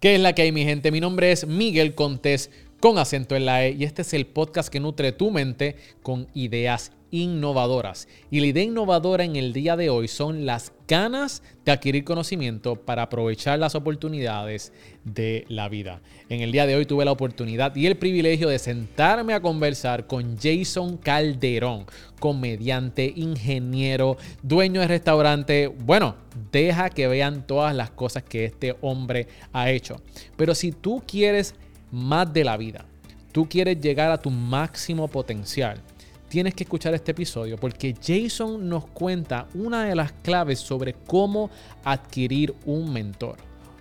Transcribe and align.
¿Qué 0.00 0.14
es 0.14 0.20
la 0.22 0.34
que 0.34 0.40
hay, 0.40 0.50
mi 0.50 0.64
gente? 0.64 0.90
Mi 0.90 0.98
nombre 0.98 1.30
es 1.30 1.46
Miguel 1.46 1.94
Contés 1.94 2.50
con 2.80 2.96
acento 2.96 3.36
en 3.36 3.44
la 3.44 3.66
E 3.66 3.72
y 3.72 3.84
este 3.84 4.00
es 4.00 4.14
el 4.14 4.24
podcast 4.24 4.70
que 4.70 4.80
nutre 4.80 5.12
tu 5.12 5.30
mente 5.30 5.76
con 6.02 6.26
ideas 6.32 6.92
innovadoras. 7.10 8.08
Y 8.30 8.40
la 8.40 8.46
idea 8.46 8.64
innovadora 8.64 9.24
en 9.24 9.36
el 9.36 9.52
día 9.52 9.76
de 9.76 9.90
hoy 9.90 10.08
son 10.08 10.46
las 10.46 10.72
ganas 10.86 11.42
de 11.64 11.72
adquirir 11.72 12.04
conocimiento 12.04 12.76
para 12.76 13.02
aprovechar 13.02 13.58
las 13.58 13.74
oportunidades 13.74 14.72
de 15.04 15.44
la 15.48 15.68
vida. 15.68 16.00
En 16.28 16.40
el 16.40 16.52
día 16.52 16.66
de 16.66 16.74
hoy 16.74 16.86
tuve 16.86 17.04
la 17.04 17.12
oportunidad 17.12 17.74
y 17.76 17.86
el 17.86 17.96
privilegio 17.96 18.48
de 18.48 18.58
sentarme 18.58 19.34
a 19.34 19.40
conversar 19.40 20.06
con 20.06 20.36
Jason 20.36 20.96
Calderón, 20.96 21.86
comediante, 22.18 23.12
ingeniero, 23.14 24.16
dueño 24.42 24.80
de 24.80 24.88
restaurante. 24.88 25.68
Bueno, 25.68 26.16
deja 26.52 26.90
que 26.90 27.08
vean 27.08 27.46
todas 27.46 27.74
las 27.74 27.90
cosas 27.90 28.22
que 28.22 28.44
este 28.44 28.76
hombre 28.80 29.28
ha 29.52 29.70
hecho. 29.70 30.00
Pero 30.36 30.54
si 30.54 30.72
tú 30.72 31.02
quieres 31.06 31.54
más 31.90 32.32
de 32.32 32.44
la 32.44 32.56
vida, 32.56 32.84
tú 33.32 33.48
quieres 33.48 33.80
llegar 33.80 34.10
a 34.10 34.18
tu 34.18 34.30
máximo 34.30 35.08
potencial, 35.08 35.80
tienes 36.30 36.54
que 36.54 36.62
escuchar 36.62 36.94
este 36.94 37.10
episodio 37.10 37.58
porque 37.58 37.94
Jason 38.00 38.68
nos 38.68 38.86
cuenta 38.86 39.48
una 39.52 39.84
de 39.84 39.96
las 39.96 40.12
claves 40.12 40.60
sobre 40.60 40.94
cómo 40.94 41.50
adquirir 41.84 42.54
un 42.64 42.90
mentor. 42.92 43.36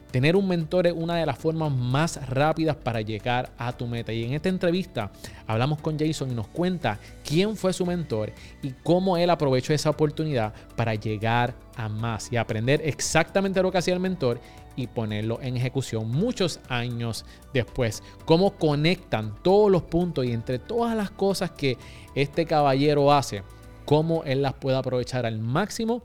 Tener 0.09 0.35
un 0.35 0.47
mentor 0.47 0.87
es 0.87 0.93
una 0.93 1.17
de 1.17 1.25
las 1.27 1.37
formas 1.37 1.71
más 1.71 2.27
rápidas 2.27 2.75
para 2.75 3.01
llegar 3.01 3.51
a 3.59 3.71
tu 3.71 3.85
meta. 3.85 4.11
Y 4.11 4.23
en 4.23 4.33
esta 4.33 4.49
entrevista 4.49 5.11
hablamos 5.45 5.79
con 5.79 5.99
Jason 5.99 6.31
y 6.31 6.33
nos 6.33 6.47
cuenta 6.47 6.97
quién 7.23 7.55
fue 7.55 7.71
su 7.71 7.85
mentor 7.85 8.33
y 8.63 8.71
cómo 8.81 9.17
él 9.17 9.29
aprovechó 9.29 9.71
esa 9.71 9.91
oportunidad 9.91 10.51
para 10.75 10.95
llegar 10.95 11.53
a 11.75 11.87
más 11.87 12.33
y 12.33 12.37
aprender 12.37 12.81
exactamente 12.83 13.61
lo 13.61 13.71
que 13.71 13.77
hacía 13.77 13.93
el 13.93 13.99
mentor 13.99 14.41
y 14.79 14.87
ponerlo 14.87 15.39
en 15.41 15.57
ejecución 15.57 16.09
muchos 16.09 16.59
años 16.69 17.25
después. 17.53 18.03
Cómo 18.25 18.51
conectan 18.57 19.35
todos 19.43 19.71
los 19.71 19.83
puntos 19.83 20.25
y 20.25 20.31
entre 20.31 20.59
todas 20.59 20.95
las 20.95 21.11
cosas 21.11 21.51
que 21.51 21.77
este 22.15 22.45
caballero 22.45 23.11
hace, 23.11 23.43
cómo 23.85 24.23
él 24.23 24.41
las 24.41 24.53
puede 24.53 24.77
aprovechar 24.77 25.25
al 25.25 25.39
máximo 25.39 26.03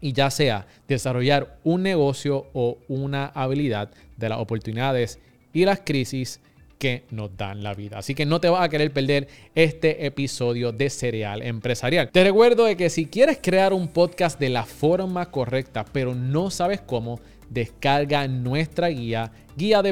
y 0.00 0.12
ya 0.12 0.30
sea 0.30 0.66
desarrollar 0.88 1.58
un 1.64 1.82
negocio 1.82 2.46
o 2.52 2.78
una 2.88 3.26
habilidad 3.26 3.90
de 4.16 4.28
las 4.28 4.38
oportunidades 4.38 5.18
y 5.52 5.64
las 5.64 5.80
crisis 5.80 6.40
que 6.78 7.04
nos 7.10 7.36
dan 7.36 7.62
la 7.62 7.74
vida. 7.74 7.98
Así 7.98 8.14
que 8.14 8.26
no 8.26 8.40
te 8.40 8.48
vas 8.48 8.62
a 8.62 8.68
querer 8.68 8.92
perder 8.92 9.28
este 9.54 10.06
episodio 10.06 10.72
de 10.72 10.90
Cereal 10.90 11.42
Empresarial. 11.42 12.10
Te 12.10 12.24
recuerdo 12.24 12.66
de 12.66 12.76
que 12.76 12.90
si 12.90 13.06
quieres 13.06 13.38
crear 13.42 13.72
un 13.72 13.88
podcast 13.88 14.38
de 14.38 14.50
la 14.50 14.64
forma 14.64 15.30
correcta, 15.30 15.84
pero 15.90 16.14
no 16.14 16.50
sabes 16.50 16.80
cómo, 16.80 17.20
descarga 17.50 18.26
nuestra 18.28 18.88
guía, 18.88 19.32
guía 19.56 19.82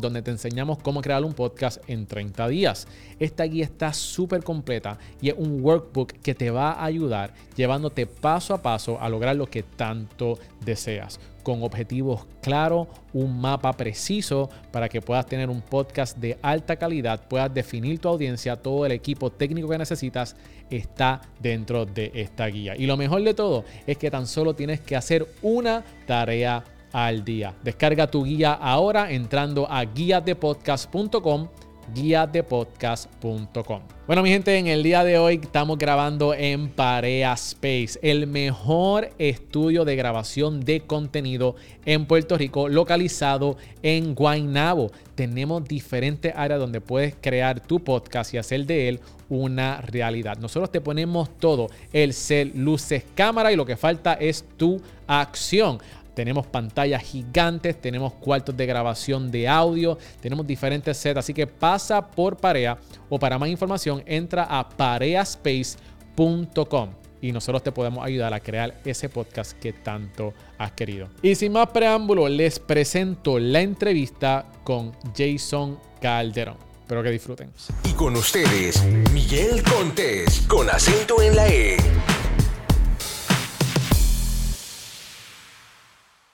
donde 0.00 0.22
te 0.22 0.30
enseñamos 0.30 0.78
cómo 0.78 1.02
crear 1.02 1.22
un 1.24 1.34
podcast 1.34 1.82
en 1.88 2.06
30 2.06 2.48
días. 2.48 2.88
Esta 3.18 3.44
guía 3.44 3.64
está 3.64 3.92
súper 3.92 4.42
completa 4.42 4.98
y 5.20 5.28
es 5.28 5.34
un 5.36 5.62
workbook 5.62 6.12
que 6.14 6.34
te 6.34 6.50
va 6.50 6.72
a 6.72 6.84
ayudar 6.84 7.34
llevándote 7.54 8.06
paso 8.06 8.54
a 8.54 8.62
paso 8.62 9.00
a 9.00 9.08
lograr 9.08 9.36
lo 9.36 9.46
que 9.46 9.62
tanto 9.62 10.38
deseas 10.64 11.20
con 11.42 11.62
objetivos 11.62 12.26
claros, 12.42 12.88
un 13.12 13.40
mapa 13.40 13.72
preciso 13.74 14.50
para 14.72 14.88
que 14.88 15.00
puedas 15.00 15.26
tener 15.26 15.48
un 15.48 15.60
podcast 15.60 16.18
de 16.18 16.36
alta 16.42 16.74
calidad, 16.74 17.28
puedas 17.28 17.54
definir 17.54 18.00
tu 18.00 18.08
audiencia, 18.08 18.56
todo 18.56 18.84
el 18.84 18.90
equipo 18.90 19.30
técnico 19.30 19.68
que 19.68 19.78
necesitas 19.78 20.34
está 20.70 21.20
dentro 21.40 21.86
de 21.86 22.10
esta 22.14 22.46
guía. 22.46 22.74
Y 22.76 22.86
lo 22.86 22.96
mejor 22.96 23.22
de 23.22 23.34
todo 23.34 23.64
es 23.86 23.96
que 23.98 24.10
tan 24.10 24.26
solo 24.26 24.54
tienes 24.54 24.80
que 24.80 24.96
hacer 24.96 25.26
una 25.42 25.84
tarea 26.06 26.64
al 26.92 27.24
día. 27.24 27.54
Descarga 27.62 28.10
tu 28.10 28.24
guía 28.24 28.52
ahora 28.52 29.10
entrando 29.10 29.70
a 29.70 29.84
guiadepodcast.com 29.84 31.48
guiadepodcast.com. 31.94 33.80
Bueno, 34.06 34.22
mi 34.22 34.30
gente, 34.30 34.56
en 34.56 34.66
el 34.66 34.82
día 34.82 35.04
de 35.04 35.18
hoy 35.18 35.40
estamos 35.42 35.78
grabando 35.78 36.34
en 36.34 36.68
Parea 36.68 37.32
Space, 37.32 37.98
el 38.02 38.26
mejor 38.26 39.10
estudio 39.18 39.84
de 39.84 39.96
grabación 39.96 40.60
de 40.60 40.80
contenido 40.80 41.56
en 41.84 42.06
Puerto 42.06 42.38
Rico, 42.38 42.68
localizado 42.68 43.56
en 43.82 44.14
Guaynabo. 44.14 44.92
Tenemos 45.14 45.64
diferentes 45.64 46.32
áreas 46.36 46.60
donde 46.60 46.80
puedes 46.80 47.16
crear 47.20 47.60
tu 47.60 47.80
podcast 47.80 48.34
y 48.34 48.38
hacer 48.38 48.66
de 48.66 48.88
él 48.88 49.00
una 49.28 49.80
realidad. 49.80 50.36
Nosotros 50.38 50.70
te 50.70 50.80
ponemos 50.80 51.36
todo, 51.38 51.66
el 51.92 52.12
cel, 52.12 52.52
luces, 52.54 53.04
cámara 53.14 53.52
y 53.52 53.56
lo 53.56 53.66
que 53.66 53.76
falta 53.76 54.14
es 54.14 54.44
tu 54.56 54.80
acción. 55.06 55.78
Tenemos 56.14 56.46
pantallas 56.46 57.02
gigantes, 57.02 57.78
tenemos 57.78 58.14
cuartos 58.14 58.56
de 58.56 58.64
grabación 58.64 59.30
de 59.30 59.46
audio, 59.46 59.98
tenemos 60.20 60.46
diferentes 60.46 60.96
sets, 60.96 61.18
así 61.18 61.34
que 61.34 61.46
pasa 61.46 62.10
por 62.10 62.38
Parea 62.38 62.78
o 63.10 63.18
para 63.18 63.38
más 63.38 63.50
información 63.50 64.02
entra 64.06 64.44
a 64.44 64.66
pareaspace.com 64.66 66.88
y 67.20 67.32
nosotros 67.32 67.62
te 67.62 67.72
podemos 67.72 68.04
ayudar 68.04 68.32
a 68.32 68.40
crear 68.40 68.80
ese 68.84 69.08
podcast 69.08 69.52
que 69.58 69.72
tanto 69.72 70.32
has 70.58 70.72
querido. 70.72 71.08
Y 71.22 71.34
sin 71.34 71.52
más 71.52 71.68
preámbulo, 71.68 72.28
les 72.28 72.58
presento 72.58 73.38
la 73.38 73.60
entrevista 73.60 74.46
con 74.64 74.92
Jason 75.14 75.78
Calderón. 76.00 76.56
Espero 76.86 77.02
que 77.02 77.10
disfruten. 77.10 77.50
Y 77.82 77.94
con 77.94 78.14
ustedes, 78.14 78.80
Miguel 79.12 79.60
Contés, 79.64 80.42
con 80.42 80.70
acento 80.70 81.20
en 81.20 81.34
la 81.34 81.48
E. 81.48 81.76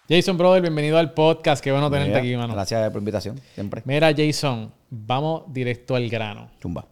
Jason, 0.06 0.36
brother, 0.36 0.60
bienvenido 0.60 0.98
al 0.98 1.14
podcast. 1.14 1.64
Qué 1.64 1.72
bueno 1.72 1.90
tenerte 1.90 2.18
aquí, 2.18 2.36
mano. 2.36 2.52
Gracias 2.52 2.82
por 2.90 2.96
la 2.96 2.98
invitación, 2.98 3.40
siempre. 3.54 3.80
Mira, 3.86 4.12
Jason, 4.14 4.70
vamos 4.90 5.44
directo 5.46 5.96
al 5.96 6.10
grano. 6.10 6.50
Chumba. 6.60 6.86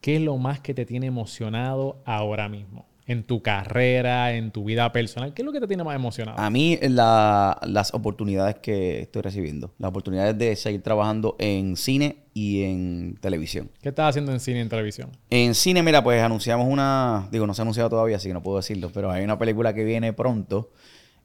¿Qué 0.00 0.16
es 0.16 0.22
lo 0.22 0.38
más 0.38 0.60
que 0.60 0.72
te 0.72 0.86
tiene 0.86 1.08
emocionado 1.08 1.98
ahora 2.06 2.48
mismo? 2.48 2.86
En 3.06 3.22
tu 3.24 3.42
carrera, 3.42 4.32
en 4.34 4.50
tu 4.50 4.64
vida 4.64 4.90
personal. 4.90 5.34
¿Qué 5.34 5.42
es 5.42 5.46
lo 5.46 5.52
que 5.52 5.60
te 5.60 5.66
tiene 5.66 5.84
más 5.84 5.94
emocionado? 5.94 6.38
A 6.40 6.48
mí, 6.48 6.78
la- 6.80 7.58
las 7.66 7.92
oportunidades 7.92 8.54
que 8.62 9.00
estoy 9.02 9.20
recibiendo. 9.20 9.74
Las 9.78 9.90
oportunidades 9.90 10.38
de 10.38 10.56
seguir 10.56 10.80
trabajando 10.82 11.36
en 11.38 11.76
cine 11.76 12.16
y 12.32 12.62
en 12.62 13.18
televisión. 13.20 13.70
¿Qué 13.82 13.90
estás 13.90 14.08
haciendo 14.08 14.32
en 14.32 14.40
cine 14.40 14.58
y 14.58 14.62
en 14.62 14.68
televisión? 14.70 15.10
En 15.28 15.54
cine, 15.54 15.82
mira, 15.82 16.02
pues 16.02 16.22
anunciamos 16.22 16.66
una... 16.66 17.28
Digo, 17.30 17.46
no 17.46 17.52
se 17.52 17.60
ha 17.60 17.64
anunciado 17.64 17.90
todavía, 17.90 18.16
así 18.16 18.28
que 18.28 18.34
no 18.34 18.42
puedo 18.42 18.56
decirlo. 18.56 18.90
Pero 18.94 19.10
hay 19.10 19.22
una 19.22 19.38
película 19.38 19.74
que 19.74 19.84
viene 19.84 20.12
pronto. 20.14 20.70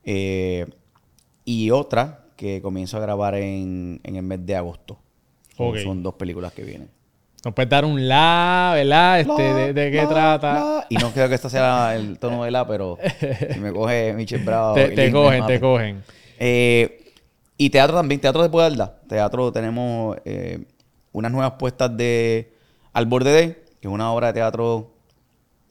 eh, 0.04 0.66
y 1.46 1.72
otra 1.72 2.26
que 2.36 2.62
comienzo 2.62 2.98
a 2.98 3.00
grabar 3.00 3.36
en, 3.36 4.00
en 4.04 4.16
el 4.18 4.24
mes 4.24 4.46
de 4.46 4.56
agosto. 4.56 5.00
Son- 5.56 5.70
Ok. 5.70 5.78
Son 5.80 6.04
dos 6.04 6.14
películas 6.16 6.54
que 6.54 6.64
vienen. 6.64 6.90
Nos 7.46 7.54
puedes 7.54 7.70
dar 7.70 7.86
un 7.86 8.08
la, 8.08 8.72
¿verdad? 8.76 9.20
Este, 9.22 9.42
de, 9.54 9.74
de 9.74 9.92
qué 9.92 9.98
La, 10.04 10.10
trata? 10.10 10.54
la. 10.54 10.86
Y 10.90 10.96
no 10.98 11.12
creo 11.12 11.30
que 11.30 11.36
este 11.36 11.50
sea 11.50 11.96
el 11.96 12.20
tono 12.20 12.44
de 12.44 12.52
la, 12.52 12.68
pero 12.68 12.98
si 13.54 13.60
me 13.60 13.72
coge 13.72 14.14
Michelle 14.14 14.44
Bravo. 14.44 14.76
Te, 14.76 15.12
cogen, 15.12 15.46
te 15.46 15.60
cogen. 15.60 16.04
Eh, 16.38 17.14
y 17.58 17.70
teatro 17.70 17.96
también, 17.98 18.20
teatro 18.20 18.42
de 18.44 18.50
Puebla. 18.50 18.94
Teatro 19.08 19.52
tenemos 19.54 20.18
eh, 20.26 20.66
unas 21.14 21.32
nuevas 21.32 21.54
puestas 21.54 21.96
de 21.96 22.54
Al 22.94 23.06
Borde 23.06 23.32
de, 23.32 23.54
que 23.82 23.88
es 23.88 23.94
una 23.94 24.12
obra 24.12 24.28
de 24.28 24.34
teatro 24.34 24.92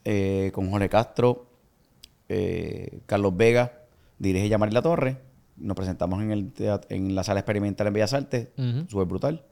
eh, 0.04 0.50
con 0.54 0.70
Jorge 0.70 0.88
Castro, 0.88 1.46
Carlos 3.06 3.36
Vega, 3.36 3.72
dirige 4.18 4.48
Yamari 4.48 4.72
La 4.72 4.82
Torre. 4.82 5.16
Nos 5.56 5.76
presentamos 5.76 6.22
en, 6.22 6.30
el 6.30 6.52
teat- 6.54 6.86
en 6.88 7.14
la 7.14 7.24
sala 7.24 7.40
experimental 7.40 7.86
en 7.86 7.92
Bellas 7.92 8.12
Artes, 8.12 8.48
súper 8.88 9.06
brutal. 9.06 9.42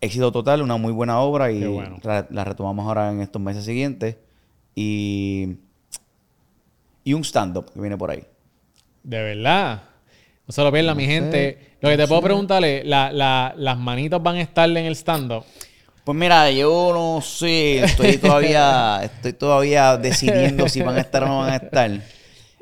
Éxito 0.00 0.30
total, 0.30 0.62
una 0.62 0.76
muy 0.76 0.92
buena 0.92 1.18
obra 1.20 1.50
y 1.50 1.64
bueno. 1.64 1.98
la, 2.02 2.26
la 2.30 2.44
retomamos 2.44 2.86
ahora 2.86 3.10
en 3.10 3.20
estos 3.20 3.42
meses 3.42 3.64
siguientes. 3.64 4.16
Y, 4.74 5.56
y 7.04 7.14
un 7.14 7.24
stand-up 7.24 7.72
que 7.72 7.80
viene 7.80 7.96
por 7.96 8.10
ahí. 8.10 8.22
De 9.02 9.22
verdad. 9.22 9.82
No 10.46 10.52
se 10.52 10.62
lo 10.62 10.70
pierdan, 10.72 10.96
mi 10.96 11.04
sé, 11.06 11.10
gente. 11.12 11.58
Lo 11.80 11.88
que 11.90 11.96
te 11.96 12.06
puedo 12.06 12.22
preguntarle, 12.22 12.82
la- 12.84 13.12
la- 13.12 13.54
las 13.56 13.78
manitos 13.78 14.22
van 14.22 14.36
a 14.36 14.40
estar 14.40 14.68
en 14.68 14.76
el 14.78 14.94
stand-up. 14.94 15.44
Pues 16.04 16.16
mira, 16.16 16.50
yo 16.50 16.90
no 16.94 17.20
sé, 17.20 17.80
estoy 17.84 18.16
todavía, 18.18 19.00
estoy 19.02 19.32
todavía 19.34 19.96
decidiendo 19.96 20.68
si 20.68 20.80
van 20.80 20.96
a 20.96 21.00
estar 21.00 21.24
o 21.24 21.26
no 21.26 21.38
van 21.40 21.50
a 21.50 21.56
estar. 21.56 21.90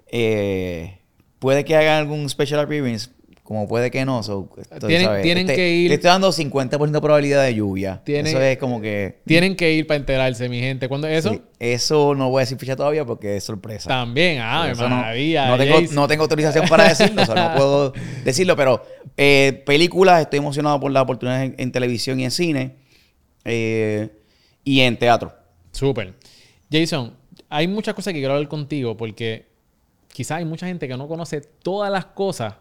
Eh, 0.09 0.99
puede 1.41 1.65
que 1.65 1.75
hagan 1.75 1.99
algún 1.99 2.29
special 2.31 2.61
appearance, 2.61 3.11
como 3.47 3.67
puede 3.69 3.91
que 3.91 4.05
no. 4.05 4.23
so, 4.23 4.51
estoy, 4.61 4.89
Tienen- 4.89 5.07
¿sabes? 5.07 5.23
tienen 5.23 5.45
Este- 5.49 5.57
que 5.57 5.71
ir- 5.75 5.89
Le 5.89 5.95
estoy 5.95 6.09
dando 6.11 6.31
50% 6.33 6.91
de 6.99 7.01
probabilidad 7.01 7.43
de 7.45 7.55
lluvia. 7.55 8.03
Tienen- 8.05 8.27
Eso 8.27 8.41
es 8.43 8.59
como 8.59 8.81
que... 8.81 9.21
Tienen 9.25 9.57
que 9.57 9.73
ir 9.73 9.87
para 9.87 9.97
enterarse, 9.99 10.49
mi 10.49 10.61
gente. 10.61 10.89
¿Cuándo 10.89 11.07
es 11.07 11.19
eso? 11.25 11.31
sí, 11.35 11.41
eso 11.59 12.15
no 12.15 12.29
voy 12.29 12.41
a 12.41 12.43
decir 12.43 12.59
fecha 12.59 12.77
todavía 12.77 13.05
porque 13.05 13.37
es 13.37 13.45
sorpresa. 13.45 13.89
También, 13.89 14.41
ah, 14.43 14.67
me 14.69 14.75
no- 14.83 14.89
maravilla. 14.89 15.49
No, 15.49 15.57
tengo, 15.57 15.81
no 15.93 16.09
tengo 16.09 16.23
autorización 16.25 16.69
para 16.69 16.89
decirlo, 16.89 17.23
o 17.23 17.27
sea, 17.27 17.35
no 17.51 17.55
puedo 17.57 17.93
decirlo, 18.25 18.57
pero 18.57 18.85
eh, 19.17 19.63
películas, 19.65 20.21
estoy 20.23 20.41
emocionado 20.41 20.79
por 20.81 20.91
las 20.91 21.03
oportunidades 21.05 21.51
en, 21.51 21.55
en 21.59 21.73
televisión 21.73 22.21
y 22.21 22.25
en 22.25 22.31
cine 22.31 22.77
eh, 23.45 24.11
y 24.65 24.81
en 24.81 24.99
teatro. 24.99 25.33
Súper. 25.73 26.15
Jason, 26.71 27.15
hay 27.49 27.69
muchas 27.69 27.95
cosas 27.95 28.13
que 28.13 28.19
quiero 28.19 28.35
hablar 28.35 28.49
contigo 28.49 28.97
porque 28.97 29.47
quizás 30.13 30.39
hay 30.39 30.45
mucha 30.45 30.67
gente 30.67 30.89
que 30.89 30.97
no 30.97 31.07
conoce 31.07 31.41
todas 31.41 31.93
las 31.93 32.07
cosas 32.07 32.55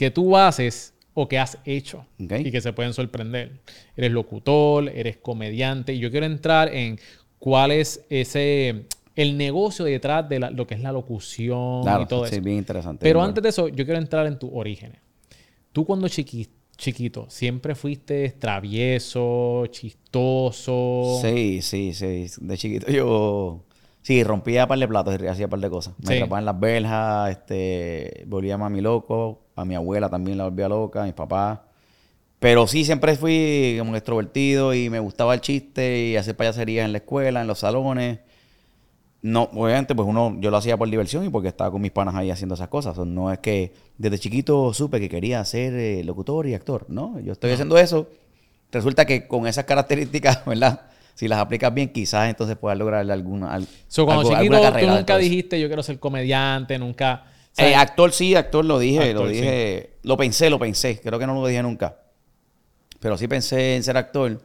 que 0.00 0.10
tú 0.10 0.34
haces 0.34 0.94
o 1.12 1.28
que 1.28 1.38
has 1.38 1.58
hecho 1.66 2.06
y 2.18 2.50
que 2.50 2.60
se 2.62 2.72
pueden 2.72 2.94
sorprender. 2.94 3.60
Eres 3.96 4.12
locutor, 4.12 4.88
eres 4.88 5.18
comediante 5.18 5.92
y 5.92 5.98
yo 5.98 6.10
quiero 6.10 6.24
entrar 6.24 6.74
en 6.74 6.98
cuál 7.38 7.70
es 7.70 8.02
ese 8.08 8.86
el 9.14 9.36
negocio 9.36 9.84
detrás 9.84 10.26
de 10.26 10.38
la- 10.38 10.50
lo 10.50 10.66
que 10.66 10.72
es 10.74 10.80
la 10.80 10.90
locución 10.92 11.82
Claro, 11.82 12.04
y 12.04 12.06
todo 12.06 12.24
sí, 12.26 12.36
eso. 12.36 12.42
bien 12.42 12.56
interesante. 12.56 13.00
Pero 13.02 13.18
bien 13.18 13.28
antes 13.28 13.42
de 13.42 13.48
eso, 13.50 13.68
yo 13.68 13.84
quiero 13.84 14.00
entrar 14.00 14.26
en 14.26 14.38
tus 14.38 14.48
orígenes. 14.54 15.00
Tú 15.72 15.84
cuando 15.84 16.06
chiqui- 16.06 16.48
chiquito, 16.78 17.26
siempre 17.28 17.74
fuiste 17.74 18.30
travieso, 18.38 19.66
chistoso. 19.66 21.18
Sí, 21.22 21.60
sí, 21.60 21.92
sí. 21.92 22.26
De 22.40 22.56
chiquito 22.56 22.90
yo... 22.90 23.64
Sí, 24.02 24.24
rompía 24.24 24.66
par 24.66 24.78
de 24.78 24.88
platos 24.88 25.14
y 25.22 25.26
hacía 25.26 25.46
par 25.46 25.60
de 25.60 25.68
cosas. 25.68 25.92
Me 25.98 26.16
Sí. 26.16 26.24
en 26.24 26.44
las 26.46 26.58
verjas, 26.58 27.30
este, 27.32 28.24
volvía 28.26 28.54
a 28.54 28.58
mami 28.58 28.80
loco, 28.80 29.42
a 29.60 29.64
mi 29.64 29.74
abuela 29.74 30.08
también 30.08 30.38
la 30.38 30.44
volvía 30.44 30.68
loca, 30.68 31.02
a 31.02 31.04
mis 31.06 31.14
papás. 31.14 31.60
Pero 32.38 32.66
sí, 32.66 32.84
siempre 32.84 33.16
fui 33.16 33.76
como 33.78 33.94
extrovertido 33.96 34.72
y 34.74 34.88
me 34.88 34.98
gustaba 34.98 35.34
el 35.34 35.40
chiste 35.42 35.98
y 36.06 36.16
hacer 36.16 36.36
payaserías 36.36 36.86
en 36.86 36.92
la 36.92 36.98
escuela, 36.98 37.42
en 37.42 37.46
los 37.46 37.58
salones. 37.58 38.20
No, 39.22 39.42
obviamente, 39.52 39.94
pues 39.94 40.08
uno, 40.08 40.34
yo 40.40 40.50
lo 40.50 40.56
hacía 40.56 40.78
por 40.78 40.88
diversión 40.88 41.26
y 41.26 41.28
porque 41.28 41.48
estaba 41.48 41.70
con 41.70 41.82
mis 41.82 41.90
panas 41.90 42.14
ahí 42.14 42.30
haciendo 42.30 42.54
esas 42.54 42.68
cosas. 42.68 42.96
O 42.96 43.04
no 43.04 43.30
es 43.30 43.38
que 43.40 43.72
desde 43.98 44.18
chiquito 44.18 44.72
supe 44.72 44.98
que 44.98 45.10
quería 45.10 45.44
ser 45.44 45.74
eh, 45.74 46.02
locutor 46.04 46.46
y 46.46 46.54
actor, 46.54 46.86
¿no? 46.88 47.20
Yo 47.20 47.32
estoy 47.32 47.50
haciendo 47.52 47.76
eso. 47.76 48.08
Resulta 48.72 49.04
que 49.04 49.26
con 49.28 49.46
esas 49.46 49.64
características, 49.66 50.42
¿verdad? 50.46 50.80
Si 51.14 51.28
las 51.28 51.38
aplicas 51.40 51.74
bien, 51.74 51.90
quizás 51.92 52.30
entonces 52.30 52.56
puedas 52.56 52.78
lograr 52.78 53.10
alguna, 53.10 53.52
al- 53.52 53.66
So, 53.88 54.06
cuando 54.06 54.22
algo- 54.22 54.30
chiquito, 54.30 54.54
alguna 54.54 54.68
tú 54.68 54.72
carrera 54.72 54.96
nunca 54.96 55.18
dijiste 55.18 55.60
yo 55.60 55.66
quiero 55.66 55.82
ser 55.82 55.98
comediante, 55.98 56.78
nunca. 56.78 57.24
Eh, 57.56 57.74
actor 57.74 58.12
sí, 58.12 58.34
actor 58.34 58.64
lo 58.64 58.78
dije, 58.78 59.10
Actor, 59.10 59.24
lo 59.24 59.28
dije, 59.28 59.96
lo 60.02 60.16
pensé, 60.16 60.50
lo 60.50 60.58
pensé, 60.58 61.00
creo 61.00 61.18
que 61.18 61.26
no 61.26 61.34
lo 61.34 61.46
dije 61.46 61.62
nunca. 61.62 61.98
Pero 63.00 63.18
sí 63.18 63.28
pensé 63.28 63.76
en 63.76 63.82
ser 63.82 63.96
actor 63.96 64.40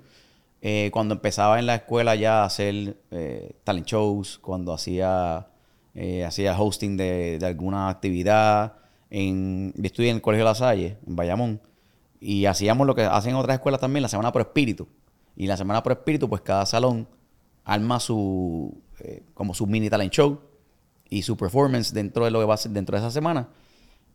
eh, 0.61 0.89
cuando 0.91 1.13
empezaba 1.15 1.59
en 1.59 1.65
la 1.65 1.75
escuela 1.75 2.15
ya 2.15 2.41
a 2.41 2.45
hacer 2.45 2.97
eh, 3.11 3.53
talent 3.63 3.87
shows, 3.87 4.39
cuando 4.39 4.73
hacía, 4.73 5.47
hacía 6.25 6.59
hosting 6.59 6.97
de, 6.97 7.37
de 7.39 7.45
alguna 7.45 7.89
actividad. 7.89 8.73
En, 9.09 9.71
yo 9.75 9.85
estudié 9.85 10.09
en 10.09 10.17
el 10.17 10.21
Colegio 10.21 10.43
La 10.43 10.55
Salle, 10.55 10.97
en 11.07 11.15
Bayamón, 11.15 11.61
y 12.19 12.45
hacíamos 12.47 12.87
lo 12.87 12.95
que 12.95 13.03
hacen 13.03 13.35
otras 13.35 13.55
escuelas 13.55 13.79
también, 13.79 14.01
la 14.01 14.09
Semana 14.09 14.31
por 14.31 14.41
Espíritu. 14.41 14.87
Y 15.35 15.47
la 15.47 15.57
Semana 15.57 15.83
por 15.83 15.91
Espíritu, 15.91 16.27
pues 16.27 16.41
cada 16.41 16.65
salón 16.65 17.07
arma 17.63 17.99
su, 17.99 18.81
como 19.33 19.53
su 19.53 19.67
mini 19.67 19.89
talent 19.89 20.11
show 20.11 20.39
y 21.09 21.21
su 21.21 21.37
performance 21.37 21.93
dentro 21.93 22.25
de 22.25 22.31
lo 22.31 22.39
que 22.39 22.45
va 22.45 22.55
a 22.55 22.57
ser 22.57 22.71
dentro 22.71 22.95
de 22.97 23.03
esa 23.03 23.11
semana. 23.11 23.49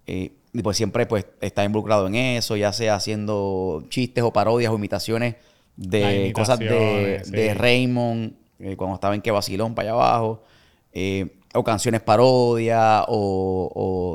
Eh, 0.06 0.32
y 0.52 0.62
pues 0.62 0.76
siempre 0.76 1.06
pues 1.06 1.26
está 1.40 1.64
involucrado 1.64 2.06
en 2.06 2.16
eso, 2.16 2.56
ya 2.56 2.72
sea 2.72 2.96
haciendo 2.96 3.84
chistes 3.88 4.24
o 4.24 4.32
parodias 4.32 4.72
o 4.72 4.76
imitaciones 4.76 5.36
de 5.76 6.32
cosas 6.34 6.58
de, 6.58 6.66
imitaciones, 6.66 7.30
de 7.30 7.52
sí. 7.52 7.54
Raymond, 7.54 8.32
eh, 8.58 8.76
cuando 8.76 8.94
estaba 8.94 9.14
en 9.14 9.22
Que 9.22 9.30
Vacilón 9.30 9.74
para 9.74 9.90
allá 9.90 9.94
abajo, 9.94 10.42
eh, 10.92 11.36
o 11.54 11.64
canciones 11.64 12.00
parodias, 12.00 13.04
o, 13.08 13.70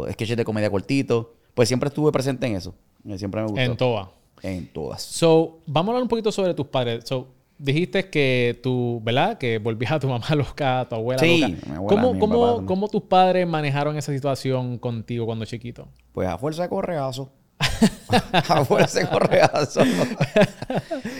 o 0.05 0.11
sketches 0.11 0.37
de 0.37 0.45
comedia 0.45 0.69
cortitos. 0.69 1.27
Pues 1.53 1.69
siempre 1.69 1.87
estuve 1.87 2.11
presente 2.11 2.45
en 2.47 2.55
eso. 2.55 2.75
Eh, 3.07 3.17
Siempre 3.17 3.41
me 3.41 3.47
gustó. 3.47 3.61
en 3.61 3.77
toa. 3.77 4.11
En 4.41 4.67
todas. 4.67 5.01
So, 5.01 5.59
vamos 5.65 5.89
a 5.89 5.91
hablar 5.91 6.03
un 6.03 6.09
poquito 6.09 6.31
sobre 6.31 6.53
tus 6.53 6.67
padres. 6.67 7.05
So, 7.05 7.27
dijiste 7.57 8.09
que 8.09 8.59
tú, 8.61 9.01
¿verdad? 9.03 9.37
Que 9.37 9.57
volvías 9.59 9.91
a 9.93 9.99
tu 9.99 10.07
mamá 10.09 10.27
loca, 10.35 10.81
a 10.81 10.89
tu 10.89 10.95
abuela 10.95 11.19
Sí, 11.19 11.41
loca. 11.41 11.53
mi 11.69 11.75
abuela, 11.75 12.01
¿Cómo, 12.01 12.13
mi 12.13 12.19
cómo- 12.19 12.55
papá 12.55 12.65
cómo 12.65 12.87
tus 12.87 13.03
padres 13.03 13.47
manejaron 13.47 13.97
esa 13.97 14.11
situación 14.11 14.77
contigo 14.77 15.25
cuando 15.25 15.45
chiquito? 15.45 15.87
Pues 16.11 16.27
a 16.27 16.37
fuerza 16.37 16.63
de 16.63 16.69
correazo. 16.69 17.31
a 18.33 18.65
fuerza 18.65 18.99
de 18.99 19.07
correazo. 19.07 19.79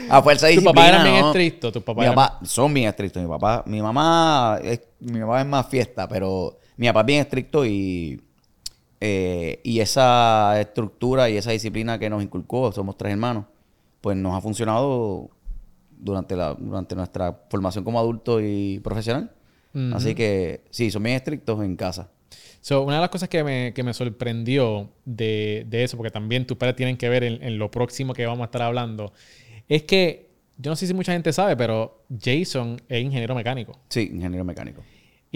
a 0.10 0.22
fuerza 0.22 0.48
de 0.48 0.56
Tus 0.56 0.64
papás 0.64 0.88
eran 0.90 1.04
disciplina, 1.04 1.04
bien 1.12 1.22
¿no? 1.22 1.28
estrictos. 1.28 1.74
Tus 1.74 1.84
papás 1.84 2.02
Mi 2.02 2.06
eran- 2.06 2.16
papá 2.16 2.40
son 2.46 2.74
bien 2.74 2.90
estrictos. 2.90 3.24
Mi 3.24 3.30
papá, 3.30 3.64
mi 3.66 3.82
mamá, 3.82 4.60
es, 4.64 4.82
mi 5.00 5.20
mamá 5.20 5.42
es 5.42 5.48
más 5.48 5.68
fiesta, 5.68 6.08
pero 6.08 6.58
mi 6.78 6.88
papá 6.88 7.02
es 7.02 7.06
bien 7.06 7.22
estricto 7.22 7.66
y, 7.66 8.22
eh, 9.00 9.60
y 9.64 9.80
esa 9.80 10.60
estructura 10.60 11.30
y 11.30 11.38
esa 11.38 11.52
disciplina 11.52 11.98
que 12.00 12.10
nos 12.10 12.22
inculcó, 12.22 12.72
somos 12.72 12.98
tres 12.98 13.14
hermanos, 13.14 13.46
pues 14.02 14.18
nos 14.18 14.36
ha 14.36 14.42
funcionado 14.42 15.30
durante, 15.98 16.36
la, 16.36 16.54
durante 16.54 16.96
nuestra 16.96 17.42
formación 17.50 17.84
como 17.84 18.00
adulto 18.00 18.40
y 18.42 18.80
profesional. 18.80 19.32
Ujú. 19.74 19.96
Así 19.96 20.16
que 20.16 20.62
sí, 20.70 20.92
son 20.92 21.04
bien 21.04 21.16
estrictos 21.16 21.64
en 21.64 21.76
casa. 21.76 22.10
So, 22.62 22.82
una 22.82 22.96
de 22.96 23.02
las 23.02 23.10
cosas 23.10 23.30
que 23.30 23.44
me, 23.44 23.74
que 23.74 23.84
me 23.84 23.94
sorprendió 23.94 24.90
de, 25.06 25.66
de 25.68 25.84
eso, 25.84 25.98
porque 25.98 26.12
también 26.12 26.48
tus 26.48 26.58
padres 26.58 26.76
tienen 26.76 26.98
que 26.98 27.10
ver 27.10 27.24
en, 27.24 27.44
en 27.44 27.60
lo 27.60 27.70
próximo 27.70 28.14
que 28.14 28.26
vamos 28.26 28.42
a 28.42 28.46
estar 28.46 28.64
hablando, 28.64 29.14
es 29.68 29.84
que 29.84 30.32
yo 30.58 30.72
no 30.72 30.76
sé 30.76 30.88
si 30.88 30.94
mucha 30.94 31.14
gente 31.14 31.34
sabe, 31.34 31.56
pero 31.58 32.06
Jason 32.10 32.82
es 32.88 33.04
ingeniero 33.04 33.36
mecánico. 33.36 33.80
Sí, 33.90 34.10
ingeniero 34.14 34.46
mecánico. 34.46 34.82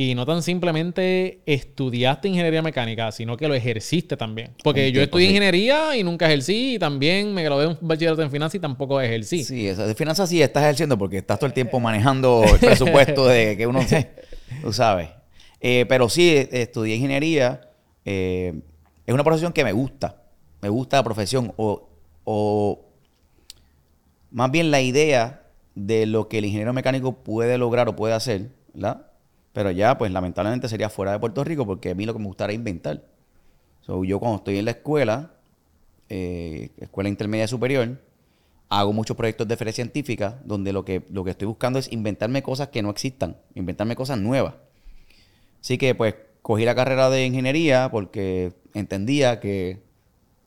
Y 0.01 0.16
no 0.16 0.25
tan 0.25 0.42
simplemente 0.42 1.42
estudiaste 1.46 2.30
ingeniería 2.30 2.62
mecánica, 2.62 3.12
sino 3.12 3.36
que 3.36 3.50
lo 3.50 3.54
ejerciste 3.54 4.16
también. 4.16 4.51
Porque 4.63 4.88
Un 4.88 4.94
yo 4.94 5.01
estudié 5.01 5.25
sí. 5.28 5.31
ingeniería 5.34 5.98
y 5.98 6.06
nunca 6.06 6.28
ejercí. 6.28 6.75
Y 6.75 6.80
también 6.80 7.34
me 7.34 7.44
gradué 7.44 7.68
un 7.68 7.78
bachillerato 7.81 8.22
en 8.22 8.31
finanzas 8.31 8.56
y 8.56 8.60
tampoco 8.60 9.01
ejercí. 9.01 9.44
Sí, 9.44 9.68
eso 9.68 9.86
de 9.86 9.94
finanzas 9.96 10.30
sí 10.30 10.42
estás 10.42 10.63
ejerciendo 10.63 10.98
porque 10.98 11.18
estás 11.18 11.38
todo 11.38 11.48
el 11.48 11.54
tiempo 11.54 11.81
manejando 11.81 12.46
el 12.46 12.60
presupuesto 12.66 13.28
de 13.28 13.57
que 13.57 13.68
uno, 13.68 13.81
tú 14.63 14.72
sabes. 14.72 15.10
Eh, 15.60 15.86
pero 15.90 16.07
sí, 16.07 16.30
eh, 16.30 16.48
estudié 16.50 16.95
ingeniería. 16.95 17.60
eh, 18.06 18.54
es 19.06 19.13
una 19.13 19.25
profesión 19.25 19.52
que 19.52 19.66
me 19.66 19.74
gusta. 19.74 20.24
Me 20.62 20.69
gusta 20.69 20.95
la 20.95 21.04
profesión. 21.04 21.52
O, 21.57 21.90
o 22.24 22.86
más 24.31 24.50
bien 24.50 24.72
la 24.72 24.80
idea 24.80 25.42
de 25.75 26.06
lo 26.06 26.30
que 26.30 26.38
el 26.38 26.45
ingeniero 26.45 26.72
mecánico 26.72 27.22
puede 27.22 27.57
lograr 27.57 27.90
o 27.90 27.98
puede 27.98 28.13
hacer, 28.13 28.52
¿verdad? 28.74 29.07
Pero 29.60 29.72
ya, 29.72 29.98
pues 29.98 30.10
lamentablemente 30.14 30.70
sería 30.70 30.90
fuera 30.90 31.12
de 31.12 31.20
Puerto 31.20 31.44
Rico 31.44 31.66
porque 31.66 31.90
a 31.90 31.94
mí 31.94 32.06
lo 32.06 32.14
que 32.14 32.20
me 32.20 32.28
gustaría 32.28 32.56
inventar. 32.56 33.04
So, 33.82 34.06
yo 34.06 34.18
cuando 34.18 34.38
estoy 34.38 34.58
en 34.58 34.64
la 34.64 34.72
escuela, 34.72 35.34
eh, 36.08 36.70
escuela 36.78 37.10
intermedia 37.10 37.46
superior, 37.46 38.02
hago 38.70 38.94
muchos 38.94 39.18
proyectos 39.18 39.50
de 39.50 39.58
feria 39.58 39.74
científica 39.74 40.40
donde 40.46 40.72
lo 40.72 40.86
que, 40.86 41.06
lo 41.10 41.26
que 41.26 41.32
estoy 41.32 41.46
buscando 41.46 41.78
es 41.78 41.92
inventarme 41.92 42.42
cosas 42.42 42.70
que 42.70 42.82
no 42.82 42.90
existan, 42.90 43.36
inventarme 43.54 43.98
cosas 43.98 44.18
nuevas. 44.18 44.54
Así 45.60 45.78
que 45.78 45.94
pues 45.94 46.16
cogí 46.42 46.64
la 46.64 46.74
carrera 46.74 47.10
de 47.10 47.26
ingeniería 47.26 47.90
porque 47.92 48.54
entendía 48.74 49.42
que 49.42 49.84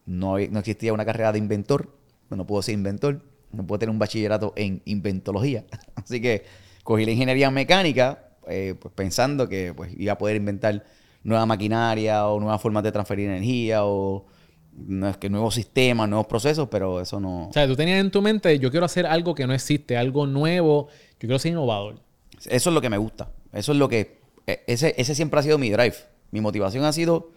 no, 0.06 0.38
no 0.38 0.58
existía 0.58 0.94
una 0.94 1.05
carrera 1.05 1.32
de 1.32 1.38
inventor, 1.38 1.94
no 2.31 2.47
puedo 2.47 2.62
ser 2.62 2.76
inventor, 2.76 3.20
no 3.53 3.67
puedo 3.67 3.79
tener 3.79 3.91
un 3.91 3.98
bachillerato 3.98 4.55
en 4.56 4.81
inventología. 4.86 5.67
Así 5.96 6.22
que 6.22 6.44
cogí 6.82 7.05
la 7.05 7.10
ingeniería 7.10 7.51
mecánica 7.51 8.31
eh, 8.49 8.75
pues 8.79 8.93
pensando 8.94 9.49
que 9.49 9.72
pues, 9.75 9.93
iba 9.96 10.13
a 10.13 10.19
poder 10.19 10.37
inventar 10.37 10.84
nueva 11.22 11.46
maquinaria 11.46 12.27
o 12.29 12.41
nuevas 12.41 12.61
formas 12.61 12.82
de 12.82 12.93
transferir 12.93 13.29
energía 13.29 13.84
o 13.84 14.27
no 14.75 15.08
es 15.08 15.17
que 15.19 15.29
nuevos 15.29 15.55
sistemas, 15.55 16.08
nuevos 16.08 16.27
procesos, 16.27 16.69
pero 16.70 17.01
eso 17.01 17.20
no... 17.20 17.49
O 17.49 17.53
sea, 17.53 17.67
tú 17.67 17.77
tenías 17.77 18.01
en 18.01 18.11
tu 18.11 18.22
mente, 18.22 18.58
yo 18.58 18.70
quiero 18.70 18.87
hacer 18.87 19.06
algo 19.06 19.34
que 19.34 19.46
no 19.46 19.53
existe, 19.53 19.96
algo 19.96 20.27
nuevo, 20.27 20.89
yo 20.89 21.19
quiero 21.29 21.39
ser 21.39 21.53
innovador. 21.53 22.01
Eso 22.49 22.70
es 22.70 22.75
lo 22.75 22.81
que 22.81 22.89
me 22.91 22.96
gusta. 22.96 23.31
Eso 23.53 23.72
es 23.72 23.79
lo 23.79 23.89
que... 23.89 24.20
e- 24.46 24.63
Ese, 24.67 24.94
ese 24.96 25.15
siempre 25.15 25.39
ha 25.39 25.43
sido 25.43 25.58
mi 25.58 25.70
drive. 25.70 25.94
Mi 26.31 26.41
motivación 26.41 26.84
ha 26.84 26.93
sido 26.93 27.31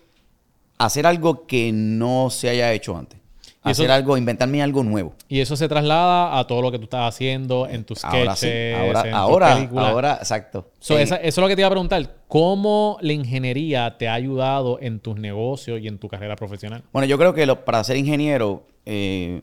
hacer 0.78 1.06
algo 1.06 1.46
que 1.46 1.72
no 1.74 2.30
se 2.30 2.50
haya 2.50 2.72
hecho 2.72 2.96
antes. 2.98 3.20
Eso- 3.66 3.82
Hacer 3.82 3.92
algo, 3.92 4.16
inventarme 4.18 4.62
algo 4.62 4.84
nuevo. 4.84 5.16
Y 5.28 5.40
eso 5.40 5.56
se 5.56 5.68
traslada 5.68 6.38
a 6.38 6.46
todo 6.48 6.62
lo 6.62 6.72
que 6.72 6.78
tú 6.78 6.84
estás 6.86 7.08
haciendo 7.14 7.68
en 7.68 7.84
tus 7.84 8.00
sketches, 8.00 8.20
Ahora 8.20 8.36
sí. 8.36 8.48
en 8.48 8.76
Ahora, 8.76 9.04
tus 9.04 9.12
ahora, 9.14 9.56
películas. 9.56 9.86
ahora, 9.86 10.14
exacto. 10.16 10.72
So, 10.80 10.98
esa- 11.00 11.16
eso 11.18 11.28
es 11.28 11.38
lo 11.38 11.48
que 11.48 11.56
te 11.56 11.62
iba 11.62 11.68
a 11.68 11.72
preguntar. 11.72 12.16
¿Cómo 12.28 12.98
la 13.02 13.14
ingeniería 13.14 13.98
te 13.98 14.08
ha 14.08 14.14
ayudado 14.14 14.78
en 14.82 15.00
tus 15.00 15.18
negocios 15.18 15.82
y 15.82 15.88
en 15.88 15.98
tu 15.98 16.08
carrera 16.08 16.36
profesional? 16.36 16.84
Bueno, 16.94 17.08
yo 17.08 17.18
creo 17.18 17.34
que 17.34 17.46
lo- 17.46 17.66
para 17.66 17.84
ser 17.84 17.98
ingeniero, 17.98 18.68
eh, 18.86 19.42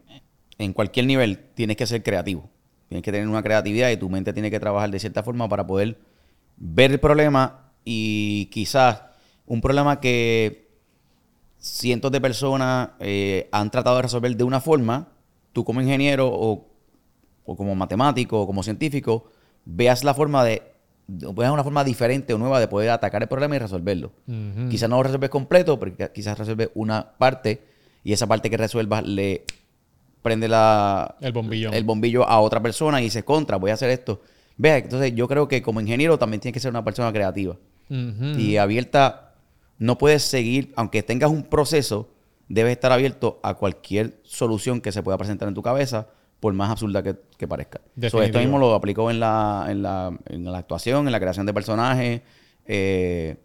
en 0.59 0.73
cualquier 0.73 1.07
nivel, 1.07 1.39
tienes 1.55 1.77
que 1.77 1.87
ser 1.87 2.03
creativo. 2.03 2.49
Tienes 2.89 3.03
que 3.03 3.11
tener 3.11 3.27
una 3.27 3.43
creatividad 3.43 3.91
y 3.91 3.97
tu 3.97 4.09
mente 4.09 4.33
tiene 4.33 4.51
que 4.51 4.61
trabajar 4.61 4.91
de 4.91 5.01
cierta 5.01 5.23
forma 5.23 5.49
para 5.49 5.67
poder 5.67 5.99
ver 6.57 6.93
el 6.93 7.01
problema 7.01 7.73
y 7.85 8.47
quizás 8.53 9.03
un 9.47 9.61
problema 9.61 9.99
que 9.99 10.69
cientos 11.65 12.11
de 12.11 12.21
personas 12.21 12.91
eh, 12.99 13.49
han 13.53 13.71
tratado 13.71 13.97
de 13.97 14.03
resolver 14.03 14.37
de 14.37 14.43
una 14.45 14.61
forma, 14.61 15.09
tú 15.53 15.65
como 15.65 15.81
ingeniero 15.81 16.29
o, 16.29 16.67
o 17.45 17.57
como 17.57 17.75
matemático 17.77 18.41
o 18.41 18.47
como 18.47 18.63
científico, 18.65 19.31
veas 19.65 20.03
la 20.03 20.13
forma 20.13 20.43
de, 20.45 20.61
veas 21.07 21.53
una 21.53 21.63
forma 21.63 21.85
diferente 21.85 22.35
o 22.35 22.39
nueva 22.39 22.59
de 22.59 22.67
poder 22.67 22.91
atacar 22.91 23.23
el 23.23 23.29
problema 23.29 23.55
y 23.55 23.59
resolverlo. 23.61 24.11
Quizás 24.71 24.91
no 24.91 24.97
lo 24.97 25.05
resuelves 25.05 25.31
completo, 25.31 25.79
pero 25.79 25.97
qui- 25.97 26.11
quizás 26.13 26.37
resuelves 26.37 26.71
una 26.75 27.13
parte 27.17 27.63
y 28.03 28.13
esa 28.13 28.27
parte 28.27 28.51
que 28.51 28.57
resuelvas 28.57 29.07
le 29.07 29.45
prende 30.21 30.49
la, 30.49 31.15
El 31.21 31.33
bombillo. 31.33 31.73
el 31.73 31.85
bombillo 31.85 32.29
a 32.29 32.41
otra 32.41 32.61
persona 32.61 33.01
y 33.01 33.05
dice, 33.05 33.25
contra, 33.25 33.57
voy 33.57 33.71
a 33.71 33.75
hacer 33.75 33.91
esto. 33.91 34.21
Vea, 34.57 34.79
entonces 34.79 35.15
yo 35.15 35.29
creo 35.29 35.47
que 35.47 35.63
como 35.63 35.81
ingeniero 35.81 36.19
también 36.19 36.41
tienes 36.41 36.55
que 36.55 36.61
ser 36.61 36.71
una 36.73 36.85
persona 36.85 37.13
creativa 37.13 37.57
y 38.41 38.57
abierta. 38.57 39.29
No 39.79 39.99
puedes 39.99 40.23
seguir, 40.23 40.73
aunque 40.77 41.03
tengas 41.03 41.31
un 41.31 41.43
proceso 41.45 42.09
debes 42.49 42.73
estar 42.73 42.93
abierto 42.93 43.41
a 43.43 43.55
cualquier 43.55 44.19
solución 44.25 44.81
que 44.83 44.93
se 44.93 45.03
pueda 45.03 45.17
presentar 45.17 45.49
en 45.49 45.55
tu 45.55 45.63
cabeza, 45.63 46.09
por 46.39 46.53
más 46.53 46.71
absurda 46.71 47.03
que, 47.03 47.15
que 47.39 47.49
parezca. 47.49 47.81
So, 48.11 48.21
esto 48.23 48.41
mismo 48.41 48.59
lo 48.59 48.75
aplicó 48.75 49.11
en 49.11 49.21
la, 49.21 49.67
en, 49.71 49.83
la, 49.83 50.15
en 50.29 50.45
la 50.45 50.59
actuación, 50.59 51.07
en 51.07 51.13
la 51.13 51.21
creación 51.21 51.47
de 51.47 51.55
personajes. 51.55 52.21
Eh, 52.67 53.37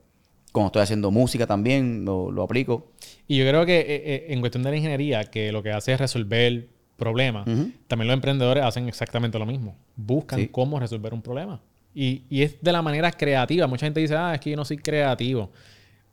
cuando 0.51 0.67
estoy 0.67 0.81
haciendo 0.81 1.11
música 1.11 1.45
también, 1.47 2.03
lo, 2.03 2.31
lo 2.31 2.43
aplico. 2.43 2.91
Y 3.27 3.37
yo 3.37 3.47
creo 3.47 3.65
que 3.65 3.79
eh, 3.79 3.85
eh, 3.87 4.25
en 4.29 4.39
cuestión 4.41 4.63
de 4.63 4.71
la 4.71 4.75
ingeniería, 4.77 5.23
que 5.25 5.51
lo 5.51 5.61
que 5.63 5.71
hace 5.71 5.93
es 5.93 5.99
resolver 5.99 6.67
problemas, 6.97 7.45
también 7.87 8.07
los 8.07 8.13
emprendedores 8.15 8.63
hacen 8.63 8.87
exactamente 8.87 9.37
lo 9.37 9.45
mismo. 9.45 9.77
Buscan 9.95 10.39
Sí. 10.39 10.47
cómo 10.47 10.79
resolver 10.79 11.13
un 11.13 11.21
problema. 11.21 11.61
Y, 11.93 12.23
y 12.29 12.41
es 12.41 12.61
de 12.61 12.71
la 12.71 12.81
manera 12.81 13.11
creativa. 13.11 13.67
Mucha 13.67 13.85
gente 13.85 13.99
dice, 13.99 14.15
ah, 14.15 14.33
es 14.33 14.41
que 14.41 14.49
yo 14.49 14.55
no 14.57 14.65
soy 14.65 14.77
creativo. 14.77 15.51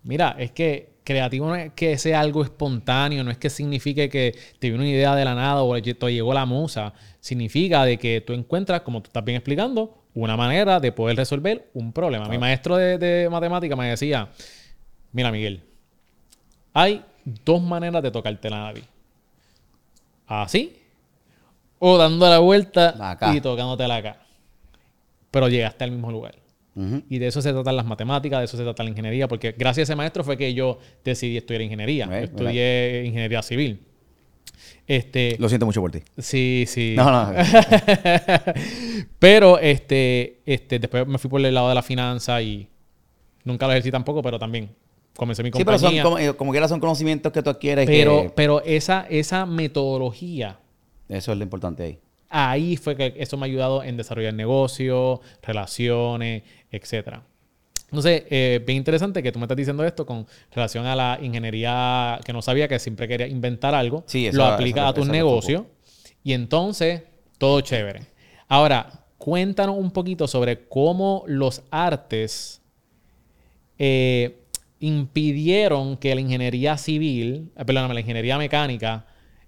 Mira, 0.05 0.37
es 0.39 0.53
que 0.53 0.95
creativo 1.05 1.49
no 1.49 1.57
es 1.57 1.73
que 1.73 1.99
sea 1.99 2.21
algo 2.21 2.43
espontáneo, 2.43 3.25
no 3.25 3.31
es 3.31 3.37
que 3.37 3.51
signifique 3.51 4.09
que 4.09 4.35
te 4.59 4.69
viene 4.69 4.85
una 4.85 4.91
idea 4.91 5.15
de 5.15 5.25
la 5.25 5.35
nada 5.35 5.63
o 5.63 5.75
te 5.81 5.93
llegó 6.13 6.33
la 6.33 6.47
musa. 6.47 6.95
Significa 7.21 7.85
de 7.85 7.99
que 7.99 8.21
tú 8.21 8.33
encuentras, 8.33 8.83
como 8.83 9.03
tú 9.03 9.09
estás 9.09 9.25
bien 9.25 9.37
explicando, 9.37 10.03
una 10.15 10.37
manera 10.37 10.81
de 10.81 10.93
poder 10.93 11.17
resolver 11.17 11.69
un 11.75 11.93
problema. 11.93 12.29
Mi 12.29 12.39
maestro 12.39 12.77
de, 12.77 12.99
de 12.99 13.29
matemática 13.29 13.75
me 13.77 13.89
decía, 13.89 14.29
mira 15.13 15.33
Miguel, 15.33 15.63
hay 16.73 17.03
dos 17.25 17.61
maneras 17.61 18.03
de 18.03 18.11
tocarte 18.11 18.49
la 18.49 18.61
nariz. 18.61 18.85
Así 20.27 20.81
o 21.87 21.99
dando 21.99 22.27
la 22.31 22.39
vuelta 22.39 23.19
y 23.35 23.43
tocándotela 23.43 23.97
acá. 23.97 24.17
Pero 25.31 25.49
llegaste 25.49 25.85
al 25.85 25.91
mismo 25.91 26.11
lugar. 26.11 26.35
Y 27.09 27.19
de 27.19 27.27
eso 27.29 27.41
se 27.41 27.53
tratan 27.53 27.77
las 27.77 27.87
matemáticas, 27.87 28.41
de 28.41 28.45
eso 28.47 28.57
se 28.57 28.65
trata 28.65 28.83
la 28.83 28.91
ingeniería, 28.91 29.29
porque 29.29 29.53
gracias 29.53 29.89
a 29.89 29.93
ese 29.93 29.97
maestro 29.97 30.25
fue 30.25 30.37
que 30.37 30.53
yo 30.55 30.79
decidí 31.05 31.37
estudiar 31.37 31.63
ingeniería. 31.63 32.07
Yo 32.07 32.13
estudié 32.15 33.05
ingeniería 33.05 33.43
civil. 33.43 33.81
Este, 34.87 35.37
Lo 35.39 35.49
siento 35.49 35.67
mucho 35.67 35.81
por 35.81 35.91
ti. 35.91 36.01
sí, 36.19 36.65
sí. 36.67 36.95
No, 36.97 37.11
no. 37.11 37.33
pero 39.19 39.59
este, 39.59 40.41
este, 40.45 40.79
después 40.79 41.07
me 41.07 41.19
fui 41.19 41.31
por 41.31 41.45
el 41.45 41.55
lado 41.55 41.69
de 41.69 41.75
la 41.75 41.83
finanza 41.83 42.41
y 42.43 42.69
nunca 43.45 43.67
lo 43.67 43.73
ejercí 43.73 43.91
tampoco, 43.91 44.23
pero 44.23 44.39
también 44.39 44.71
comencé 45.17 45.43
mi 45.43 45.51
Sí, 45.53 45.65
pero 45.65 45.79
son 45.79 45.87
compañía. 45.97 46.03
como, 46.03 46.19
eh, 46.19 46.35
como 46.37 46.51
quiera 46.51 46.69
son 46.69 46.81
conocimientos 46.81 47.33
que 47.33 47.43
tú 47.43 47.51
adquieres. 47.51 47.87
pero, 47.87 48.23
que 48.25 48.31
pero 48.31 48.63
esa, 48.63 49.07
esa 49.09 49.47
metodología 49.47 50.59
eso 51.09 51.33
es 51.33 51.39
lo 51.39 51.45
importante 51.45 51.83
ahí. 51.83 51.99
ahí 52.29 52.77
fue 52.77 52.97
que 52.97 53.15
eso 53.19 53.37
me 53.37 53.45
ha 53.45 53.47
ayudado 53.47 53.83
en 53.83 53.97
desarrollar 53.97 54.35
negocios, 54.35 55.21
relaciones, 55.43 56.43
etcétera. 56.77 57.23
Entonces, 57.87 58.25
eh, 58.31 58.63
bien 58.67 58.79
interesante 58.79 59.23
que 59.23 59.31
tú 59.31 59.39
me 59.39 59.45
estás 59.45 59.57
diciendo 59.57 59.85
esto 59.85 60.05
con 60.05 60.27
relación 60.53 60.85
a 60.87 60.97
la 60.97 61.19
ingeniería 61.23 62.19
que 62.25 62.33
no 62.33 62.43
sabía 62.43 62.67
que 62.67 62.79
siempre 62.79 63.07
quería 63.07 63.27
inventar 63.29 63.75
algo. 63.75 64.03
Sí, 64.07 64.27
esa- 64.27 64.37
lo 64.37 64.45
aplicas 64.47 64.81
esa- 64.83 64.89
a 64.89 64.95
tus 64.95 65.07
negocios 65.09 65.63
y 66.25 66.33
entonces 66.33 67.03
todo 67.39 67.61
chévere. 67.61 68.01
Ahora, 68.49 68.91
cuéntanos 69.19 69.77
un 69.79 69.91
poquito 69.93 70.27
sobre 70.27 70.67
cómo 70.69 71.25
los 71.27 71.63
artes 71.71 72.61
eh, 73.79 74.39
impidieron 74.81 75.97
que 75.97 76.15
la 76.15 76.21
ingeniería 76.21 76.77
civil, 76.77 77.51
eh, 77.57 77.65
perdóname, 77.65 77.95
la 77.95 78.01
ingeniería 78.01 78.39
mecánica 78.39 79.07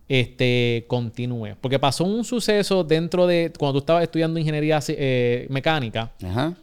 este, 0.08 0.84
continúe. 0.88 1.56
Porque 1.60 1.78
pasó 1.78 2.04
un 2.04 2.24
suceso 2.24 2.84
dentro 2.84 3.26
de, 3.26 3.52
cuando 3.58 3.74
tú 3.74 3.78
estabas 3.80 4.02
estudiando 4.04 4.38
ingeniería 4.38 4.78
eh, 4.88 5.46
mecánica, 5.50 6.12
Ajá. 6.24 6.54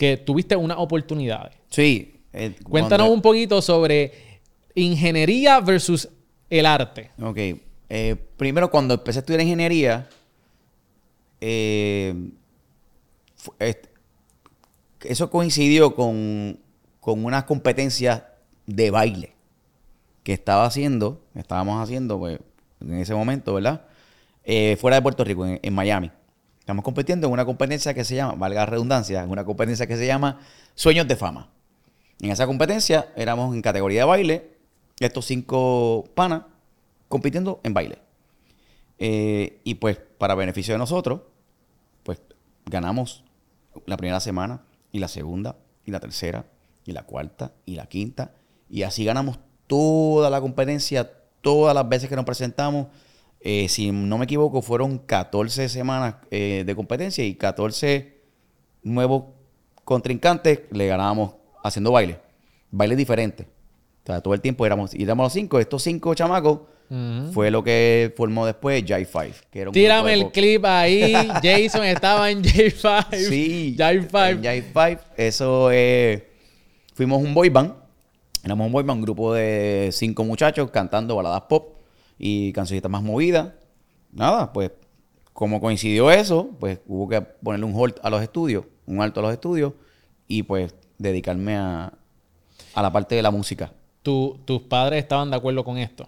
Que 0.00 0.16
tuviste 0.16 0.56
unas 0.56 0.78
oportunidades. 0.78 1.54
Sí. 1.68 2.14
eh, 2.32 2.54
Cuéntanos 2.64 3.04
cuando- 3.08 3.12
un 3.14 3.20
poquito 3.20 3.60
sobre 3.60 4.12
ingeniería 4.74 5.60
versus 5.60 6.08
el 6.48 6.64
arte. 6.64 7.10
Ok. 7.20 7.36
Eh, 7.90 8.16
primero, 8.38 8.70
cuando 8.70 8.94
empecé 8.94 9.18
a 9.18 9.20
estudiar 9.20 9.42
ingeniería, 9.42 10.08
eh, 11.40 12.14
est- 13.58 13.86
eso 15.02 15.28
coincidió 15.30 15.94
con, 15.94 16.58
con 17.00 17.22
unas 17.24 17.44
competencias 17.44 18.22
de 18.66 18.90
baile 18.90 19.32
que 20.22 20.32
estaba 20.32 20.64
haciendo, 20.64 21.20
estábamos 21.34 21.82
haciendo 21.82 22.18
pues, 22.18 22.38
en 22.80 22.94
ese 22.94 23.14
momento, 23.14 23.52
¿verdad? 23.54 23.82
Eh, 24.44 24.76
fuera 24.80 24.96
de 24.96 25.02
Puerto 25.02 25.24
Rico, 25.24 25.44
en, 25.44 25.58
en 25.62 25.74
Miami. 25.74 26.10
Estamos 26.60 26.84
compitiendo 26.84 27.26
en 27.26 27.32
una 27.32 27.44
competencia 27.44 27.92
que 27.94 28.04
se 28.04 28.14
llama, 28.14 28.34
valga 28.34 28.60
la 28.60 28.66
redundancia, 28.66 29.22
en 29.22 29.30
una 29.30 29.44
competencia 29.44 29.86
que 29.86 29.96
se 29.96 30.06
llama 30.06 30.38
Sueños 30.74 31.08
de 31.08 31.16
Fama. 31.16 31.50
En 32.20 32.30
esa 32.30 32.46
competencia 32.46 33.12
éramos 33.16 33.54
en 33.54 33.62
categoría 33.62 34.02
de 34.02 34.06
baile, 34.06 34.50
estos 35.00 35.26
cinco 35.26 36.04
panas 36.14 36.42
compitiendo 37.08 37.60
en 37.64 37.74
baile. 37.74 37.98
Eh, 38.98 39.60
y 39.64 39.74
pues, 39.76 39.98
para 40.18 40.34
beneficio 40.34 40.74
de 40.74 40.78
nosotros, 40.78 41.22
pues 42.02 42.20
ganamos 42.66 43.24
la 43.86 43.96
primera 43.96 44.20
semana, 44.20 44.62
y 44.92 44.98
la 44.98 45.08
segunda, 45.08 45.56
y 45.84 45.90
la 45.90 46.00
tercera, 46.00 46.46
y 46.84 46.92
la 46.92 47.04
cuarta, 47.04 47.52
y 47.64 47.76
la 47.76 47.86
quinta. 47.86 48.32
Y 48.68 48.82
así 48.82 49.04
ganamos 49.04 49.38
toda 49.66 50.30
la 50.30 50.40
competencia, 50.40 51.10
todas 51.40 51.74
las 51.74 51.88
veces 51.88 52.08
que 52.08 52.16
nos 52.16 52.24
presentamos. 52.24 52.88
Eh, 53.42 53.68
si 53.68 53.90
no 53.90 54.18
me 54.18 54.24
equivoco, 54.24 54.60
fueron 54.60 54.98
14 54.98 55.68
semanas 55.68 56.16
eh, 56.30 56.62
de 56.66 56.76
competencia 56.76 57.24
y 57.24 57.34
14 57.34 58.18
nuevos 58.82 59.24
contrincantes 59.84 60.60
le 60.70 60.86
ganábamos 60.86 61.34
haciendo 61.64 61.92
baile. 61.92 62.18
Baile 62.70 62.96
diferente. 62.96 63.48
O 64.04 64.06
sea, 64.06 64.20
todo 64.20 64.34
el 64.34 64.40
tiempo 64.40 64.66
éramos, 64.66 64.94
éramos 64.94 65.24
los 65.24 65.32
cinco. 65.32 65.58
Estos 65.58 65.82
cinco 65.82 66.14
chamacos 66.14 66.60
fue 67.32 67.52
lo 67.52 67.62
que 67.62 68.12
formó 68.16 68.44
después 68.44 68.82
Jive 68.84 69.04
Five. 69.04 69.34
Que 69.50 69.60
era 69.60 69.70
un 69.70 69.74
Tírame 69.74 70.12
el 70.12 70.32
clip 70.32 70.64
ahí. 70.64 71.12
Jason 71.42 71.84
estaba 71.84 72.30
en 72.30 72.42
J5. 72.42 73.14
Sí, 73.14 73.76
Jive 73.76 73.90
en 73.90 74.10
Five. 74.10 74.36
Jive 74.38 74.62
Five. 74.72 74.98
Eso 75.16 75.70
eh, 75.72 76.30
fuimos 76.94 77.22
un 77.22 77.32
boy 77.32 77.48
band. 77.48 77.74
Éramos 78.42 78.66
un 78.66 78.72
boy 78.72 78.82
band, 78.82 78.98
un 78.98 79.02
grupo 79.02 79.32
de 79.34 79.90
cinco 79.92 80.24
muchachos 80.24 80.70
cantando 80.70 81.14
baladas 81.14 81.42
pop 81.42 81.79
y 82.22 82.52
cancioncitas 82.52 82.90
más 82.90 83.02
movidas. 83.02 83.54
Nada, 84.12 84.52
pues 84.52 84.70
como 85.32 85.58
coincidió 85.60 86.10
eso, 86.10 86.50
pues 86.60 86.80
hubo 86.86 87.08
que 87.08 87.22
ponerle 87.22 87.64
un 87.64 87.74
hold 87.74 87.94
a 88.02 88.10
los 88.10 88.22
estudios, 88.22 88.66
un 88.86 89.00
alto 89.00 89.20
a 89.20 89.22
los 89.22 89.32
estudios 89.32 89.72
y 90.28 90.42
pues 90.42 90.74
dedicarme 90.98 91.56
a, 91.56 91.92
a 92.74 92.82
la 92.82 92.92
parte 92.92 93.14
de 93.14 93.22
la 93.22 93.30
música. 93.30 93.72
Tu- 94.02 94.38
¿Tus 94.44 94.60
padres 94.62 95.02
estaban 95.02 95.30
de 95.30 95.36
acuerdo 95.36 95.64
con 95.64 95.78
esto? 95.78 96.06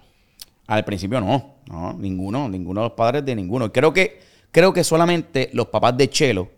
Al 0.67 0.85
principio 0.85 1.19
no, 1.21 1.55
no, 1.67 1.95
ninguno, 1.95 2.49
ninguno 2.49 2.83
de 2.83 2.89
los 2.89 2.97
padres 2.97 3.25
de 3.25 3.35
ninguno. 3.35 3.73
Creo 3.73 3.93
que, 3.93 4.21
creo 4.51 4.73
que 4.73 4.85
solamente 4.85 5.49
los 5.55 5.67
papás 5.69 5.97
de 5.97 6.11
Chelo, 6.11 6.51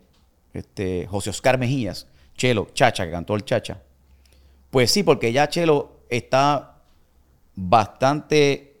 este, 0.53 1.07
José 1.07 1.29
Oscar 1.29 1.57
Mejías, 1.57 2.07
Chelo, 2.35 2.67
Chacha, 2.73 3.05
que 3.05 3.11
cantó 3.11 3.35
el 3.35 3.45
Chacha. 3.45 3.81
Pues 4.69 4.91
sí, 4.91 5.03
porque 5.03 5.31
ya 5.31 5.47
Chelo 5.47 6.01
está 6.09 6.81
bastante, 7.55 8.74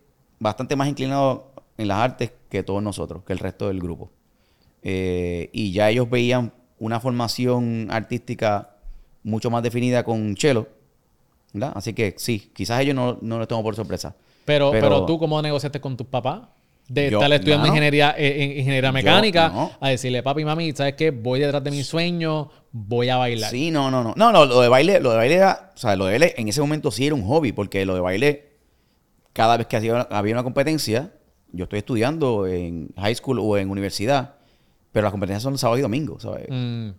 bastante 0.45 0.75
más 0.75 0.87
inclinado 0.87 1.51
en 1.77 1.87
las 1.87 1.97
artes 1.97 2.31
que 2.49 2.63
todos 2.63 2.81
nosotros, 2.81 3.23
que 3.25 3.33
el 3.33 3.39
resto 3.39 3.67
del 3.67 3.79
grupo. 3.79 4.11
Eh, 4.83 5.49
y 5.51 5.71
ya 5.71 5.89
ellos 5.89 6.09
veían 6.09 6.53
una 6.79 6.99
formación 6.99 7.87
artística 7.89 8.69
mucho 9.23 9.49
más 9.49 9.63
definida 9.63 10.03
con 10.03 10.35
Chelo, 10.35 10.67
¿verdad? 11.53 11.71
Así 11.75 11.93
que 11.93 12.13
sí, 12.17 12.51
quizás 12.53 12.81
ellos 12.81 12.93
no, 12.95 13.17
no 13.21 13.39
lo 13.39 13.47
tomo 13.47 13.63
por 13.63 13.75
sorpresa. 13.75 14.15
Pero, 14.45 14.69
pero, 14.71 14.87
Pero- 14.89 15.05
tú, 15.05 15.17
¿cómo 15.17 15.41
negociaste 15.41 15.81
con 15.81 15.97
tus 15.97 16.07
papás? 16.07 16.41
De 16.87 17.09
Yo, 17.09 17.17
estar 17.17 17.33
estudiando 17.33 17.65
ingeniería, 17.65 18.13
eh, 18.15 18.43
en- 18.43 18.51
ingeniería 18.59 18.89
Yo, 18.89 18.93
mecánica, 18.93 19.49
no. 19.49 19.71
a 19.79 19.89
decirle, 19.89 20.21
papi, 20.21 20.45
mami, 20.45 20.71
¿sabes 20.73 20.93
qué? 20.93 21.09
Voy 21.09 21.39
detrás 21.39 21.63
de 21.63 21.71
mi 21.71 21.83
sueño, 21.83 22.51
voy 22.71 23.09
a 23.09 23.17
bailar. 23.17 23.49
Sí, 23.49 23.71
no, 23.71 23.89
no, 23.89 24.03
no. 24.03 24.13
No, 24.15 24.31
no, 24.31 24.45
lo 24.45 24.61
de 24.61 24.69
baile, 24.69 24.99
lo 24.99 25.09
de 25.09 25.17
baile 25.17 25.35
era, 25.35 25.71
o 25.73 25.77
sea, 25.79 25.95
lo 25.95 26.05
de 26.05 26.11
baile 26.11 26.35
en 26.37 26.47
ese 26.47 26.61
momento 26.61 26.91
sí 26.91 27.07
era 27.07 27.15
un 27.15 27.23
hobby, 27.25 27.53
porque 27.53 27.83
lo 27.87 27.95
de 27.95 28.01
baile, 28.01 28.49
cada 29.35 29.57
vez 29.57 29.67
que 29.67 29.75
hacía- 29.75 30.07
había 30.09 30.33
una 30.33 30.43
competencia, 30.43 31.11
yo 31.51 31.65
estoy 31.65 31.79
estudiando 31.79 32.47
en 32.47 32.89
high 32.95 33.13
school 33.15 33.39
o 33.39 33.57
en 33.57 33.69
universidad, 33.69 34.35
pero 34.93 35.03
las 35.03 35.11
competencias 35.11 35.43
son 35.43 35.57
sábado 35.57 35.77
y 35.77 35.81
domingo, 35.81 36.17
¿sabes? 36.21 36.47
Mm, 36.49 36.91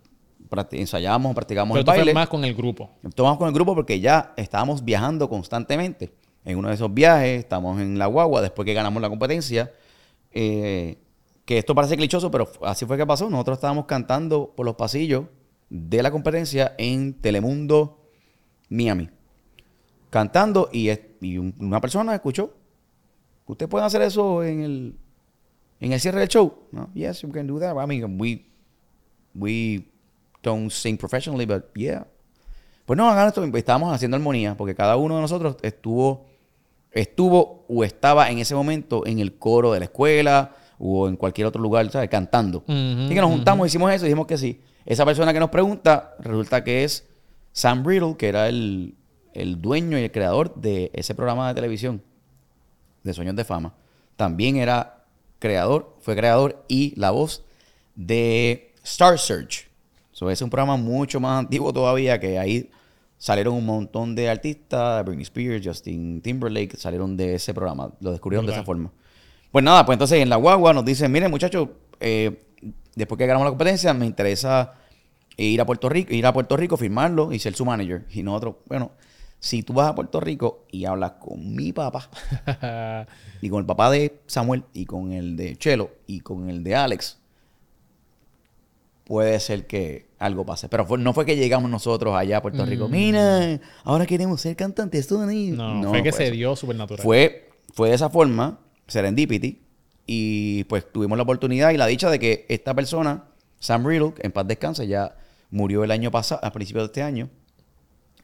Practi- 0.51 0.79
ensayábamos, 0.79 1.35
practicábamos 1.35 1.75
pero 1.75 1.81
el 1.81 1.85
tú 1.87 1.91
fue 1.93 1.99
baile. 1.99 2.15
más 2.15 2.29
con 2.29 2.45
el 2.45 2.55
grupo. 2.55 2.91
Tomamos 3.15 3.39
con 3.39 3.49
el 3.49 3.55
grupo 3.55 3.75
porque 3.75 3.99
ya 4.01 4.35
estábamos 4.37 4.85
viajando 4.85 5.29
constantemente. 5.31 6.13
En 6.45 6.59
uno 6.59 6.69
de 6.69 6.75
esos 6.75 6.93
viajes, 6.95 7.41
estamos 7.41 7.81
en 7.81 7.99
la 7.99 8.07
guagua, 8.07 8.43
después 8.43 8.65
que 8.67 8.75
ganamos 8.75 9.01
la 9.03 9.09
competencia. 9.09 9.73
eh, 10.39 10.99
que 11.47 11.57
esto 11.57 11.75
parece 11.75 11.97
clichoso, 11.97 12.31
pero 12.31 12.51
así 12.63 12.85
fue 12.85 12.99
que 12.99 13.07
pasó. 13.07 13.31
Nosotros 13.31 13.57
estábamos 13.57 13.87
cantando 13.87 14.53
por 14.55 14.67
los 14.67 14.75
pasillos 14.75 15.25
de 15.71 16.03
la 16.03 16.11
competencia 16.11 16.75
en 16.77 17.15
Telemundo, 17.15 17.99
Miami. 18.69 19.09
Cantando 20.11 20.69
y, 20.73 20.89
es- 20.91 21.01
y 21.21 21.39
un- 21.39 21.55
una 21.59 21.81
persona 21.81 22.15
escuchó. 22.15 22.53
¿Usted 23.47 23.69
puede 23.69 23.85
hacer 23.85 24.03
eso 24.03 24.43
en 24.43 24.61
el, 24.63 24.97
en 25.81 25.93
el 25.93 26.01
cierre 26.01 26.21
del 26.21 26.29
show? 26.29 26.53
No, 26.73 26.91
yes, 26.95 27.23
you 27.23 27.31
can 27.31 27.47
do 27.47 27.59
that. 27.61 27.77
I 27.77 27.87
mean, 27.87 28.21
we, 28.21 28.45
we 29.35 29.85
don't 30.43 30.71
sing 30.71 30.97
professionally, 30.97 31.47
but 31.47 31.65
yeah. 31.75 32.07
Pues 32.85 32.97
no, 32.97 33.09
hagan 33.09 33.29
esto. 33.29 33.45
Estábamos 33.45 33.93
haciendo 33.95 34.17
armonía, 34.17 34.57
porque 34.57 34.75
cada 34.75 34.97
uno 34.97 35.17
de 35.17 35.21
nosotros 35.23 35.57
estuvo 35.63 36.27
estuvo 36.93 37.67
o 37.69 37.85
estaba 37.85 38.31
en 38.31 38.39
ese 38.39 38.55
momento 38.55 39.07
en 39.07 39.19
el 39.19 39.37
coro 39.39 39.73
de 39.73 39.81
la 39.81 39.85
escuela 39.85 40.55
o 40.79 41.09
en 41.09 41.17
cualquier 41.17 41.47
otro 41.47 41.61
lugar, 41.61 41.91
¿sabes? 41.91 42.09
Cantando. 42.09 42.59
Ujú, 42.61 42.73
Así 43.05 43.15
que 43.15 43.21
nos 43.21 43.31
juntamos, 43.31 43.67
hicimos 43.67 43.93
eso 43.93 44.07
y 44.07 44.09
dijimos 44.09 44.27
que 44.27 44.39
sí. 44.39 44.61
Esa 44.87 45.05
persona 45.05 45.33
que 45.33 45.41
nos 45.41 45.51
pregunta 45.51 46.15
resulta 46.21 46.65
que 46.65 46.85
es 46.85 47.07
Sam 47.53 47.85
Riddle, 47.85 48.17
que 48.17 48.29
era 48.29 48.49
el, 48.49 48.95
el 49.37 49.61
dueño 49.61 49.99
y 49.99 50.03
el 50.03 50.11
creador 50.11 50.55
de 50.55 50.91
ese 50.95 51.15
programa 51.15 51.49
de 51.49 51.55
televisión 51.55 52.03
de 53.03 53.15
Sueños 53.15 53.37
de 53.37 53.45
Fama. 53.45 53.75
También 54.17 54.57
era 54.57 55.05
creador, 55.39 55.97
fue 56.01 56.17
creador 56.17 56.65
y 56.69 56.99
la 56.99 57.11
voz 57.11 57.45
de 57.95 58.73
Star 58.83 59.19
Search. 59.19 59.69
So, 60.13 60.31
es 60.31 60.41
un 60.41 60.51
programa 60.51 60.77
mucho 60.77 61.21
más 61.21 61.39
antiguo 61.39 61.73
todavía 61.73 62.19
que 62.19 62.39
ahí 62.39 62.71
salieron 63.19 63.55
un 63.55 63.67
montón 63.67 64.15
de 64.15 64.29
artistas, 64.31 65.05
Britney 65.05 65.23
Spears, 65.23 65.67
Justin 65.67 66.21
Timberlake, 66.23 66.77
salieron 66.77 67.17
de 67.17 67.35
ese 67.35 67.53
programa, 67.53 67.93
lo 68.01 68.13
descubrieron 68.13 68.47
de 68.47 68.53
esa 68.53 68.65
forma. 68.65 68.91
Pues 69.53 69.65
nada, 69.65 69.85
pues 69.87 69.97
entonces 69.97 70.21
en 70.21 70.29
la 70.29 70.37
guagua 70.37 70.73
nos 70.73 70.85
dicen, 70.85 71.11
miren 71.13 71.31
muchachos, 71.31 71.69
eh, 72.01 72.43
después 72.95 73.19
que 73.19 73.27
ganamos 73.27 73.47
la 73.47 73.51
competencia, 73.51 73.93
me 73.95 74.07
interesa 74.07 74.75
ir 75.37 75.61
a 75.61 75.67
Puerto 75.67 75.89
Rico, 75.89 76.15
ir 76.15 76.27
a 76.27 76.33
Puerto 76.33 76.57
Rico, 76.57 76.77
firmarlo 76.77 77.33
y 77.33 77.39
ser 77.39 77.55
su 77.55 77.65
manager. 77.65 78.07
Y 78.13 78.23
nosotros, 78.23 78.57
bueno, 78.67 78.93
si 79.39 79.63
tú 79.63 79.75
vas 79.75 79.89
a 79.89 79.95
Puerto 79.95 80.19
Rico 80.21 80.65
y 80.71 80.85
hablas 80.87 81.13
con 81.21 81.55
mi 81.55 81.73
papá, 81.73 82.09
y 83.41 83.49
con 83.49 83.61
el 83.61 83.67
papá 83.67 83.91
de 83.91 84.21
Samuel, 84.27 84.65
y 84.73 84.87
con 84.87 85.13
el 85.13 85.37
de 85.37 85.57
Chelo, 85.57 85.91
y 86.07 86.21
con 86.21 86.49
el 86.51 86.65
de 86.65 86.75
Alex, 86.75 87.19
puede 89.05 89.39
ser 89.41 89.67
que 89.67 90.09
algo 90.19 90.45
pase. 90.45 90.69
Pero 90.69 90.85
fue- 90.87 90.99
no 90.99 91.13
fue 91.13 91.25
que 91.27 91.37
llegamos 91.37 91.71
nosotros 91.71 92.15
allá 92.17 92.39
a 92.39 92.43
Puerto 92.43 92.65
Rico, 92.67 92.89
mira, 92.89 93.61
ahora 93.85 94.07
queremos 94.07 94.41
ser 94.41 94.57
cantantes. 94.57 95.07
tú, 95.07 95.25
ni-". 95.27 95.51
no, 95.51 95.89
fue 95.91 96.03
que 96.03 96.13
se 96.13 96.31
dio 96.31 96.57
supernatural. 96.57 97.03
Fue, 97.03 97.51
fue 97.73 97.91
de 97.91 97.95
esa 97.95 98.11
forma, 98.11 98.59
Serendipity, 98.89 99.61
y 100.07 100.65
pues 100.65 100.91
tuvimos 100.93 101.17
la 101.19 101.23
oportunidad 101.25 101.71
y 101.71 101.77
la 101.77 101.87
dicha 101.87 102.11
de 102.11 102.19
que 102.19 102.47
esta 102.49 102.75
persona, 102.75 103.25
Sam 103.59 103.87
Riddle, 103.87 104.15
en 104.21 104.33
paz 104.33 104.47
descanse, 104.47 104.87
ya 104.87 105.17
murió 105.51 105.85
el 105.85 105.91
año 105.91 106.11
pasado, 106.11 106.41
a 106.45 106.53
principios 106.53 106.83
de 106.85 106.87
este 106.87 107.03
año, 107.03 107.29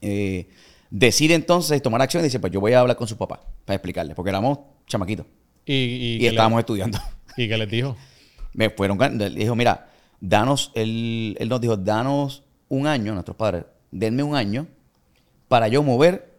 eh, 0.00 0.49
decide 0.94 1.34
entonces 1.34 1.80
tomar 1.80 2.02
acción 2.02 2.22
y 2.22 2.25
dice, 2.25 2.38
pues 2.38 2.52
yo 2.52 2.61
voy 2.61 2.75
a 2.75 2.80
hablar 2.80 2.96
con 2.96 3.08
su 3.08 3.16
papá 3.16 3.40
para 3.64 3.76
explicarle, 3.76 4.14
porque 4.14 4.28
éramos 4.28 4.58
chamaquitos 4.87 5.25
y, 5.64 6.18
y, 6.20 6.26
estábamos 6.26 6.58
le- 6.58 6.61
estudiando. 6.61 6.99
y 7.37 7.49
que 7.49 7.56
les 7.56 7.70
dijo. 7.70 7.96
Me 8.52 8.68
fueron, 8.68 8.99
le 9.18 9.30
dijo, 9.30 9.56
mira, 9.56 9.90
danos, 10.20 10.70
él, 10.75 11.34
él 11.40 11.49
nos 11.49 11.61
dijo, 11.62 11.76
danos 11.78 12.42
un 12.68 12.87
año, 12.87 13.14
nuestros 13.14 13.37
padres, 13.37 13.64
denme 13.90 14.22
un 14.22 14.34
año 14.37 14.66
para 15.49 15.68
yo 15.68 15.82
mover 15.82 16.38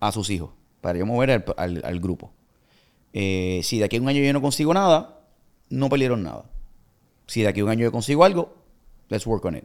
a 0.00 0.10
sus 0.12 0.30
hijos, 0.30 0.50
para 0.80 0.98
yo 0.98 1.04
mover 1.04 1.30
al, 1.30 1.44
al- 1.58 1.82
al 1.84 2.00
grupo. 2.00 2.32
Eh, 3.12 3.60
si 3.62 3.78
de 3.78 3.84
aquí 3.84 3.96
a 3.96 4.00
un 4.00 4.08
año 4.08 4.22
yo 4.22 4.32
no 4.32 4.40
consigo 4.40 4.72
nada, 4.72 5.20
no 5.68 5.88
perdieron 5.90 6.22
nada. 6.22 6.44
Si 7.26 7.42
de 7.42 7.48
aquí 7.48 7.60
a 7.60 7.64
un 7.64 7.70
año 7.70 7.82
yo 7.84 7.92
consigo 7.92 8.24
algo, 8.24 8.54
let's 9.08 9.26
work 9.26 9.44
on 9.44 9.56
it. 9.56 9.64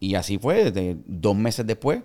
Y 0.00 0.14
así 0.14 0.38
fue, 0.38 0.70
desde 0.70 0.96
dos 1.06 1.36
meses 1.36 1.66
después, 1.66 2.02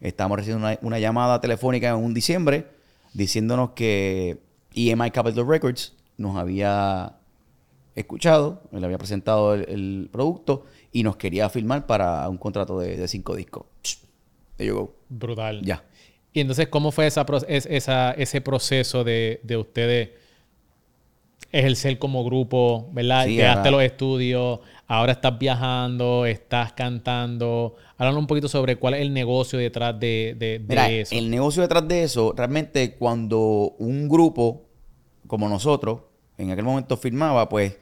estábamos 0.00 0.38
recibiendo 0.38 0.66
una, 0.66 0.78
una 0.82 0.98
llamada 0.98 1.40
telefónica 1.40 1.88
en 1.90 1.96
un 1.96 2.14
diciembre 2.14 2.66
diciéndonos 3.12 3.70
que 3.70 4.38
EMI 4.74 5.10
Capital 5.10 5.46
Records 5.46 5.94
nos 6.16 6.36
había 6.36 7.16
escuchado, 7.94 8.62
le 8.72 8.84
había 8.84 8.98
presentado 8.98 9.54
el, 9.54 9.62
el 9.68 10.08
producto 10.12 10.64
y 10.92 11.02
nos 11.04 11.16
quería 11.16 11.48
firmar 11.48 11.86
para 11.86 12.28
un 12.28 12.38
contrato 12.38 12.78
de, 12.80 12.96
de 12.96 13.08
cinco 13.08 13.36
discos. 13.36 13.64
There 14.56 14.68
you 14.68 14.74
go. 14.76 14.94
Brutal. 15.08 15.62
Ya. 15.62 15.84
Y 16.32 16.40
entonces, 16.40 16.66
¿cómo 16.68 16.90
fue 16.90 17.06
esa, 17.06 17.24
esa- 17.48 18.10
ese 18.12 18.40
proceso 18.40 19.04
de, 19.04 19.40
de 19.44 19.56
ustedes 19.56 20.10
ejercer 21.52 21.98
como 21.98 22.24
grupo, 22.24 22.88
¿verdad? 22.92 23.26
Sí, 23.26 23.36
Llegaste 23.36 23.68
a 23.68 23.70
los 23.70 23.82
estudios, 23.82 24.58
ahora 24.86 25.12
estás 25.12 25.38
viajando, 25.38 26.26
estás 26.26 26.72
cantando. 26.72 27.74
Háblanos 27.96 28.20
un 28.20 28.26
poquito 28.26 28.48
sobre 28.48 28.76
cuál 28.76 28.94
es 28.94 29.00
el 29.02 29.12
negocio 29.12 29.58
detrás 29.58 29.98
de, 29.98 30.34
de- 30.38 30.58
de 30.58 30.64
Mira, 30.68 30.90
eso. 30.90 31.14
el 31.14 31.30
negocio 31.30 31.62
detrás 31.62 31.86
de 31.88 32.02
eso, 32.04 32.32
realmente 32.36 32.94
cuando 32.96 33.74
un 33.78 34.08
grupo 34.08 34.62
como 35.26 35.48
nosotros, 35.48 36.00
en 36.36 36.50
aquel 36.50 36.64
momento 36.64 36.96
firmaba, 36.96 37.48
pues 37.48 37.76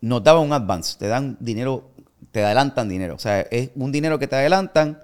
nos 0.00 0.22
daba 0.22 0.40
un 0.40 0.52
advance, 0.52 0.98
te 0.98 1.06
dan 1.08 1.36
dinero, 1.40 1.90
te 2.30 2.42
adelantan 2.44 2.88
dinero. 2.88 3.14
O 3.14 3.18
sea, 3.18 3.40
es 3.42 3.70
un 3.76 3.92
dinero 3.92 4.18
que 4.18 4.26
te 4.28 4.36
adelantan, 4.36 5.00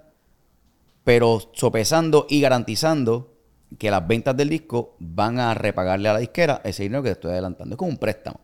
pero 1.05 1.41
sopesando 1.55 2.27
y 2.29 2.41
garantizando 2.41 3.33
que 3.79 3.91
las 3.91 4.07
ventas 4.07 4.37
del 4.37 4.49
disco 4.49 4.97
van 4.99 5.39
a 5.39 5.55
repagarle 5.55 6.09
a 6.09 6.15
la 6.15 6.19
disquera 6.19 6.61
ese 6.65 6.83
dinero 6.83 7.03
que 7.03 7.11
te 7.11 7.13
estoy 7.13 7.31
adelantando. 7.33 7.75
Es 7.75 7.79
como 7.79 7.91
un 7.91 7.99
préstamo. 7.99 8.41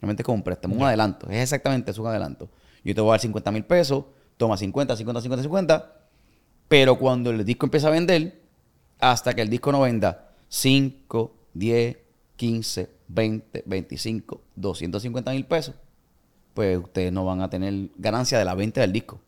Realmente 0.00 0.22
es 0.22 0.24
como 0.24 0.36
un 0.36 0.42
préstamo, 0.42 0.74
un 0.76 0.82
adelanto. 0.82 1.28
Es 1.30 1.42
exactamente 1.42 1.90
eso, 1.90 2.02
un 2.02 2.08
adelanto. 2.08 2.48
Yo 2.84 2.94
te 2.94 3.00
voy 3.00 3.10
a 3.10 3.12
dar 3.12 3.20
50 3.20 3.50
mil 3.52 3.64
pesos, 3.64 4.04
toma 4.36 4.56
50, 4.56 4.96
50, 4.96 5.20
50, 5.20 5.42
50. 5.42 5.92
Pero 6.68 6.96
cuando 6.98 7.30
el 7.30 7.44
disco 7.44 7.66
empieza 7.66 7.88
a 7.88 7.90
vender, 7.90 8.40
hasta 8.98 9.34
que 9.34 9.42
el 9.42 9.50
disco 9.50 9.72
no 9.72 9.80
venda 9.80 10.28
5, 10.48 11.32
10, 11.54 11.96
15, 12.36 12.88
20, 13.08 13.62
25, 13.66 14.40
250 14.56 15.30
mil 15.32 15.44
pesos, 15.44 15.74
pues 16.54 16.78
ustedes 16.78 17.12
no 17.12 17.24
van 17.24 17.42
a 17.42 17.50
tener 17.50 17.74
ganancia 17.96 18.38
de 18.38 18.44
la 18.44 18.54
venta 18.54 18.80
del 18.80 18.92
disco. 18.92 19.20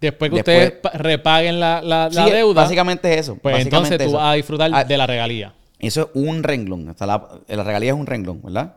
Después 0.00 0.30
que 0.30 0.36
después- 0.36 0.56
ustedes 0.66 0.80
pa- 0.80 0.90
repaguen 0.90 1.58
la, 1.58 1.80
la- 1.82 2.08
la 2.10 2.24
Sí, 2.26 2.30
deuda, 2.30 2.62
Básicamente 2.62 3.12
es 3.14 3.20
eso. 3.20 3.36
pues 3.36 3.54
básicamente 3.54 3.94
entonces 3.94 3.98
tú 3.98 4.04
eso. 4.10 4.16
vas 4.18 4.32
a 4.32 4.34
disfrutar 4.34 4.70
Ah, 4.74 4.84
de 4.84 4.96
la 4.98 5.06
regalía. 5.06 5.54
Eso 5.78 6.02
es 6.02 6.08
un 6.14 6.42
renglón. 6.42 6.90
Está 6.90 7.06
la, 7.06 7.28
la 7.48 7.64
regalía 7.64 7.92
es 7.92 7.98
un 7.98 8.06
renglón, 8.06 8.40
¿verdad? 8.42 8.76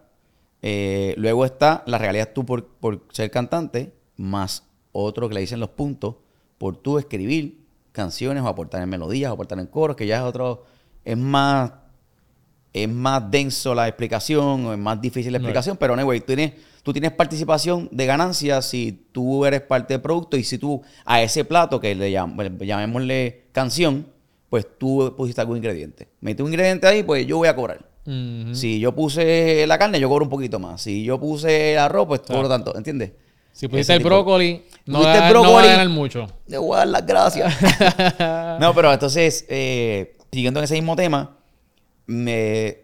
Eh, 0.62 1.13
luego 1.17 1.45
está 1.45 1.84
la 1.86 1.98
regalía 1.98 2.34
tú 2.34 2.45
por, 2.45 2.65
por 2.67 3.06
ser 3.12 3.32
cantante, 3.32 3.93
más 4.17 4.63
otro 4.91 5.30
que 5.30 5.36
le 5.36 5.41
dicen 5.41 5.60
los 5.60 5.69
puntos 5.69 6.15
por 6.58 6.76
tú 6.76 6.98
escribir 6.98 7.60
canciones 7.91 8.43
o 8.43 8.48
aportar 8.48 8.82
en 8.82 8.89
melodías 8.89 9.32
o 9.32 9.34
aportar 9.34 9.60
en 9.60 9.67
coros, 9.67 9.95
que 9.95 10.06
ya 10.06 10.17
es 10.17 10.24
otro, 10.24 10.65
es 11.06 11.17
más, 11.17 11.72
es 12.74 12.89
más 12.89 13.32
denso 13.32 13.74
la 13.74 13.88
explicación 13.88 14.65
o 14.65 14.74
es 14.74 14.80
más 14.80 15.00
difícil 15.02 15.32
la 15.32 15.38
explicación, 15.38 15.78
pero 15.78 15.93
anyway, 15.93 16.19
tú 16.19 16.28
tienes, 16.28 16.54
tú 16.84 16.91
tienes 16.91 17.12
participación 17.13 17.88
de 17.91 18.06
ganancias 18.06 18.65
si 18.65 19.08
tú 19.12 19.45
eres 19.45 19.62
parte 19.62 19.93
del 19.93 20.02
producto 20.02 20.36
y 20.38 20.43
si 20.43 20.58
tú 20.58 20.82
a 21.06 21.22
ese 21.22 21.45
plato 21.45 21.80
que 21.80 21.95
le 21.95 22.12
llam- 22.12 22.58
llamémosle 22.65 23.45
canción, 23.54 24.08
pues 24.50 24.67
tú 24.78 25.13
pusiste 25.15 25.39
algún 25.41 25.58
ingrediente. 25.58 26.10
Metí 26.22 26.41
un 26.41 26.50
ingrediente 26.50 26.88
ahí, 26.88 27.04
pues 27.04 27.26
yo 27.26 27.38
voy 27.38 27.48
a 27.48 27.56
cobrar. 27.56 27.88
Si 28.06 28.80
yo 28.80 28.94
puse 28.96 29.66
la 29.68 29.78
carne, 29.78 30.00
yo 30.00 30.10
cobro 30.10 30.26
un 30.26 30.30
poquito 30.30 30.60
más. 30.60 30.82
Si 30.82 31.04
yo 31.04 31.20
puse 31.20 31.78
arroz, 31.78 32.08
pues 32.08 32.22
Claro. 32.22 32.42
cobro 32.42 32.50
tanto, 32.50 32.76
¿entiendes? 32.76 33.12
Si 33.52 33.68
pusiste 33.68 33.94
el 33.94 34.04
brócoli, 34.04 34.64
no, 34.86 35.02
va, 35.02 35.14
el 35.14 35.18
no 35.18 35.22
va 35.22 35.28
a 35.28 35.30
brócoli. 35.32 35.68
ganar 35.68 35.90
mucho. 35.90 36.28
Le 36.48 36.58
voy 36.58 36.76
a 36.76 36.78
dar 36.80 36.88
las 36.88 37.06
gracias. 37.06 37.54
no, 38.60 38.74
pero 38.74 38.92
entonces, 38.94 39.46
eh, 39.50 40.16
siguiendo 40.32 40.60
en 40.60 40.64
ese 40.64 40.76
mismo 40.76 40.96
tema, 40.96 41.38
me, 42.08 42.78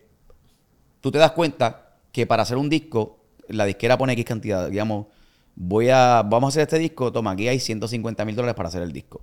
tú 1.02 1.12
te 1.12 1.18
das 1.18 1.32
cuenta 1.32 1.96
que 2.12 2.28
para 2.28 2.44
hacer 2.44 2.58
un 2.58 2.70
disco, 2.70 3.18
la 3.48 3.66
disquera 3.66 3.98
pone 3.98 4.14
X 4.14 4.26
cantidad. 4.26 4.70
Digamos, 4.70 5.08
voy 5.56 5.90
a, 5.90 6.24
vamos 6.26 6.48
a 6.48 6.50
hacer 6.50 6.64
este 6.64 6.80
disco, 6.80 7.12
toma, 7.12 7.32
aquí 7.32 7.48
hay 7.48 7.60
150 7.60 8.26
mil 8.26 8.36
dólares 8.36 8.56
para 8.56 8.70
hacer 8.70 8.82
el 8.84 8.92
disco. 8.92 9.22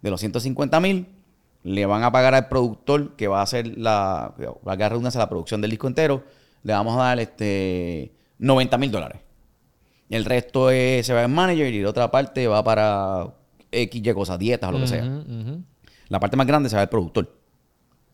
De 0.00 0.10
los 0.10 0.20
150 0.20 0.80
mil, 0.80 1.06
le 1.64 1.86
van 1.86 2.02
a 2.02 2.10
pagar 2.12 2.34
al 2.34 2.48
productor 2.48 3.14
que 3.16 3.28
va 3.28 3.40
a 3.40 3.42
hacer 3.42 3.78
la, 3.78 4.34
va 4.66 4.72
a 4.72 4.88
redundancia, 4.88 5.18
la 5.18 5.28
producción 5.28 5.60
del 5.60 5.70
disco 5.70 5.86
entero, 5.86 6.24
le 6.62 6.72
vamos 6.72 6.94
a 6.96 7.04
dar 7.04 7.20
este 7.20 8.12
90 8.38 8.78
mil 8.78 8.90
dólares. 8.90 9.20
El 10.10 10.24
resto 10.24 10.70
es- 10.70 11.06
se 11.06 11.14
va 11.14 11.22
en 11.24 11.32
manager 11.32 11.72
y 11.72 11.82
la 11.82 11.90
otra 11.90 12.10
parte 12.10 12.46
va 12.48 12.62
para 12.62 13.34
X 13.70 14.02
y 14.04 14.12
cosas, 14.12 14.38
dietas 14.38 14.68
o 14.68 14.72
lo 14.72 14.80
que 14.80 14.86
sea. 14.86 15.04
La 16.08 16.20
parte 16.20 16.36
más 16.36 16.46
grande 16.46 16.68
se 16.68 16.76
va 16.76 16.82
al 16.82 16.88
productor. 16.88 17.38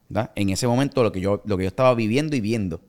¿verdad? 0.09 0.31
En 0.37 0.49
ese 0.51 0.67
momento 0.67 1.03
lo 1.03 1.13
que 1.13 1.21
yo, 1.21 1.43
lo 1.45 1.57
que 1.59 1.65
yo 1.65 1.69
estaba 1.69 1.95
viviendo 1.95 2.35
y 2.37 2.41
viendo. 2.41 2.81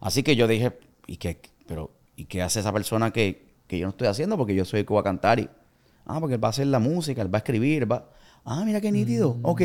Así 0.00 0.22
que 0.22 0.34
yo 0.36 0.46
dije, 0.48 0.72
¿y 1.06 1.18
qué, 1.18 1.40
pero, 1.66 1.92
¿y 2.16 2.24
qué 2.24 2.42
hace 2.42 2.60
esa 2.60 2.72
persona 2.72 3.12
que, 3.12 3.46
que 3.68 3.78
yo 3.78 3.86
no 3.86 3.90
estoy 3.90 4.08
haciendo? 4.08 4.36
Porque 4.36 4.54
yo 4.54 4.64
soy 4.64 4.80
el 4.80 4.86
que 4.86 4.92
va 4.94 5.00
a 5.00 5.04
cantar 5.04 5.38
y. 5.38 5.48
Ah, 6.06 6.18
porque 6.20 6.34
él 6.34 6.42
va 6.42 6.48
a 6.48 6.50
hacer 6.50 6.66
la 6.66 6.78
música, 6.80 7.22
él 7.22 7.32
va 7.32 7.38
a 7.38 7.40
escribir, 7.40 7.90
va. 7.90 8.10
Ah, 8.44 8.62
mira 8.64 8.80
qué 8.80 8.90
nítido. 8.90 9.38
Ok. 9.42 9.62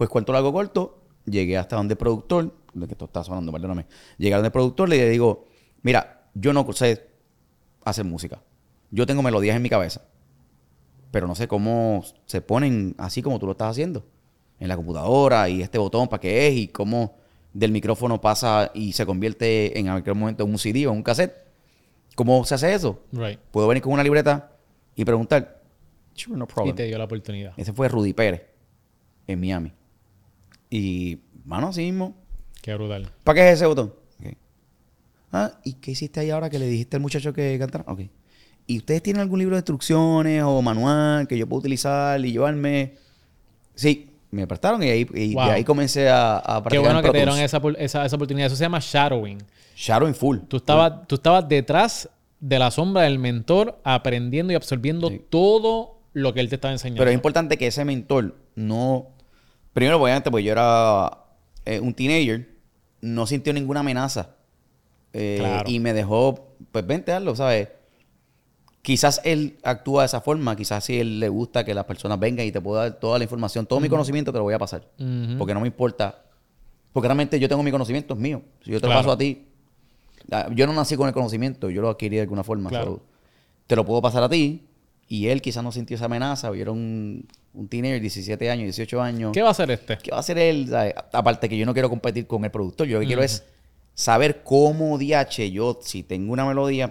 Pues 0.00 0.08
cuento 0.08 0.32
largo 0.32 0.50
corto, 0.50 1.02
llegué 1.26 1.58
hasta 1.58 1.76
donde 1.76 1.92
el 1.92 1.98
productor, 1.98 2.54
de 2.72 2.86
que 2.86 2.94
esto 2.94 3.04
está 3.04 3.22
sonando, 3.22 3.52
perdóname. 3.52 3.84
Llegué 4.16 4.32
a 4.32 4.38
donde 4.38 4.46
el 4.48 4.52
productor 4.52 4.88
le 4.88 5.10
digo, 5.10 5.44
mira, 5.82 6.30
yo 6.32 6.54
no 6.54 6.70
sé 6.72 7.06
hacer 7.84 8.06
música. 8.06 8.42
Yo 8.90 9.04
tengo 9.04 9.22
melodías 9.22 9.56
en 9.56 9.62
mi 9.62 9.68
cabeza 9.68 10.00
pero 11.10 11.26
no 11.26 11.34
sé 11.34 11.48
cómo 11.48 12.04
se 12.26 12.40
ponen 12.40 12.94
así 12.98 13.22
como 13.22 13.38
tú 13.38 13.46
lo 13.46 13.52
estás 13.52 13.70
haciendo 13.70 14.04
en 14.58 14.68
la 14.68 14.76
computadora 14.76 15.48
y 15.48 15.62
este 15.62 15.78
botón 15.78 16.08
para 16.08 16.20
qué 16.20 16.48
es 16.48 16.54
y 16.54 16.68
cómo 16.68 17.16
del 17.52 17.72
micrófono 17.72 18.20
pasa 18.20 18.70
y 18.74 18.92
se 18.92 19.04
convierte 19.06 19.78
en 19.78 19.88
aquel 19.88 20.14
momento 20.14 20.44
en 20.44 20.50
un 20.50 20.58
CD 20.58 20.86
o 20.86 20.90
en 20.92 20.98
un 20.98 21.02
cassette. 21.02 21.34
¿Cómo 22.14 22.44
se 22.44 22.54
hace 22.54 22.72
eso? 22.74 23.00
Right. 23.12 23.40
Puedo 23.50 23.66
venir 23.66 23.82
con 23.82 23.92
una 23.92 24.04
libreta 24.04 24.52
y 24.94 25.04
preguntar. 25.04 25.62
Sure, 26.14 26.36
no 26.36 26.44
Y 26.44 26.48
problem. 26.48 26.76
te 26.76 26.84
dio 26.84 26.98
la 26.98 27.04
oportunidad. 27.04 27.54
Ese 27.56 27.72
fue 27.72 27.88
Rudy 27.88 28.12
Pérez 28.12 28.42
en 29.26 29.40
Miami. 29.40 29.72
Y 30.70 31.18
Mano, 31.44 31.68
así 31.68 31.82
mismo. 31.82 32.14
Qué 32.62 32.74
brutal. 32.74 33.10
¿Para 33.24 33.34
qué 33.36 33.48
es 33.48 33.54
ese 33.56 33.66
botón? 33.66 33.92
Ah, 35.32 35.52
¿y 35.64 35.74
qué 35.74 35.92
hiciste 35.92 36.18
ahí 36.20 36.30
ahora 36.30 36.50
que 36.50 36.58
le 36.58 36.66
dijiste 36.66 36.96
al 36.96 37.02
muchacho 37.02 37.32
que 37.32 37.56
cantara? 37.58 37.84
Ok. 37.86 38.00
¿Y 38.66 38.78
ustedes 38.78 39.02
tienen 39.02 39.22
algún 39.22 39.38
libro 39.38 39.54
de 39.54 39.60
instrucciones 39.60 40.42
o 40.44 40.60
manual 40.60 41.26
que 41.28 41.38
yo 41.38 41.48
pueda 41.48 41.60
utilizar 41.60 42.24
y 42.24 42.32
llevarme? 42.32 42.94
Sí, 43.74 44.10
me 44.32 44.46
prestaron 44.46 44.82
y 44.82 44.88
ahí, 44.90 45.06
y 45.14 45.34
Wow. 45.34 45.42
ahí 45.44 45.64
comencé 45.64 46.08
a, 46.08 46.38
a 46.38 46.42
Qué 46.42 46.62
practicar 46.62 46.80
bueno 46.80 46.98
en 46.98 47.04
que 47.04 47.10
te 47.12 47.16
dieron 47.18 47.38
esa, 47.38 47.60
esa, 47.78 48.04
esa 48.06 48.16
oportunidad. 48.16 48.46
Eso 48.48 48.56
se 48.56 48.64
llama 48.64 48.78
shadowing. 48.80 49.38
Shadow 49.76 50.08
in 50.08 50.14
full. 50.14 50.38
Tú 50.48 50.56
estabas, 50.58 51.06
tú 51.06 51.14
estabas 51.14 51.48
detrás 51.48 52.08
de 52.40 52.58
la 52.58 52.70
sombra 52.70 53.02
del 53.02 53.18
mentor 53.18 53.80
aprendiendo 53.84 54.52
y 54.52 54.56
absorbiendo 54.56 55.08
Sí. 55.08 55.22
todo 55.30 55.98
lo 56.12 56.34
que 56.34 56.40
él 56.40 56.48
te 56.48 56.56
estaba 56.56 56.72
enseñando. 56.72 56.98
Pero 57.00 57.10
es 57.10 57.14
importante 57.14 57.56
que 57.56 57.68
ese 57.68 57.84
mentor 57.84 58.36
no... 58.56 59.06
Primero, 59.72 60.00
obviamente, 60.02 60.30
pues 60.30 60.44
yo 60.44 60.52
era 60.52 61.10
eh, 61.64 61.80
un 61.80 61.94
teenager, 61.94 62.48
no 63.00 63.26
sintió 63.26 63.52
ninguna 63.52 63.80
amenaza. 63.80 64.30
Eh, 65.12 65.36
Claro. 65.38 65.70
Y 65.70 65.78
me 65.80 65.92
dejó, 65.92 66.54
pues 66.72 66.86
vente, 66.86 67.12
hazlo, 67.12 67.34
¿sabes? 67.36 67.68
Quizás 68.82 69.20
él 69.24 69.58
actúa 69.62 70.02
de 70.02 70.06
esa 70.06 70.20
forma, 70.22 70.56
quizás 70.56 70.84
si 70.84 70.98
él 70.98 71.20
le 71.20 71.28
gusta 71.28 71.64
que 71.64 71.74
las 71.74 71.84
personas 71.84 72.18
vengan 72.18 72.46
y 72.46 72.52
te 72.52 72.60
pueda 72.62 72.82
dar 72.82 72.98
toda 72.98 73.18
la 73.18 73.24
información, 73.24 73.66
todo 73.66 73.78
mi 73.78 73.88
conocimiento 73.90 74.32
te 74.32 74.38
lo 74.38 74.44
voy 74.44 74.54
a 74.54 74.58
pasar. 74.58 74.88
Porque 75.38 75.52
no 75.52 75.60
me 75.60 75.66
importa. 75.66 76.22
Porque 76.92 77.06
realmente 77.06 77.38
yo 77.38 77.48
tengo 77.48 77.62
mi 77.62 77.70
conocimiento, 77.70 78.14
es 78.14 78.20
mío. 78.20 78.42
Si 78.64 78.70
yo 78.70 78.78
te 78.80 78.86
Claro. 78.86 78.94
lo 78.94 79.00
paso 79.06 79.12
a 79.12 79.18
ti, 79.18 79.46
ah, 80.32 80.48
yo 80.52 80.66
no 80.66 80.72
nací 80.72 80.96
con 80.96 81.06
el 81.08 81.14
conocimiento, 81.14 81.68
yo 81.68 81.82
lo 81.82 81.90
adquirí 81.90 82.16
de 82.16 82.22
alguna 82.22 82.42
forma. 82.42 82.70
Claro. 82.70 83.00
te 83.66 83.76
lo 83.76 83.84
puedo 83.84 84.02
pasar 84.02 84.22
a 84.24 84.28
ti 84.28 84.66
y 85.12 85.26
él 85.26 85.42
quizás 85.42 85.64
no 85.64 85.72
sintió 85.72 85.96
esa 85.96 86.04
amenaza, 86.04 86.50
vieron 86.50 86.78
un, 86.78 87.28
un 87.52 87.66
teenager, 87.66 88.00
17 88.00 88.48
años, 88.48 88.62
18 88.66 89.02
años. 89.02 89.32
¿Qué 89.32 89.42
va 89.42 89.48
a 89.48 89.50
hacer 89.50 89.68
este? 89.72 89.98
¿Qué 89.98 90.12
va 90.12 90.18
a 90.18 90.20
hacer 90.20 90.38
él? 90.38 90.72
Aparte 91.12 91.48
que 91.48 91.58
yo 91.58 91.66
no 91.66 91.72
quiero 91.72 91.90
competir 91.90 92.28
con 92.28 92.44
el 92.44 92.52
productor, 92.52 92.86
yo 92.86 92.94
lo 92.94 93.00
que 93.00 93.08
quiero 93.08 93.24
es 93.24 93.44
saber 93.92 94.44
cómo 94.44 94.98
DH 94.98 95.50
yo, 95.50 95.80
si 95.82 96.04
tengo 96.04 96.32
una 96.32 96.46
melodía, 96.46 96.88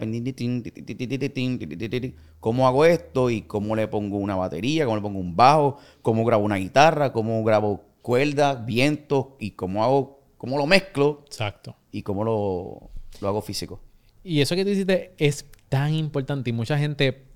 cómo 2.42 2.68
hago 2.68 2.84
esto 2.84 3.30
y 3.30 3.44
cómo 3.44 3.78
le 3.78 3.88
pongo 3.88 4.18
una 4.18 4.36
batería, 4.36 4.84
cómo 4.84 4.98
le 4.98 5.02
pongo 5.02 5.20
un 5.20 5.38
bajo, 5.38 5.78
cómo 6.02 6.26
grabo 6.26 6.44
una 6.44 6.58
guitarra, 6.58 7.14
cómo 7.14 7.42
grabo 7.46 7.86
cuerdas, 8.02 8.66
vientos 8.66 9.28
y 9.40 9.52
cómo 9.52 9.82
hago, 9.82 10.20
cómo 10.38 10.58
lo 10.58 10.66
mezclo. 10.66 11.24
Exacto. 11.26 11.74
Y 11.90 12.02
cómo 12.02 12.26
lo, 12.26 12.90
lo 13.22 13.28
hago 13.30 13.42
físico. 13.42 13.80
Y 14.26 14.42
eso 14.42 14.58
que 14.58 14.66
tú 14.66 14.72
hiciste 14.72 15.14
es 15.18 15.46
tan 15.70 15.94
importante 15.94 16.50
y 16.50 16.54
mucha 16.54 16.78
gente 16.78 17.29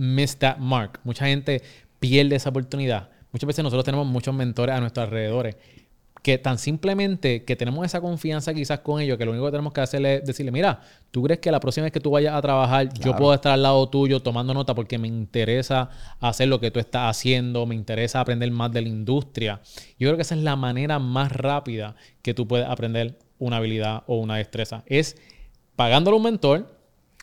miss 0.00 0.36
that 0.38 0.56
mark. 0.56 0.98
Mucha 1.04 1.26
gente 1.26 1.62
pierde 1.98 2.36
esa 2.36 2.48
oportunidad. 2.48 3.10
Muchas 3.32 3.46
veces 3.46 3.62
nosotros 3.62 3.84
tenemos 3.84 4.06
muchos 4.06 4.34
mentores 4.34 4.74
a 4.74 4.80
nuestros 4.80 5.04
alrededores 5.06 5.56
que 6.22 6.36
tan 6.36 6.58
simplemente 6.58 7.44
que 7.44 7.56
tenemos 7.56 7.84
esa 7.84 8.00
confianza 8.00 8.52
quizás 8.52 8.80
con 8.80 9.00
ellos 9.00 9.16
que 9.16 9.24
lo 9.24 9.30
único 9.30 9.46
que 9.46 9.52
tenemos 9.52 9.72
que 9.72 9.80
hacer 9.80 10.04
es 10.04 10.24
decirle, 10.24 10.52
mira, 10.52 10.80
¿tú 11.10 11.22
crees 11.22 11.40
que 11.40 11.50
la 11.50 11.60
próxima 11.60 11.84
vez 11.84 11.92
que 11.92 12.00
tú 12.00 12.10
vayas 12.10 12.34
a 12.34 12.42
trabajar 12.42 12.92
yo 12.94 13.16
puedo 13.16 13.32
estar 13.32 13.52
al 13.52 13.62
lado 13.62 13.88
tuyo 13.88 14.20
tomando 14.20 14.52
nota 14.52 14.74
porque 14.74 14.98
me 14.98 15.08
interesa 15.08 15.88
hacer 16.18 16.48
lo 16.48 16.60
que 16.60 16.70
tú 16.70 16.78
estás 16.78 17.10
haciendo, 17.10 17.64
me 17.64 17.74
interesa 17.74 18.20
aprender 18.20 18.50
más 18.50 18.72
de 18.72 18.82
la 18.82 18.88
industria? 18.88 19.60
Yo 19.98 20.08
creo 20.08 20.16
que 20.16 20.22
esa 20.22 20.34
es 20.34 20.42
la 20.42 20.56
manera 20.56 20.98
más 20.98 21.32
rápida 21.32 21.94
que 22.22 22.34
tú 22.34 22.46
puedes 22.46 22.66
aprender 22.66 23.18
una 23.38 23.56
habilidad 23.56 24.02
o 24.06 24.16
una 24.16 24.36
destreza. 24.36 24.82
Es 24.86 25.16
pagándole 25.76 26.14
a 26.14 26.18
un 26.18 26.24
mentor 26.24 26.79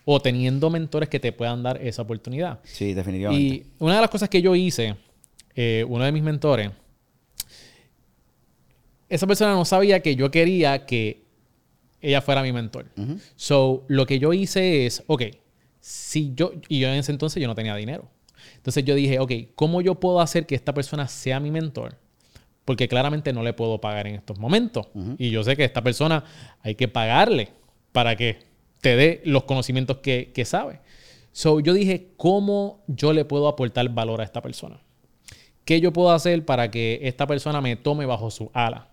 o 0.10 0.22
teniendo 0.22 0.70
mentores 0.70 1.10
que 1.10 1.20
te 1.20 1.34
puedan 1.34 1.62
dar 1.62 1.86
esa 1.86 2.02
oportunidad. 2.02 2.62
Sí, 2.64 2.94
definitivamente. 2.94 3.46
Y 3.46 3.66
una 3.80 3.96
de 3.96 4.02
las 4.02 4.10
cosas 4.10 4.30
que 4.30 4.42
yo 4.42 4.56
hice, 4.56 4.96
eh, 5.54 5.84
uno 5.86 6.06
de 6.06 6.14
mis 6.14 6.24
mentores, 6.24 6.72
esa 9.10 9.28
persona 9.28 9.52
no 9.52 9.66
sabía 9.66 10.00
que 10.00 10.16
yo 10.16 10.32
quería 10.32 10.86
que 10.86 11.26
ella 12.00 12.22
fuera 12.22 12.42
mi 12.42 12.54
mentor. 12.54 12.86
So, 13.36 13.84
lo 13.90 14.06
que 14.06 14.18
yo 14.18 14.32
hice 14.32 14.86
es, 14.86 15.04
ok, 15.08 15.24
si 15.82 16.32
yo, 16.34 16.54
y 16.70 16.80
yo 16.80 16.88
en 16.88 16.94
ese 16.94 17.12
entonces 17.12 17.42
yo 17.42 17.48
no 17.50 17.56
tenía 17.56 17.76
dinero. 17.76 18.10
Entonces 18.56 18.86
yo 18.86 18.96
dije, 18.96 19.20
ok, 19.20 19.32
¿cómo 19.56 19.82
yo 19.82 19.96
puedo 19.96 20.22
hacer 20.22 20.46
que 20.46 20.56
esta 20.56 20.74
persona 20.74 21.10
sea 21.10 21.42
mi 21.42 21.52
mentor? 21.52 21.98
Porque 22.64 22.88
claramente 22.88 23.34
no 23.34 23.44
le 23.44 23.52
puedo 23.52 23.82
pagar 23.82 24.08
en 24.08 24.16
estos 24.16 24.40
momentos. 24.40 24.88
Y 25.18 25.32
yo 25.32 25.44
sé 25.44 25.58
que 25.58 25.66
esta 25.66 25.84
persona 25.84 26.24
hay 26.62 26.76
que 26.76 26.88
pagarle 26.88 27.50
para 27.92 28.16
que 28.16 28.48
te 28.88 28.96
dé 28.96 29.22
los 29.26 29.44
conocimientos 29.44 29.98
que, 29.98 30.32
que 30.34 30.46
sabe. 30.46 30.80
So, 31.34 31.60
yo 31.60 31.74
dije, 31.74 32.14
¿cómo 32.16 32.86
yo 32.88 33.12
le 33.12 33.26
puedo 33.26 33.50
aportar 33.50 33.90
valor 33.90 34.22
a 34.22 34.24
esta 34.24 34.42
persona? 34.42 34.80
¿Qué 35.66 35.82
yo 35.82 35.92
puedo 35.92 36.12
hacer 36.12 36.46
para 36.46 36.72
que 36.72 37.02
esta 37.04 37.28
persona 37.28 37.60
me 37.60 37.76
tome 37.76 38.06
bajo 38.06 38.32
su 38.32 38.50
ala? 38.54 38.88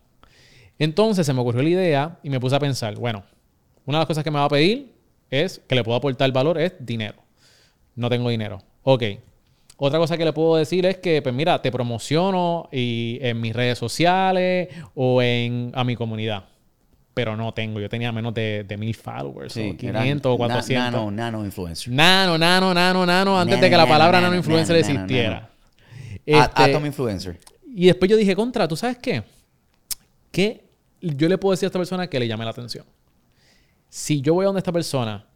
Entonces 0.80 1.24
se 1.24 1.32
me 1.32 1.42
ocurrió 1.42 1.62
la 1.62 1.68
idea 1.68 2.18
y 2.24 2.30
me 2.30 2.40
puse 2.40 2.56
a 2.56 2.58
pensar, 2.58 2.96
bueno, 2.96 3.22
una 3.86 3.98
de 3.98 4.00
las 4.00 4.08
cosas 4.08 4.24
que 4.24 4.32
me 4.32 4.40
va 4.40 4.46
a 4.46 4.48
pedir 4.48 4.92
es 5.30 5.60
que 5.64 5.76
le 5.76 5.84
puedo 5.84 5.96
aportar 5.96 6.32
valor 6.32 6.58
es 6.58 6.74
dinero. 6.80 7.22
No 7.94 8.08
tengo 8.10 8.30
dinero. 8.30 8.64
Ok. 8.82 9.04
Otra 9.76 10.00
cosa 10.00 10.18
que 10.18 10.24
le 10.24 10.32
puedo 10.32 10.56
decir 10.56 10.86
es 10.86 10.96
que, 10.96 11.22
pues 11.22 11.32
mira, 11.32 11.62
te 11.62 11.70
promociono 11.70 12.68
y 12.72 13.20
en 13.22 13.40
mis 13.40 13.54
redes 13.54 13.78
sociales 13.78 14.70
o 14.96 15.22
en 15.22 15.70
a 15.72 15.84
mi 15.84 15.94
comunidad. 15.94 16.46
Pero 17.14 17.36
no 17.36 17.54
tengo. 17.54 17.78
Yo 17.80 17.88
tenía 17.88 18.10
menos 18.12 18.34
de, 18.34 18.64
de 18.66 18.76
mil 18.76 18.94
followers 18.94 19.52
Sí, 19.52 19.60
o 19.80 19.86
eran 19.88 20.02
500 20.02 20.30
o 20.30 20.32
na- 20.48 20.54
400. 20.54 20.92
Nano, 20.92 21.10
nano 21.10 21.44
influencer. 21.44 21.92
Nano, 21.92 22.36
nano, 22.36 22.74
nano, 22.74 23.06
nano, 23.06 23.38
antes 23.38 23.52
Nano, 23.54 23.62
de 23.64 23.70
que 23.70 23.76
la 23.76 23.86
palabra 23.86 24.18
nano, 24.18 24.30
nano 24.32 24.36
influencer 24.38 24.76
existiera. 24.76 25.50
Este, 26.26 26.62
Atom 26.62 26.86
influencer. 26.86 27.38
y 27.74 27.86
después 27.86 28.10
yo 28.10 28.16
dije, 28.16 28.34
contra, 28.34 28.66
¿tú 28.66 28.76
sabes 28.76 28.98
qué? 28.98 29.22
Que 30.32 30.64
yo 31.00 31.28
le 31.28 31.38
puedo 31.38 31.52
decir 31.52 31.66
a 31.66 31.68
esta 31.68 31.78
persona 31.78 32.06
que 32.08 32.18
le 32.18 32.26
llame 32.26 32.44
la 32.44 32.50
atención. 32.50 32.84
Si 33.88 34.20
yo 34.20 34.34
voy 34.34 34.44
a 34.44 34.46
donde 34.46 34.58
esta 34.58 34.72
persona 34.72 35.26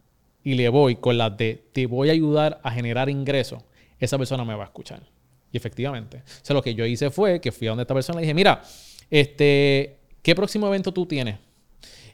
y 0.43 0.55
le 0.55 0.67
voy 0.69 0.95
con 0.97 1.17
la 1.17 1.29
de 1.29 1.63
te 1.71 1.85
voy 1.85 2.09
a 2.09 2.11
ayudar 2.11 2.59
a 2.63 2.71
generar 2.71 3.09
ingresos, 3.09 3.63
esa 3.99 4.17
persona 4.17 4.43
me 4.43 4.55
va 4.55 4.63
a 4.63 4.65
escuchar. 4.67 5.01
Y 5.51 5.57
efectivamente. 5.57 6.17
O 6.17 6.21
sea, 6.45 6.53
lo 6.55 6.61
que 6.61 6.75
yo 6.75 6.85
hice 6.85 7.09
fue 7.09 7.39
que 7.39 7.51
fui 7.51 7.67
a 7.67 7.71
donde 7.71 7.83
esta 7.83 7.93
persona 7.93 8.19
y 8.19 8.21
le 8.21 8.25
dije, 8.27 8.33
mira, 8.33 8.61
este, 9.09 9.97
¿qué 10.21 10.35
próximo 10.35 10.67
evento 10.67 10.91
tú 10.91 11.05
tienes? 11.05 11.37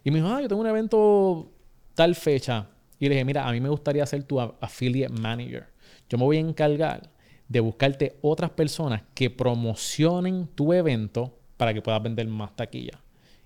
Y 0.06 0.12
me 0.12 0.18
dijo, 0.20 0.30
ah, 0.30 0.42
yo 0.42 0.48
tengo 0.48 0.62
un 0.62 0.68
evento 0.68 1.52
tal 1.96 2.16
fecha. 2.16 2.68
Y 3.00 3.06
le 3.10 3.16
dije, 3.16 3.26
mira, 3.26 3.46
a 3.48 3.52
mí 3.52 3.60
me 3.60 3.68
gustaría 3.70 4.06
ser 4.06 4.24
tu 4.24 4.40
affiliate 4.40 5.12
manager. 5.12 5.66
Yo 6.08 6.18
me 6.18 6.24
voy 6.24 6.38
a 6.38 6.42
encargar 6.42 7.10
de 7.50 7.60
buscarte 7.60 8.18
otras 8.22 8.52
personas 8.52 9.02
que 9.14 9.30
promocionen 9.30 10.48
tu 10.56 10.72
evento 10.74 11.38
para 11.58 11.74
que 11.74 11.82
puedas 11.82 12.02
vender 12.02 12.28
más 12.28 12.56
taquilla. 12.56 13.00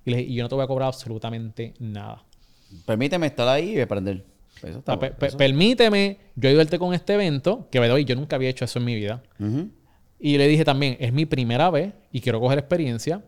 Y 0.06 0.12
le 0.12 0.18
dije, 0.18 0.30
y 0.32 0.36
yo 0.36 0.44
no 0.44 0.50
te 0.50 0.56
voy 0.56 0.64
a 0.64 0.68
cobrar 0.68 0.88
absolutamente 0.88 1.74
nada. 1.80 2.24
Permíteme 2.86 3.28
estar 3.28 3.48
ahí 3.48 3.78
y 3.78 3.82
aprender. 3.82 4.24
Eso 4.62 4.80
está 4.80 4.94
Ah, 4.94 4.96
bueno, 4.98 5.16
eso- 5.22 5.38
permíteme 5.38 6.18
yo 6.36 6.50
ayudarte 6.50 6.78
con 6.78 6.94
este 6.94 7.14
evento, 7.14 7.68
que 7.72 7.80
way, 7.80 8.04
yo 8.06 8.16
nunca 8.16 8.36
había 8.36 8.50
hecho 8.50 8.66
eso 8.66 8.80
en 8.80 8.86
mi 8.86 8.96
vida. 8.96 9.24
Y 10.20 10.38
le 10.38 10.48
dije 10.48 10.66
también, 10.66 10.98
es 11.00 11.14
mi 11.14 11.26
primera 11.26 11.70
vez 11.70 11.94
y 12.12 12.20
quiero 12.20 12.40
coger 12.42 12.60
experiencia 12.60 13.24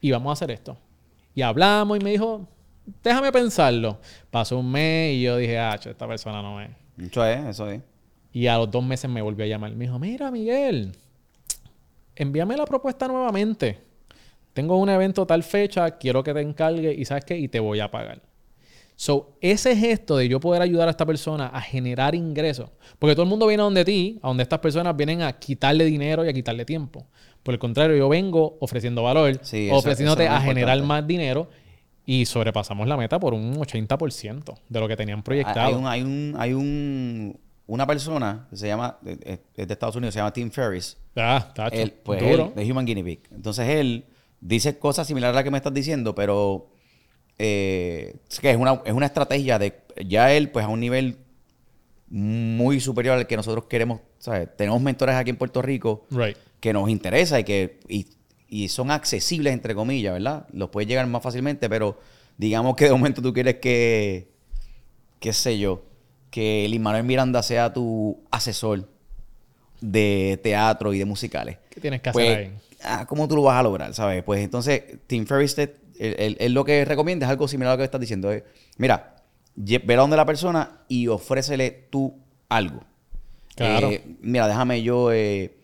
y 0.00 0.10
vamos 0.12 0.30
a 0.30 0.32
hacer 0.34 0.50
esto. 0.52 0.78
Y 1.34 1.42
hablamos 1.42 1.98
y 1.98 2.04
me 2.04 2.10
dijo, 2.10 2.48
déjame 3.02 3.32
pensarlo. 3.32 3.98
Pasó 4.30 4.58
un 4.58 4.70
mes 4.70 5.14
y 5.14 5.22
yo 5.22 5.36
dije, 5.36 5.58
ah, 5.58 5.78
esta 5.82 6.06
persona 6.06 6.42
no 6.42 6.60
es. 6.60 6.70
Eso 6.98 7.24
es, 7.24 7.46
eso 7.46 7.68
es. 7.70 7.80
Y 8.32 8.46
a 8.46 8.58
los 8.58 8.70
dos 8.70 8.84
meses 8.84 9.10
me 9.10 9.22
volvió 9.22 9.44
a 9.44 9.48
llamar. 9.48 9.72
Me 9.72 9.86
dijo, 9.86 9.98
mira, 9.98 10.30
Miguel, 10.30 10.92
envíame 12.16 12.56
la 12.56 12.64
propuesta 12.64 13.06
nuevamente. 13.08 13.78
Tengo 14.52 14.76
un 14.76 14.88
evento 14.88 15.26
tal 15.26 15.42
fecha, 15.42 15.92
quiero 15.92 16.22
que 16.22 16.34
te 16.34 16.40
encargue 16.40 16.92
y 16.92 17.04
sabes 17.04 17.24
qué, 17.24 17.38
y 17.38 17.48
te 17.48 17.60
voy 17.60 17.80
a 17.80 17.90
pagar. 17.90 18.20
So, 18.96 19.36
ese 19.40 19.74
gesto 19.74 20.16
de 20.16 20.28
yo 20.28 20.38
poder 20.38 20.62
ayudar 20.62 20.86
a 20.88 20.90
esta 20.90 21.06
persona 21.06 21.46
a 21.46 21.60
generar 21.60 22.14
ingresos, 22.14 22.70
porque 22.98 23.14
todo 23.14 23.24
el 23.24 23.30
mundo 23.30 23.46
viene 23.46 23.62
a 23.62 23.64
donde 23.64 23.84
ti, 23.84 24.20
a 24.22 24.28
donde 24.28 24.42
estas 24.42 24.60
personas 24.60 24.96
vienen 24.96 25.22
a 25.22 25.32
quitarle 25.32 25.84
dinero 25.86 26.24
y 26.24 26.28
a 26.28 26.32
quitarle 26.32 26.64
tiempo. 26.64 27.06
Por 27.42 27.54
el 27.54 27.58
contrario, 27.60 27.96
yo 27.96 28.08
vengo 28.08 28.56
ofreciendo 28.60 29.02
valor, 29.02 29.38
Sí, 29.42 29.66
eso- 29.66 29.76
ofreciéndote 29.76 30.24
eso 30.24 30.32
a 30.32 30.40
generar 30.40 30.76
importante. 30.78 30.86
más 30.86 31.06
dinero 31.06 31.48
y 32.06 32.24
sobrepasamos 32.26 32.86
la 32.88 32.96
meta 32.96 33.18
por 33.20 33.34
un 33.34 33.54
80% 33.56 34.58
de 34.68 34.80
lo 34.80 34.88
que 34.88 34.96
tenían 34.96 35.22
proyectado. 35.22 35.60
Hay 35.68 35.74
un, 35.74 35.86
hay 35.86 36.02
un, 36.02 36.34
hay 36.38 36.52
un, 36.52 37.40
una 37.66 37.86
persona 37.86 38.46
que 38.50 38.56
se 38.56 38.66
llama, 38.68 38.98
es 39.04 39.40
es 39.54 39.66
de 39.68 39.72
Estados 39.72 39.96
Unidos, 39.96 40.14
se 40.14 40.20
llama 40.20 40.32
Tim 40.32 40.50
Ferriss. 40.50 40.96
Ah, 41.16 41.50
tacho, 41.54 41.76
Él, 41.76 41.92
pues 42.02 42.20
duro. 42.20 42.52
él, 42.56 42.64
de 42.64 42.72
Human 42.72 42.84
Guinea 42.86 43.04
Pig. 43.04 43.20
Entonces 43.30 43.68
él 43.68 44.04
dice 44.40 44.78
cosas 44.78 45.06
similares 45.06 45.32
a 45.32 45.36
las 45.36 45.44
que 45.44 45.50
me 45.50 45.58
estás 45.58 45.72
diciendo, 45.74 46.14
pero 46.14 46.68
eh, 47.38 48.16
es 48.30 48.40
que 48.40 48.50
es 48.50 48.56
una, 48.56 48.82
es 48.84 48.92
una 48.92 49.06
estrategia 49.06 49.58
de 49.58 49.82
ya 50.06 50.32
él, 50.32 50.50
pues 50.50 50.64
a 50.64 50.68
un 50.68 50.80
nivel 50.80 51.18
muy 52.14 52.78
superior 52.78 53.16
al 53.16 53.26
que 53.26 53.36
nosotros 53.36 53.64
queremos, 53.64 54.00
¿sabes? 54.18 54.48
Tenemos 54.56 54.80
mentores 54.82 55.14
aquí 55.16 55.30
en 55.30 55.36
Puerto 55.36 55.62
Rico 55.62 56.04
Right. 56.10 56.36
que 56.60 56.72
nos 56.74 56.88
interesa 56.90 57.40
y 57.40 57.44
que 57.44 57.80
y, 57.88 58.06
y 58.48 58.68
son 58.68 58.90
accesibles, 58.90 59.52
entre 59.54 59.74
comillas, 59.74 60.12
¿verdad? 60.12 60.46
Los 60.52 60.68
puedes 60.68 60.86
llegar 60.88 61.06
más 61.06 61.22
fácilmente, 61.22 61.70
pero 61.70 61.98
digamos 62.36 62.76
que 62.76 62.84
de 62.84 62.90
momento 62.92 63.22
tú 63.22 63.32
quieres 63.32 63.56
que, 63.56 64.28
qué 65.20 65.32
sé 65.32 65.58
yo, 65.58 65.84
que 66.30 66.66
Lin 66.68 66.82
Manuel 66.82 67.04
Miranda 67.04 67.42
sea 67.42 67.72
tu 67.72 68.22
asesor 68.30 68.86
de 69.80 70.38
teatro 70.42 70.92
y 70.92 70.98
de 70.98 71.04
musicales. 71.06 71.58
¿Qué 71.70 71.80
tienes 71.80 72.02
que 72.02 72.12
Pues, 72.12 72.26
hacer 72.28 72.38
ahí? 72.38 72.52
ah, 72.84 73.06
¿cómo 73.06 73.26
tú 73.26 73.36
lo 73.36 73.42
vas 73.42 73.58
a 73.58 73.62
lograr? 73.62 73.94
¿Sabes? 73.94 74.22
Pues 74.22 74.42
entonces, 74.44 74.82
Tim 75.06 75.26
Ferriss, 75.26 75.56
él, 75.58 75.72
él- 75.98 76.36
él 76.38 76.52
lo 76.52 76.64
que 76.64 76.84
recomienda 76.84 77.26
es 77.26 77.30
algo 77.30 77.48
similar 77.48 77.72
a 77.72 77.74
lo 77.74 77.78
que 77.78 77.84
estás 77.84 78.00
diciendo. 78.00 78.30
mira, 78.76 79.16
ve 79.54 79.94
a 79.94 79.96
donde 79.96 80.16
la 80.16 80.24
persona 80.24 80.82
y 80.88 81.08
ofrécele 81.08 81.88
tú 81.90 82.14
algo. 82.48 82.80
Claro. 83.54 83.90
Eh, 83.90 84.16
mira, 84.20 84.48
déjame 84.48 84.82
yo, 84.82 85.12
eh, 85.12 85.54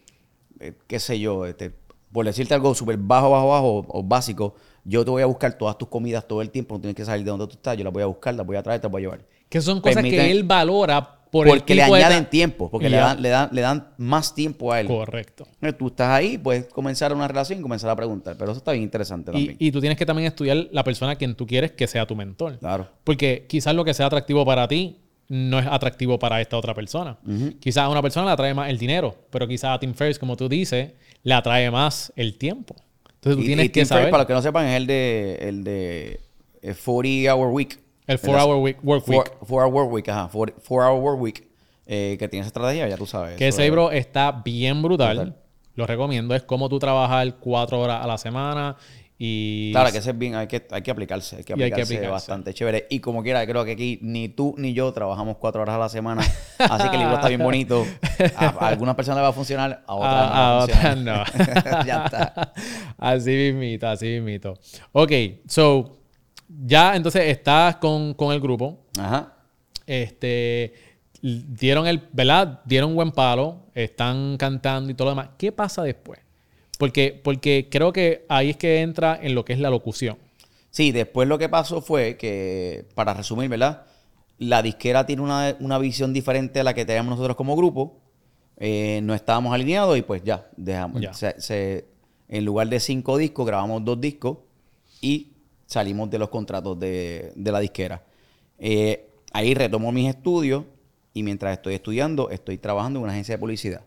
eh, 0.61 0.75
qué 0.87 1.01
sé 1.01 1.19
yo, 1.19 1.47
este, 1.47 1.73
por 2.13 2.27
decirte 2.27 2.55
algo 2.55 2.75
súper 2.75 2.99
bajo, 2.99 3.31
bajo, 3.31 3.49
bajo 3.49 3.67
o, 3.67 3.99
o 3.99 4.03
básico, 4.03 4.55
yo 4.85 5.05
te 5.05 5.11
voy 5.11 5.23
a 5.23 5.27
buscar 5.27 5.53
todas 5.55 5.77
tus 5.77 5.89
comidas 5.89 6.27
todo 6.27 6.43
el 6.43 6.51
tiempo, 6.51 6.75
no 6.75 6.81
tienes 6.81 6.97
que 6.97 7.05
salir 7.05 7.25
de 7.25 7.31
donde 7.31 7.47
tú 7.47 7.55
estás, 7.55 7.77
yo 7.77 7.85
las 7.85 7.93
voy 7.93 8.03
a 8.03 8.07
buscar, 8.07 8.35
las 8.35 8.47
voy 8.47 8.57
a 8.57 8.63
traer, 8.63 8.81
te 8.81 8.87
las 8.87 8.93
voy 8.93 9.03
a 9.03 9.05
llevar. 9.05 9.21
Que 9.49 9.61
son 9.61 9.81
cosas 9.81 10.03
que 10.03 10.31
él 10.31 10.45
valora 10.45 11.18
por 11.31 11.47
porque 11.47 11.75
le 11.75 11.83
añaden 11.83 12.29
tiempo, 12.31 12.71
porque 12.71 12.87
Y 12.87 12.91
le 12.91 12.97
dan, 12.97 13.21
le, 13.23 13.29
dan, 13.29 13.49
le 13.53 13.61
dan 13.61 13.89
más 13.99 14.35
tiempo 14.35 14.73
a 14.73 14.81
él. 14.81 14.87
Correcto. 14.87 15.47
Eh, 15.61 15.73
Tú 15.73 15.89
estás 15.89 16.09
ahí, 16.11 16.39
puedes 16.39 16.67
comenzar 16.67 17.13
una 17.13 17.29
relación 17.29 17.59
y 17.59 17.63
comenzar 17.63 17.91
a 17.91 17.97
preguntar, 17.97 18.37
pero 18.39 18.51
eso 18.53 18.59
está 18.59 18.73
bien 18.73 18.85
interesante 18.85 19.31
Y, 19.31 19.35
también. 19.35 19.57
y 19.59 19.71
tú 19.73 19.81
tienes 19.81 19.99
que 19.99 20.07
también 20.07 20.27
estudiar 20.29 20.69
la 20.73 20.85
persona 20.85 21.13
a 21.13 21.17
quien 21.17 21.35
tú 21.35 21.47
quieres 21.47 21.73
que 21.73 21.87
sea 21.87 22.07
tu 22.07 22.17
mentor. 22.17 22.59
Claro. 22.59 22.89
Porque 23.05 23.45
quizás 23.49 23.75
lo 23.75 23.85
que 23.85 23.95
sea 23.95 24.07
atractivo 24.07 24.45
para 24.47 24.67
ti 24.69 24.97
no 25.29 25.59
es 25.59 25.67
atractivo 25.67 26.19
para 26.19 26.41
esta 26.41 26.57
otra 26.57 26.73
persona. 26.75 27.19
Quizás 27.61 27.85
a 27.85 27.89
una 27.91 28.01
persona 28.01 28.27
le 28.27 28.33
atrae 28.33 28.55
más 28.55 28.71
el 28.71 28.79
dinero, 28.79 29.15
pero 29.31 29.47
quizás 29.47 29.77
a 29.77 29.79
Tim 29.79 29.93
Ferriss, 29.93 30.19
como 30.19 30.37
tú 30.37 30.49
dices, 30.49 30.93
le 31.23 31.35
atrae 31.35 31.71
más 31.71 32.11
el 32.17 32.39
tiempo. 32.39 32.75
Entonces 33.17 33.37
tú 33.37 33.43
Y- 33.43 33.47
tienes 33.47 33.67
y 33.67 33.69
que 33.69 33.81
Tim 33.81 33.87
Ferriss, 33.87 33.89
saber. 33.89 34.11
para 34.11 34.23
los 34.23 34.27
que 34.29 34.33
no 34.33 34.41
sepan, 34.43 34.67
es 34.67 34.77
el 34.77 34.87
de, 34.87 35.35
el 35.43 35.65
de 35.65 36.21
eh, 36.63 36.75
40 36.83 37.35
Hour 37.35 37.49
Week. 37.53 37.79
El 38.09 38.21
4-hour 38.21 38.57
week- 38.61 38.79
work 38.83 39.07
week. 39.07 39.33
4 39.39 39.57
Hour 39.57 39.73
Work 39.73 39.93
Week, 39.93 40.09
ajá. 40.09 40.29
4 40.33 40.55
Hour 40.69 41.01
Work 41.01 41.21
Week. 41.21 41.49
eh, 41.91 42.17
que 42.19 42.29
tiene 42.29 42.41
esa 42.43 42.49
estrategia, 42.49 42.87
ya 42.89 42.97
tú 42.99 43.07
sabes. 43.07 43.37
Que 43.37 43.49
ese 43.49 43.63
es- 43.63 43.67
libro 43.69 43.91
está 43.93 44.33
bien 44.45 44.83
brutal. 44.83 45.17
Brutal. 45.17 45.37
Lo 45.75 45.87
recomiendo. 45.87 46.35
Es 46.35 46.43
cómo 46.43 46.69
tú 46.69 46.79
trabajar 46.79 47.37
cuatro 47.39 47.81
horas 47.81 48.03
a 48.05 48.07
la 48.07 48.19
semana 48.19 48.77
y... 49.17 49.71
Claro, 49.73 49.91
que 49.91 49.99
ese 49.99 50.11
es 50.11 50.19
bien, 50.19 50.35
hay 50.35 50.47
que, 50.49 50.67
hay 50.71 50.83
que 50.83 50.91
aplicarse, 50.91 51.37
hay 51.37 51.45
que 51.45 51.53
Y 51.53 51.55
hay 51.55 51.59
que 51.59 51.65
aplicarse, 51.77 51.95
aplicarse. 51.95 52.11
bastante 52.13 52.53
chévere. 52.53 52.87
Y 52.91 53.01
como 53.01 53.23
quiera, 53.23 53.47
creo 53.47 53.65
que 53.65 53.73
aquí 53.73 53.99
ni 54.03 54.29
tú 54.29 54.55
ni 54.59 54.75
yo 54.75 54.93
trabajamos 54.93 55.39
cuatro 55.39 55.63
horas 55.63 55.77
a 55.77 55.79
la 55.79 55.89
semana, 55.89 56.21
así 56.59 56.89
que 56.89 56.95
el 56.97 57.01
libro 57.01 57.15
está 57.15 57.29
bien 57.29 57.43
bonito. 57.43 57.87
A, 58.37 58.45
a 58.47 58.69
algunas 58.69 58.95
personas 58.95 59.19
le 59.19 59.23
va 59.23 59.29
a 59.29 59.33
funcionar, 59.33 59.83
a 59.87 59.95
otras 59.95 60.15
A, 60.15 60.27
no. 60.27 60.35
a 60.35 60.59
otras 60.65 60.97
no. 60.99 61.85
ya 61.87 62.05
está. 62.05 62.53
Así 62.99 63.31
mismito, 63.31 63.89
así 63.89 64.07
mismito. 64.07 64.55
Ok, 64.93 65.13
so, 65.47 65.98
ya 66.49 66.97
entonces 66.97 67.25
estás 67.27 67.77
con, 67.77 68.15
con 68.15 68.33
el 68.33 68.41
grupo. 68.41 68.79
Ajá. 68.99 69.35
Este, 69.87 70.75
dieron 71.23 71.87
el, 71.87 72.03
¿verdad? 72.13 72.61
Dieron 72.65 72.91
un 72.91 72.97
buen 72.97 73.13
palo, 73.13 73.67
están 73.75 74.37
cantando 74.37 74.91
y 74.91 74.95
todo 74.95 75.07
lo 75.07 75.11
demás. 75.13 75.31
¿Qué 75.39 75.53
pasa 75.53 75.83
después? 75.83 76.21
Porque, 76.79 77.19
porque 77.25 77.69
creo 77.71 77.93
que 77.93 78.25
ahí 78.29 78.51
es 78.51 78.57
que 78.57 78.81
entra 78.83 79.19
en 79.21 79.35
lo 79.35 79.45
que 79.45 79.53
es 79.53 79.59
la 79.59 79.71
locución. 79.71 80.17
Sí, 80.71 80.93
después 80.93 81.27
lo 81.27 81.39
que 81.39 81.49
pasó 81.49 81.81
fue 81.81 82.17
que, 82.17 82.87
para 82.95 83.15
resumir, 83.15 83.49
¿verdad? 83.49 83.85
La 84.39 84.63
disquera 84.63 85.05
tiene 85.07 85.23
una, 85.23 85.57
una 85.61 85.79
visión 85.79 86.13
diferente 86.13 86.61
a 86.61 86.65
la 86.65 86.75
que 86.75 86.85
tenemos 86.85 87.11
nosotros 87.11 87.37
como 87.37 87.57
grupo. 87.57 87.99
Eh, 88.59 89.01
no 89.03 89.15
estábamos 89.15 89.53
alineados 89.55 89.97
y 89.99 90.03
pues 90.03 90.23
ya, 90.23 90.49
dejamos. 90.57 91.01
Ya. 91.01 91.15
se- 91.15 91.41
se- 91.41 91.87
en 92.29 92.45
lugar 92.45 92.69
de 92.69 92.79
cinco 92.79 93.17
discos, 93.17 93.47
grabamos 93.47 93.85
dos 93.85 94.01
discos 94.01 94.39
y 95.01 95.33
salimos 95.69 96.09
de 96.11 96.19
los 96.19 96.31
contratos 96.31 96.81
de, 96.81 97.33
de 97.37 97.53
la 97.53 97.61
disquera. 97.61 98.03
Eh, 98.59 99.11
ahí 99.33 99.55
retomo 99.55 99.93
mis 99.93 100.09
estudios 100.09 100.65
y 101.13 101.23
mientras 101.23 101.53
estoy 101.53 101.75
estudiando, 101.75 102.31
estoy 102.31 102.57
trabajando 102.57 102.99
en 102.99 103.05
una 103.05 103.13
agencia 103.13 103.35
de 103.35 103.39
publicidad. 103.39 103.83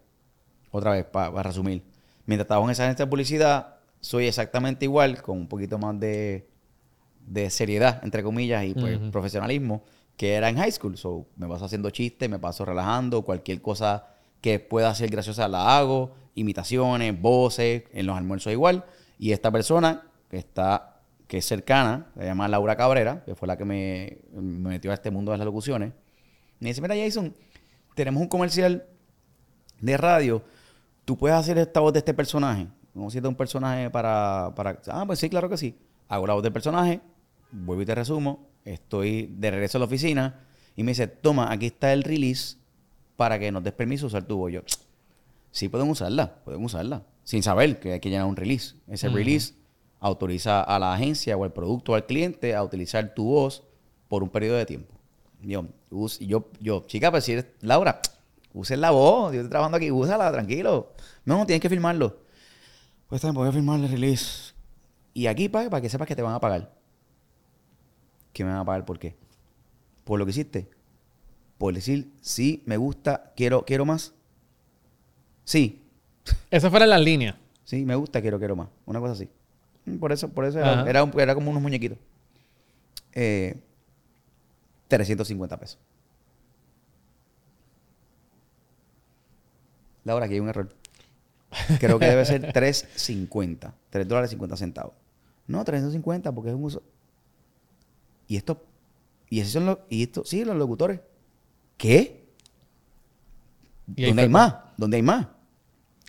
Otra 0.69 0.91
vez, 0.91 1.05
para 1.05 1.43
resumir. 1.43 1.83
Mientras 2.25 2.47
trabajo 2.47 2.67
en 2.67 2.71
esa 2.71 2.83
agencia 2.83 3.05
de 3.05 3.09
publicidad, 3.09 3.75
soy 3.99 4.27
exactamente 4.27 4.85
igual, 4.85 5.21
con 5.23 5.37
un 5.37 5.47
poquito 5.47 5.79
más 5.79 5.99
de, 5.99 6.47
de 7.25 7.49
seriedad, 7.49 7.99
entre 8.03 8.21
comillas, 8.21 8.63
y 8.63 8.73
pues 8.75 8.99
profesionalismo, 9.11 9.83
que 10.15 10.33
era 10.33 10.49
en 10.49 10.57
high 10.57 10.71
school. 10.71 10.97
So, 10.97 11.25
me 11.35 11.47
paso 11.47 11.65
haciendo 11.65 11.89
chistes, 11.89 12.29
me 12.29 12.37
paso 12.37 12.63
relajando, 12.63 13.23
cualquier 13.23 13.59
cosa 13.59 14.05
que 14.39 14.59
pueda 14.59 14.93
ser 14.93 15.09
graciosa 15.09 15.47
la 15.47 15.77
hago, 15.77 16.11
imitaciones, 16.35 17.19
voces, 17.19 17.83
en 17.91 18.05
los 18.05 18.15
almuerzos 18.15 18.53
igual. 18.53 18.85
Y 19.17 19.31
esta 19.31 19.51
persona 19.51 20.03
que 20.29 20.37
está, 20.37 20.90
que 21.31 21.37
es 21.37 21.45
cercana, 21.45 22.07
se 22.17 22.25
llama 22.25 22.49
Laura 22.49 22.75
Cabrera, 22.75 23.23
que 23.23 23.35
fue 23.35 23.47
la 23.47 23.55
que 23.55 23.63
me, 23.63 24.17
me 24.33 24.71
metió 24.71 24.91
a 24.91 24.95
este 24.95 25.11
mundo 25.11 25.31
de 25.31 25.37
las 25.37 25.45
locuciones, 25.45 25.93
me 26.59 26.67
dice, 26.67 26.81
mira 26.81 26.93
Jason, 26.93 27.33
tenemos 27.95 28.21
un 28.21 28.27
comercial 28.27 28.85
de 29.79 29.95
radio, 29.95 30.43
tú 31.05 31.17
puedes 31.17 31.37
hacer 31.37 31.57
esta 31.57 31.79
voz 31.79 31.93
de 31.93 31.99
este 31.99 32.13
personaje. 32.13 32.67
Vamos 32.93 33.13
a 33.13 33.17
hacer 33.17 33.25
un 33.25 33.35
personaje 33.35 33.89
para, 33.89 34.51
para... 34.57 34.81
Ah, 34.87 35.05
pues 35.07 35.19
sí, 35.19 35.29
claro 35.29 35.47
que 35.47 35.55
sí. 35.55 35.73
Hago 36.09 36.27
la 36.27 36.33
voz 36.33 36.43
del 36.43 36.51
personaje, 36.51 36.99
vuelvo 37.49 37.81
y 37.81 37.85
te 37.85 37.95
resumo, 37.95 38.49
estoy 38.65 39.33
de 39.37 39.51
regreso 39.51 39.77
a 39.77 39.79
la 39.79 39.85
oficina 39.85 40.37
y 40.75 40.83
me 40.83 40.91
dice, 40.91 41.07
toma, 41.07 41.49
aquí 41.49 41.67
está 41.67 41.93
el 41.93 42.03
release 42.03 42.57
para 43.15 43.39
que 43.39 43.53
nos 43.53 43.63
des 43.63 43.71
permiso 43.71 44.01
de 44.01 44.07
usar 44.07 44.23
tu 44.23 44.35
voz. 44.35 44.51
Yo, 44.51 44.63
sí 45.51 45.69
pueden 45.69 45.89
usarla, 45.89 46.43
pueden 46.43 46.61
usarla, 46.61 47.03
sin 47.23 47.41
saber 47.41 47.79
que 47.79 47.93
hay 47.93 47.99
que 48.01 48.09
llenar 48.09 48.25
un 48.25 48.35
release. 48.35 48.75
Ese 48.89 49.07
release 49.07 49.60
autoriza 50.01 50.61
a 50.63 50.79
la 50.79 50.93
agencia 50.93 51.37
o 51.37 51.45
al 51.45 51.53
producto 51.53 51.93
o 51.93 51.95
al 51.95 52.05
cliente 52.05 52.53
a 52.55 52.63
utilizar 52.63 53.13
tu 53.13 53.23
voz 53.25 53.63
por 54.09 54.23
un 54.23 54.29
periodo 54.29 54.57
de 54.57 54.65
tiempo. 54.65 54.93
Yo, 55.41 55.65
yo, 56.19 56.49
yo 56.59 56.83
chica, 56.87 57.09
pues 57.11 57.23
si 57.23 57.33
eres 57.33 57.45
Laura, 57.61 58.01
usen 58.53 58.81
la 58.81 58.91
voz, 58.91 59.31
yo 59.31 59.39
estoy 59.39 59.49
trabajando 59.49 59.77
aquí, 59.77 59.91
úsala, 59.91 60.31
tranquilo. 60.31 60.91
No, 61.23 61.45
tienes 61.45 61.61
que 61.61 61.69
firmarlo. 61.69 62.17
Pues 63.07 63.21
también 63.21 63.35
voy 63.35 63.47
a 63.47 63.51
firmar 63.51 63.79
el 63.79 63.89
release. 63.89 64.53
Y 65.13 65.27
aquí 65.27 65.49
para, 65.49 65.69
para 65.69 65.81
que 65.81 65.89
sepas 65.89 66.07
que 66.07 66.15
te 66.15 66.21
van 66.21 66.33
a 66.33 66.39
pagar. 66.39 66.73
¿Qué 68.33 68.43
me 68.43 68.51
van 68.51 68.59
a 68.59 68.65
pagar 68.65 68.85
por 68.85 68.97
qué? 68.97 69.15
Por 70.03 70.19
lo 70.19 70.25
que 70.25 70.31
hiciste. 70.31 70.69
Por 71.57 71.73
decir, 71.73 72.11
sí, 72.21 72.63
me 72.65 72.77
gusta, 72.77 73.33
quiero, 73.35 73.65
quiero 73.65 73.85
más. 73.85 74.13
Sí, 75.43 75.83
Esas 76.49 76.71
fueron 76.71 76.89
las 76.89 77.01
líneas. 77.01 77.35
sí, 77.63 77.85
me 77.85 77.95
gusta, 77.95 78.21
quiero, 78.21 78.39
quiero 78.39 78.55
más. 78.55 78.69
Una 78.85 78.99
cosa 78.99 79.13
así. 79.13 79.29
Mm, 79.85 79.97
Por 79.97 80.11
eso, 80.11 80.29
por 80.29 80.45
eso 80.45 80.59
era, 80.59 80.83
era, 80.89 81.03
un- 81.03 81.19
era 81.19 81.33
como 81.35 81.49
unos 81.51 81.61
muñequitos. 81.61 81.97
Eh, 83.13 83.55
350 84.87 85.57
pesos. 85.57 85.79
Laura, 90.03 90.25
aquí 90.25 90.35
hay 90.35 90.39
un 90.39 90.49
error. 90.49 90.69
Creo 91.79 91.99
que 91.99 92.05
debe 92.05 92.25
ser 92.25 92.41
3.50. 92.53 93.73
3 93.89 94.07
dólares 94.07 94.29
50 94.31 94.57
centavos. 94.57 94.93
No, 95.47 95.63
350 95.63 96.31
porque 96.31 96.49
es 96.49 96.55
un 96.55 96.63
uso. 96.63 96.81
Y 98.27 98.37
esto, 98.37 98.63
y 99.29 99.39
esos 99.41 99.53
son 99.53 99.65
los, 99.65 99.79
y 99.89 100.03
esto, 100.03 100.23
sí, 100.25 100.45
los 100.45 100.55
locutores. 100.55 101.01
¿Qué? 101.77 102.23
¿Dónde 103.87 104.21
hay 104.23 104.29
más? 104.29 104.55
¿Dónde 104.77 104.97
hay 104.97 105.03
más? 105.03 105.27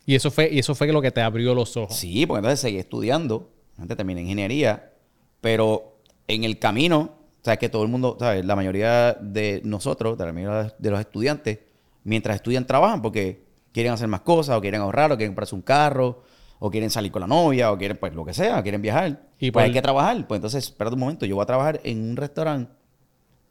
Y 0.06 0.14
eso 0.14 0.30
fue, 0.30 0.48
y 0.52 0.58
eso 0.58 0.74
fue 0.74 0.86
lo 0.92 1.02
que 1.02 1.10
te 1.10 1.20
abrió 1.20 1.54
los 1.54 1.76
ojos. 1.76 1.96
Sí, 1.96 2.26
porque 2.26 2.38
entonces 2.38 2.60
seguí 2.60 2.78
estudiando. 2.78 3.50
Antes 3.78 3.96
terminé 3.96 4.22
ingeniería. 4.22 4.92
Pero 5.40 5.98
en 6.28 6.44
el 6.44 6.58
camino, 6.58 6.98
o 6.98 7.44
sea, 7.44 7.56
que 7.56 7.68
todo 7.68 7.82
el 7.82 7.88
mundo, 7.88 8.16
¿sabes? 8.18 8.44
La 8.44 8.56
mayoría 8.56 9.14
de 9.14 9.60
nosotros, 9.64 10.16
de 10.16 10.26
la 10.26 10.32
mayoría 10.32 10.74
de 10.78 10.90
los 10.90 11.00
estudiantes, 11.00 11.58
mientras 12.04 12.36
estudian, 12.36 12.66
trabajan 12.66 13.02
porque 13.02 13.44
quieren 13.72 13.92
hacer 13.92 14.08
más 14.08 14.20
cosas, 14.20 14.56
o 14.56 14.60
quieren 14.60 14.80
ahorrar, 14.80 15.10
o 15.12 15.16
quieren 15.16 15.30
comprarse 15.32 15.54
un 15.54 15.62
carro, 15.62 16.22
o 16.58 16.70
quieren 16.70 16.90
salir 16.90 17.10
con 17.10 17.20
la 17.20 17.26
novia, 17.26 17.72
o 17.72 17.78
quieren, 17.78 17.96
pues, 17.96 18.14
lo 18.14 18.24
que 18.24 18.34
sea, 18.34 18.62
quieren 18.62 18.82
viajar. 18.82 19.28
Y 19.38 19.50
pues 19.50 19.64
hay 19.64 19.72
que 19.72 19.82
trabajar. 19.82 20.26
Pues 20.26 20.38
entonces, 20.38 20.64
espérate 20.64 20.94
un 20.94 21.00
momento, 21.00 21.26
yo 21.26 21.34
voy 21.34 21.42
a 21.42 21.46
trabajar 21.46 21.80
en 21.82 22.10
un 22.10 22.16
restaurante 22.16 22.72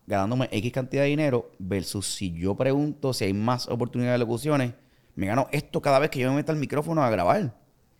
ganándome 0.07 0.49
X 0.51 0.71
cantidad 0.71 1.03
de 1.03 1.09
dinero 1.09 1.51
versus 1.59 2.05
si 2.05 2.31
yo 2.33 2.55
pregunto 2.55 3.13
si 3.13 3.25
hay 3.25 3.33
más 3.33 3.67
oportunidades 3.67 4.15
de 4.15 4.25
locuciones, 4.25 4.73
me 5.15 5.27
gano 5.27 5.47
esto 5.51 5.81
cada 5.81 5.99
vez 5.99 6.09
que 6.09 6.19
yo 6.19 6.29
me 6.29 6.37
meta 6.37 6.51
el 6.51 6.57
micrófono 6.57 7.03
a 7.03 7.09
grabar. 7.09 7.55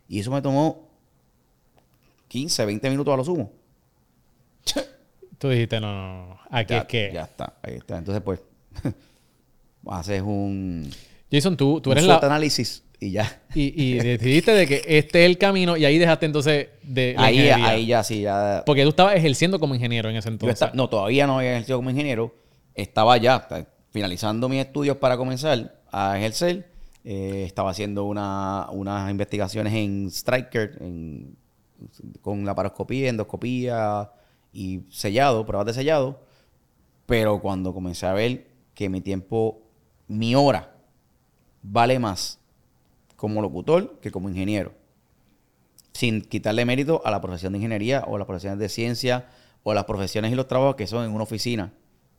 Y 0.08 0.20
eso 0.20 0.30
me 0.30 0.42
tomó 0.42 0.88
15, 2.32 2.64
20 2.64 2.90
minutos 2.90 3.12
a 3.12 3.16
lo 3.18 3.24
sumo. 3.24 3.52
Tú 5.38 5.48
dijiste, 5.50 5.80
no, 5.80 5.92
no, 5.92 6.26
no. 6.28 6.38
Aquí 6.50 6.72
ya, 6.74 6.78
es 6.80 6.84
que. 6.86 7.10
ya 7.12 7.22
está, 7.24 7.54
ahí 7.62 7.74
está. 7.74 7.98
Entonces, 7.98 8.22
pues, 8.22 8.40
haces 9.86 10.22
un, 10.22 10.88
Jason, 11.30 11.56
tú, 11.56 11.80
tú 11.80 11.90
un 11.90 11.96
eres 11.98 12.06
la. 12.08 12.16
análisis 12.18 12.84
y 13.00 13.10
ya. 13.10 13.40
Y, 13.54 13.74
y 13.76 13.94
decidiste 13.98 14.52
de 14.52 14.66
que 14.66 14.82
este 14.86 15.24
es 15.24 15.30
el 15.30 15.36
camino 15.36 15.76
y 15.76 15.84
ahí 15.84 15.98
dejaste 15.98 16.26
entonces 16.26 16.68
de. 16.82 17.14
la 17.16 17.24
Ahí, 17.26 17.34
ingeniería. 17.40 17.68
ahí 17.68 17.86
ya 17.86 18.02
sí, 18.04 18.22
ya. 18.22 18.62
Porque 18.64 18.82
tú 18.84 18.88
estabas 18.90 19.14
ejerciendo 19.16 19.58
como 19.60 19.74
ingeniero 19.74 20.08
en 20.08 20.16
ese 20.16 20.28
entonces. 20.28 20.70
no, 20.74 20.88
todavía 20.88 21.26
no 21.26 21.38
había 21.38 21.52
ejercido 21.52 21.78
como 21.78 21.90
ingeniero. 21.90 22.34
Estaba 22.74 23.16
ya 23.18 23.36
está- 23.36 23.66
finalizando 23.90 24.48
mis 24.48 24.60
estudios 24.64 24.96
para 24.96 25.18
comenzar 25.18 25.78
a 25.90 26.16
ejercer. 26.16 26.70
Eh, 27.04 27.44
estaba 27.46 27.70
haciendo 27.70 28.04
una- 28.04 28.68
unas 28.70 29.10
investigaciones 29.10 29.74
en 29.74 30.06
Striker, 30.10 30.78
en- 30.80 31.36
con 32.20 32.44
laparoscopía, 32.44 33.08
endoscopía 33.08 34.10
y 34.52 34.82
sellado, 34.90 35.44
pruebas 35.46 35.66
de 35.66 35.74
sellado. 35.74 36.20
Pero 37.06 37.40
cuando 37.40 37.74
comencé 37.74 38.06
a 38.06 38.12
ver 38.12 38.46
que 38.74 38.88
mi 38.88 39.00
tiempo, 39.00 39.60
mi 40.08 40.34
hora, 40.34 40.74
vale 41.62 41.98
más 41.98 42.38
como 43.16 43.40
locutor 43.42 43.98
que 44.00 44.10
como 44.10 44.28
ingeniero. 44.28 44.72
sin 45.94 46.22
quitarle 46.22 46.64
mérito 46.64 47.02
a 47.04 47.10
la 47.10 47.20
profesión 47.20 47.52
de 47.52 47.58
ingeniería 47.58 48.04
o 48.08 48.16
las 48.16 48.26
profesiones 48.26 48.58
de 48.58 48.68
ciencia 48.70 49.28
o 49.62 49.74
las 49.74 49.84
profesiones 49.84 50.32
y 50.32 50.34
los 50.34 50.48
trabajos 50.48 50.74
que 50.76 50.86
son 50.86 51.04
en 51.04 51.10
una 51.12 51.24
oficina. 51.24 51.72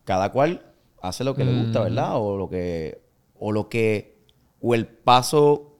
Cada 0.05 0.31
cual 0.31 0.71
hace 1.01 1.23
lo 1.23 1.33
que 1.35 1.43
le 1.43 1.59
gusta, 1.63 1.79
Mm. 1.79 1.83
¿verdad? 1.85 2.11
O 2.17 2.37
lo 2.37 2.49
que, 2.49 3.01
o 3.39 3.51
lo 3.51 3.69
que, 3.69 4.15
o 4.61 4.75
el 4.75 4.85
paso, 4.85 5.75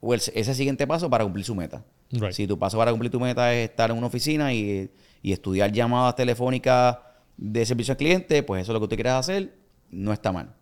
o 0.00 0.14
el- 0.14 0.20
ese 0.32 0.54
siguiente 0.54 0.86
paso 0.86 1.10
para 1.10 1.24
cumplir 1.24 1.44
su 1.44 1.54
meta. 1.56 1.84
Right. 2.20 2.32
Si 2.32 2.46
tu 2.46 2.58
paso 2.58 2.78
para 2.78 2.90
cumplir 2.90 3.10
tu 3.10 3.20
meta 3.20 3.52
es 3.54 3.70
estar 3.70 3.90
en 3.90 3.98
una 3.98 4.06
oficina 4.06 4.52
y, 4.52 4.90
y 5.22 5.32
estudiar 5.32 5.72
llamadas 5.72 6.16
telefónicas 6.16 6.98
de 7.36 7.66
servicio 7.66 7.92
al 7.92 7.98
cliente, 7.98 8.42
pues 8.42 8.62
eso 8.62 8.72
es 8.72 8.74
lo 8.74 8.80
que 8.80 8.88
tú 8.88 8.94
quieres 8.94 9.14
hacer, 9.14 9.54
no 9.90 10.12
está 10.12 10.32
mal. 10.32 10.54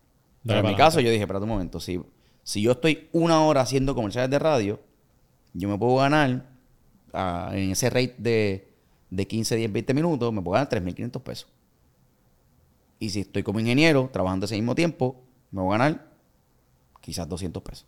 Pero 0.45 0.61
en 0.61 0.67
mi 0.67 0.77
caso, 0.77 1.01
yo 1.01 1.11
dije, 1.11 1.23
espérate 1.23 1.45
un 1.45 1.51
momento, 1.51 1.79
si, 1.79 2.01
si 2.43 2.63
yo 2.63 2.73
estoy 2.73 3.09
una 3.13 3.43
hora 3.43 3.61
haciendo 3.61 3.95
comerciales 3.95 4.31
de 4.31 4.39
radio, 4.39 4.81
yo 5.53 5.69
me 5.69 5.79
puedo 5.79 5.97
ganar 5.97 6.47
ah, 7.13 7.51
en 7.53 7.71
ese 7.71 7.91
rate 7.91 8.15
de, 8.19 8.73
de 9.11 9.27
15, 9.27 9.57
10, 9.57 9.73
20 9.73 9.95
minutos, 9.95 10.33
me 10.33 10.43
puedo 10.43 10.55
ganar 10.55 10.69
3.500 10.69 11.23
pesos. 11.23 11.49
Y 12.99 13.11
si 13.11 13.21
estoy 13.21 13.43
como 13.43 13.61
ingeniero, 13.61 14.11
trabajando 14.13 14.47
ese 14.47 14.55
mismo 14.57 14.75
tiempo, 14.75 15.23
me 15.51 15.61
voy 15.61 15.75
a 15.75 15.79
ganar 15.79 16.13
quizás 17.01 17.29
200 17.29 17.63
pesos. 17.63 17.87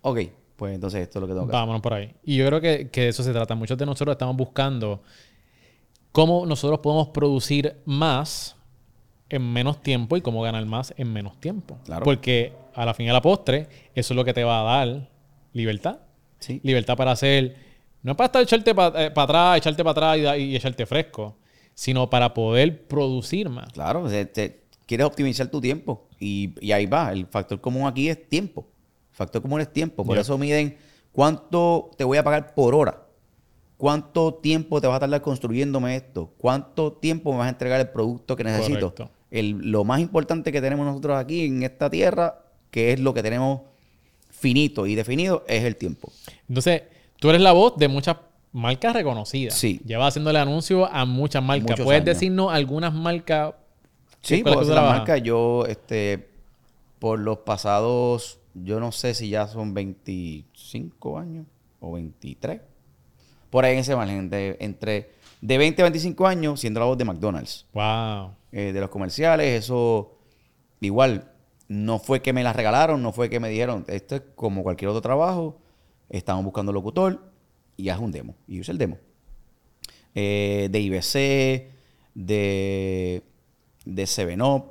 Ok, 0.00 0.18
pues 0.56 0.74
entonces 0.74 1.02
esto 1.02 1.18
es 1.18 1.20
lo 1.20 1.26
que 1.26 1.34
tengo 1.34 1.46
que 1.46 1.50
hacer. 1.52 1.60
Vámonos 1.60 1.82
por 1.82 1.94
ahí. 1.94 2.14
Y 2.24 2.36
yo 2.36 2.46
creo 2.46 2.60
que, 2.60 2.90
que 2.90 3.02
de 3.02 3.08
eso 3.08 3.22
se 3.22 3.32
trata. 3.32 3.54
Muchos 3.54 3.76
de 3.78 3.86
nosotros 3.86 4.14
estamos 4.14 4.36
buscando 4.36 5.02
cómo 6.12 6.46
nosotros 6.46 6.80
podemos 6.80 7.08
producir 7.08 7.76
más 7.84 8.56
en 9.28 9.50
menos 9.50 9.82
tiempo 9.82 10.16
y 10.16 10.20
cómo 10.20 10.42
ganar 10.42 10.64
más 10.66 10.92
en 10.96 11.12
menos 11.12 11.40
tiempo. 11.40 11.78
Claro. 11.84 12.04
Porque 12.04 12.52
a 12.74 12.84
la 12.84 12.94
fin 12.94 13.06
y 13.06 13.08
a 13.08 13.14
la 13.14 13.22
postre, 13.22 13.68
eso 13.94 14.12
es 14.12 14.16
lo 14.16 14.24
que 14.24 14.34
te 14.34 14.44
va 14.44 14.60
a 14.60 14.76
dar 14.78 15.10
libertad. 15.52 16.00
Sí. 16.38 16.60
Libertad 16.62 16.96
para 16.96 17.12
hacer, 17.12 17.56
no 18.02 18.12
es 18.12 18.16
para 18.16 18.26
estar 18.26 18.42
echarte 18.42 18.74
para 18.74 19.06
atrás, 19.06 19.58
echarte 19.58 19.82
para 19.82 20.12
atrás 20.12 20.38
y, 20.38 20.54
echarte 20.54 20.84
fresco, 20.86 21.36
sino 21.74 22.10
para 22.10 22.34
poder 22.34 22.86
producir 22.86 23.48
más. 23.48 23.72
Claro, 23.72 24.06
te- 24.08 24.62
quieres 24.86 25.06
optimizar 25.06 25.48
tu 25.50 25.60
tiempo. 25.60 26.08
Y, 26.20 26.54
y 26.60 26.72
ahí 26.72 26.86
va. 26.86 27.12
El 27.12 27.26
factor 27.26 27.60
común 27.60 27.86
aquí 27.86 28.08
es 28.08 28.28
tiempo. 28.28 28.66
Factor 29.12 29.40
común 29.42 29.60
es 29.60 29.72
tiempo. 29.72 30.04
Por 30.04 30.18
eso 30.18 30.36
miden 30.38 30.76
cuánto 31.12 31.90
te 31.96 32.04
voy 32.04 32.18
a 32.18 32.24
pagar 32.24 32.54
por 32.54 32.74
hora. 32.74 33.02
¿Cuánto 33.76 34.34
tiempo 34.34 34.80
te 34.80 34.86
vas 34.86 34.96
a 34.96 35.00
tardar 35.00 35.20
construyéndome 35.22 35.96
esto? 35.96 36.32
¿Cuánto 36.38 36.92
tiempo 36.92 37.32
me 37.32 37.38
vas 37.38 37.46
a 37.46 37.50
entregar 37.50 37.80
el 37.80 37.88
producto 37.88 38.36
que 38.36 38.44
necesito? 38.44 38.94
El- 39.30 39.70
lo 39.70 39.84
más 39.84 40.00
importante 40.00 40.52
que 40.52 40.60
tenemos 40.60 40.86
nosotros 40.86 41.16
aquí 41.18 41.44
en 41.46 41.62
esta 41.62 41.90
tierra, 41.90 42.44
que 42.70 42.92
es 42.92 43.00
lo 43.00 43.12
que 43.12 43.22
tenemos 43.22 43.62
finito 44.30 44.86
y 44.86 44.94
definido, 44.94 45.44
es 45.48 45.64
el 45.64 45.76
tiempo. 45.76 46.12
Entonces, 46.48 46.82
tú 47.18 47.28
eres 47.30 47.40
la 47.40 47.52
voz 47.52 47.76
de 47.76 47.88
muchas 47.88 48.16
marcas 48.52 48.92
reconocidas. 48.94 49.54
Sí. 49.54 49.80
Llevas 49.84 50.08
haciéndole 50.08 50.38
anuncio 50.38 50.86
a 50.86 51.04
muchas 51.04 51.42
marcas. 51.42 51.70
Muchos 51.70 51.84
¿Puedes 51.84 52.02
años. 52.02 52.14
decirnos 52.16 52.52
algunas 52.52 52.92
marcas? 52.94 53.54
Sí, 54.20 54.42
con 54.42 54.50
las 54.52 54.54
puedo 54.54 54.54
que 54.54 54.54
tú 54.54 54.60
decir 54.60 54.74
la 54.74 54.80
trabajas? 54.80 54.98
marca. 55.00 55.18
Yo, 55.18 55.66
este, 55.66 56.28
por 56.98 57.18
los 57.18 57.38
pasados, 57.38 58.38
yo 58.54 58.80
no 58.80 58.92
sé 58.92 59.14
si 59.14 59.28
ya 59.28 59.46
son 59.48 59.74
25 59.74 61.18
años 61.18 61.46
o 61.80 61.92
23. 61.92 62.60
Por 63.50 63.64
ahí 63.64 63.74
en 63.74 63.80
ese 63.80 63.94
margen, 63.96 64.30
de- 64.30 64.56
entre 64.60 65.10
de 65.40 65.58
20 65.58 65.82
a 65.82 65.84
25 65.86 66.26
años 66.26 66.60
siendo 66.60 66.80
la 66.80 66.86
voz 66.86 66.96
de 66.98 67.04
McDonald's. 67.04 67.66
Wow. 67.72 68.32
Eh, 68.52 68.72
de 68.72 68.80
los 68.80 68.90
comerciales, 68.90 69.64
eso 69.64 70.16
igual, 70.80 71.30
no 71.68 71.98
fue 71.98 72.20
que 72.22 72.32
me 72.32 72.42
la 72.44 72.52
regalaron, 72.52 73.02
no 73.02 73.12
fue 73.12 73.28
que 73.30 73.40
me 73.40 73.48
dijeron, 73.48 73.84
esto 73.88 74.16
es 74.16 74.22
como 74.34 74.62
cualquier 74.62 74.88
otro 74.90 75.00
trabajo, 75.00 75.58
estamos 76.10 76.44
buscando 76.44 76.72
locutor 76.72 77.32
y 77.76 77.88
haz 77.88 77.98
un 77.98 78.12
demo. 78.12 78.34
Y 78.46 78.60
usé 78.60 78.72
el 78.72 78.78
demo. 78.78 78.98
Eh, 80.14 80.68
de 80.70 80.80
IBC, 80.80 81.70
de, 82.14 83.22
de 83.86 84.02
7up, 84.04 84.64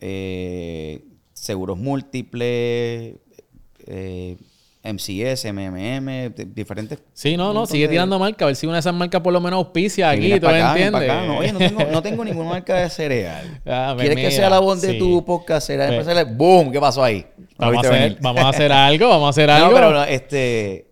eh, 0.00 1.04
seguros 1.36 1.76
múltiples, 1.78 3.14
eh, 3.86 4.36
MCS, 4.82 5.52
MMM, 5.52 6.30
diferentes. 6.54 7.00
Sí, 7.12 7.36
no, 7.36 7.52
no, 7.52 7.66
sigue 7.66 7.84
de- 7.84 7.90
tirando 7.90 8.18
marca. 8.18 8.44
A 8.44 8.46
ver 8.46 8.56
si 8.56 8.66
una 8.66 8.76
de 8.76 8.80
esas 8.80 8.94
marcas 8.94 9.20
por 9.20 9.32
lo 9.32 9.40
menos 9.40 9.58
auspicia 9.58 10.10
aquí, 10.10 10.38
¿tú 10.40 10.46
me 10.46 10.60
entiendes? 10.60 11.08
No, 11.26 11.38
oye, 11.38 11.52
no 11.52 11.58
tengo, 11.58 11.84
no 11.84 12.02
tengo 12.02 12.24
ninguna 12.24 12.50
marca 12.50 12.76
de 12.76 12.90
cereal. 12.90 13.60
Ah, 13.66 13.92
pues 13.94 14.06
¿Quieres 14.06 14.24
que 14.24 14.30
sea 14.30 14.48
la 14.48 14.60
voz 14.60 14.80
de 14.82 14.94
tu 14.94 15.24
podcast? 15.24 15.66
Cereal 15.66 16.02
Pues-? 16.04 16.36
¡Boom! 16.36 16.72
¿Qué 16.72 16.80
pasó 16.80 17.02
ahí? 17.02 17.26
Vamos 17.58 17.84
a, 17.84 17.88
hacer, 17.88 18.18
vamos 18.20 18.44
a 18.44 18.48
hacer 18.48 18.72
algo, 18.72 19.08
vamos 19.08 19.26
a 19.26 19.30
hacer 19.30 19.50
algo. 19.50 19.68
No, 19.68 19.74
pero 19.74 19.92
no, 19.92 20.04
este. 20.04 20.86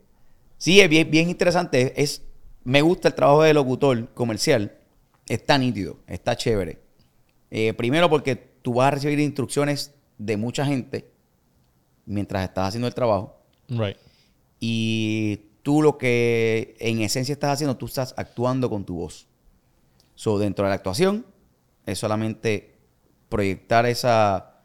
Sí, 0.58 0.80
es 0.80 0.88
bien, 0.88 1.10
bien 1.10 1.28
interesante. 1.30 1.92
Es, 2.02 2.22
me 2.64 2.82
gusta 2.82 3.08
el 3.08 3.14
trabajo 3.14 3.42
de 3.42 3.54
locutor 3.54 4.08
comercial. 4.14 4.72
Está 5.28 5.56
nítido, 5.56 5.98
está 6.06 6.36
chévere. 6.36 6.80
Eh, 7.50 7.72
primero 7.74 8.10
porque 8.10 8.36
tú 8.36 8.74
vas 8.74 8.88
a 8.88 8.90
recibir 8.92 9.20
instrucciones 9.20 9.94
de 10.18 10.36
mucha 10.36 10.64
gente 10.66 11.10
mientras 12.06 12.44
estás 12.44 12.68
haciendo 12.68 12.86
el 12.88 12.94
trabajo. 12.94 13.36
Right. 13.68 13.96
Y 14.60 15.40
tú 15.62 15.82
lo 15.82 15.98
que 15.98 16.76
en 16.78 17.00
esencia 17.00 17.32
estás 17.32 17.52
haciendo, 17.54 17.76
tú 17.76 17.86
estás 17.86 18.14
actuando 18.16 18.68
con 18.70 18.84
tu 18.84 18.96
voz. 18.96 19.26
So, 20.14 20.38
dentro 20.38 20.64
de 20.64 20.68
la 20.70 20.76
actuación, 20.76 21.26
es 21.86 21.98
solamente 21.98 22.74
proyectar 23.28 23.84
esa, 23.86 24.60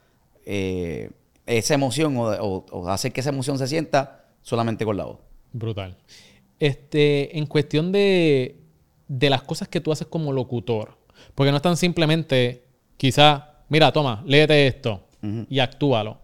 eh, 0.45 1.11
esa 1.45 1.73
emoción 1.73 2.15
o, 2.17 2.23
o- 2.29 2.65
o 2.71 2.89
hacer 2.89 3.11
que 3.11 3.21
esa 3.21 3.29
emoción 3.29 3.57
se 3.57 3.67
sienta 3.67 4.25
solamente 4.41 4.85
con 4.85 4.95
la 4.97 5.05
voz. 5.05 5.17
Brutal. 5.51 5.97
Este, 6.59 7.37
en 7.37 7.45
cuestión 7.47 7.91
de, 7.91 8.57
de 9.07 9.29
las 9.29 9.41
cosas 9.41 9.67
que 9.67 9.81
tú 9.81 9.91
haces 9.91 10.07
como 10.07 10.31
locutor, 10.33 10.97
porque 11.35 11.49
no 11.51 11.57
es 11.57 11.63
tan 11.63 11.77
simplemente, 11.77 12.63
quizá, 12.97 13.63
mira, 13.69 13.91
toma, 13.91 14.21
léete 14.25 14.67
esto 14.67 15.05
Y 15.21 15.59
actúalo. 15.59 16.19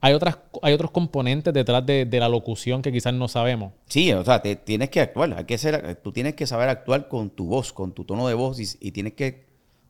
Hay, 0.00 0.14
otras, 0.14 0.38
hay 0.62 0.72
otros 0.72 0.90
componentes 0.92 1.52
detrás 1.52 1.84
de, 1.84 2.06
de 2.06 2.20
la 2.20 2.28
locución 2.28 2.80
que 2.80 2.90
quizás 2.90 3.12
no 3.12 3.28
sabemos. 3.28 3.72
Sí, 3.86 4.12
o 4.12 4.24
sea, 4.24 4.40
te, 4.40 4.56
tienes 4.56 4.88
que 4.88 5.00
actuar. 5.00 5.34
Hay 5.36 5.44
que 5.44 5.58
ser, 5.58 5.96
tú 5.96 6.12
tienes 6.12 6.34
que 6.34 6.46
saber 6.46 6.68
actuar 6.68 7.08
con 7.08 7.30
tu 7.30 7.46
voz, 7.46 7.72
con 7.72 7.92
tu 7.92 8.04
tono 8.04 8.26
de 8.26 8.34
voz 8.34 8.60
y, 8.60 8.86
y 8.86 8.92
tienes 8.92 9.12
que 9.12 9.44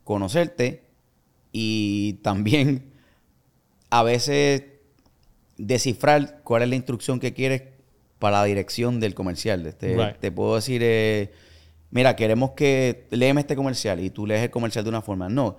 conocerte 0.05 0.83
y 1.53 2.15
también 2.23 2.93
a 3.91 4.03
veces 4.03 4.65
descifrar 5.59 6.41
cuál 6.43 6.63
es 6.63 6.69
la 6.69 6.77
instrucción 6.77 7.21
que 7.21 7.35
quieres 7.35 7.63
para 8.19 8.39
la 8.39 8.45
dirección 8.45 9.01
del 9.01 9.15
comercial. 9.15 9.67
Este, 9.67 9.95
Right. 9.97 10.19
Te 10.19 10.33
puedo 10.33 10.57
decir, 10.57 10.81
eh, 10.85 11.33
mira, 11.91 12.17
queremos 12.17 12.53
que 12.53 13.07
léeme 13.11 13.43
este 13.43 13.57
comercial 13.57 14.01
y 14.01 14.11
tú 14.11 14.27
lees 14.27 14.43
el 14.43 14.51
comercial 14.51 14.85
de 14.85 14.91
una 14.91 15.03
forma. 15.03 15.29
No, 15.29 15.59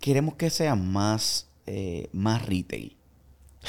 queremos 0.00 0.34
que 0.34 0.50
sea 0.50 0.74
más, 0.74 1.47
eh, 1.68 2.08
más 2.12 2.44
retail. 2.46 2.96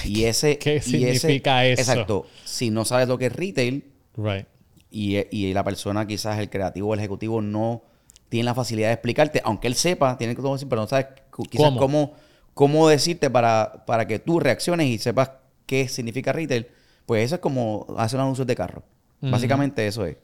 Y 0.05 0.23
ese, 0.25 0.57
¿Qué 0.57 0.75
y 0.75 0.77
ese- 0.77 0.89
significa 1.19 1.65
eso? 1.65 1.81
Exacto. 1.81 2.25
Si 2.45 2.69
no 2.69 2.85
sabes 2.85 3.07
lo 3.07 3.17
que 3.17 3.25
es 3.27 3.33
retail 3.35 3.83
Right. 4.15 4.45
y, 4.91 5.17
y 5.35 5.53
la 5.53 5.63
persona, 5.63 6.05
quizás 6.07 6.39
el 6.39 6.49
creativo 6.49 6.89
o 6.89 6.93
el 6.93 6.99
ejecutivo, 6.99 7.41
no 7.41 7.83
tiene 8.29 8.45
la 8.45 8.53
facilidad 8.53 8.89
de 8.89 8.93
explicarte, 8.93 9.41
aunque 9.43 9.67
él 9.67 9.75
sepa, 9.75 10.17
tiene 10.17 10.35
que 10.35 10.41
decir, 10.41 10.67
pero 10.69 10.81
no 10.83 10.87
sabes 10.87 11.07
quizás 11.49 11.65
¿Cómo? 11.67 11.79
cómo, 11.79 12.13
cómo, 12.53 12.87
decirte 12.89 13.29
para, 13.29 13.83
para 13.85 14.05
que 14.07 14.19
tú 14.19 14.39
reacciones 14.39 14.87
y 14.87 14.97
sepas 14.99 15.31
qué 15.65 15.87
significa 15.87 16.31
retail. 16.31 16.67
Pues 17.05 17.25
eso 17.25 17.35
es 17.35 17.41
como 17.41 17.87
hacer 17.97 18.19
anuncios 18.19 18.45
de 18.45 18.55
carro. 18.55 18.83
Básicamente 19.21 19.85
eso 19.87 20.05
es. 20.05 20.17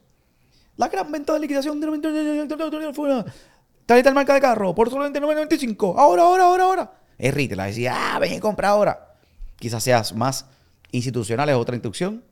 La 0.76 0.88
gran 0.88 1.10
venta 1.10 1.32
de 1.32 1.40
liquidación 1.40 1.80
de 1.80 1.86
tal 3.86 3.98
y 3.98 4.02
tal 4.02 4.14
marca 4.14 4.34
de 4.34 4.40
carro 4.40 4.74
por 4.74 4.90
solamente 4.90 5.20
9.95. 5.20 5.94
Ahora, 5.96 6.22
ahora, 6.22 6.44
ahora, 6.44 6.64
ahora. 6.64 6.92
Es 7.18 7.32
retail. 7.34 7.60
A 7.60 7.64
decir, 7.66 7.88
ah, 7.88 8.18
ven 8.20 8.34
y 8.34 8.40
compra 8.40 8.68
ahora. 8.70 9.14
Quizás 9.58 9.82
seas 9.82 10.14
más 10.14 10.46
institucional, 10.92 11.48
es 11.48 11.54
otra 11.56 11.74
instrucción. 11.76 12.22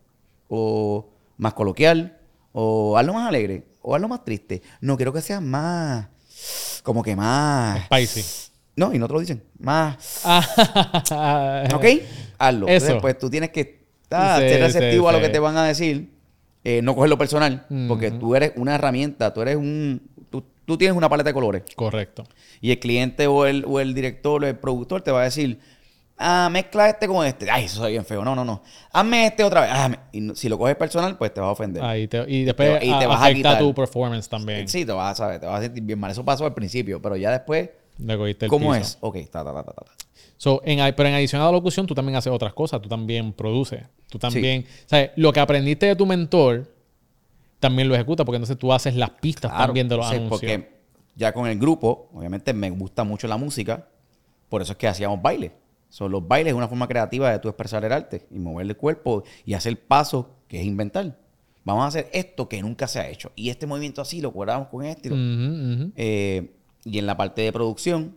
O 0.48 1.08
más 1.36 1.54
coloquial. 1.54 2.18
O 2.52 2.96
hazlo 2.96 3.14
más 3.14 3.28
alegre. 3.28 3.64
O 3.82 3.94
hazlo 3.94 4.08
más 4.08 4.24
triste. 4.24 4.62
No, 4.80 4.96
quiero 4.96 5.12
que 5.12 5.20
sea 5.20 5.40
más. 5.40 6.06
Como 6.82 7.02
que 7.02 7.16
más. 7.16 7.84
Spicy. 7.86 8.50
No, 8.76 8.92
y 8.92 8.98
no 8.98 9.06
te 9.06 9.14
lo 9.14 9.20
dicen. 9.20 9.42
Más. 9.58 10.20
Ah, 10.24 11.64
¿Ok? 11.74 11.84
Hazlo. 12.38 12.66
Eso. 12.66 12.74
Entonces, 12.86 12.96
pues 13.00 13.18
tú 13.18 13.30
tienes 13.30 13.50
que 13.50 13.84
Sí, 14.10 14.16
ser 14.48 14.60
receptivo 14.60 15.08
sí, 15.08 15.14
a 15.14 15.18
lo 15.18 15.24
que 15.24 15.28
te 15.30 15.38
van 15.40 15.56
a 15.56 15.64
decir. 15.64 16.12
eh, 16.62 16.80
no 16.82 16.94
cogerlo 16.94 17.18
personal. 17.18 17.66
Porque 17.88 18.10
tú 18.12 18.34
eres 18.36 18.52
una 18.56 18.74
herramienta. 18.76 19.32
Tú 19.34 19.42
eres 19.42 19.56
un. 19.56 20.02
Tú, 20.64 20.76
tienes 20.78 20.96
una 20.96 21.08
paleta 21.08 21.30
de 21.30 21.34
colores. 21.34 21.62
Correcto. 21.76 22.24
Y 22.60 22.70
el 22.70 22.78
cliente 22.78 23.26
o 23.26 23.46
el, 23.46 23.64
o 23.66 23.80
el 23.80 23.94
director 23.94 24.42
o 24.42 24.46
el 24.46 24.56
productor 24.58 25.02
te 25.02 25.10
va 25.10 25.20
a 25.20 25.24
decir, 25.24 25.58
ah, 26.16 26.48
mezcla 26.50 26.88
este 26.88 27.06
con 27.06 27.26
este. 27.26 27.50
Ay, 27.50 27.64
eso 27.64 27.76
soy 27.80 27.92
bien 27.92 28.04
feo. 28.04 28.24
No, 28.24 28.34
no, 28.34 28.44
no. 28.44 28.62
Hazme 28.92 29.26
este 29.26 29.44
otra 29.44 29.62
vez. 29.62 29.70
Ah, 29.72 29.88
me- 29.88 29.98
y 30.12 30.34
si 30.36 30.48
lo 30.48 30.56
coges 30.58 30.76
personal, 30.76 31.18
pues 31.18 31.32
te 31.34 31.40
va 31.40 31.48
a 31.48 31.50
ofender. 31.50 31.82
Ahí 31.82 32.08
te- 32.08 32.24
y 32.28 32.44
después 32.44 32.82
y 32.82 32.88
te 32.88 33.04
a- 33.04 33.08
vas 33.08 33.22
a 33.22 33.32
quitar. 33.34 33.58
tu 33.58 33.74
performance 33.74 34.28
también. 34.28 34.66
Sí, 34.68 34.84
te 34.84 34.92
vas 34.92 35.12
a 35.12 35.24
saber, 35.24 35.40
te 35.40 35.46
vas 35.46 35.58
a 35.60 35.62
sentir 35.62 35.82
bien 35.82 35.98
mal. 35.98 36.10
Eso 36.10 36.24
pasó 36.24 36.44
al 36.46 36.54
principio, 36.54 37.00
pero 37.02 37.16
ya 37.16 37.30
después 37.30 37.70
Le 37.98 38.16
cogiste 38.16 38.46
el 38.46 38.50
¿Cómo 38.50 38.70
piso. 38.72 38.80
es? 38.80 38.98
Ok, 39.00 39.16
ta, 39.30 39.44
ta, 39.44 39.52
ta, 39.52 39.62
ta, 39.62 39.72
ta. 39.72 39.84
So, 40.36 40.60
en, 40.64 40.78
pero 40.96 41.08
en 41.08 41.14
adición 41.14 41.40
a 41.40 41.44
la 41.46 41.52
locución, 41.52 41.86
tú 41.86 41.94
también 41.94 42.16
haces 42.16 42.32
otras 42.32 42.52
cosas. 42.52 42.82
Tú 42.82 42.88
también 42.88 43.32
produces. 43.32 43.82
Tú 44.10 44.18
también... 44.18 44.66
Sea, 44.86 45.12
lo 45.16 45.32
que 45.32 45.40
aprendiste 45.40 45.86
de 45.86 45.96
tu 45.96 46.04
mentor, 46.04 46.73
también 47.64 47.88
lo 47.88 47.94
ejecutas. 47.94 48.24
Porque 48.24 48.36
entonces 48.36 48.58
tú 48.58 48.72
haces 48.72 48.94
las 48.94 49.10
pistas 49.10 49.50
Claro, 49.50 49.66
también 49.66 49.88
de 49.88 49.96
los 49.96 50.08
sí, 50.08 50.16
anuncios. 50.16 50.40
Porque 50.40 50.74
ya 51.16 51.32
con 51.32 51.46
el 51.46 51.58
grupo, 51.58 52.08
obviamente 52.12 52.52
me 52.52 52.70
gusta 52.70 53.04
mucho 53.04 53.26
la 53.26 53.36
música, 53.36 53.88
por 54.48 54.62
eso 54.62 54.72
es 54.72 54.78
que 54.78 54.88
hacíamos 54.88 55.20
baile. 55.22 55.52
Son 55.88 56.10
los 56.10 56.26
bailes 56.26 56.52
es 56.52 56.56
una 56.56 56.68
forma 56.68 56.88
creativa 56.88 57.30
de 57.30 57.38
tú 57.38 57.48
expresar 57.48 57.84
el 57.84 57.92
arte 57.92 58.26
y 58.30 58.38
mover 58.38 58.66
el 58.66 58.76
cuerpo 58.76 59.22
y 59.44 59.54
hacer 59.54 59.80
paso, 59.86 60.30
que 60.48 60.60
es 60.60 60.66
inventar. 60.66 61.18
Vamos 61.64 61.84
a 61.84 61.86
hacer 61.86 62.10
esto 62.12 62.48
que 62.48 62.60
nunca 62.60 62.88
se 62.88 62.98
ha 63.00 63.08
hecho. 63.08 63.30
Y 63.36 63.48
este 63.48 63.66
movimiento 63.66 64.02
así 64.02 64.20
lo 64.20 64.32
cuadramos 64.32 64.68
con 64.68 64.84
este. 64.84 65.08
y. 65.10 65.92
Eh, 65.96 66.54
y 66.84 66.98
en 66.98 67.06
la 67.06 67.16
parte 67.16 67.42
de 67.42 67.52
producción, 67.52 68.16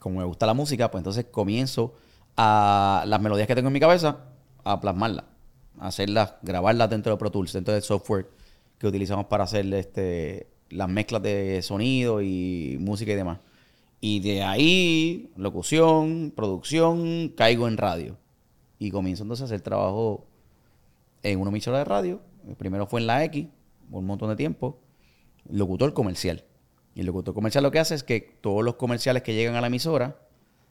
como 0.00 0.18
me 0.18 0.24
gusta 0.24 0.46
la 0.46 0.54
música, 0.54 0.90
pues 0.90 1.00
entonces 1.00 1.26
comienzo 1.30 1.94
a 2.36 3.04
las 3.06 3.20
melodías 3.20 3.46
que 3.46 3.54
tengo 3.54 3.68
en 3.68 3.74
mi 3.74 3.80
cabeza 3.80 4.18
a 4.64 4.80
plasmarlas, 4.80 5.24
hacerlas, 5.84 6.34
grabarlas 6.42 6.90
dentro 6.90 7.12
de 7.12 7.18
Pro 7.18 7.30
Tools, 7.30 7.52
dentro 7.52 7.74
del 7.74 7.82
software 7.82 8.26
que 8.78 8.86
utilizamos 8.86 9.26
para 9.26 9.44
hacer 9.44 9.72
este, 9.74 10.46
las 10.70 10.88
mezclas 10.88 11.22
de 11.22 11.60
sonido 11.62 12.22
y 12.22 12.76
música 12.80 13.12
y 13.12 13.16
demás. 13.16 13.38
Y 14.00 14.20
de 14.20 14.42
ahí, 14.42 15.30
locución, 15.36 16.32
producción, 16.34 17.28
caigo 17.36 17.68
en 17.68 17.76
radio. 17.76 18.16
Y 18.78 18.90
comienzo 18.90 19.22
entonces 19.22 19.42
a 19.42 19.44
hacer 19.46 19.60
trabajo 19.60 20.26
en 21.22 21.40
una 21.40 21.50
emisora 21.50 21.78
de 21.78 21.84
radio. 21.84 22.20
El 22.46 22.56
primero 22.56 22.86
fue 22.86 23.00
en 23.00 23.06
la 23.06 23.24
X, 23.24 23.46
un 23.90 24.06
montón 24.06 24.28
de 24.28 24.36
tiempo. 24.36 24.78
Locutor 25.48 25.94
comercial. 25.94 26.44
Y 26.94 27.00
el 27.00 27.06
locutor 27.06 27.34
comercial 27.34 27.64
lo 27.64 27.70
que 27.70 27.78
hace 27.78 27.94
es 27.94 28.02
que 28.02 28.20
todos 28.20 28.62
los 28.62 28.74
comerciales 28.74 29.22
que 29.22 29.34
llegan 29.34 29.54
a 29.54 29.60
la 29.60 29.68
emisora, 29.68 30.18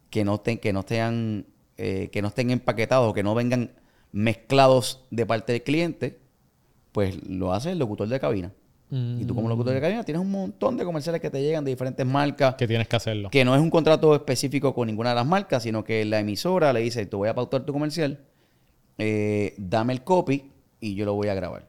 que 0.09 0.23
no, 0.23 0.35
estén, 0.35 0.57
que 0.57 0.73
no, 0.73 0.81
estén, 0.81 1.47
eh, 1.77 2.09
que 2.11 2.21
no 2.21 2.27
estén 2.29 2.51
empaquetados 2.51 3.09
o 3.09 3.13
que 3.13 3.23
no 3.23 3.33
vengan 3.35 3.71
mezclados 4.13 5.03
de 5.11 5.25
parte 5.25 5.51
del 5.51 5.63
cliente, 5.63 6.19
pues 6.93 7.27
lo 7.27 7.51
hace 7.51 7.71
el 7.71 7.79
locutor 7.79 8.07
de 8.07 8.19
cabina. 8.19 8.53
Y 8.95 9.25
tú 9.25 9.33
como 9.33 9.49
locutor 9.49 9.73
de 9.73 9.81
cabina 9.81 10.03
tienes 10.03 10.21
un 10.21 10.29
montón 10.29 10.77
de 10.77 10.85
comerciales 10.85 11.19
que 11.19 11.31
te 11.31 11.41
llegan 11.41 11.65
de 11.65 11.71
diferentes 11.71 12.05
marcas, 12.05 12.53
Que 12.53 12.67
tienes 12.67 12.87
que 12.87 12.95
hacerlo. 12.95 13.31
que 13.31 13.43
no 13.43 13.55
es 13.55 13.61
un 13.61 13.71
contrato 13.71 14.13
específico 14.13 14.75
con 14.75 14.85
ninguna 14.85 15.09
de 15.09 15.15
las 15.15 15.25
marcas, 15.25 15.63
sino 15.63 15.83
que 15.83 16.05
la 16.05 16.19
emisora 16.19 16.71
le 16.71 16.81
dice, 16.81 17.03
te 17.07 17.15
voy 17.15 17.27
a 17.27 17.33
pautar 17.33 17.65
tu 17.65 17.73
comercial, 17.73 18.19
eh, 18.99 19.55
dame 19.57 19.93
el 19.93 20.03
copy 20.03 20.51
y 20.79 20.93
yo 20.93 21.05
lo 21.05 21.15
voy 21.15 21.29
a 21.29 21.33
grabar. 21.33 21.67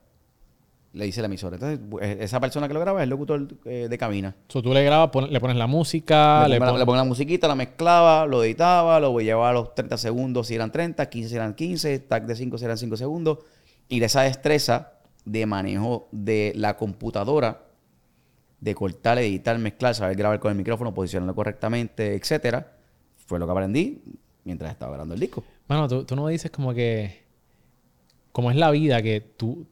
Le 0.94 1.04
dice 1.06 1.20
la 1.20 1.26
emisora. 1.26 1.56
Entonces, 1.56 1.80
eh, 2.00 2.18
esa 2.20 2.38
persona 2.40 2.68
que 2.68 2.74
lo 2.74 2.78
graba 2.80 3.00
es 3.00 3.04
el 3.04 3.10
locutor 3.10 3.48
eh, 3.64 3.88
de 3.90 3.98
cabina. 3.98 4.34
So, 4.48 4.62
tú 4.62 4.72
le 4.72 4.82
grabas, 4.84 5.10
pon- 5.10 5.30
le 5.32 5.40
pones 5.40 5.56
la 5.56 5.66
música, 5.66 6.46
le, 6.48 6.54
le, 6.54 6.60
pon- 6.60 6.78
le 6.78 6.84
pongo 6.86 6.96
la 6.96 7.04
musiquita, 7.04 7.48
la 7.48 7.56
mezclaba, 7.56 8.26
lo 8.26 8.44
editaba, 8.44 9.00
lo 9.00 9.18
llevaba 9.20 9.50
a 9.50 9.52
los 9.52 9.74
30 9.74 9.98
segundos 9.98 10.46
si 10.46 10.54
eran 10.54 10.70
30, 10.70 11.04
15 11.10 11.28
si 11.28 11.34
eran 11.34 11.54
15, 11.54 11.98
tag 11.98 12.26
de 12.26 12.36
5 12.36 12.58
si 12.58 12.64
eran 12.64 12.78
5 12.78 12.96
segundos. 12.96 13.38
Y 13.88 13.98
de 13.98 14.06
esa 14.06 14.22
destreza 14.22 14.92
de 15.24 15.44
manejo 15.46 16.08
de 16.12 16.52
la 16.54 16.76
computadora, 16.76 17.62
de 18.60 18.74
cortar, 18.74 19.18
editar, 19.18 19.58
mezclar, 19.58 19.94
saber 19.96 20.16
grabar 20.16 20.38
con 20.38 20.52
el 20.52 20.56
micrófono, 20.56 20.94
posicionarlo 20.94 21.34
correctamente, 21.34 22.14
etcétera, 22.14 22.72
fue 23.26 23.38
lo 23.40 23.46
que 23.46 23.52
aprendí 23.52 24.00
mientras 24.44 24.70
estaba 24.70 24.92
grabando 24.92 25.14
el 25.14 25.20
disco. 25.20 25.42
Mano, 25.66 25.88
tú, 25.88 26.04
tú 26.04 26.14
no 26.14 26.28
dices 26.28 26.50
como 26.52 26.72
que... 26.72 27.24
Como 28.32 28.50
es 28.50 28.56
la 28.56 28.70
vida, 28.70 29.00
que 29.02 29.20
tú, 29.20 29.66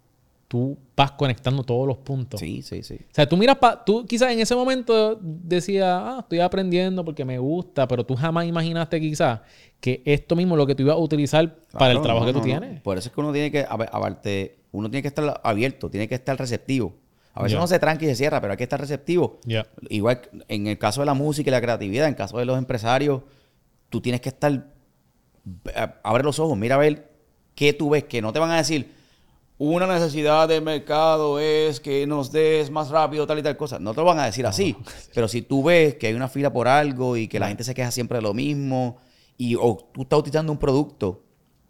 tú 0.53 0.77
vas 0.95 1.13
conectando 1.13 1.63
todos 1.65 1.87
los 1.89 1.97
puntos. 1.97 2.39
Sí, 2.39 2.61
sí, 2.61 2.83
sí. 2.83 2.97
O 3.01 3.15
sea, 3.15 3.27
tú 3.27 3.39
miras, 3.39 3.57
pa- 3.57 3.83
tú 3.83 4.05
quizás 4.05 4.33
en 4.33 4.39
ese 4.41 4.55
momento 4.55 5.19
decías, 5.23 5.87
ah, 5.89 6.19
estoy 6.21 6.41
aprendiendo 6.41 7.03
porque 7.07 7.25
me 7.25 7.39
gusta, 7.39 7.89
pero 7.89 8.05
tú 8.05 8.15
jamás 8.17 8.45
imaginaste 8.45 9.01
quizás 9.01 9.41
que 9.81 10.03
esto 10.05 10.37
mismo 10.37 10.55
es 10.55 10.59
lo 10.59 10.67
que 10.67 10.75
tú 10.75 10.83
ibas 10.83 10.97
a 10.97 10.99
utilizar 10.99 11.57
para 11.73 11.93
el 11.93 12.03
trabajo 12.03 12.27
no, 12.27 12.33
que 12.35 12.39
tú 12.39 12.47
no, 12.47 12.55
no. 12.55 12.61
tienes. 12.61 12.83
Por 12.83 12.99
eso 12.99 13.09
es 13.09 13.15
que 13.15 13.21
uno 13.23 13.33
tiene 13.33 13.51
que, 13.51 13.61
aparte, 13.67 14.59
uno 14.73 14.91
tiene 14.91 15.01
que 15.01 15.09
estar 15.09 15.41
abierto, 15.43 15.89
tiene 15.89 16.07
que 16.07 16.17
estar 16.17 16.39
receptivo. 16.39 16.93
A 17.33 17.43
veces 17.43 17.57
uno 17.57 17.67
se 17.67 17.79
tranca 17.79 18.05
y 18.05 18.09
se 18.09 18.15
cierra, 18.15 18.39
pero 18.43 18.51
hay 18.51 18.59
que 18.59 18.65
estar 18.65 18.79
receptivo. 18.79 19.41
Ya. 19.47 19.67
Igual 19.89 20.21
en 20.49 20.67
el 20.67 20.77
caso 20.77 21.01
de 21.01 21.07
la 21.07 21.15
música 21.15 21.49
y 21.49 21.51
la 21.53 21.63
creatividad, 21.63 22.05
en 22.05 22.11
el 22.13 22.17
caso 22.17 22.37
de 22.37 22.45
los 22.45 22.59
empresarios, 22.59 23.23
tú 23.89 24.03
tienes 24.03 24.21
que 24.21 24.29
estar, 24.29 24.53
eh, 24.53 25.87
abre 26.03 26.25
los 26.25 26.39
ojos, 26.39 26.59
mira 26.59 26.75
a 26.75 26.79
ver 26.79 27.11
qué 27.55 27.73
tú 27.73 27.89
ves, 27.89 28.05
que 28.05 28.21
no 28.21 28.35
te 28.35 28.39
van 28.39 28.51
a 28.51 28.59
decir, 28.59 29.01
una 29.59 29.87
necesidad 29.87 30.49
del 30.49 30.63
mercado 30.63 31.39
es 31.39 31.79
que 31.79 32.07
nos 32.07 32.33
des 32.33 32.71
más 32.71 32.89
rápido 32.91 33.27
tal 33.27 33.39
y 33.39 33.43
tal 33.43 33.57
cosa. 33.57 33.79
No 33.79 33.95
te 33.95 34.01
lo 34.01 34.07
van 34.07 34.19
a 34.19 34.27
decir 34.27 34.47
así, 34.47 34.77
pero 35.15 35.29
si 35.29 35.43
tú 35.43 35.63
ves 35.63 35.95
que 35.95 36.09
hay 36.09 36.15
una 36.15 36.29
fila 36.29 36.53
por 36.53 36.69
algo 36.69 37.17
y 37.17 37.29
que 37.29 37.39
la 37.39 37.49
gente 37.49 37.65
se 37.65 37.75
queja 37.75 37.91
siempre 37.91 38.19
de 38.19 38.23
lo 38.23 38.35
mismo, 38.35 38.99
y 39.37 39.57
o 39.57 39.77
tú 39.93 40.03
estás 40.03 40.19
utilizando 40.19 40.53
un 40.53 40.59
producto 40.59 41.23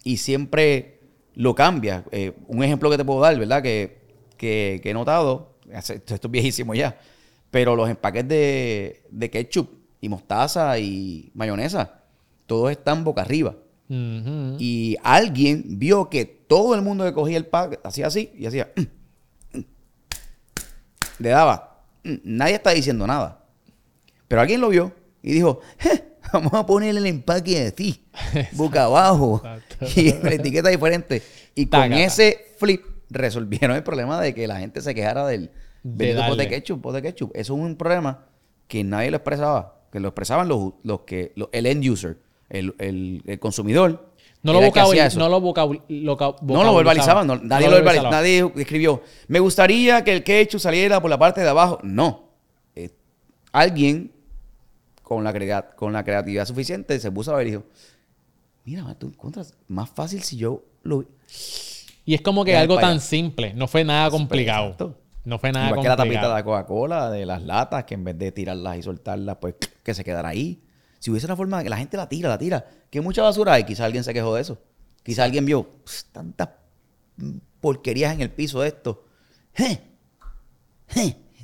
y 0.04 0.16
siempre 0.16 1.00
lo 1.34 1.54
cambias. 1.54 2.04
Eh, 2.10 2.32
un 2.46 2.62
ejemplo 2.62 2.90
que 2.90 2.96
te 2.96 3.04
puedo 3.04 3.20
dar, 3.20 3.38
¿verdad? 3.38 3.62
Que, 3.62 4.02
que, 4.36 4.80
que 4.82 4.90
he 4.90 4.94
notado, 4.94 5.56
esto 5.70 6.14
es 6.14 6.30
viejísimo 6.30 6.74
ya, 6.74 6.98
pero 7.50 7.76
los 7.76 7.88
empaques 7.88 8.26
de, 8.28 9.04
de 9.10 9.30
ketchup 9.30 9.68
y 10.00 10.08
mostaza 10.08 10.78
y 10.78 11.30
mayonesa, 11.34 12.02
todos 12.46 12.70
están 12.70 13.04
boca 13.04 13.22
arriba. 13.22 13.54
Ujú. 13.92 14.56
Y 14.58 14.96
alguien 15.02 15.64
vio 15.78 16.08
que 16.08 16.24
todo 16.24 16.74
el 16.74 16.82
mundo 16.82 17.04
que 17.04 17.12
cogía 17.12 17.36
el 17.36 17.46
pack 17.46 17.80
hacía 17.84 18.06
así 18.06 18.30
y 18.36 18.46
hacía. 18.46 18.72
Le 21.18 21.28
daba. 21.28 21.82
"Mm". 22.04 22.14
Nadie 22.24 22.54
está 22.56 22.70
diciendo 22.70 23.06
nada. 23.06 23.44
Pero 24.28 24.40
alguien 24.40 24.60
lo 24.60 24.68
vio 24.70 24.92
y 25.22 25.32
dijo: 25.32 25.60
"Je, 25.78 26.04
Vamos 26.32 26.54
a 26.54 26.64
ponerle 26.64 27.00
el 27.00 27.06
empaque 27.06 27.66
así, 27.66 28.02
boca 28.52 28.84
abajo, 28.84 29.42
y 29.94 30.12
la 30.14 30.30
etiqueta 30.32 30.70
diferente. 30.70 31.22
Y 31.54 31.66
con 31.66 31.80
ese 31.92 32.54
flip 32.56 32.82
resolvieron 33.10 33.76
el 33.76 33.82
problema 33.82 34.18
de 34.18 34.32
que 34.32 34.46
la 34.46 34.58
gente 34.58 34.80
se 34.80 34.94
quejara 34.94 35.26
del 35.26 35.50
De 35.82 36.14
pote 36.30 36.48
ketchup, 36.48 36.80
pote 36.80 37.02
ketchup. 37.02 37.32
Eso 37.34 37.54
es 37.54 37.60
un 37.60 37.76
problema 37.76 38.24
que 38.66 38.82
nadie 38.82 39.10
lo 39.10 39.18
expresaba, 39.18 39.82
que 39.92 40.00
lo 40.00 40.08
expresaban 40.08 40.48
los, 40.48 40.72
los 40.84 41.00
que, 41.00 41.32
los- 41.36 41.50
el 41.52 41.66
end 41.66 41.84
user, 41.86 42.16
el, 42.52 42.74
el- 42.78 43.22
el 43.26 43.38
consumidor. 43.38 44.08
No 44.42 44.52
lo, 44.52 44.60
vocabul- 44.60 45.14
no 45.18 45.28
lo 45.28 45.40
vocabul- 45.40 45.82
No 46.42 46.64
lo 46.64 46.74
verbalizaban, 46.74 47.26
no, 47.26 47.36
nadie 47.36 47.66
No 47.66 47.70
lo 47.70 47.76
verbalizaba. 47.76 48.10
Nadie 48.10 48.52
escribió, 48.56 49.02
me 49.28 49.38
gustaría 49.38 50.02
que 50.02 50.12
el 50.12 50.24
ketchup 50.24 50.58
saliera 50.60 51.00
por 51.00 51.10
la 51.10 51.18
parte 51.18 51.40
de 51.42 51.48
abajo. 51.48 51.78
No. 51.84 52.24
Eh, 52.74 52.90
alguien 53.52 54.10
con 55.02 55.22
la, 55.22 55.32
crea- 55.32 55.70
con 55.76 55.92
la 55.92 56.02
creatividad 56.04 56.44
suficiente 56.46 56.98
se 56.98 57.12
puso 57.12 57.32
a 57.32 57.36
ver 57.36 57.46
y 57.46 57.50
dijo, 57.50 57.64
mira, 58.64 58.94
tú 58.98 59.08
encuentras 59.08 59.54
más 59.68 59.88
fácil 59.90 60.22
si 60.22 60.36
yo 60.36 60.62
lo... 60.82 61.04
Y 62.04 62.14
es 62.14 62.20
como 62.20 62.44
que 62.44 62.56
algo 62.56 62.78
tan 62.78 63.00
simple. 63.00 63.54
No 63.54 63.68
fue 63.68 63.84
nada 63.84 64.10
complicado. 64.10 64.64
Exacto. 64.70 64.98
No 65.24 65.38
fue 65.38 65.52
nada 65.52 65.68
Igual 65.68 65.82
que 65.82 65.88
la 65.88 65.96
tapita 65.96 66.02
complicado. 66.22 66.32
de 66.34 66.38
la 66.40 66.44
Coca-Cola, 66.44 67.10
de 67.10 67.26
las 67.26 67.42
latas, 67.44 67.84
que 67.84 67.94
en 67.94 68.02
vez 68.02 68.18
de 68.18 68.32
tirarlas 68.32 68.76
y 68.78 68.82
soltarlas, 68.82 69.36
pues 69.40 69.54
que 69.84 69.94
se 69.94 70.02
quedara 70.02 70.30
ahí. 70.30 70.60
Si 71.02 71.10
hubiese 71.10 71.26
una 71.26 71.34
forma 71.34 71.58
de 71.58 71.64
que 71.64 71.70
la 71.70 71.78
gente 71.78 71.96
la 71.96 72.08
tira, 72.08 72.28
la 72.28 72.38
tira. 72.38 72.64
Que 72.88 73.00
mucha 73.00 73.22
basura 73.22 73.54
hay, 73.54 73.64
quizá 73.64 73.84
alguien 73.86 74.04
se 74.04 74.14
quejó 74.14 74.36
de 74.36 74.42
eso. 74.42 74.56
Quizá 75.02 75.24
alguien 75.24 75.44
vio 75.44 75.68
"Pss, 75.84 76.04
tantas 76.12 76.50
mm, 77.16 77.30
porquerías 77.60 78.14
en 78.14 78.20
el 78.20 78.30
piso 78.30 78.60
de 78.60 78.68
esto. 78.68 79.04
¡Je! 79.52 79.80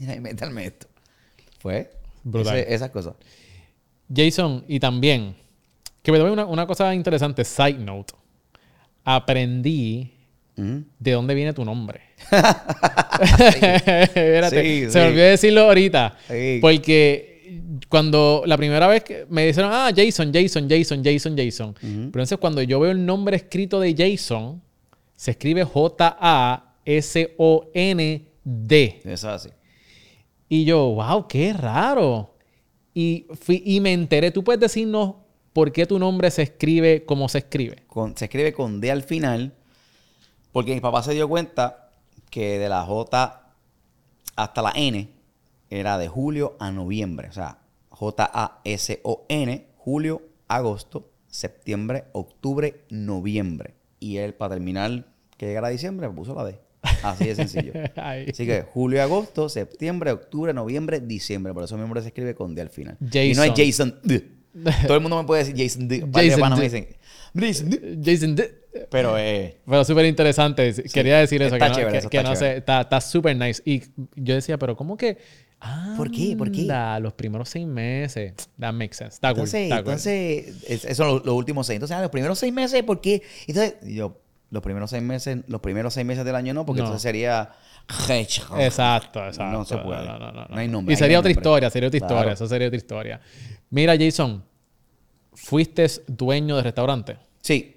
Y 0.00 0.06
meterme 0.20 0.66
esto. 0.66 0.86
Fue 1.58 1.90
Brutal. 2.22 2.56
ese- 2.56 2.72
esas 2.72 2.90
cosas. 2.90 3.14
Jason, 4.14 4.64
y 4.68 4.78
también, 4.78 5.34
que 6.02 6.12
me 6.12 6.18
doy 6.18 6.30
una, 6.30 6.46
una 6.46 6.64
cosa 6.68 6.94
interesante, 6.94 7.44
side 7.44 7.78
note. 7.78 8.14
Aprendí 9.04 10.14
de 10.54 11.12
dónde 11.12 11.34
viene 11.34 11.52
tu 11.52 11.64
nombre. 11.64 12.00
Espérate, 13.20 14.62
Sí, 14.62 14.84
se 14.84 14.90
sí. 14.92 14.98
me 14.98 15.06
olvidó 15.08 15.24
decirlo 15.24 15.60
ahorita. 15.62 16.16
Porque 16.60 17.27
cuando 17.88 18.42
la 18.46 18.56
primera 18.56 18.86
vez 18.86 19.04
que 19.04 19.26
me 19.28 19.46
dijeron, 19.46 19.70
ah, 19.72 19.90
Jason, 19.94 20.32
Jason, 20.32 20.68
Jason, 20.68 21.02
Jason, 21.04 21.36
Jason. 21.36 21.74
Pero 21.80 22.04
entonces 22.04 22.38
cuando 22.38 22.62
yo 22.62 22.80
veo 22.80 22.90
el 22.92 23.04
nombre 23.04 23.36
escrito 23.36 23.80
de 23.80 23.94
Jason, 23.96 24.62
se 25.16 25.32
escribe 25.32 25.64
J-A-S-O-N-D. 27.68 29.00
Es 29.04 29.24
así. 29.24 29.50
Y 30.48 30.64
yo, 30.64 30.86
wow, 30.94 31.26
qué 31.28 31.52
raro. 31.52 32.34
Y, 32.94 33.26
fui- 33.40 33.62
y 33.64 33.80
me 33.80 33.92
enteré, 33.92 34.30
tú 34.30 34.42
puedes 34.42 34.60
decirnos 34.60 35.14
por 35.52 35.72
qué 35.72 35.86
tu 35.86 35.98
nombre 35.98 36.30
se 36.30 36.42
escribe 36.42 37.04
como 37.04 37.28
se 37.28 37.38
escribe. 37.38 37.82
Con- 37.86 38.16
se 38.16 38.24
escribe 38.26 38.52
con 38.52 38.80
D 38.80 38.90
al 38.90 39.02
final, 39.02 39.52
porque 40.52 40.74
mi 40.74 40.80
papá 40.80 41.02
se 41.02 41.12
dio 41.14 41.28
cuenta 41.28 41.90
que 42.30 42.58
de 42.58 42.68
la 42.68 42.82
J 42.84 43.52
hasta 44.36 44.62
la 44.62 44.72
N 44.74 45.08
era 45.70 45.98
de 45.98 46.08
julio 46.08 46.56
a 46.60 46.70
noviembre. 46.70 47.28
O 47.28 47.32
sea, 47.32 47.58
J-A-S-O-N, 47.90 49.66
julio, 49.76 50.22
agosto, 50.48 51.10
septiembre, 51.26 52.04
octubre, 52.12 52.82
noviembre. 52.90 53.74
Y 54.00 54.18
él, 54.18 54.34
para 54.34 54.54
terminar 54.54 55.06
que 55.36 55.46
llegara 55.46 55.68
diciembre, 55.68 56.08
me 56.08 56.14
puso 56.14 56.34
la 56.34 56.44
D. 56.44 56.58
Así 57.02 57.26
de 57.26 57.34
sencillo. 57.34 57.72
Así 57.96 58.46
que 58.46 58.62
julio, 58.62 59.02
agosto, 59.02 59.48
septiembre, 59.48 60.12
octubre, 60.12 60.52
noviembre, 60.54 61.00
diciembre. 61.00 61.52
Por 61.52 61.64
eso 61.64 61.74
mi 61.76 61.82
nombre 61.82 62.00
se 62.02 62.08
escribe 62.08 62.34
con 62.34 62.54
D 62.54 62.62
al 62.62 62.70
final. 62.70 62.96
Y 63.00 63.32
no 63.34 63.42
es 63.42 63.50
Jason. 63.56 63.56
Jason. 63.56 64.00
D. 64.04 64.38
Todo 64.86 64.94
el 64.96 65.00
mundo 65.02 65.20
me 65.20 65.26
puede 65.26 65.44
decir 65.44 65.56
Jason 65.56 65.88
D. 65.88 66.00
Jason 66.12 66.54
D. 66.56 66.62
dicen 66.62 66.86
Jason 67.34 67.70
D. 67.70 67.98
Jason 68.04 68.34
D. 68.36 68.54
Pero 68.90 69.18
eh, 69.18 69.58
Pero 69.66 69.84
súper 69.84 70.06
interesante. 70.06 70.72
Quería 70.92 71.18
decir 71.18 71.42
eso. 71.42 71.56
está 71.56 71.66
que 71.66 71.70
no, 71.70 71.76
chévere, 71.76 71.92
que- 71.92 71.98
eso 71.98 72.08
que 72.10 72.16
está 72.18 72.28
no 72.30 72.34
chévere. 72.36 72.62
sé, 72.64 72.80
está 72.80 73.00
súper 73.00 73.36
nice. 73.36 73.62
Y 73.64 73.82
yo 74.14 74.34
decía, 74.34 74.56
pero 74.58 74.76
¿cómo 74.76 74.96
que? 74.96 75.18
Ah, 75.60 75.94
¿Por 75.96 76.10
qué? 76.10 76.36
¿Por 76.36 76.52
qué? 76.52 76.68
Los 77.00 77.12
primeros 77.14 77.48
seis 77.48 77.66
meses. 77.66 78.32
That 78.60 78.72
makes 78.72 78.94
sense. 78.96 79.14
Está 79.14 79.30
entonces, 79.30 79.68
cool. 79.68 79.78
entonces 79.78 80.46
es- 80.68 80.84
esos 80.84 80.96
son 80.98 81.08
los, 81.08 81.24
los 81.26 81.34
últimos 81.34 81.66
seis. 81.66 81.76
Entonces, 81.76 81.96
ah, 81.96 82.00
los 82.00 82.10
primeros 82.10 82.38
seis 82.38 82.52
meses, 82.52 82.82
¿por 82.84 83.00
qué? 83.00 83.22
Entonces, 83.46 83.74
yo, 83.82 84.20
los 84.50 84.62
primeros 84.62 84.90
seis 84.90 85.02
meses, 85.02 85.38
los 85.48 85.60
primeros 85.60 85.92
seis 85.94 86.06
meses 86.06 86.24
del 86.24 86.36
año 86.36 86.54
no, 86.54 86.64
porque 86.64 86.80
No. 86.82 86.86
entonces 86.86 87.02
sería. 87.02 87.50
Exacto, 88.58 89.24
exacto. 89.26 89.44
No 89.58 89.64
se 89.64 89.78
puede. 89.78 90.06
No, 90.06 90.18
no, 90.18 90.30
no, 90.32 90.46
No 90.46 90.56
hay 90.56 90.68
nombre, 90.68 90.92
Y 90.92 90.96
sería 90.96 91.18
otra 91.18 91.30
nombre. 91.30 91.40
historia, 91.40 91.70
sería 91.70 91.88
otra 91.88 91.98
historia. 91.98 92.32
Eso 92.32 92.46
sería 92.46 92.68
otra 92.68 92.76
historia. 92.76 93.20
Mira, 93.70 93.94
Jason, 93.98 94.44
¿fuiste 95.34 95.86
dueño 96.06 96.56
de 96.56 96.62
restaurante? 96.62 97.16
Sí. 97.40 97.74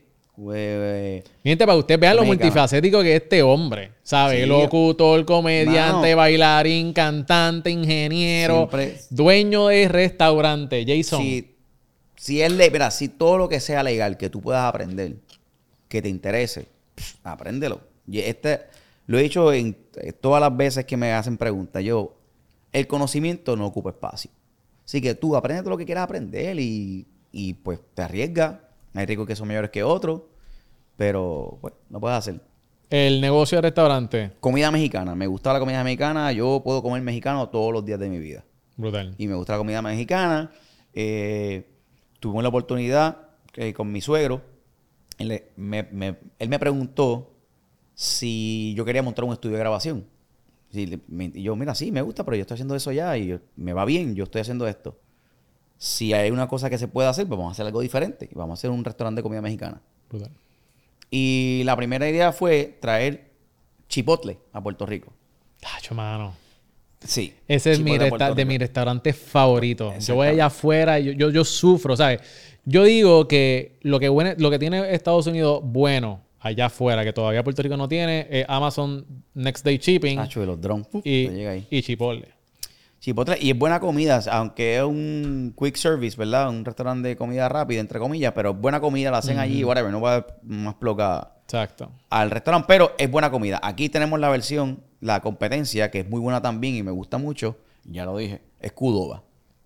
Eh, 0.53 1.23
Miente 1.43 1.65
para 1.65 1.75
que 1.75 1.79
usted 1.81 1.99
vea 1.99 2.13
lo 2.13 2.23
multifacético 2.23 3.01
que 3.01 3.15
es 3.15 3.21
este 3.23 3.43
hombre. 3.43 3.91
¿Sabe? 4.03 4.41
Sí. 4.41 4.45
Locutor, 4.47 5.23
comediante, 5.25 6.07
Mano. 6.09 6.17
bailarín, 6.17 6.93
cantante, 6.93 7.69
ingeniero, 7.69 8.55
Siempre- 8.69 8.99
dueño 9.09 9.67
de 9.67 9.87
restaurante. 9.87 10.83
Jason. 10.87 11.21
si, 11.21 11.55
si 12.15 12.41
es 12.41 12.51
mira, 12.51 12.89
si 12.91 13.09
todo 13.09 13.37
lo 13.37 13.49
que 13.49 13.59
sea 13.59 13.83
legal 13.83 14.17
que 14.17 14.29
tú 14.29 14.41
puedas 14.41 14.63
aprender, 14.63 15.15
que 15.87 16.01
te 16.01 16.09
interese, 16.09 16.67
pff, 16.95 17.15
apréndelo. 17.23 17.81
Y 18.07 18.19
este, 18.19 18.61
lo 19.07 19.19
he 19.19 19.23
dicho 19.23 19.51
en, 19.53 19.77
eh, 19.97 20.13
todas 20.13 20.41
las 20.41 20.55
veces 20.55 20.85
que 20.85 20.97
me 20.97 21.11
hacen 21.13 21.37
preguntas. 21.37 21.83
Yo, 21.83 22.15
el 22.71 22.87
conocimiento 22.87 23.55
no 23.55 23.65
ocupa 23.67 23.91
espacio. 23.91 24.31
Así 24.85 25.01
que 25.01 25.13
tú 25.15 25.35
aprende 25.35 25.61
todo 25.61 25.71
lo 25.71 25.77
que 25.77 25.85
quieras 25.85 26.03
aprender 26.05 26.59
y, 26.59 27.05
y, 27.31 27.53
pues 27.53 27.79
te 27.93 28.01
arriesgas. 28.01 28.55
Hay 28.93 29.05
ricos 29.05 29.25
que 29.27 29.35
son 29.37 29.47
mayores 29.47 29.71
que 29.71 29.83
otros, 29.83 30.21
pero 30.97 31.57
pues 31.61 31.73
no 31.89 31.99
puedes 31.99 32.17
hacer. 32.17 32.41
El 32.89 33.21
negocio 33.21 33.57
de 33.57 33.61
restaurante. 33.63 34.31
Comida 34.39 34.69
mexicana. 34.71 35.15
Me 35.15 35.25
gusta 35.27 35.53
la 35.53 35.59
comida 35.59 35.83
mexicana. 35.83 36.31
Yo 36.33 36.61
puedo 36.63 36.83
comer 36.83 37.01
mexicano 37.01 37.47
todos 37.49 37.71
los 37.71 37.85
días 37.85 37.99
de 37.99 38.09
mi 38.09 38.19
vida. 38.19 38.43
Brutal. 38.77 39.13
y 39.17 39.27
me 39.27 39.35
gusta 39.35 39.53
la 39.53 39.59
comida 39.59 39.81
mexicana. 39.81 40.51
Eh, 40.93 41.69
tuvimos 42.19 42.41
la 42.43 42.49
oportunidad 42.49 43.17
eh, 43.55 43.73
con 43.73 43.91
mi 43.91 44.01
suegro. 44.01 44.41
Él, 45.17 45.43
me, 45.55 45.83
me- 45.91 46.17
él 46.39 46.49
me 46.49 46.57
preguntó 46.59 47.31
si 47.93 48.73
yo 48.75 48.85
quería 48.85 49.03
montar 49.03 49.25
un 49.25 49.33
estudio 49.33 49.55
de 49.55 49.59
grabación. 49.59 50.05
Y 50.73 51.41
yo, 51.43 51.55
mira, 51.55 51.75
sí, 51.75 51.91
me 51.91 52.01
gusta, 52.01 52.23
pero 52.23 52.37
yo 52.37 52.41
estoy 52.41 52.55
haciendo 52.55 52.75
eso 52.75 52.91
ya 52.91 53.17
y 53.17 53.27
yo- 53.27 53.39
me 53.55 53.73
va 53.73 53.85
bien, 53.85 54.15
yo 54.15 54.23
estoy 54.23 54.41
haciendo 54.41 54.67
esto. 54.67 54.97
Si 55.77 56.13
hay 56.13 56.31
una 56.31 56.47
cosa 56.47 56.69
que 56.69 56.77
se 56.77 56.87
puede 56.87 57.07
hacer, 57.09 57.27
pues 57.27 57.37
vamos 57.37 57.51
a 57.51 57.53
hacer 57.53 57.65
algo 57.65 57.81
diferente. 57.81 58.29
y 58.31 58.35
Vamos 58.35 58.51
a 58.51 58.59
hacer 58.59 58.69
un 58.71 58.83
restaurante 58.83 59.19
de 59.19 59.23
comida 59.23 59.41
mexicana. 59.41 59.81
Brutal. 60.09 60.31
Y 61.11 61.61
la 61.65 61.75
primera 61.75 62.09
idea 62.09 62.31
fue 62.31 62.77
traer 62.79 63.29
chipotle 63.89 64.39
a 64.53 64.63
Puerto 64.63 64.85
Rico. 64.85 65.13
Tacho, 65.59 65.93
mano. 65.93 66.33
Sí. 67.03 67.33
Ese 67.47 67.73
es 67.73 67.79
mi 67.79 67.97
de 67.97 68.09
Rico. 68.09 68.45
mis 68.45 68.59
restaurantes 68.59 69.15
favoritos. 69.17 70.05
Yo 70.05 70.15
voy 70.15 70.27
allá 70.27 70.45
afuera 70.45 70.99
y 70.99 71.05
yo, 71.05 71.11
yo, 71.11 71.29
yo 71.29 71.43
sufro, 71.43 71.97
¿sabes? 71.97 72.21
Yo 72.63 72.83
digo 72.85 73.27
que 73.27 73.77
lo 73.81 73.99
que, 73.99 74.07
buene- 74.09 74.35
lo 74.37 74.49
que 74.49 74.57
tiene 74.59 74.93
Estados 74.93 75.27
Unidos 75.27 75.61
bueno 75.63 76.21
allá 76.39 76.67
afuera, 76.67 77.03
que 77.03 77.11
todavía 77.11 77.43
Puerto 77.43 77.61
Rico 77.61 77.75
no 77.75 77.87
tiene, 77.87 78.27
es 78.29 78.45
Amazon 78.47 79.05
Next 79.33 79.65
Day 79.65 79.77
Shipping 79.79 80.17
Tacho, 80.17 80.39
de 80.39 80.45
los 80.45 80.61
drones. 80.61 80.87
uf, 80.91 81.01
y, 81.05 81.27
te 81.27 81.33
llega 81.33 81.51
ahí. 81.51 81.67
y 81.69 81.81
Chipotle. 81.81 82.27
Chipotle, 83.01 83.35
y 83.41 83.49
es 83.49 83.57
buena 83.57 83.79
comida, 83.79 84.21
aunque 84.31 84.77
es 84.77 84.83
un 84.83 85.53
quick 85.59 85.75
service, 85.75 86.15
¿verdad? 86.15 86.49
Un 86.49 86.63
restaurante 86.63 87.07
de 87.09 87.15
comida 87.17 87.49
rápida, 87.49 87.79
entre 87.81 87.97
comillas, 87.97 88.31
pero 88.35 88.53
buena 88.53 88.79
comida, 88.79 89.09
la 89.09 89.17
hacen 89.17 89.39
allí, 89.39 89.63
whatever, 89.63 89.91
no 89.91 89.99
va 89.99 90.25
más 90.43 90.75
ploca 90.75 91.33
Exacto. 91.45 91.91
al 92.11 92.29
restaurante, 92.29 92.65
pero 92.67 92.91
es 92.99 93.09
buena 93.09 93.31
comida. 93.31 93.59
Aquí 93.63 93.89
tenemos 93.89 94.19
la 94.19 94.29
versión, 94.29 94.83
la 94.99 95.19
competencia, 95.19 95.89
que 95.89 96.01
es 96.01 96.09
muy 96.09 96.19
buena 96.19 96.43
también 96.43 96.75
y 96.75 96.83
me 96.83 96.91
gusta 96.91 97.17
mucho, 97.17 97.57
ya 97.85 98.05
lo 98.05 98.15
dije, 98.17 98.39
es 98.59 98.71
Qdoba. 98.71 99.23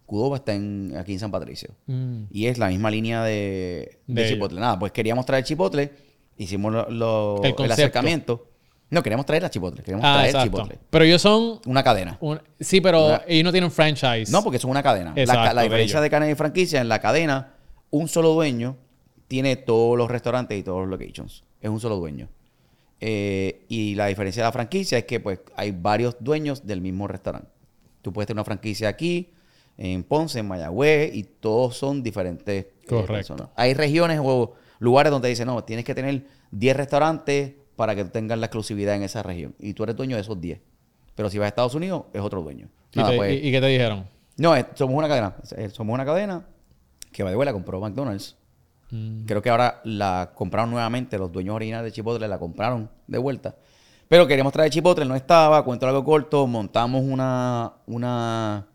Qdoba 0.07 0.37
está 0.37 0.53
en, 0.53 0.93
aquí 0.97 1.11
en 1.11 1.19
San 1.19 1.31
Patricio. 1.31 1.71
Mm. 1.87 2.25
Y 2.31 2.45
es 2.45 2.57
la 2.57 2.69
misma 2.69 2.89
línea 2.89 3.21
de, 3.23 3.99
de 4.07 4.21
De 4.23 4.29
Chipotle. 4.29 4.61
Nada, 4.61 4.79
pues 4.79 4.93
queríamos 4.93 5.25
traer 5.25 5.43
Chipotle, 5.43 5.91
hicimos 6.37 6.71
lo- 6.71 6.89
lo- 6.89 7.43
El 7.43 7.53
el, 7.57 7.71
acercamiento. 7.71 8.47
No, 8.89 9.01
queríamos 9.01 9.25
traer 9.25 9.41
la 9.43 9.49
Chipotle, 9.49 9.81
queríamos 9.83 10.05
Ah, 10.05 10.13
traer 10.15 10.29
exacto. 10.29 10.57
Chipotle. 10.57 10.79
Pero 10.89 11.05
ellos 11.05 11.21
son... 11.21 11.59
Una 11.65 11.83
cadena. 11.83 12.17
un- 12.21 12.39
sí, 12.59 12.81
pero 12.81 13.07
Una- 13.07 13.21
ellos 13.27 13.43
no 13.43 13.51
tienen 13.51 13.71
franchise. 13.71 14.31
No, 14.31 14.43
porque 14.43 14.59
son 14.59 14.69
una 14.71 14.83
cadena. 14.83 15.13
La- 15.15 15.21
Exacto, 15.21 15.53
la, 15.55 15.61
diferencia 15.63 15.99
bello. 15.99 16.03
de 16.03 16.09
cadena 16.09 16.31
y 16.31 16.35
franquicia, 16.35 16.81
en 16.81 16.87
la 16.89 16.99
cadena, 16.99 17.53
un 17.89 18.07
solo 18.07 18.29
dueño 18.33 18.77
tiene 19.27 19.55
todos 19.55 19.97
los 19.97 20.09
restaurantes 20.09 20.57
y 20.57 20.63
todos 20.63 20.81
los 20.81 20.89
locations. 20.99 21.43
Es 21.61 21.69
un 21.69 21.79
solo 21.79 21.95
dueño. 21.97 22.27
Eh, 22.99 23.65
y 23.67 23.95
la 23.95 24.05
diferencia 24.07 24.43
de 24.43 24.47
la 24.47 24.51
franquicia 24.51 24.97
es 24.99 25.05
que 25.05 25.19
pues 25.19 25.39
hay 25.55 25.71
varios 25.71 26.15
dueños 26.19 26.65
del 26.65 26.79
mismo 26.81 27.07
restaurante. 27.07 27.49
Tú 28.01 28.13
puedes 28.13 28.27
tener 28.27 28.37
una 28.37 28.45
franquicia 28.45 28.87
aquí, 28.87 29.31
en 29.77 30.03
Ponce, 30.03 30.39
en 30.39 30.47
Mayagüez, 30.47 31.13
y 31.13 31.23
todos 31.23 31.75
son 31.75 32.01
diferentes 32.03 32.65
eh, 32.65 32.71
Correcto. 32.87 33.13
personas. 33.13 33.47
Hay 33.55 33.73
regiones 33.73 34.21
o 34.23 34.53
lugares 34.79 35.11
donde 35.11 35.27
dicen, 35.29 35.47
no, 35.47 35.63
tienes 35.63 35.83
que 35.83 35.93
tener 35.95 36.23
10 36.51 36.77
restaurantes 36.77 37.53
para 37.75 37.95
que 37.95 38.03
tú 38.05 38.11
tengas 38.11 38.37
la 38.39 38.45
exclusividad 38.47 38.95
en 38.95 39.03
esa 39.03 39.23
región. 39.23 39.55
Y 39.59 39.73
tú 39.73 39.83
eres 39.83 39.95
dueño 39.95 40.15
de 40.15 40.21
esos 40.21 40.39
10. 40.39 40.59
Pero 41.15 41.29
si 41.29 41.37
vas 41.37 41.45
a 41.45 41.49
Estados 41.49 41.75
Unidos, 41.75 42.03
es 42.13 42.21
otro 42.21 42.41
dueño. 42.41 42.67
¿Y, 42.93 43.03
te- 43.03 43.15
pues, 43.17 43.33
y- 43.33 43.47
y 43.47 43.51
qué 43.51 43.59
te 43.61 43.67
dijeron? 43.67 44.05
no, 44.37 44.55
es- 44.55 44.65
somos 44.75 44.95
una 44.97 45.07
cadena. 45.07 45.35
Eh, 45.57 45.69
Somos 45.69 45.93
una 45.93 46.05
cadena 46.05 46.45
que 47.11 47.23
va 47.23 47.29
de 47.29 47.35
vuelta, 47.35 47.53
compró 47.53 47.79
McDonald's. 47.79 48.35
Mm. 48.91 49.25
Creo 49.25 49.41
que 49.41 49.49
ahora 49.49 49.81
la 49.85 50.31
compraron 50.35 50.71
nuevamente. 50.71 51.17
Los 51.17 51.31
dueños 51.31 51.55
originales 51.55 51.85
de 51.85 51.91
Chipotle 51.93 52.27
la 52.27 52.37
compraron 52.37 52.89
de 53.07 53.17
vuelta. 53.17 53.55
Pero 54.07 54.27
queríamos 54.27 54.53
traer 54.53 54.69
Chipotle, 54.71 55.05
no 55.05 55.15
estaba. 55.15 55.63
Cuento 55.63 55.87
algo 55.87 56.03
corto. 56.03 56.45
Montamos 56.47 57.01
una, 57.03 57.73
una, 57.87 58.67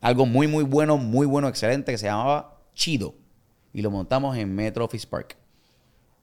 algo 0.00 0.26
muy, 0.26 0.46
muy 0.46 0.64
bueno, 0.64 0.96
muy 0.96 1.26
bueno, 1.26 1.48
excelente, 1.48 1.92
que 1.92 1.98
se 1.98 2.06
llamaba 2.06 2.56
Chido. 2.74 3.14
Y 3.74 3.82
lo 3.82 3.90
montamos 3.90 4.36
en 4.36 4.54
Metro 4.54 4.84
Office 4.84 5.06
Park. 5.06 5.36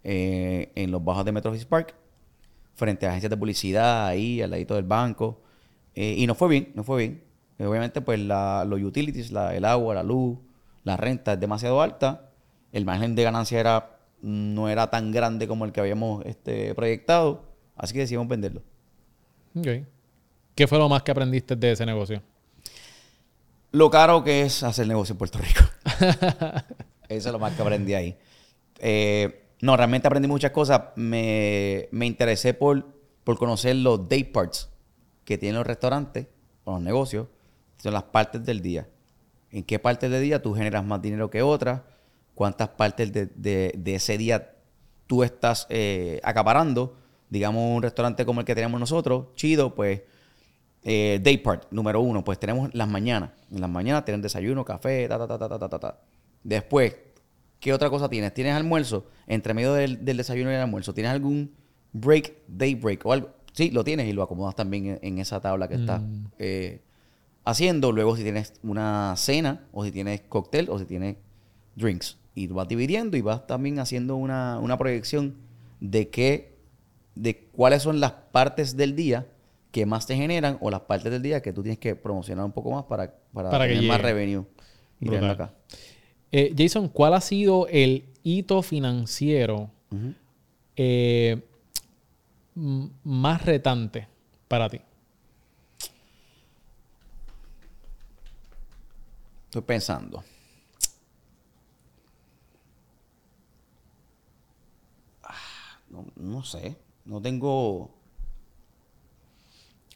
Eh, 0.03 0.71
en 0.75 0.91
los 0.91 1.03
bajos 1.03 1.25
de 1.25 1.31
Metro 1.31 1.51
Office 1.51 1.65
Park. 1.65 1.93
Frente 2.77 3.05
a 3.05 3.09
agencias 3.09 3.29
de 3.29 3.37
publicidad, 3.37 4.05
ahí, 4.07 4.41
al 4.41 4.51
ladito 4.51 4.75
del 4.75 4.85
banco. 4.85 5.41
Eh, 5.95 6.13
y 6.17 6.25
nos 6.27 6.37
fue 6.37 6.47
bien, 6.47 6.71
nos 6.75 6.85
fue 6.85 6.99
bien. 6.99 7.23
Eh, 7.59 7.65
obviamente, 7.65 8.01
pues 8.01 8.19
la- 8.19 8.63
los 8.65 8.79
utilities, 8.81 9.31
la- 9.31 9.53
el 9.55 9.65
agua, 9.65 9.95
la 9.95 10.03
luz, 10.03 10.37
la 10.83 10.95
renta 10.95 11.33
es 11.33 11.39
demasiado 11.39 11.81
alta. 11.81 12.29
El 12.71 12.85
margen 12.85 13.15
de 13.15 13.23
ganancia 13.23 13.59
era, 13.59 13.97
no 14.21 14.69
era 14.69 14.89
tan 14.91 15.11
grande 15.11 15.47
como 15.47 15.65
el 15.65 15.71
que 15.71 15.79
habíamos 15.81 16.23
este, 16.25 16.73
proyectado. 16.75 17.45
Así 17.75 17.93
que 17.93 17.99
decidimos 18.01 18.27
venderlo. 18.27 18.61
Ok. 19.55 19.67
¿Qué 20.55 20.67
fue 20.67 20.77
lo 20.77 20.87
más 20.87 21.01
que 21.03 21.11
aprendiste 21.11 21.55
de 21.55 21.71
ese 21.71 21.85
negocio? 21.85 22.21
Lo 23.71 23.89
caro 23.89 24.23
que 24.23 24.43
es 24.43 24.63
hacer 24.63 24.87
negocio 24.87 25.13
en 25.13 25.17
Puerto 25.17 25.39
Rico. 25.39 25.61
Eso 27.09 27.29
es 27.29 27.31
lo 27.33 27.39
más 27.39 27.53
que 27.53 27.61
aprendí 27.61 27.93
ahí. 27.93 28.15
Eh, 28.79 29.46
no, 29.61 29.75
realmente 29.75 30.07
aprendí 30.07 30.27
muchas 30.27 30.51
cosas. 30.51 30.81
Me, 30.95 31.89
me 31.91 32.05
interesé 32.05 32.53
por, 32.53 32.85
por 33.23 33.37
conocer 33.37 33.75
los 33.75 34.07
day 34.07 34.23
parts 34.23 34.69
que 35.25 35.37
tienen 35.37 35.57
los 35.57 35.67
restaurantes 35.67 36.27
o 36.63 36.73
los 36.73 36.81
negocios. 36.81 37.27
Son 37.77 37.93
las 37.93 38.03
partes 38.03 38.43
del 38.45 38.61
día. 38.61 38.87
¿En 39.51 39.63
qué 39.63 39.79
partes 39.79 40.11
del 40.11 40.21
día 40.21 40.41
tú 40.41 40.53
generas 40.53 40.83
más 40.83 41.01
dinero 41.01 41.29
que 41.29 41.41
otras? 41.41 41.81
¿Cuántas 42.35 42.69
partes 42.69 43.11
de, 43.11 43.25
de, 43.27 43.73
de 43.77 43.95
ese 43.95 44.17
día 44.17 44.55
tú 45.07 45.23
estás 45.23 45.65
eh, 45.69 46.19
acaparando? 46.23 46.95
Digamos, 47.29 47.75
un 47.75 47.81
restaurante 47.81 48.25
como 48.25 48.41
el 48.41 48.45
que 48.45 48.55
tenemos 48.55 48.79
nosotros, 48.79 49.27
chido, 49.35 49.73
pues 49.75 50.01
eh, 50.83 51.19
day 51.21 51.37
part, 51.37 51.65
número 51.71 51.99
uno, 51.99 52.23
pues 52.23 52.39
tenemos 52.39 52.73
las 52.73 52.87
mañanas. 52.87 53.31
En 53.51 53.59
las 53.59 53.69
mañanas 53.69 54.05
tienen 54.05 54.21
desayuno, 54.21 54.63
café, 54.63 55.07
ta, 55.07 55.17
ta, 55.17 55.27
ta, 55.27 55.37
ta, 55.37 55.59
ta, 55.59 55.69
ta, 55.69 55.79
ta. 55.79 55.99
Después, 56.43 56.95
¿qué 57.59 57.73
otra 57.73 57.89
cosa 57.89 58.09
tienes? 58.09 58.33
¿Tienes 58.33 58.53
almuerzo? 58.53 59.07
Entre 59.27 59.53
medio 59.53 59.73
del, 59.73 60.03
del 60.03 60.17
desayuno 60.17 60.51
y 60.51 60.55
el 60.55 60.61
almuerzo, 60.61 60.93
¿tienes 60.93 61.11
algún 61.11 61.51
break, 61.93 62.33
day 62.47 62.75
break 62.75 63.05
o 63.05 63.13
algo? 63.13 63.29
Sí, 63.53 63.71
lo 63.71 63.83
tienes 63.83 64.07
y 64.07 64.13
lo 64.13 64.21
acomodas 64.21 64.55
también 64.55 64.85
en, 64.85 64.99
en 65.01 65.17
esa 65.17 65.41
tabla 65.41 65.67
que 65.67 65.75
estás 65.75 66.01
eh, 66.37 66.81
haciendo. 67.43 67.91
Luego, 67.91 68.15
si 68.15 68.23
tienes 68.23 68.53
una 68.61 69.15
cena, 69.17 69.65
o 69.71 69.83
si 69.83 69.91
tienes 69.91 70.21
cóctel, 70.21 70.69
o 70.69 70.77
si 70.77 70.85
tienes 70.85 71.17
drinks. 71.75 72.17
Y 72.35 72.45
vas 72.47 72.67
dividiendo 72.67 73.17
y 73.17 73.21
vas 73.21 73.47
también 73.47 73.79
haciendo 73.79 74.15
una, 74.15 74.59
una 74.59 74.77
proyección 74.77 75.37
de 75.79 76.09
qué, 76.09 76.55
de 77.15 77.47
cuáles 77.51 77.81
son 77.81 77.99
las 77.99 78.11
partes 78.11 78.77
del 78.77 78.95
día 78.95 79.25
que 79.71 79.87
más 79.87 80.05
te 80.05 80.15
generan 80.15 80.57
o 80.61 80.69
las 80.69 80.81
partes 80.81 81.11
del 81.11 81.23
día 81.23 81.41
que 81.41 81.51
tú 81.51 81.63
tienes 81.63 81.79
que 81.79 81.95
promocionar 81.95 82.45
un 82.45 82.51
poco 82.51 82.71
más 82.71 82.83
para, 82.83 83.15
para, 83.33 83.49
Para 83.49 83.67
que 83.67 83.73
tener 83.73 83.89
más 83.89 84.01
revenue. 84.01 84.45
Y 84.99 85.15
acá. 85.15 85.53
Eh, 86.31 86.53
Jason, 86.57 86.89
¿cuál 86.89 87.13
ha 87.13 87.21
sido 87.21 87.67
el 87.67 88.05
hito 88.23 88.61
financiero 88.61 89.69
eh, 90.75 91.41
más 93.03 93.45
retante 93.45 94.07
para 94.47 94.69
ti? 94.69 94.81
Estoy 99.45 99.61
pensando. 99.61 100.23
Ah, 105.23 105.33
No, 105.89 106.05
no 106.17 106.43
sé. 106.43 106.75
No 107.05 107.21
tengo. 107.21 107.89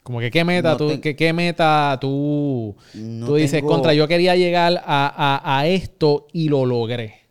Como 0.04 0.20
que 0.20 0.32
qué 0.32 0.44
meta 0.44 0.72
No 0.72 0.78
tú, 0.78 1.00
que, 1.02 1.16
qué 1.16 1.32
meta 1.32 1.98
tú, 2.02 2.76
No 2.96 3.28
tú 3.28 3.36
dices, 3.36 3.60
tengo- 3.60 3.68
contra, 3.70 3.94
yo 3.94 4.08
quería 4.08 4.36
llegar 4.36 4.82
a, 4.86 5.08
a- 5.44 5.60
a 5.60 5.68
esto 5.68 6.28
y 6.34 6.50
lo 6.50 6.66
logré. 6.66 7.22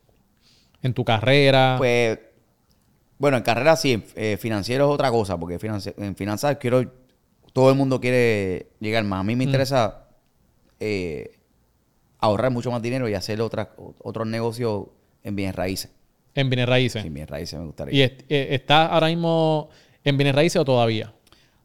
En 0.81 0.93
tu 0.93 1.03
carrera. 1.05 1.75
Pues. 1.77 2.17
Bueno, 3.17 3.37
en 3.37 3.43
carrera 3.43 3.75
sí. 3.75 3.91
en- 3.93 4.05
eh, 4.15 4.37
financiero 4.39 4.85
es 4.89 4.91
otra 4.95 5.11
cosa. 5.11 5.37
Porque 5.37 5.59
financi- 5.59 5.93
en 5.97 6.15
finanzas 6.15 6.57
quiero. 6.57 6.83
Todo 7.53 7.69
el 7.69 7.75
mundo 7.75 7.99
quiere 7.99 8.67
llegar 8.79 9.03
más. 9.03 9.19
A 9.19 9.23
mí 9.23 9.35
me 9.35 9.43
interesa 9.43 10.07
eh, 10.79 11.37
ahorrar 12.19 12.51
mucho 12.51 12.71
más 12.71 12.81
dinero 12.81 13.07
y 13.09 13.13
hacer 13.13 13.41
otras 13.41 13.67
otros 13.99 14.25
negocios 14.27 14.85
en 15.23 15.35
bienes 15.35 15.55
raíces. 15.55 15.91
en 16.33 16.49
bienes 16.49 16.67
raíces. 16.69 17.03
Sí, 17.03 17.09
bienes 17.09 17.29
raíces 17.29 17.59
me 17.59 17.65
gustaría. 17.65 17.93
¿Y 17.93 18.01
est- 18.01 18.21
eh, 18.29 18.47
estás 18.55 18.89
ahora 18.89 19.07
mismo 19.07 19.69
en 20.05 20.17
bienes 20.17 20.33
raíces 20.33 20.55
o 20.61 20.65
todavía? 20.65 21.13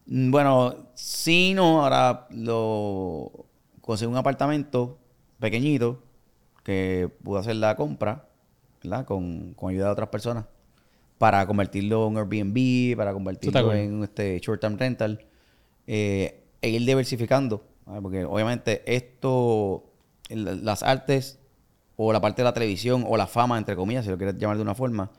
Mm, 0.07 0.31
Bueno, 0.31 0.75
sí, 0.95 1.53
no, 1.55 1.83
ahora 1.83 2.27
lo 2.31 3.31
conseguí 3.81 4.11
un 4.11 4.17
apartamento 4.17 4.97
pequeñito 5.39 6.01
que 6.63 7.09
pude 7.23 7.39
hacer 7.39 7.55
la 7.57 7.75
compra, 7.75 8.27
¿verdad? 8.83 9.05
Con, 9.05 9.53
con 9.53 9.69
ayuda 9.71 9.85
de 9.87 9.91
otras 9.91 10.09
personas 10.09 10.45
para 11.17 11.45
convertirlo 11.47 12.07
en 12.07 12.17
Airbnb, 12.17 12.95
para 12.97 13.13
convertirlo 13.13 13.59
en 13.77 14.03
este 14.03 14.39
short 14.39 14.61
term 14.61 14.77
rental 14.77 15.25
eh, 15.87 16.43
e 16.61 16.69
ir 16.69 16.85
diversificando, 16.85 17.63
¿vale? 17.85 18.01
porque 18.01 18.25
obviamente 18.25 18.83
esto, 18.85 19.83
el- 20.29 20.63
las 20.65 20.83
artes 20.83 21.39
o 21.95 22.13
la 22.13 22.21
parte 22.21 22.41
de 22.41 22.43
la 22.43 22.53
televisión 22.53 23.03
o 23.07 23.17
la 23.17 23.25
fama, 23.25 23.57
entre 23.57 23.75
comillas, 23.75 24.05
si 24.05 24.11
lo 24.11 24.17
quieres 24.17 24.35
llamar 24.37 24.57
de 24.57 24.63
una 24.63 24.75
forma, 24.75 25.09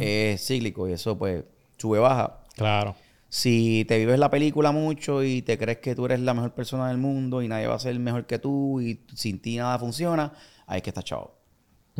es 0.00 0.46
cíclico 0.46 0.86
y 0.88 0.92
eso 0.92 1.18
pues 1.18 1.44
sube 1.76 1.98
baja. 1.98 2.38
Claro. 2.54 2.94
Si 3.28 3.84
te 3.86 3.98
vives 3.98 4.18
la 4.18 4.30
película 4.30 4.72
mucho 4.72 5.22
y 5.22 5.42
te 5.42 5.58
crees 5.58 5.78
que 5.78 5.94
tú 5.94 6.06
eres 6.06 6.20
la 6.20 6.32
mejor 6.32 6.52
persona 6.54 6.88
del 6.88 6.96
mundo 6.96 7.42
y 7.42 7.48
nadie 7.48 7.66
va 7.66 7.74
a 7.74 7.78
ser 7.78 7.98
mejor 7.98 8.26
que 8.26 8.38
tú 8.38 8.80
y 8.80 9.00
sin 9.14 9.38
ti 9.38 9.56
nada 9.58 9.78
funciona, 9.78 10.32
ahí 10.66 10.78
es 10.78 10.82
que 10.82 10.90
está 10.90 11.02
chavo. 11.02 11.34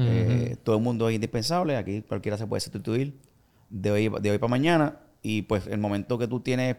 Eh, 0.01 0.57
todo 0.63 0.77
el 0.77 0.83
mundo 0.83 1.09
es 1.09 1.15
indispensable, 1.17 1.77
aquí 1.77 2.03
cualquiera 2.03 2.39
se 2.39 2.47
puede 2.47 2.61
sustituir 2.61 3.19
de 3.69 3.91
hoy, 3.91 4.09
de 4.21 4.31
hoy 4.31 4.39
para 4.39 4.49
mañana 4.49 5.01
y 5.23 5.43
pues 5.43 5.67
el 5.67 5.79
momento 5.79 6.17
que 6.19 6.29
tú 6.29 6.39
tienes 6.41 6.77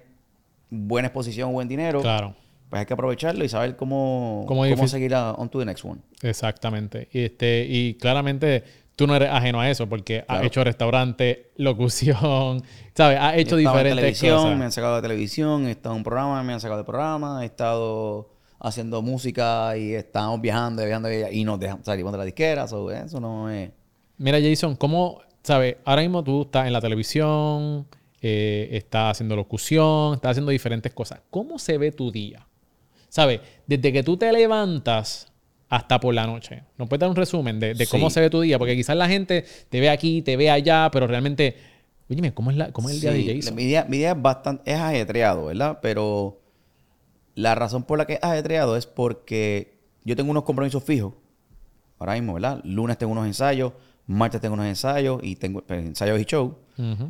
buena 0.69 1.09
exposición 1.09 1.51
buen 1.51 1.67
dinero, 1.67 2.01
Claro. 2.01 2.33
pues 2.69 2.79
hay 2.79 2.85
que 2.85 2.93
aprovecharlo 2.93 3.43
y 3.43 3.49
saber 3.49 3.75
cómo, 3.75 4.45
Cómo 4.47 4.61
cómo, 4.69 4.87
seguir 4.87 5.13
a, 5.15 5.33
on 5.33 5.49
to 5.49 5.59
the 5.59 5.65
next 5.65 5.83
one. 5.83 5.99
Exactamente. 6.21 7.09
Y, 7.11 7.19
este, 7.25 7.65
y 7.69 7.95
claramente 7.95 8.63
tú 8.99 9.07
no 9.07 9.15
eres 9.15 9.29
ajeno 9.29 9.61
a 9.61 9.69
eso 9.69 9.87
porque 9.87 10.19
has 10.19 10.25
Claro. 10.25 10.45
hecho 10.45 10.61
restaurante, 10.61 11.51
locución, 11.55 12.61
¿sabes? 12.93 13.17
Has 13.17 13.37
hecho 13.37 13.55
diferentes 13.55 13.95
televisión, 13.95 14.35
cosas. 14.43 14.57
me 14.57 14.65
han 14.65 14.71
sacado 14.73 14.97
de 14.97 15.01
televisión, 15.01 15.67
he 15.67 15.71
estado 15.71 15.95
en 15.95 15.99
un 15.99 16.03
programa, 16.03 16.43
me 16.43 16.51
han 16.51 16.59
sacado 16.59 16.79
de 16.79 16.83
programa, 16.83 17.41
he 17.41 17.45
estado 17.45 18.29
haciendo 18.59 19.01
música 19.01 19.77
y 19.77 19.93
estamos 19.93 20.41
viajando, 20.41 20.83
y 20.83 20.87
viajando 20.87 21.09
y 21.31 21.45
nos 21.45 21.57
dejan 21.61 21.81
salimos 21.85 22.11
de 22.11 22.17
la 22.17 22.25
disquera, 22.25 22.67
so, 22.67 22.91
eso 22.91 23.21
no 23.21 23.49
es... 23.49 23.71
Mira, 24.17 24.37
Jason, 24.41 24.75
¿cómo, 24.75 25.21
sabes? 25.43 25.77
Ahora 25.85 26.01
mismo 26.01 26.21
tú 26.21 26.41
estás 26.41 26.67
en 26.67 26.73
la 26.73 26.81
televisión, 26.81 27.87
eh, 28.21 28.67
estás 28.73 29.11
haciendo 29.11 29.37
locución, 29.37 30.15
estás 30.15 30.31
haciendo 30.31 30.51
diferentes 30.51 30.91
cosas. 30.91 31.21
¿Cómo 31.29 31.57
se 31.57 31.77
ve 31.77 31.93
tu 31.93 32.11
día? 32.11 32.45
¿Sabes? 33.07 33.39
Desde 33.65 33.93
que 33.93 34.03
tú 34.03 34.17
te 34.17 34.29
levantas 34.33 35.28
hasta 35.70 35.99
por 35.99 36.13
la 36.13 36.26
noche. 36.28 36.63
¿Nos 36.78 36.89
puedes 36.89 36.99
dar 37.01 37.09
un 37.09 37.15
resumen 37.15 37.59
de, 37.59 37.74
de 37.76 37.88
cómo 37.88 38.09
Sí. 38.09 38.15
se 38.15 38.22
ve 38.22 38.30
tu 38.30 38.41
día? 38.41 38.57
Porque 38.57 38.76
quizás 38.76 38.95
la 38.95 39.07
gente 39.07 39.45
te 39.70 39.80
ve 39.80 39.89
aquí, 39.89 40.22
te 40.22 40.36
ve 40.36 40.49
allá, 40.49 40.89
pero 40.91 41.05
realmente, 41.07 41.55
oye, 42.09 42.34
¿cómo 42.34 42.51
es, 42.51 42.57
la, 42.57 42.72
cómo 42.72 42.89
es 42.89 42.95
el 42.95 43.01
día 43.01 43.11
de 43.13 43.36
Jason? 43.41 43.55
Mi 43.55 43.65
día, 43.65 43.86
mi 43.88 43.97
día 43.97 44.11
es 44.11 44.22
bastante, 44.22 44.72
es 44.72 44.78
ajetreado, 44.80 45.45
¿verdad? 45.45 45.80
Pero 45.82 46.39
la 47.36 47.55
razón 47.55 47.84
por 47.84 47.97
la 47.99 48.05
que 48.07 48.13
es 48.13 48.20
ajetreado 48.24 48.76
es 48.78 48.86
porque 48.88 49.78
yo 50.03 50.15
tengo 50.15 50.32
unos 50.32 50.43
compromisos 50.43 50.84
fijos. 50.84 51.13
Ahora 51.99 52.13
mismo, 52.13 52.34
¿verdad? 52.34 52.61
Lunes 52.63 52.97
tengo 52.97 53.11
unos 53.11 53.28
ensayos, 53.28 53.74
martes 54.07 54.41
tengo 54.41 54.53
unos 54.55 54.65
ensayos 54.65 55.20
y 55.24 55.36
tengo 55.36 55.61
pues, 55.61 55.86
ensayos 55.86 56.20
y 56.20 56.26
show. 56.26 56.57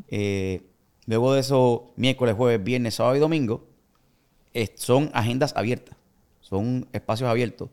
Eh, 0.10 0.64
luego 1.06 1.34
de 1.34 1.40
eso, 1.42 1.94
miércoles, 1.96 2.36
jueves, 2.36 2.64
viernes, 2.64 2.96
sábado 2.96 3.16
y 3.16 3.20
domingo, 3.20 3.68
es- 4.52 4.72
son 4.76 5.12
agendas 5.14 5.54
abiertas, 5.56 5.96
son 6.42 6.88
espacios 6.92 7.30
abiertos, 7.30 7.70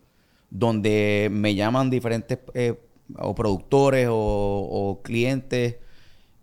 donde 0.51 1.29
me 1.31 1.55
llaman 1.55 1.91
diferentes 1.91 2.39
eh, 2.55 2.79
o 3.19 3.35
productores 3.35 4.09
o, 4.11 4.15
o 4.15 5.03
clientes 5.03 5.77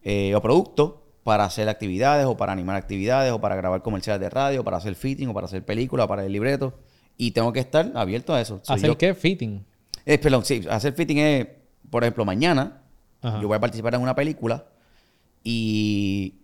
eh, 0.04 0.36
o 0.36 0.42
productos 0.42 0.96
para 1.24 1.46
hacer 1.46 1.70
actividades 1.70 2.26
o 2.26 2.36
para 2.36 2.52
animar 2.52 2.76
actividades 2.76 3.32
o 3.32 3.40
para 3.40 3.56
grabar 3.56 3.82
comerciales 3.82 4.20
de 4.20 4.30
radio, 4.30 4.62
o 4.62 4.64
para 4.64 4.78
hacer 4.78 4.96
fitting 4.96 5.30
o 5.30 5.34
para 5.34 5.46
hacer 5.46 5.64
películas, 5.66 6.08
para 6.08 6.26
el 6.26 6.32
libreto. 6.32 6.74
Y 7.18 7.32
tengo 7.32 7.54
que 7.54 7.60
estar 7.62 7.92
abierto 7.96 8.34
a 8.34 8.42
eso. 8.42 8.60
So, 8.64 8.74
¿Hacer 8.74 8.90
yo- 8.90 8.98
qué? 8.98 9.14
Fitting. 9.14 9.64
eh, 10.06 10.18
perdón, 10.18 10.44
sí, 10.44 10.66
hacer 10.70 10.94
fitting 10.94 11.20
es, 11.20 11.48
por 11.90 12.04
ejemplo, 12.04 12.26
mañana 12.26 12.82
Ajá. 13.22 13.40
yo 13.42 13.48
voy 13.48 13.56
a 13.56 13.60
participar 13.62 13.96
en 13.96 14.02
una 14.02 14.16
película 14.16 14.66
y 15.44 16.36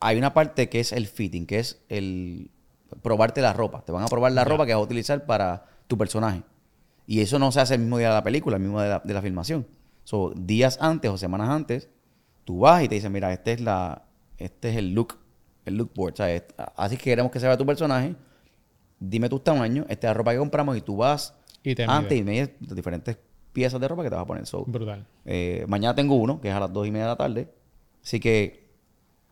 hay 0.00 0.16
una 0.18 0.34
parte 0.34 0.68
que 0.68 0.80
es 0.80 0.92
el 0.92 1.06
fitting, 1.06 1.46
que 1.46 1.58
es 1.58 1.80
el 1.88 2.50
probarte 3.02 3.40
la 3.40 3.52
ropa. 3.52 3.82
Te 3.84 3.92
van 3.92 4.02
a 4.04 4.08
probar 4.08 4.32
la 4.32 4.44
ropa 4.44 4.66
que 4.66 4.74
vas 4.74 4.80
a 4.80 4.84
utilizar 4.84 5.24
para 5.26 5.64
tu 5.86 5.96
personaje. 5.98 6.42
Y 7.08 7.20
eso 7.22 7.38
no 7.40 7.50
se 7.50 7.60
hace 7.60 7.74
el 7.74 7.80
mismo 7.80 7.96
día 7.98 8.08
de 8.10 8.14
la 8.14 8.22
película, 8.22 8.56
el 8.56 8.62
mismo 8.62 8.80
de 8.80 8.88
la, 8.90 9.00
de 9.02 9.14
la 9.14 9.22
filmación. 9.22 9.66
So, 10.04 10.32
días 10.36 10.78
antes 10.80 11.10
o 11.10 11.16
semanas 11.18 11.48
antes, 11.48 11.88
tú 12.44 12.60
vas 12.60 12.84
y 12.84 12.88
te 12.88 12.94
dicen, 12.96 13.10
mira, 13.12 13.32
este 13.32 13.52
es 13.54 13.60
la, 13.62 14.04
este 14.36 14.68
es 14.70 14.76
el 14.76 14.92
look, 14.94 15.16
el 15.64 15.76
look 15.78 15.90
board. 15.94 16.16
¿sabes? 16.16 16.44
Así 16.76 16.96
que 16.98 17.04
queremos 17.04 17.32
que 17.32 17.40
se 17.40 17.46
vea 17.46 17.56
tu 17.56 17.64
personaje. 17.66 18.14
Dime 19.00 19.28
tus 19.30 19.42
tamaños, 19.42 19.86
esta 19.88 20.06
es 20.08 20.10
la 20.10 20.14
ropa 20.14 20.32
que 20.32 20.38
compramos 20.38 20.76
y 20.76 20.82
tú 20.82 20.96
vas 20.98 21.34
Y 21.62 21.74
te 21.74 21.84
antes 21.84 22.10
mides. 22.10 22.20
y 22.20 22.24
mides 22.24 22.50
las 22.60 22.76
diferentes 22.76 23.16
piezas 23.54 23.80
de 23.80 23.88
ropa 23.88 24.02
que 24.02 24.10
te 24.10 24.14
vas 24.14 24.24
a 24.24 24.26
poner. 24.26 24.46
So, 24.46 24.64
Brutal. 24.66 25.06
eh, 25.24 25.64
mañana 25.66 25.94
tengo 25.94 26.14
uno, 26.14 26.40
que 26.40 26.48
es 26.48 26.54
a 26.54 26.60
las 26.60 26.72
dos 26.72 26.86
y 26.86 26.90
media 26.90 27.04
de 27.06 27.10
la 27.12 27.16
tarde. 27.16 27.48
Así 28.04 28.20
que 28.20 28.68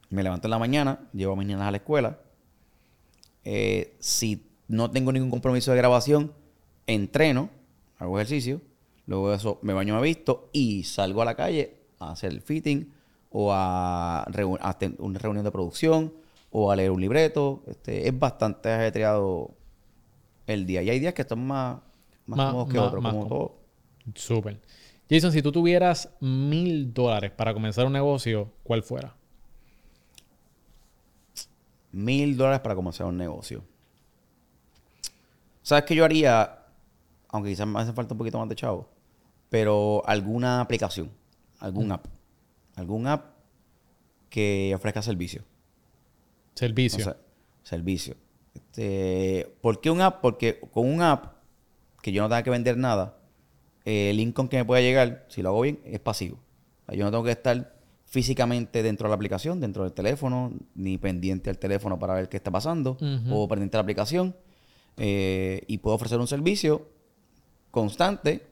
me 0.09 0.23
levanto 0.23 0.47
en 0.47 0.51
la 0.51 0.59
mañana, 0.59 1.01
llevo 1.13 1.35
a 1.35 1.37
mis 1.37 1.47
niñas 1.47 1.63
a 1.63 1.71
la 1.71 1.77
escuela. 1.77 2.19
Eh, 3.45 3.95
si 4.01 4.47
no 4.69 4.91
tengo 4.91 5.13
ningún 5.13 5.31
compromiso 5.31 5.71
de 5.73 5.77
grabación, 5.77 6.33
entreno, 6.87 7.51
hago 7.99 8.19
ejercicio. 8.19 8.61
Luego 9.07 9.31
de 9.31 9.37
eso 9.37 9.59
me 9.63 9.73
baño, 9.73 9.95
me 9.95 10.03
visto 10.03 10.51
y 10.53 10.83
salgo 10.85 11.23
a 11.23 11.25
la 11.25 11.35
calle 11.37 11.77
a 11.99 12.11
hacer 12.13 12.33
el 12.33 12.41
fitting 12.41 12.93
o 13.31 13.53
a, 13.53 14.27
una 14.99 15.19
reunión 15.19 15.45
de 15.45 15.51
producción 15.53 16.13
o 16.51 16.71
a 16.73 16.77
leer 16.77 16.91
un 16.91 17.01
libreto. 17.01 17.63
Este, 17.67 18.09
es 18.09 18.19
bastante 18.19 18.73
ajetreado 18.73 19.51
el 20.47 20.67
día. 20.67 20.83
Y 20.83 20.91
hay 20.91 20.99
días 20.99 21.15
que 21.15 21.23
están 21.23 21.47
más, 21.47 21.79
más, 22.27 22.37
Más- 22.39 22.51
cómodos 22.51 22.69
que 22.73 22.79
más- 22.79 22.87
otros, 22.89 23.03
más 23.03 23.13
como 23.15 23.27
todo. 23.29 23.55
Súper. 24.15 24.61
Jason, 25.09 25.31
si 25.31 25.41
tú 25.41 25.53
tuvieras 25.53 26.09
mil 26.21 26.93
dólares 26.93 27.31
para 27.31 27.55
comenzar 27.55 27.87
un 27.87 27.93
negocio, 27.93 28.51
¿cuál 28.65 28.83
fuera? 28.83 29.15
Mil 31.93 32.37
dólares 32.37 32.61
para 32.61 32.75
comenzar 32.75 33.07
un 33.07 33.17
negocio. 33.17 33.63
¿Sabes 35.63 35.85
qué 35.85 35.95
yo 35.95 36.05
haría? 36.05 36.56
Aunque 37.29 37.51
quizás 37.51 37.67
me 37.67 37.81
hace 37.81 37.93
falta 37.93 38.15
un 38.15 38.19
poquito 38.19 38.39
más 38.39 38.49
de 38.49 38.55
chavo. 38.57 38.89
Pero 39.49 40.03
alguna 40.07 40.61
aplicación. 40.61 41.11
Algún 41.59 41.93
app. 41.93 42.07
Algún 42.77 43.07
app 43.07 43.37
que 44.29 44.73
ofrezca 44.75 45.03
servicio. 45.03 45.43
Servicio. 46.55 47.01
O 47.01 47.05
sea, 47.05 47.17
servicio. 47.63 48.17
Este, 48.55 49.55
¿Por 49.61 49.81
qué 49.81 49.91
un 49.91 50.01
app? 50.01 50.21
Porque 50.21 50.61
con 50.73 50.87
un 50.89 51.03
app 51.03 51.35
que 52.03 52.13
yo 52.13 52.23
no 52.23 52.29
tenga 52.29 52.43
que 52.43 52.51
vender 52.51 52.77
nada, 52.77 53.19
eh, 53.85 54.11
el 54.11 54.21
income 54.21 54.49
que 54.49 54.57
me 54.59 54.65
pueda 54.65 54.81
llegar, 54.81 55.27
si 55.29 55.43
lo 55.43 55.51
hago 55.51 55.61
bien, 55.63 55.81
es 55.85 56.01
pasivo. 56.01 56.37
O 56.83 56.87
sea, 56.87 56.95
Yo 56.97 57.05
no 57.05 57.11
tengo 57.11 57.25
que 57.25 57.33
estar 57.33 57.75
físicamente 58.05 58.83
dentro 58.83 59.07
de 59.07 59.11
la 59.11 59.17
aplicación, 59.17 59.61
dentro 59.61 59.83
del 59.83 59.93
teléfono, 59.93 60.53
ni 60.75 60.97
pendiente 60.99 61.51
al 61.51 61.59
teléfono 61.59 61.99
para 61.99 62.15
ver 62.15 62.29
qué 62.29 62.37
está 62.37 62.51
pasando, 62.51 62.97
o 63.31 63.49
pendiente 63.49 63.77
a 63.77 63.79
la 63.79 63.83
aplicación. 63.83 64.35
eh, 64.99 65.63
y 65.67 65.79
puedo 65.79 65.97
ofrecer 65.97 66.19
un 66.19 66.27
servicio 66.27 66.89
constante. 67.71 68.47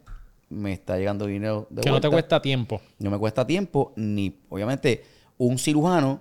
Me 0.50 0.72
está 0.72 0.96
llegando 0.98 1.26
dinero 1.26 1.66
de 1.70 1.82
que 1.82 1.88
no 1.90 2.00
te 2.00 2.08
cuesta 2.10 2.40
tiempo. 2.42 2.80
No 2.98 3.10
me 3.10 3.18
cuesta 3.18 3.46
tiempo, 3.46 3.92
ni 3.96 4.36
obviamente 4.50 5.02
un 5.38 5.58
cirujano 5.58 6.20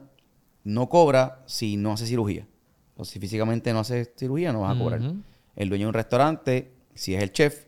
no 0.63 0.87
cobra 0.89 1.43
si 1.45 1.77
no 1.77 1.91
hace 1.93 2.05
cirugía. 2.07 2.47
O 2.95 3.05
si 3.05 3.19
físicamente 3.19 3.73
no 3.73 3.79
hace 3.79 4.11
cirugía, 4.17 4.51
no 4.53 4.61
vas 4.61 4.75
a 4.75 4.79
cobrar. 4.79 5.01
El 5.55 5.69
dueño 5.69 5.85
de 5.85 5.89
un 5.89 5.93
restaurante, 5.93 6.71
si 6.95 7.13
es 7.15 7.21
el 7.21 7.31
chef, 7.31 7.65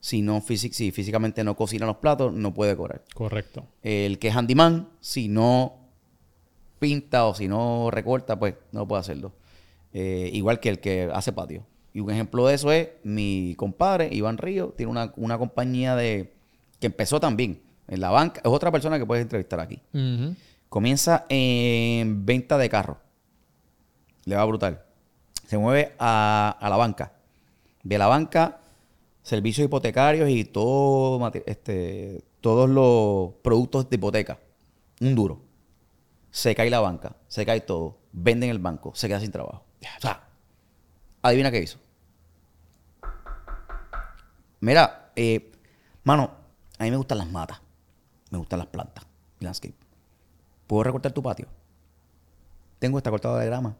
si, 0.00 0.22
no 0.22 0.40
físic- 0.40 0.72
si 0.72 0.90
físicamente 0.92 1.44
no 1.44 1.54
cocina 1.56 1.84
los 1.86 1.96
platos, 1.96 2.32
no 2.32 2.54
puede 2.54 2.74
cobrar. 2.76 3.02
Correcto. 3.14 3.66
El 3.82 4.18
que 4.18 4.28
es 4.28 4.36
handyman, 4.36 4.88
si 5.00 5.28
no 5.28 5.74
pinta 6.78 7.26
o 7.26 7.34
si 7.34 7.48
no 7.48 7.90
recorta, 7.90 8.38
pues 8.38 8.54
no 8.72 8.86
puede 8.88 9.00
hacerlo. 9.00 9.32
Eh, 9.92 10.30
igual 10.32 10.60
que 10.60 10.68
el 10.68 10.80
que 10.80 11.10
hace 11.12 11.32
patio. 11.32 11.64
Y 11.98 12.00
un 12.00 12.10
ejemplo 12.12 12.46
de 12.46 12.54
eso 12.54 12.70
es 12.70 12.90
mi 13.02 13.56
compadre, 13.56 14.08
Iván 14.12 14.38
Río, 14.38 14.68
tiene 14.68 14.92
una, 14.92 15.12
una 15.16 15.36
compañía 15.36 15.96
de 15.96 16.32
que 16.78 16.86
empezó 16.86 17.18
también 17.18 17.60
en 17.88 18.00
la 18.00 18.10
banca. 18.10 18.40
Es 18.44 18.48
otra 18.52 18.70
persona 18.70 19.00
que 19.00 19.04
puedes 19.04 19.22
entrevistar 19.22 19.58
aquí. 19.58 19.82
Comienza 20.68 21.26
en 21.28 22.24
venta 22.24 22.56
de 22.56 22.68
carros. 22.68 22.98
Le 24.26 24.36
va 24.36 24.44
brutal. 24.44 24.84
Se 25.48 25.58
mueve 25.58 25.96
a, 25.98 26.56
a 26.60 26.70
la 26.70 26.76
banca. 26.76 27.14
De 27.82 27.98
la 27.98 28.06
banca, 28.06 28.60
servicios 29.24 29.64
hipotecarios 29.64 30.30
y 30.30 30.44
todo, 30.44 31.32
este, 31.46 32.22
todos 32.40 32.70
los 32.70 33.40
productos 33.42 33.90
de 33.90 33.96
hipoteca. 33.96 34.38
Un 35.00 35.16
duro. 35.16 35.40
Se 36.30 36.54
cae 36.54 36.70
la 36.70 36.78
banca, 36.78 37.16
se 37.26 37.44
cae 37.44 37.60
todo. 37.60 37.98
Venden 38.12 38.50
el 38.50 38.60
banco, 38.60 38.92
se 38.94 39.08
queda 39.08 39.18
sin 39.18 39.32
trabajo. 39.32 39.64
O 39.96 40.00
sea, 40.00 40.28
adivina 41.22 41.50
qué 41.50 41.60
hizo. 41.60 41.80
Mira, 44.60 45.12
eh, 45.14 45.52
mano, 46.04 46.30
a 46.78 46.84
mí 46.84 46.90
me 46.90 46.96
gustan 46.96 47.18
las 47.18 47.30
matas. 47.30 47.60
Me 48.30 48.38
gustan 48.38 48.58
las 48.58 48.68
plantas. 48.68 49.06
Landscape. 49.40 49.74
¿Puedo 50.66 50.82
recortar 50.82 51.12
tu 51.12 51.22
patio? 51.22 51.46
Tengo 52.78 52.98
esta 52.98 53.10
cortada 53.10 53.38
de 53.38 53.46
grama. 53.46 53.76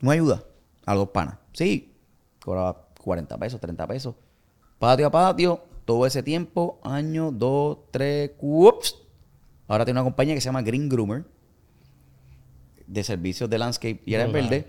¿No 0.00 0.10
ayuda? 0.10 0.42
A 0.84 0.94
los 0.94 1.08
panas. 1.08 1.38
Sí. 1.52 1.94
Cobraba 2.42 2.86
40 3.02 3.36
pesos, 3.38 3.60
30 3.60 3.86
pesos. 3.86 4.14
Patio 4.78 5.06
a 5.06 5.10
patio, 5.10 5.64
todo 5.84 6.06
ese 6.06 6.22
tiempo, 6.22 6.78
año, 6.82 7.32
dos, 7.32 7.78
tres, 7.90 8.32
ups. 8.40 8.96
Ahora 9.68 9.84
tiene 9.84 10.00
una 10.00 10.04
compañía 10.04 10.34
que 10.34 10.40
se 10.40 10.46
llama 10.46 10.62
Green 10.62 10.88
Groomer 10.88 11.24
de 12.86 13.02
servicios 13.02 13.50
de 13.50 13.58
landscape 13.58 14.02
y 14.04 14.12
verdes. 14.12 14.66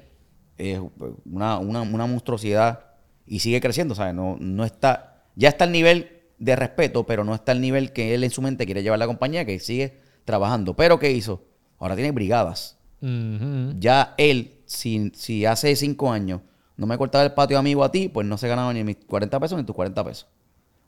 Es 0.57 0.81
una, 1.25 1.59
una, 1.59 1.81
una 1.81 2.05
monstruosidad 2.07 2.86
y 3.27 3.39
sigue 3.39 3.59
creciendo, 3.61 3.93
¿sabes? 3.95 4.13
No, 4.13 4.37
no 4.39 4.63
está, 4.65 5.23
ya 5.35 5.49
está 5.49 5.65
al 5.65 5.71
nivel 5.71 6.11
de 6.39 6.55
respeto, 6.55 7.05
pero 7.05 7.23
no 7.23 7.33
está 7.35 7.51
al 7.51 7.61
nivel 7.61 7.91
que 7.93 8.13
él 8.15 8.23
en 8.23 8.29
su 8.31 8.41
mente 8.41 8.65
quiere 8.65 8.83
llevar 8.83 8.99
la 8.99 9.07
compañía, 9.07 9.45
que 9.45 9.59
sigue 9.59 9.97
trabajando. 10.25 10.75
Pero 10.75 10.99
¿qué 10.99 11.11
hizo? 11.11 11.43
Ahora 11.79 11.95
tiene 11.95 12.11
brigadas. 12.11 12.77
Ya 13.79 14.13
él, 14.17 14.55
si, 14.65 15.11
si 15.15 15.45
hace 15.45 15.75
cinco 15.75 16.11
años 16.11 16.41
no 16.75 16.85
me 16.87 16.97
cortaba 16.97 17.23
el 17.23 17.33
patio 17.33 17.57
amigo 17.57 17.83
a 17.83 17.91
ti, 17.91 18.09
pues 18.09 18.25
no 18.27 18.37
se 18.37 18.47
ganaba 18.47 18.73
ni 18.73 18.83
mis 18.83 18.97
40 19.07 19.39
pesos 19.39 19.57
ni 19.57 19.63
tus 19.65 19.75
40 19.75 20.03
pesos. 20.03 20.27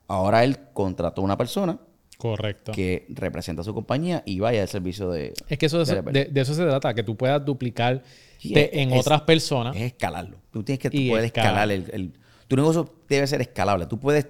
Ahora 0.08 0.44
él 0.44 0.58
contrató 0.74 1.22
a 1.22 1.26
una 1.26 1.38
persona 1.38 1.80
Correcto. 2.18 2.72
que 2.72 3.06
representa 3.10 3.62
a 3.62 3.66
su 3.66 3.74
compañía 3.74 4.24
y 4.26 4.40
vaya 4.40 4.62
al 4.62 4.68
servicio 4.68 5.10
de... 5.12 5.34
Es 5.48 5.58
que 5.58 5.68
eso, 5.68 5.84
de 5.84 6.02
de, 6.02 6.26
de 6.26 6.42
eso 6.42 6.54
se 6.54 6.64
trata, 6.64 6.94
que 6.94 7.04
tú 7.04 7.16
puedas 7.16 7.44
duplicar 7.46 8.04
en 8.44 8.92
es- 8.94 9.00
otras 9.00 9.22
personas. 9.22 9.76
Es 9.76 9.84
escalarlo. 9.84 10.38
Tú 10.52 10.64
tienes 10.64 10.80
que 10.80 10.90
tú 10.90 10.98
puedes 11.10 11.26
escalar. 11.28 11.70
escalar. 11.70 11.72
el, 11.72 12.02
el- 12.02 12.14
tu 12.50 12.56
negocio 12.58 12.92
debe 13.08 13.26
ser 13.28 13.40
escalable. 13.42 13.86
Tú 13.86 14.00
puedes. 14.00 14.28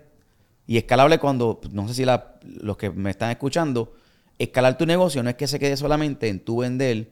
Y 0.67 0.77
escalable 0.77 1.17
cuando, 1.17 1.59
no 1.71 1.87
sé 1.87 1.95
si 1.95 2.05
la- 2.05 2.35
los 2.43 2.77
que 2.77 2.91
me 2.91 3.09
están 3.09 3.31
escuchando, 3.31 3.93
escalar 4.37 4.77
tu 4.77 4.85
negocio 4.85 5.23
no 5.23 5.29
es 5.31 5.35
que 5.35 5.47
se 5.47 5.57
quede 5.57 5.75
solamente 5.77 6.27
en 6.27 6.39
tu 6.39 6.57
vender 6.57 7.09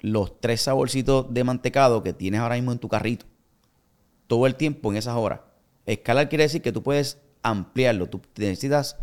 los 0.00 0.38
tres 0.40 0.60
saborcitos 0.60 1.32
de 1.32 1.42
mantecado 1.42 2.02
que 2.04 2.12
tienes 2.12 2.40
ahora 2.40 2.54
mismo 2.54 2.70
en 2.70 2.78
tu 2.78 2.88
carrito. 2.88 3.26
Todo 4.28 4.46
el 4.46 4.54
tiempo 4.54 4.90
en 4.92 4.98
esas 4.98 5.16
horas. 5.16 5.40
Escalar 5.86 6.28
quiere 6.28 6.44
decir 6.44 6.62
que 6.62 6.72
tú 6.72 6.82
puedes 6.82 7.18
ampliarlo. 7.42 8.06
Tú 8.08 8.20
necesitas 8.36 8.96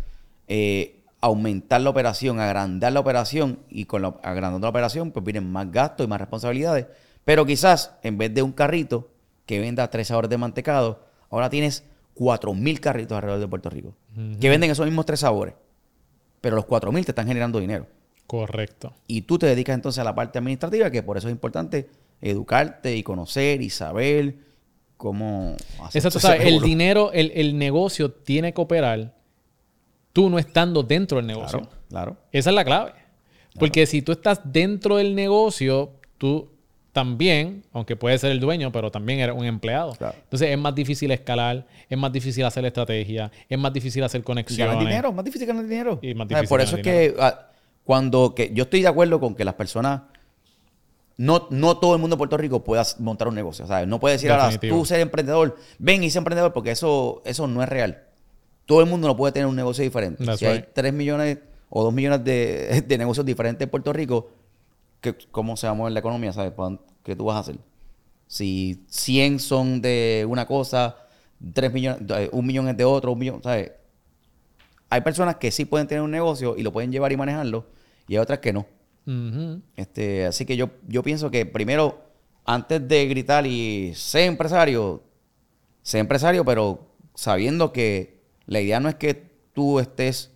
eh, 0.48 1.00
aumentar 1.20 1.80
la 1.80 1.90
operación, 1.90 2.40
agrandar 2.40 2.92
la 2.92 3.00
operación 3.00 3.58
y 3.68 3.84
con 3.84 4.02
la, 4.02 4.08
agrandando 4.22 4.64
la 4.64 4.70
operación 4.70 5.10
pues 5.10 5.24
vienen 5.24 5.50
más 5.50 5.70
gastos 5.70 6.06
y 6.06 6.08
más 6.08 6.20
responsabilidades. 6.20 6.86
Pero 7.24 7.44
quizás 7.44 7.92
en 8.02 8.16
vez 8.16 8.32
de 8.32 8.42
un 8.42 8.52
carrito 8.52 9.10
que 9.44 9.60
venda 9.60 9.90
tres 9.90 10.08
sabores 10.08 10.30
de 10.30 10.38
mantecado, 10.38 11.04
ahora 11.32 11.50
tienes 11.50 11.82
4.000 12.16 12.78
carritos 12.78 13.16
alrededor 13.16 13.40
de 13.40 13.48
Puerto 13.48 13.70
Rico 13.70 13.94
que 14.40 14.48
venden 14.48 14.70
esos 14.70 14.86
mismos 14.86 15.06
tres 15.06 15.20
sabores. 15.20 15.54
Pero 16.40 16.56
los 16.56 16.66
4.000 16.66 17.04
te 17.04 17.10
están 17.12 17.26
generando 17.26 17.58
dinero. 17.58 17.86
Correcto. 18.26 18.92
Y 19.06 19.22
tú 19.22 19.38
te 19.38 19.46
dedicas 19.46 19.74
entonces 19.74 20.00
a 20.00 20.04
la 20.04 20.14
parte 20.14 20.38
administrativa, 20.38 20.90
que 20.90 21.02
por 21.02 21.16
eso 21.16 21.28
es 21.28 21.32
importante 21.32 21.88
educarte 22.20 22.96
y 22.96 23.02
conocer 23.02 23.62
y 23.62 23.70
saber 23.70 24.36
cómo 24.96 25.56
hacer 25.82 26.00
Exacto, 26.00 26.20
¿sabes? 26.20 26.46
El 26.46 26.60
dinero, 26.60 27.10
el, 27.12 27.32
el 27.34 27.58
negocio 27.58 28.10
tiene 28.12 28.52
que 28.52 28.60
operar 28.60 29.14
tú 30.12 30.28
no 30.28 30.38
estando 30.38 30.82
dentro 30.82 31.18
del 31.18 31.26
negocio. 31.26 31.60
Claro, 31.60 31.78
claro. 31.88 32.16
Esa 32.32 32.50
es 32.50 32.56
la 32.56 32.64
clave. 32.64 32.92
Porque 33.58 33.86
si 33.86 34.02
tú 34.02 34.12
estás 34.12 34.40
dentro 34.44 34.96
del 34.96 35.14
negocio, 35.14 35.92
tú 36.18 36.51
también, 36.92 37.64
aunque 37.72 37.96
puedes 37.96 38.20
ser 38.20 38.32
el 38.32 38.40
dueño, 38.40 38.70
pero 38.70 38.90
también 38.90 39.20
eres 39.20 39.34
un 39.34 39.46
empleado. 39.46 39.94
Claro. 39.94 40.14
Entonces 40.24 40.50
es 40.50 40.58
más 40.58 40.74
difícil 40.74 41.10
escalar, 41.10 41.66
es 41.88 41.98
más 41.98 42.12
difícil 42.12 42.44
hacer 42.44 42.64
estrategia, 42.66 43.30
es 43.48 43.58
más 43.58 43.72
difícil 43.72 44.04
hacer 44.04 44.20
Y 44.20 44.24
conexiones. 44.24 44.74
ganar 44.74 44.86
dinero, 44.88 45.12
más 45.12 45.24
difícil 45.24 45.46
ganar 45.46 45.66
dinero. 45.66 45.98
Y 46.02 46.14
más 46.14 46.28
¿Sabes? 46.28 46.28
difícil 46.28 46.48
Por 46.48 46.60
eso 46.60 46.76
es 46.76 46.82
que 46.82 47.14
ah, 47.18 47.48
cuando 47.84 48.34
que 48.34 48.50
yo 48.52 48.64
estoy 48.64 48.82
de 48.82 48.88
acuerdo 48.88 49.18
con 49.20 49.34
que 49.34 49.44
las 49.44 49.54
personas 49.54 50.02
no, 51.16 51.46
no 51.50 51.78
todo 51.78 51.94
el 51.94 52.00
mundo 52.00 52.14
en 52.14 52.18
Puerto 52.18 52.36
Rico 52.36 52.62
pueda 52.62 52.84
montar 52.98 53.28
un 53.28 53.34
negocio. 53.34 53.66
¿sabes? 53.66 53.88
No 53.88 53.98
puede 53.98 54.14
decir 54.16 54.30
ahora 54.30 54.50
tú 54.58 54.84
ser 54.84 55.00
emprendedor, 55.00 55.56
ven 55.78 56.04
y 56.04 56.10
sé 56.10 56.18
emprendedor, 56.18 56.52
porque 56.52 56.70
eso, 56.72 57.22
eso 57.24 57.46
no 57.46 57.62
es 57.62 57.68
real. 57.68 58.02
Todo 58.66 58.80
el 58.80 58.86
mundo 58.86 59.08
no 59.08 59.16
puede 59.16 59.32
tener 59.32 59.46
un 59.46 59.56
negocio 59.56 59.82
diferente. 59.82 60.24
That's 60.24 60.38
si 60.38 60.46
hay 60.46 60.58
right. 60.58 60.68
3 60.72 60.92
millones 60.92 61.38
o 61.68 61.84
2 61.84 61.92
millones 61.92 62.24
de, 62.24 62.82
de 62.86 62.98
negocios 62.98 63.24
diferentes 63.24 63.64
en 63.64 63.70
Puerto 63.70 63.92
Rico, 63.92 64.30
¿qué- 65.02 65.14
¿cómo 65.30 65.58
se 65.58 65.66
va 65.66 65.72
a 65.72 65.74
mover 65.74 65.92
la 65.92 66.00
economía? 66.00 66.32
¿Sabes? 66.32 66.52
¿Cuán- 66.52 66.80
¿Qué 67.02 67.14
tú 67.14 67.26
vas 67.26 67.36
a 67.36 67.40
hacer? 67.40 67.58
Si 68.26 68.82
100 68.88 69.38
son 69.38 69.82
de 69.82 70.24
una 70.26 70.46
cosa, 70.46 70.96
3 71.52 71.70
millones, 71.72 72.00
eh, 72.16 72.30
un 72.32 72.46
millón 72.46 72.68
es 72.68 72.76
de 72.78 72.84
otro, 72.86 73.12
un 73.12 73.18
millón, 73.18 73.42
¿sabes? 73.42 73.72
Hay 74.88 75.00
personas 75.02 75.36
que 75.36 75.50
sí 75.50 75.64
pueden 75.66 75.86
tener 75.86 76.02
un 76.02 76.10
negocio 76.10 76.54
y 76.56 76.62
lo 76.62 76.72
pueden 76.72 76.92
llevar 76.92 77.12
y 77.12 77.16
manejarlo, 77.16 77.66
y 78.08 78.14
hay 78.14 78.18
otras 78.20 78.38
que 78.38 78.52
no. 78.52 78.66
Este, 79.76 80.26
así 80.26 80.44
que 80.46 80.56
yo, 80.56 80.70
yo 80.86 81.02
pienso 81.02 81.30
que 81.30 81.44
primero, 81.44 82.02
antes 82.44 82.86
de 82.86 83.06
gritar 83.06 83.46
y 83.46 83.92
sé 83.94 84.24
empresario, 84.26 85.02
sé 85.82 85.98
empresario, 85.98 86.44
pero 86.44 86.86
sabiendo 87.14 87.72
que 87.72 88.20
la 88.46 88.60
idea 88.60 88.80
no 88.80 88.88
es 88.88 88.94
que 88.94 89.14
tú 89.54 89.80
estés 89.80 90.30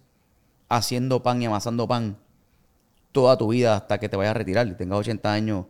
haciendo 0.68 1.22
pan 1.22 1.40
y 1.42 1.46
amasando 1.46 1.86
pan 1.86 2.16
toda 3.16 3.36
tu 3.38 3.48
vida 3.48 3.74
hasta 3.76 3.98
que 3.98 4.08
te 4.08 4.16
vayas 4.16 4.32
a 4.32 4.34
retirar 4.34 4.66
y 4.68 4.74
tengas 4.74 4.98
80 4.98 5.32
años, 5.32 5.64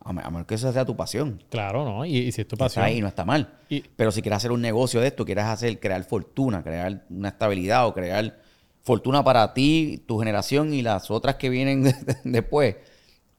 a 0.00 0.12
me- 0.12 0.22
a 0.22 0.30
menos 0.30 0.46
que 0.46 0.54
esa 0.54 0.72
sea 0.72 0.84
tu 0.84 0.96
pasión. 0.96 1.42
Claro, 1.50 1.84
¿no? 1.84 2.04
Y, 2.06 2.16
y 2.16 2.32
si 2.32 2.40
es 2.40 2.48
tu 2.48 2.54
Está 2.54 2.64
pasión. 2.64 2.84
ahí, 2.84 3.00
no 3.00 3.08
está 3.08 3.24
mal. 3.24 3.58
Y- 3.68 3.82
Pero 3.96 4.10
si 4.10 4.22
quieres 4.22 4.38
hacer 4.38 4.52
un 4.52 4.60
negocio 4.62 5.00
de 5.00 5.08
esto, 5.08 5.24
quieres 5.24 5.44
hacer, 5.44 5.78
crear 5.80 6.02
fortuna, 6.04 6.62
crear 6.62 7.04
una 7.10 7.28
estabilidad 7.28 7.86
o 7.86 7.92
crear 7.94 8.38
fortuna 8.82 9.22
para 9.22 9.52
ti, 9.54 10.02
tu 10.06 10.18
generación 10.18 10.72
y 10.72 10.80
las 10.82 11.10
otras 11.10 11.34
que 11.36 11.50
vienen 11.50 11.82
después, 12.24 12.76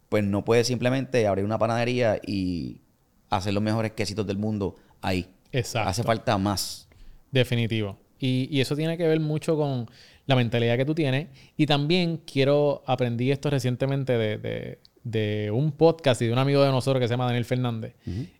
pues 0.10 0.24
no 0.24 0.46
puedes 0.46 0.68
simplemente 0.68 1.26
abrir 1.28 1.44
una 1.46 1.58
panadería 1.58 2.20
y 2.26 2.82
hacer 3.30 3.54
los 3.54 3.64
mejores 3.64 3.92
quesitos 3.94 4.28
del 4.28 4.38
mundo 4.38 4.76
ahí. 5.02 5.28
Exacto. 5.52 5.90
Hace 5.90 6.04
falta 6.04 6.38
más. 6.38 6.88
Definitivo. 7.32 7.98
Y, 8.20 8.48
y 8.52 8.62
eso 8.62 8.76
tiene 8.76 8.98
que 8.98 9.08
ver 9.08 9.20
mucho 9.20 9.56
con 9.58 9.90
la 10.30 10.36
mentalidad 10.36 10.78
que 10.78 10.86
tú 10.86 10.96
tienes. 10.96 11.28
Y 11.58 11.66
también 11.66 12.22
quiero, 12.26 12.84
aprendí 12.86 13.32
esto 13.32 13.50
recientemente 13.50 14.18
de, 14.18 14.38
de- 14.38 14.80
de 15.04 15.50
un 15.52 15.72
podcast 15.72 16.22
y 16.22 16.28
de 16.28 16.34
un 16.34 16.38
amigo 16.40 16.62
de 16.62 16.70
nosotros 16.72 17.00
que 17.02 17.08
se 17.08 17.14
llama 17.14 17.26
Daniel 17.26 17.46
Fernández. 17.46 17.96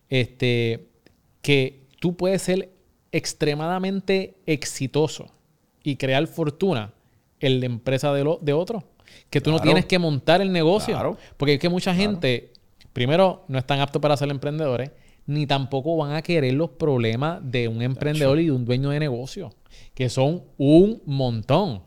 Este, 0.08 0.88
que 1.42 1.86
tú 2.00 2.16
puedes 2.16 2.42
ser 2.42 2.68
extremadamente 3.12 4.34
exitoso 4.46 5.30
y 5.82 5.96
crear 5.96 6.26
fortuna 6.26 6.92
en 7.40 7.60
la 7.60 7.66
empresa 7.66 8.12
de, 8.12 8.22
lo, 8.24 8.38
de 8.42 8.52
otro. 8.52 8.84
Que 9.30 9.40
tú 9.40 9.50
no 9.50 9.58
tienes 9.58 9.86
que 9.86 9.98
montar 9.98 10.40
el 10.42 10.52
negocio. 10.52 10.94
Claro. 10.94 11.16
Porque 11.38 11.54
es 11.54 11.60
que 11.60 11.68
mucha 11.70 11.94
gente, 11.94 12.52
primero, 12.92 13.44
no 13.48 13.58
están 13.58 13.80
aptos 13.80 14.00
para 14.02 14.16
ser 14.16 14.30
emprendedores, 14.30 14.90
ni 15.30 15.46
tampoco 15.46 15.96
van 15.96 16.12
a 16.12 16.22
querer 16.22 16.52
los 16.54 16.70
problemas 16.70 17.40
de 17.42 17.68
un 17.68 17.82
emprendedor 17.82 18.40
y 18.40 18.46
de 18.46 18.52
un 18.52 18.64
dueño 18.64 18.90
de 18.90 18.98
negocio, 18.98 19.54
que 19.94 20.08
son 20.08 20.42
un 20.58 21.00
montón. 21.06 21.82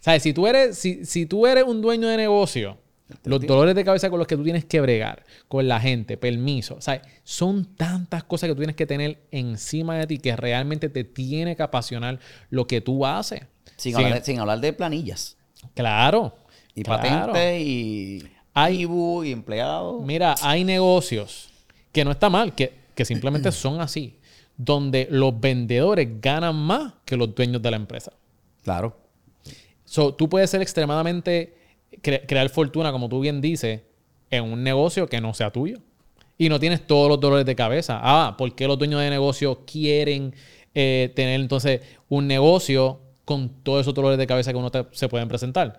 ¿Sabes? 0.00 0.22
Si 0.24 0.32
tú 0.32 0.46
eres, 0.46 0.76
si, 0.76 1.04
si 1.06 1.24
tú 1.26 1.46
eres 1.46 1.64
un 1.64 1.80
dueño 1.80 2.08
de 2.08 2.16
negocio, 2.16 2.76
los 3.24 3.40
dolores 3.46 3.74
de 3.76 3.84
cabeza 3.84 4.10
con 4.10 4.18
los 4.18 4.26
que 4.26 4.36
tú 4.36 4.42
tienes 4.42 4.64
que 4.64 4.80
bregar, 4.80 5.24
con 5.46 5.68
la 5.68 5.78
gente, 5.80 6.16
permiso, 6.16 6.80
¿sabes? 6.80 7.02
Son 7.22 7.64
tantas 7.76 8.24
cosas 8.24 8.48
que 8.48 8.54
tú 8.54 8.60
tienes 8.60 8.76
que 8.76 8.86
tener 8.86 9.22
encima 9.30 9.96
de 9.96 10.06
ti 10.08 10.18
que 10.18 10.34
realmente 10.34 10.88
te 10.88 11.04
tiene 11.04 11.54
que 11.54 11.62
apasionar 11.62 12.18
lo 12.50 12.66
que 12.66 12.80
tú 12.80 13.06
haces. 13.06 13.42
Sin, 13.76 13.94
Sin- 13.94 14.04
hablar, 14.04 14.18
de, 14.18 14.24
sin 14.24 14.40
hablar 14.40 14.60
de 14.60 14.72
planillas. 14.72 15.36
Claro. 15.74 16.34
Y 16.74 16.82
claro. 16.82 17.32
patentes 17.32 17.62
y 17.62 18.24
Hay- 18.52 18.80
IBU 18.82 19.24
y 19.24 19.32
empleados. 19.32 20.02
Mira, 20.04 20.34
hay 20.42 20.64
negocios 20.64 21.50
que 21.94 22.04
no 22.04 22.10
está 22.10 22.28
mal, 22.28 22.54
que, 22.54 22.74
que 22.94 23.06
simplemente 23.06 23.50
son 23.52 23.80
así, 23.80 24.18
donde 24.58 25.08
los 25.10 25.40
vendedores 25.40 26.20
ganan 26.20 26.54
más 26.56 26.92
que 27.06 27.16
los 27.16 27.34
dueños 27.34 27.62
de 27.62 27.70
la 27.70 27.76
empresa. 27.76 28.12
Claro. 28.62 28.98
So, 29.86 30.12
tú 30.14 30.28
puedes 30.28 30.50
ser 30.50 30.60
extremadamente, 30.60 31.56
cre- 32.02 32.24
crear 32.26 32.48
fortuna, 32.50 32.92
como 32.92 33.08
tú 33.08 33.20
bien 33.20 33.40
dices, 33.40 33.80
en 34.30 34.44
un 34.44 34.62
negocio 34.62 35.06
que 35.08 35.20
no 35.20 35.32
sea 35.34 35.50
tuyo. 35.50 35.78
Y 36.36 36.48
no 36.48 36.58
tienes 36.58 36.84
todos 36.86 37.08
los 37.08 37.20
dolores 37.20 37.46
de 37.46 37.54
cabeza. 37.54 38.00
Ah, 38.02 38.34
¿por 38.36 38.54
qué 38.56 38.66
los 38.66 38.76
dueños 38.78 39.00
de 39.00 39.08
negocio 39.10 39.62
quieren 39.64 40.34
eh, 40.74 41.12
tener 41.14 41.40
entonces 41.40 41.80
un 42.08 42.26
negocio 42.26 43.00
con 43.24 43.48
todos 43.62 43.82
esos 43.82 43.94
dolores 43.94 44.18
de 44.18 44.26
cabeza 44.26 44.50
que 44.52 44.58
uno 44.58 44.70
te- 44.70 44.86
se 44.92 45.08
pueden 45.08 45.28
presentar? 45.28 45.78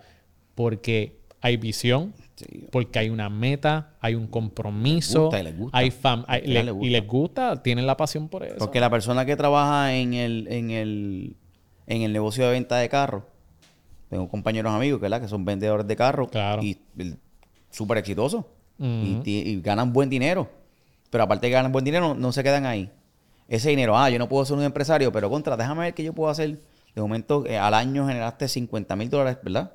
Porque 0.54 1.18
hay 1.42 1.58
visión, 1.58 2.14
Sí. 2.36 2.66
porque 2.70 2.98
hay 2.98 3.08
una 3.08 3.30
meta, 3.30 3.94
hay 4.00 4.14
un 4.14 4.26
compromiso, 4.26 5.22
gusta 5.22 5.40
y 5.40 5.42
les 5.42 5.56
gusta. 5.58 5.78
hay 5.78 5.90
fam- 5.90 6.24
y 6.82 6.90
les 6.90 7.06
gusta, 7.06 7.62
tienen 7.62 7.86
la 7.86 7.96
pasión 7.96 8.28
por 8.28 8.44
eso. 8.44 8.56
Porque 8.58 8.78
la 8.78 8.90
persona 8.90 9.24
que 9.24 9.36
trabaja 9.36 9.94
en 9.94 10.12
el, 10.14 10.46
en 10.48 10.70
el, 10.70 11.36
en 11.86 12.02
el 12.02 12.12
negocio 12.12 12.44
de 12.44 12.52
venta 12.52 12.76
de 12.76 12.88
carros, 12.90 13.22
tengo 14.10 14.28
compañeros 14.28 14.70
amigos 14.72 15.00
¿verdad? 15.00 15.20
que 15.22 15.28
son 15.28 15.44
vendedores 15.46 15.86
de 15.86 15.96
carros 15.96 16.28
Claro. 16.30 16.62
y 16.62 16.78
el- 16.98 17.16
súper 17.70 17.98
exitosos 17.98 18.44
y, 18.78 19.22
y 19.24 19.60
ganan 19.62 19.92
buen 19.94 20.10
dinero. 20.10 20.48
Pero 21.08 21.24
aparte 21.24 21.46
de 21.46 21.50
que 21.50 21.54
ganan 21.54 21.72
buen 21.72 21.84
dinero, 21.84 22.14
no 22.14 22.32
se 22.32 22.42
quedan 22.42 22.66
ahí. 22.66 22.90
Ese 23.48 23.70
dinero, 23.70 23.96
ah, 23.96 24.10
yo 24.10 24.18
no 24.18 24.28
puedo 24.28 24.44
ser 24.44 24.56
un 24.58 24.64
empresario, 24.64 25.10
pero 25.12 25.30
contra, 25.30 25.56
déjame 25.56 25.82
ver 25.84 25.94
qué 25.94 26.02
yo 26.04 26.12
puedo 26.12 26.28
hacer. 26.30 26.58
De 26.94 27.00
momento, 27.00 27.44
eh, 27.46 27.56
al 27.58 27.72
año 27.74 28.06
generaste 28.06 28.48
50 28.48 28.94
mil 28.96 29.08
dólares, 29.08 29.38
¿verdad? 29.42 29.72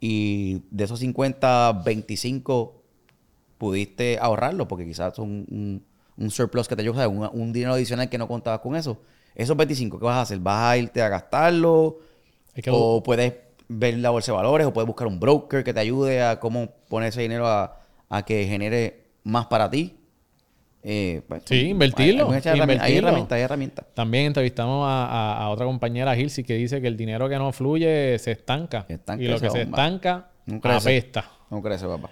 Y 0.00 0.62
de 0.70 0.84
esos 0.84 1.00
50, 1.00 1.72
25 1.84 2.82
pudiste 3.58 4.18
ahorrarlo 4.20 4.68
porque 4.68 4.86
quizás 4.86 5.14
son 5.16 5.46
un, 5.50 5.84
un 6.16 6.30
surplus 6.30 6.68
que 6.68 6.76
te 6.76 6.82
llegó, 6.82 7.08
un, 7.08 7.28
un 7.32 7.52
dinero 7.52 7.74
adicional 7.74 8.08
que 8.08 8.18
no 8.18 8.28
contabas 8.28 8.60
con 8.60 8.76
eso. 8.76 9.02
Esos 9.34 9.56
25, 9.56 9.98
¿qué 9.98 10.04
vas 10.06 10.16
a 10.16 10.22
hacer? 10.22 10.38
¿Vas 10.40 10.62
a 10.72 10.76
irte 10.78 11.02
a 11.02 11.08
gastarlo? 11.08 11.98
Que- 12.54 12.70
o 12.70 13.02
puedes 13.02 13.34
ver 13.68 13.98
la 13.98 14.10
bolsa 14.10 14.32
de 14.32 14.36
valores 14.36 14.66
o 14.66 14.72
puedes 14.72 14.86
buscar 14.86 15.06
un 15.08 15.20
broker 15.20 15.64
que 15.64 15.74
te 15.74 15.80
ayude 15.80 16.22
a 16.22 16.40
cómo 16.40 16.70
poner 16.88 17.10
ese 17.10 17.22
dinero 17.22 17.46
a, 17.48 17.80
a 18.08 18.24
que 18.24 18.46
genere 18.46 19.04
más 19.24 19.46
para 19.48 19.70
ti. 19.70 19.97
Eh, 20.90 21.20
pues, 21.28 21.42
Sí, 21.44 21.68
invertirlo, 21.68 22.30
Hay, 22.30 22.38
herramientas, 22.42 22.86
hay 22.86 22.96
herramientas, 22.96 23.36
hay 23.36 23.42
herramientas. 23.42 23.84
También 23.92 24.24
entrevistamos 24.26 24.86
a, 24.88 25.04
a- 25.04 25.42
a 25.44 25.50
otra 25.50 25.66
compañera, 25.66 26.16
Gilsi, 26.16 26.44
que 26.44 26.54
dice 26.54 26.80
que 26.80 26.86
el 26.88 26.96
dinero 26.96 27.28
que 27.28 27.36
no 27.36 27.52
fluye 27.52 28.18
se 28.18 28.30
estanca. 28.32 28.84
Se 28.86 28.94
estanca 28.94 29.22
y 29.22 29.28
lo 29.28 29.38
que 29.38 29.50
se 29.50 29.62
estanca, 29.62 30.30
No 30.46 30.60
crece. 30.62 30.76
apesta. 30.98 31.30
No 31.50 31.60
crece, 31.60 31.86
papá. 31.86 32.08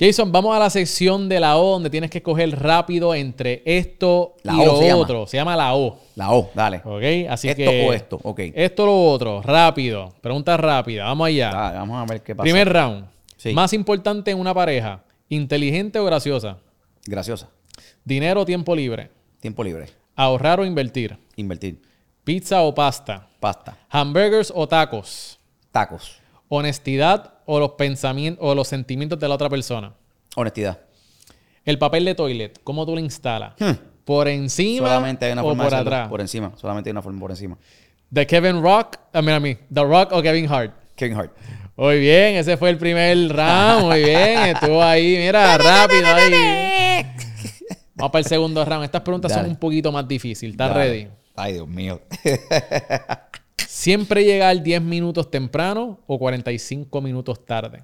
Jason, 0.00 0.32
vamos 0.32 0.56
a 0.56 0.58
la 0.58 0.70
sección 0.70 1.28
de 1.28 1.38
la 1.38 1.56
O, 1.58 1.72
donde 1.74 1.88
tienes 1.90 2.10
que 2.10 2.18
escoger 2.18 2.50
rápido 2.58 3.14
entre 3.14 3.62
esto 3.66 4.34
La 4.42 4.54
y 4.54 4.60
O 4.60 4.64
lo 4.66 4.76
se 4.78 4.86
llama. 4.88 5.00
otro. 5.02 5.26
Se 5.28 5.36
llama 5.36 5.54
la 5.56 5.74
O. 5.76 5.98
La 6.16 6.32
O, 6.32 6.50
dale. 6.54 6.80
¿Ok? 6.84 7.02
Así 7.30 7.48
Esto 7.48 7.70
que. 7.70 7.86
o 7.86 7.92
esto, 7.92 8.18
ok. 8.24 8.40
Esto 8.54 8.82
o 8.82 8.86
lo 8.86 9.04
otro. 9.12 9.42
Rápido. 9.42 10.14
Pregunta 10.20 10.56
rápida. 10.56 11.04
Vamos 11.04 11.28
allá. 11.28 11.50
Dale, 11.52 11.78
vamos 11.78 12.02
a 12.02 12.12
ver 12.12 12.22
qué 12.22 12.34
pasa. 12.34 12.42
Primer 12.44 12.72
round. 12.72 13.04
Sí. 13.36 13.52
Más 13.52 13.72
importante 13.74 14.30
en 14.32 14.38
una 14.40 14.52
pareja: 14.54 15.04
inteligente 15.28 15.98
o 16.00 16.04
graciosa. 16.06 16.56
Graciosa. 17.06 17.50
Dinero 18.04 18.42
o 18.42 18.46
tiempo 18.46 18.74
libre. 18.74 19.10
Tiempo 19.40 19.62
libre. 19.62 19.88
Ahorrar 20.16 20.60
o 20.60 20.64
invertir. 20.64 21.18
Invertir. 21.36 21.80
Pizza 22.24 22.62
o 22.62 22.74
pasta. 22.74 23.28
Pasta. 23.40 23.76
Hamburgers 23.88 24.52
o 24.54 24.66
tacos. 24.66 25.38
Tacos. 25.70 26.20
Honestidad 26.48 27.34
o 27.46 27.58
los 27.58 27.72
pensamientos 27.72 28.44
o 28.44 28.54
los 28.54 28.68
sentimientos 28.68 29.18
de 29.18 29.28
la 29.28 29.34
otra 29.34 29.48
persona. 29.48 29.92
Honestidad. 30.36 30.80
El 31.64 31.78
papel 31.78 32.04
de 32.04 32.14
toilet, 32.14 32.60
¿cómo 32.64 32.86
tú 32.86 32.94
lo 32.94 33.00
instalas? 33.00 33.54
Hmm. 33.58 33.72
¿Por 34.04 34.28
encima 34.28 34.88
Solamente 34.88 35.26
hay 35.26 35.32
una 35.32 35.42
o 35.42 35.46
forma 35.46 35.64
por 35.64 35.72
de 35.72 35.78
atrás? 35.78 36.08
Por 36.08 36.20
encima. 36.20 36.52
Solamente 36.56 36.88
hay 36.88 36.92
una 36.92 37.02
forma 37.02 37.20
por 37.20 37.30
encima. 37.30 37.56
¿De 38.08 38.26
Kevin 38.26 38.62
Rock? 38.62 38.96
I 39.14 39.22
mean, 39.22 39.36
a 39.36 39.40
mí. 39.40 39.56
¿The 39.72 39.84
Rock 39.84 40.12
o 40.12 40.22
Kevin 40.22 40.50
Hart? 40.50 40.74
Kevin 40.96 41.16
Hart. 41.16 41.36
Muy 41.76 41.98
bien, 42.00 42.36
ese 42.36 42.56
fue 42.56 42.70
el 42.70 42.76
primer 42.76 43.16
round. 43.28 43.84
Muy 43.84 44.02
bien, 44.02 44.38
estuvo 44.48 44.82
ahí, 44.82 45.16
mira, 45.16 45.56
rápido 45.56 46.06
ahí. 46.06 46.69
Vamos 48.00 48.10
para 48.12 48.20
el 48.20 48.26
segundo 48.26 48.64
round. 48.64 48.84
Estas 48.84 49.02
preguntas 49.02 49.32
son 49.32 49.46
un 49.46 49.56
poquito 49.56 49.92
más 49.92 50.06
difíciles. 50.08 50.54
¿Estás 50.54 50.70
Dale. 50.74 50.84
ready? 50.84 51.08
Ay, 51.36 51.52
Dios 51.54 51.68
mío. 51.68 52.00
¿Siempre 53.66 54.24
llegar 54.24 54.62
10 54.62 54.82
minutos 54.82 55.30
temprano 55.30 56.00
o 56.06 56.18
45 56.18 57.00
minutos 57.00 57.44
tarde? 57.46 57.82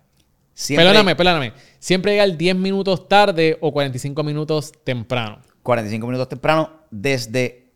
Siempre 0.52 0.84
Perdóname, 0.86 1.14
perdóname. 1.16 1.52
¿Siempre 1.78 2.12
llegar 2.12 2.36
10 2.36 2.56
minutos 2.56 3.08
tarde 3.08 3.56
o 3.60 3.72
45 3.72 4.22
minutos 4.24 4.72
temprano? 4.84 5.38
45 5.62 6.06
minutos 6.06 6.28
temprano 6.28 6.70
desde 6.90 7.70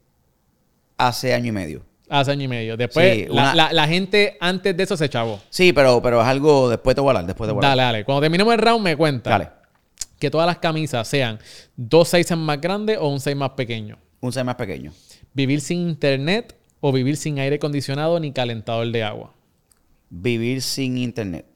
hace 0.96 1.34
año 1.34 1.46
y 1.48 1.52
medio. 1.52 1.82
Hace 2.08 2.32
año 2.32 2.44
y 2.44 2.48
medio. 2.48 2.76
Después, 2.76 3.14
Sí, 3.14 3.26
la, 3.28 3.32
una- 3.32 3.54
la- 3.54 3.72
la 3.72 3.86
gente 3.86 4.36
antes 4.40 4.76
de 4.76 4.82
eso 4.82 4.96
se 4.96 5.08
chavó. 5.08 5.40
Sí, 5.50 5.72
pero, 5.72 6.02
pero 6.02 6.20
es 6.20 6.26
algo 6.26 6.68
después 6.68 6.96
de 6.96 7.02
volar, 7.02 7.24
después 7.24 7.46
de 7.48 7.52
volar. 7.54 7.70
Dale, 7.70 7.82
dale. 7.82 8.04
Cuando 8.04 8.22
terminemos 8.22 8.52
el 8.54 8.60
round, 8.60 8.82
me 8.82 8.96
cuenta 8.96 9.30
Dale. 9.30 9.48
Que 10.20 10.30
todas 10.30 10.46
las 10.46 10.58
camisas 10.58 11.08
sean 11.08 11.40
dos 11.76 12.10
sizes 12.10 12.36
más 12.36 12.60
grandes 12.60 12.98
o 13.00 13.08
un 13.08 13.18
size 13.18 13.34
más 13.34 13.50
pequeño. 13.50 13.98
Un 14.20 14.32
size 14.32 14.44
más 14.44 14.54
pequeño. 14.54 14.92
Vivir 15.34 15.60
sin 15.60 15.88
internet 15.88 16.56
o 16.80 16.92
vivir 16.92 17.16
sin 17.16 17.38
aire 17.38 17.56
acondicionado 17.56 18.20
ni 18.20 18.30
calentador 18.32 18.86
de 18.92 19.02
agua. 19.02 19.34
Vivir 20.10 20.62
sin 20.62 20.98
internet. 20.98 21.46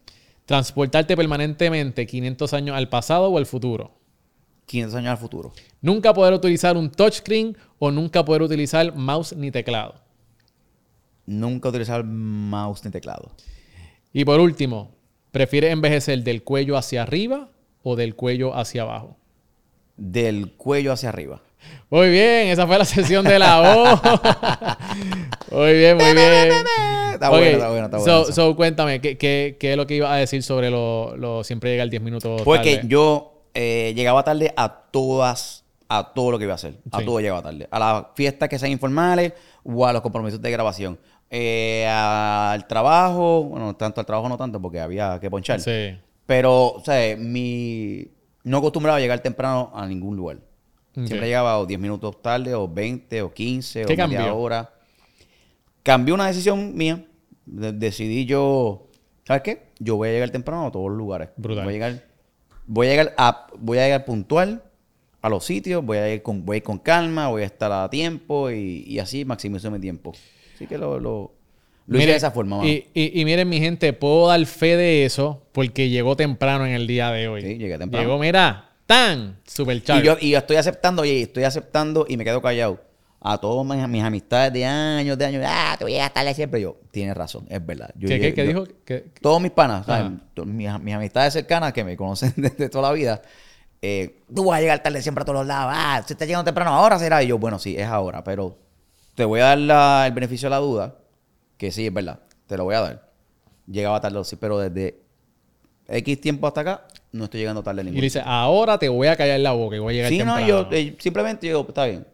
Transportarte 0.46 1.16
permanentemente 1.16 2.06
500 2.06 2.54
años 2.54 2.76
al 2.76 2.88
pasado 2.88 3.28
o 3.28 3.38
al 3.38 3.46
futuro. 3.46 3.92
500 4.66 4.98
años 4.98 5.10
al 5.10 5.18
futuro. 5.18 5.52
Nunca 5.82 6.14
poder 6.14 6.32
utilizar 6.32 6.76
un 6.76 6.90
touchscreen 6.90 7.56
o 7.78 7.90
nunca 7.90 8.24
poder 8.24 8.42
utilizar 8.42 8.94
mouse 8.96 9.36
ni 9.36 9.50
teclado. 9.50 9.94
Nunca 11.26 11.68
utilizar 11.68 12.02
mouse 12.02 12.84
ni 12.84 12.90
teclado. 12.90 13.30
Y 14.12 14.24
por 14.24 14.40
último, 14.40 14.94
¿prefieres 15.32 15.72
envejecer 15.72 16.22
del 16.22 16.42
cuello 16.42 16.78
hacia 16.78 17.02
arriba 17.02 17.50
o 17.84 17.94
del 17.94 18.16
cuello 18.16 18.56
hacia 18.56 18.82
abajo? 18.82 19.16
Del 19.96 20.52
cuello 20.56 20.90
hacia 20.92 21.10
arriba. 21.10 21.40
Muy 21.90 22.10
bien, 22.10 22.48
esa 22.48 22.66
fue 22.66 22.76
la 22.78 22.84
sesión 22.84 23.24
de 23.24 23.38
la 23.38 23.60
O. 23.60 24.00
muy 25.56 25.72
bien, 25.74 25.96
muy 25.96 26.12
bien. 26.12 26.52
Está 27.12 27.30
Ok, 27.30 27.36
bueno, 27.36 27.50
está 27.52 27.68
bueno, 27.68 27.84
está 27.84 27.98
bueno. 27.98 28.24
So, 28.24 28.32
so, 28.32 28.56
cuéntame, 28.56 29.00
¿qué, 29.00 29.16
qué, 29.16 29.56
qué 29.60 29.70
es 29.72 29.76
lo 29.76 29.86
que 29.86 29.94
ibas 29.96 30.10
a 30.10 30.16
decir 30.16 30.42
sobre 30.42 30.70
lo, 30.70 31.16
lo 31.16 31.44
siempre 31.44 31.70
llegar 31.70 31.88
10 31.88 32.02
minutos 32.02 32.42
Porque 32.42 32.76
tarde? 32.76 32.88
yo 32.88 33.42
eh, 33.54 33.92
llegaba 33.94 34.24
tarde 34.24 34.52
a 34.56 34.68
todas, 34.90 35.64
a 35.88 36.12
todo 36.12 36.32
lo 36.32 36.38
que 36.38 36.44
iba 36.44 36.54
a 36.54 36.56
hacer. 36.56 36.74
A 36.90 37.02
todo 37.02 37.20
llegaba 37.20 37.42
tarde. 37.42 37.68
A 37.70 37.78
las 37.78 38.06
fiestas 38.14 38.48
que 38.48 38.58
sean 38.58 38.72
informales 38.72 39.32
o 39.62 39.86
a 39.86 39.92
los 39.92 40.02
compromisos 40.02 40.42
de 40.42 40.50
grabación. 40.50 40.98
Eh, 41.30 41.86
al 41.88 42.66
trabajo, 42.66 43.44
bueno, 43.44 43.74
tanto 43.76 44.00
al 44.00 44.06
trabajo 44.06 44.28
no 44.28 44.36
tanto 44.36 44.60
porque 44.60 44.80
había 44.80 45.18
que 45.20 45.30
ponchar. 45.30 45.60
Sí. 45.60 45.96
Pero, 46.26 46.72
o 46.72 46.84
sea, 46.84 47.16
mi... 47.16 48.06
no 48.44 48.58
acostumbraba 48.58 48.98
a 48.98 49.00
llegar 49.00 49.20
temprano 49.20 49.70
a 49.74 49.86
ningún 49.86 50.16
lugar. 50.16 50.38
Siempre 50.94 51.26
llegaba 51.26 51.58
o 51.58 51.66
10 51.66 51.80
minutos 51.80 52.22
tarde, 52.22 52.54
o 52.54 52.68
20, 52.68 53.22
o 53.22 53.32
15, 53.34 53.84
o 53.84 53.88
¿Qué 53.88 53.96
media 53.96 54.18
cambió? 54.18 54.36
hora. 54.36 54.70
Cambió 55.82 56.14
una 56.14 56.26
decisión 56.28 56.74
mía. 56.76 57.04
De- 57.46 57.72
decidí 57.72 58.24
yo, 58.26 58.86
¿sabes 59.26 59.42
qué? 59.42 59.62
Yo 59.80 59.96
voy 59.96 60.08
a 60.08 60.12
llegar 60.12 60.30
temprano 60.30 60.66
a 60.66 60.72
todos 60.72 60.88
los 60.88 60.96
lugares. 60.96 61.30
Brutal. 61.36 61.64
Voy 61.64 61.72
a 61.72 61.74
llegar, 61.74 62.04
voy 62.66 62.86
a 62.86 62.90
llegar, 62.90 63.14
a, 63.18 63.46
voy 63.58 63.78
a 63.78 63.84
llegar 63.84 64.04
puntual 64.04 64.62
a 65.20 65.28
los 65.28 65.44
sitios, 65.44 65.84
voy 65.84 65.98
a 65.98 66.14
ir 66.14 66.22
con, 66.22 66.44
voy 66.46 66.54
a 66.54 66.56
ir 66.58 66.62
con 66.62 66.78
calma, 66.78 67.28
voy 67.28 67.42
a 67.42 67.46
estar 67.46 67.72
a 67.72 67.90
tiempo 67.90 68.50
y, 68.50 68.84
y 68.86 68.98
así 69.00 69.24
maximizo 69.24 69.70
mi 69.70 69.80
tiempo. 69.80 70.12
Así 70.54 70.66
que 70.66 70.78
lo, 70.78 71.00
lo, 71.00 71.33
lo 71.86 71.98
hice 71.98 72.06
de 72.08 72.16
esa 72.16 72.30
forma. 72.30 72.56
mano. 72.58 72.68
Y, 72.68 72.86
y- 72.94 73.20
y 73.20 73.24
miren, 73.24 73.48
mi 73.48 73.58
gente, 73.60 73.92
puedo 73.92 74.28
dar 74.28 74.44
fe 74.46 74.76
de 74.76 75.04
eso 75.04 75.42
porque 75.52 75.88
llegó 75.90 76.16
temprano 76.16 76.64
en 76.66 76.72
el 76.72 76.86
día 76.86 77.10
de 77.10 77.28
hoy. 77.28 77.42
Sí, 77.42 77.58
llegué 77.58 77.78
temprano. 77.78 78.06
Llegó, 78.06 78.18
mira, 78.18 78.70
tan 78.86 79.38
super 79.46 79.76
Y 79.76 80.02
yo, 80.02 80.16
y 80.20 80.30
yo 80.30 80.38
estoy 80.38 80.56
aceptando, 80.56 81.02
oye, 81.02 81.22
estoy 81.22 81.44
aceptando 81.44 82.06
y 82.08 82.16
me 82.16 82.24
quedo 82.24 82.40
callado. 82.42 82.80
A 83.26 83.38
todas 83.38 83.64
mis, 83.66 83.88
mis 83.88 84.02
amistades 84.02 84.52
de 84.52 84.66
años, 84.66 85.16
de 85.16 85.24
años, 85.24 85.42
ah, 85.46 85.74
te 85.78 85.84
voy 85.84 85.96
a 85.98 86.10
tarde 86.10 86.34
siempre. 86.34 86.60
Yo, 86.60 86.76
tienes 86.90 87.16
razón, 87.16 87.46
es 87.48 87.64
verdad. 87.64 87.90
Yo 87.96 88.06
¿Qué, 88.06 88.20
qué- 88.20 88.34
qué 88.34 88.42
dijo? 88.44 88.64
¿Qué- 88.64 88.74
qué- 88.84 89.04
Todos 89.22 89.40
mis 89.40 89.50
panas, 89.50 89.86
mis, 90.44 90.78
mis 90.80 90.94
amistades 90.94 91.32
cercanas 91.32 91.72
que 91.72 91.84
me 91.84 91.96
conocen 91.96 92.34
desde 92.36 92.68
toda 92.68 92.88
la 92.90 92.94
vida, 92.94 93.22
eh, 93.80 94.16
tú 94.34 94.44
vas 94.44 94.58
a 94.58 94.60
llegar 94.60 94.82
tarde 94.82 95.00
siempre 95.00 95.22
a 95.22 95.24
todos 95.24 95.38
los 95.38 95.46
lados. 95.46 95.72
Ah, 95.74 96.02
si 96.06 96.12
estás 96.12 96.28
llegando 96.28 96.44
temprano, 96.44 96.72
ahora 96.72 96.98
será. 96.98 97.22
Y 97.22 97.28
yo, 97.28 97.38
bueno, 97.38 97.58
sí, 97.58 97.74
es 97.78 97.86
ahora, 97.86 98.22
pero 98.22 98.58
te 99.14 99.24
voy 99.24 99.40
a 99.40 99.44
dar 99.44 99.58
la- 99.58 100.04
el 100.06 100.12
beneficio 100.12 100.46
de 100.46 100.50
la 100.50 100.58
duda, 100.58 100.94
que 101.64 101.72
sí, 101.72 101.86
es 101.86 101.92
verdad, 101.92 102.20
te 102.46 102.56
lo 102.56 102.64
voy 102.64 102.74
a 102.74 102.80
dar. 102.80 103.10
Llegaba 103.66 104.00
tarde, 104.00 104.22
sí, 104.24 104.36
pero 104.36 104.58
desde 104.58 105.00
X 105.88 106.20
tiempo 106.20 106.46
hasta 106.46 106.60
acá, 106.60 106.86
no 107.12 107.24
estoy 107.24 107.40
llegando 107.40 107.62
tarde 107.62 107.82
Y 107.82 107.84
ningún 107.86 108.00
le 108.00 108.06
dice, 108.06 108.22
ahora 108.24 108.78
te 108.78 108.88
voy 108.88 109.08
a 109.08 109.16
callar 109.16 109.40
la 109.40 109.52
boca 109.52 109.76
y 109.76 109.78
voy 109.78 109.94
a 109.94 109.96
llegar 109.96 110.10
Sí, 110.10 110.18
no, 110.18 110.46
yo 110.46 110.68
eh, 110.70 110.94
simplemente 110.98 111.46
digo, 111.46 111.64
está 111.66 111.86
bien. 111.86 112.06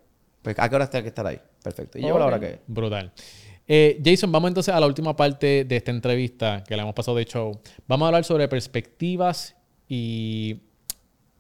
Pues, 0.43 0.57
¿a 0.59 0.69
qué 0.69 0.75
hora 0.75 0.89
tengo 0.89 1.03
que 1.03 1.09
estar 1.09 1.27
ahí? 1.27 1.41
Perfecto. 1.63 1.99
Y 1.99 2.03
llego 2.03 2.17
a 2.17 2.21
la 2.21 2.27
hora 2.27 2.41
que 2.41 2.47
es. 2.47 2.59
Brutal. 2.67 3.13
Eh, 3.67 4.01
Jason, 4.05 4.33
vamos 4.33 4.49
entonces 4.49 4.73
a 4.75 4.81
la 4.81 4.87
última 4.87 5.15
parte 5.15 5.65
de 5.65 5.77
esta 5.77 5.91
entrevista 5.91 6.65
que 6.67 6.77
la 6.77 6.83
hemos 6.83 6.95
pasado 6.95 7.17
de 7.17 7.25
show. 7.25 7.61
Vamos 7.87 8.07
a 8.07 8.09
hablar 8.09 8.25
sobre 8.25 8.49
perspectivas 8.49 9.57
y, 9.89 10.59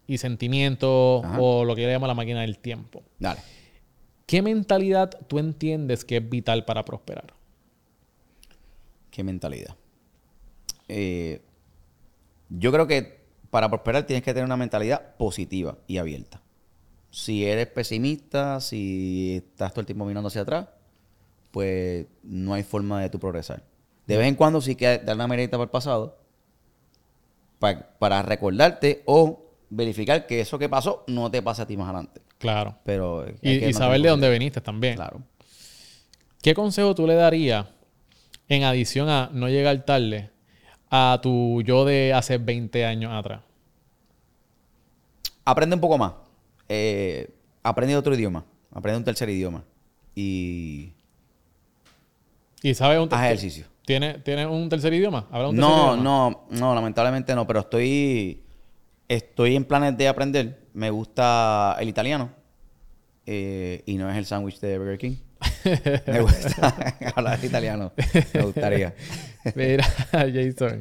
y 0.07 0.19
sentimientos 0.19 1.25
Ajá. 1.25 1.41
o 1.41 1.65
lo 1.65 1.75
que 1.75 1.87
le 1.87 1.93
llama 1.93 2.07
la 2.07 2.15
máquina 2.15 2.43
del 2.43 2.59
tiempo. 2.59 3.03
Dale. 3.19 3.41
¿Qué 4.27 4.43
mentalidad 4.43 5.11
tú 5.29 5.39
entiendes 5.39 6.05
que 6.05 6.19
es 6.19 6.29
vital 6.29 6.65
para 6.65 6.85
prosperar? 6.85 7.40
¿Qué 9.11 9.23
mentalidad? 9.25 9.77
Eh, 10.89 11.43
yo 12.49 12.73
creo 12.73 12.87
que 12.87 13.21
para 13.51 13.69
prosperar 13.69 14.05
tienes 14.07 14.23
que 14.23 14.33
tener 14.33 14.45
una 14.45 14.57
mentalidad 14.57 15.17
positiva 15.17 15.79
y 15.87 15.99
abierta. 15.99 16.41
Si 17.11 17.45
eres 17.45 17.67
pesimista, 17.67 18.61
si 18.61 19.37
estás 19.37 19.73
todo 19.73 19.81
el 19.81 19.87
tiempo 19.87 20.05
mirando 20.05 20.29
hacia 20.29 20.43
atrás, 20.43 20.69
pues 21.51 22.07
no 22.23 22.55
hay 22.55 22.63
forma 22.63 23.01
de 23.03 23.11
tu 23.11 23.19
progresar. 23.19 23.63
De 24.07 24.17
vez 24.17 24.29
en 24.29 24.37
cuando 24.37 24.61
sí 24.61 24.77
que 24.77 24.99
dar 24.99 25.17
una 25.17 25.27
mirada 25.27 25.51
para 25.51 25.65
el 25.65 25.71
pasado 25.71 26.19
pa- 27.59 27.89
para 27.99 28.23
recordarte 28.23 29.03
o 29.07 29.45
verificar 29.71 30.27
que 30.27 30.41
eso 30.41 30.59
que 30.59 30.69
pasó 30.69 31.05
no 31.09 31.31
te 31.31 31.43
pase 31.43 31.63
a 31.63 31.67
ti 31.67 31.77
más 31.77 31.87
adelante. 31.89 32.21
Claro. 32.39 32.77
Pero 32.85 33.27
Y, 33.43 33.65
y 33.67 33.73
saber 33.73 34.01
de 34.01 34.09
dónde 34.09 34.29
veniste 34.29 34.61
también. 34.61 34.95
Claro. 34.97 35.23
¿Qué 36.43 36.55
consejo 36.55 36.95
tú 36.95 37.07
le 37.07 37.15
darías, 37.15 37.67
en 38.57 38.65
adición 38.65 39.09
a 39.09 39.31
no 39.33 39.49
llegar 39.49 39.85
tarde, 39.85 40.31
a 40.91 41.21
tu 41.23 41.63
yo 41.63 41.85
de 41.85 42.13
hace 42.13 42.39
20 42.39 42.85
años 42.85 43.13
atrás? 43.13 43.43
Aprende 45.45 45.75
un 45.75 45.81
poco 45.81 45.97
más. 45.99 46.13
Eh, 46.69 47.31
aprende 47.63 47.97
otro 47.97 48.15
idioma. 48.15 48.45
Aprende 48.73 48.99
un 48.99 49.05
tercer 49.05 49.29
idioma. 49.31 49.65
Y 50.15 50.93
¿Y 52.63 52.75
sabes 52.75 52.99
un, 52.99 53.09
haz 53.13 53.25
ejercicio. 53.25 53.67
¿Tienes, 53.87 54.23
¿Tienes 54.23 54.47
un 54.47 54.69
tercer 54.69 54.93
idioma? 54.93 55.27
¿Hablas 55.31 55.51
un 55.51 55.57
tercer 55.57 55.71
No, 55.71 55.95
idioma? 55.95 56.03
no, 56.03 56.47
no, 56.51 56.75
lamentablemente 56.75 57.35
no, 57.35 57.47
pero 57.47 57.61
estoy, 57.61 58.43
estoy 59.09 59.57
en 59.57 59.65
planes 59.65 59.97
de 59.97 60.09
aprender. 60.09 60.61
Me 60.75 60.91
gusta 60.91 61.77
el 61.81 61.89
italiano 61.89 62.31
eh, 63.27 63.83
y 63.87 63.95
no 63.97 64.11
es 64.11 64.17
el 64.17 64.27
sándwich 64.27 64.61
de 64.61 64.77
Burger 64.79 64.99
King. 64.99 65.17
Me 66.07 66.21
gusta 66.21 66.97
hablar 67.15 67.45
italiano. 67.45 67.93
Me 68.35 68.43
gustaría. 68.43 68.95
Mira, 69.55 69.85
Jason. 70.13 70.79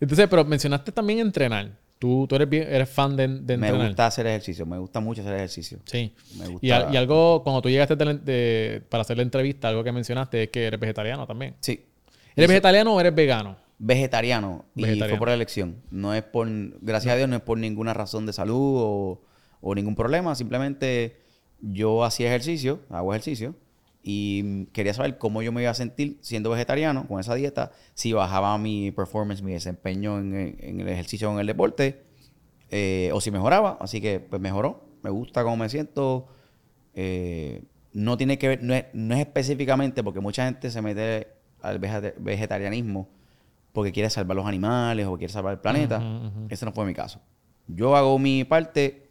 Entonces, 0.00 0.26
pero 0.28 0.44
mencionaste 0.44 0.92
también 0.92 1.18
entrenar. 1.20 1.70
Tú, 1.98 2.26
tú 2.28 2.36
eres, 2.36 2.48
bien- 2.48 2.68
eres 2.68 2.90
fan 2.90 3.16
de, 3.16 3.26
de 3.26 3.56
Me 3.56 3.66
entrenar. 3.68 3.86
gusta 3.88 4.06
hacer 4.06 4.26
ejercicio. 4.26 4.66
Me 4.66 4.78
gusta 4.78 5.00
mucho 5.00 5.22
hacer 5.22 5.34
ejercicio. 5.34 5.78
Sí. 5.86 6.12
Me 6.38 6.46
gusta- 6.48 6.66
Y, 6.90 6.94
y 6.94 6.96
algo, 6.96 7.42
cuando 7.42 7.62
tú 7.62 7.70
llegaste 7.70 7.96
de 7.96 8.04
la- 8.04 8.14
de- 8.14 8.82
para 8.88 9.00
hacer 9.00 9.16
la 9.16 9.22
entrevista, 9.22 9.68
algo 9.68 9.82
que 9.82 9.92
mencionaste 9.92 10.42
es 10.44 10.48
que 10.50 10.66
eres 10.66 10.78
vegetariano 10.78 11.26
también. 11.26 11.54
Sí. 11.60 11.86
¿Eres 12.36 12.48
vegetariano 12.48 12.94
o 12.94 13.00
eres 13.00 13.14
vegano? 13.14 13.56
Vegetariano. 13.78 14.66
Y 14.74 14.82
Vegetariano. 14.82 15.10
fue 15.10 15.18
por 15.18 15.28
elección. 15.30 15.76
No 15.90 16.12
es 16.14 16.22
por, 16.22 16.48
gracias 16.82 17.14
a 17.14 17.16
Dios, 17.16 17.28
no 17.30 17.36
es 17.36 17.42
por 17.42 17.56
ninguna 17.58 17.94
razón 17.94 18.26
de 18.26 18.32
salud 18.34 18.76
o, 18.78 19.22
o 19.62 19.74
ningún 19.74 19.94
problema. 19.94 20.34
Simplemente 20.34 21.16
yo 21.62 22.04
hacía 22.04 22.26
ejercicio, 22.28 22.80
hago 22.90 23.14
ejercicio. 23.14 23.54
Y 24.08 24.66
quería 24.66 24.94
saber 24.94 25.18
cómo 25.18 25.42
yo 25.42 25.50
me 25.50 25.62
iba 25.62 25.70
a 25.72 25.74
sentir 25.74 26.18
siendo 26.20 26.48
vegetariano 26.50 27.08
con 27.08 27.18
esa 27.18 27.34
dieta. 27.34 27.72
Si 27.94 28.12
bajaba 28.12 28.56
mi 28.56 28.92
performance, 28.92 29.42
mi 29.42 29.52
desempeño 29.52 30.20
en, 30.20 30.32
el- 30.34 30.56
en 30.60 30.80
el 30.80 30.88
ejercicio 30.88 31.28
o 31.28 31.32
en 31.34 31.40
el 31.40 31.46
deporte. 31.48 32.04
eh, 32.70 33.10
o 33.12 33.20
si 33.20 33.30
mejoraba. 33.32 33.78
Así 33.80 34.00
que 34.00 34.20
pues 34.20 34.40
mejoró. 34.40 34.84
Me 35.02 35.10
gusta 35.10 35.42
cómo 35.42 35.56
me 35.56 35.68
siento. 35.68 36.28
Eh, 36.94 37.62
no 37.92 38.16
tiene 38.16 38.38
que 38.38 38.48
ver, 38.48 38.62
no 38.62 38.74
es, 38.74 38.84
no 38.92 39.14
es 39.14 39.20
específicamente 39.20 40.02
porque 40.04 40.20
mucha 40.20 40.44
gente 40.44 40.70
se 40.70 40.82
mete 40.82 41.28
al 41.62 41.78
vegeta- 41.80 42.14
vegetarianismo 42.18 43.08
porque 43.72 43.90
quiere 43.92 44.08
salvar 44.10 44.36
los 44.36 44.46
animales 44.46 45.06
o 45.06 45.16
quiere 45.18 45.32
salvar 45.32 45.54
el 45.54 45.60
planeta. 45.60 45.98
Ujú, 45.98 46.26
ujú. 46.26 46.46
Ese 46.48 46.64
no 46.64 46.72
fue 46.72 46.84
mi 46.86 46.94
caso. 46.94 47.20
Yo 47.66 47.96
hago 47.96 48.18
mi 48.18 48.44
parte 48.44 49.08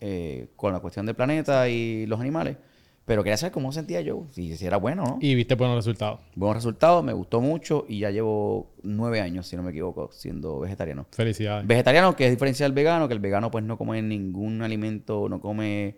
eh, 0.00 0.48
con 0.56 0.72
la 0.72 0.80
cuestión 0.80 1.04
del 1.06 1.14
planeta 1.16 1.68
y 1.68 2.06
los 2.06 2.20
animales, 2.20 2.56
pero 3.10 3.24
quería 3.24 3.36
saber 3.36 3.50
cómo 3.50 3.72
sentía 3.72 4.00
yo, 4.02 4.28
si, 4.30 4.56
si 4.56 4.64
era 4.64 4.76
bueno 4.76 5.02
no. 5.02 5.18
Y 5.20 5.34
viste 5.34 5.56
buenos 5.56 5.74
resultados. 5.74 6.20
Buenos 6.36 6.58
resultados, 6.58 7.02
me 7.02 7.12
gustó 7.12 7.40
mucho 7.40 7.84
y 7.88 7.98
ya 7.98 8.10
llevo 8.12 8.70
nueve 8.84 9.20
años, 9.20 9.48
si 9.48 9.56
no 9.56 9.64
me 9.64 9.70
equivoco, 9.72 10.10
siendo 10.12 10.60
vegetariano. 10.60 11.06
Felicidades. 11.10 11.66
Vegetariano, 11.66 12.14
que 12.14 12.26
es 12.26 12.30
diferencia 12.30 12.64
del 12.66 12.72
vegano, 12.72 13.08
que 13.08 13.14
el 13.14 13.18
vegano 13.18 13.50
pues 13.50 13.64
no 13.64 13.76
come 13.76 14.00
ningún 14.00 14.62
alimento, 14.62 15.28
no 15.28 15.40
come 15.40 15.96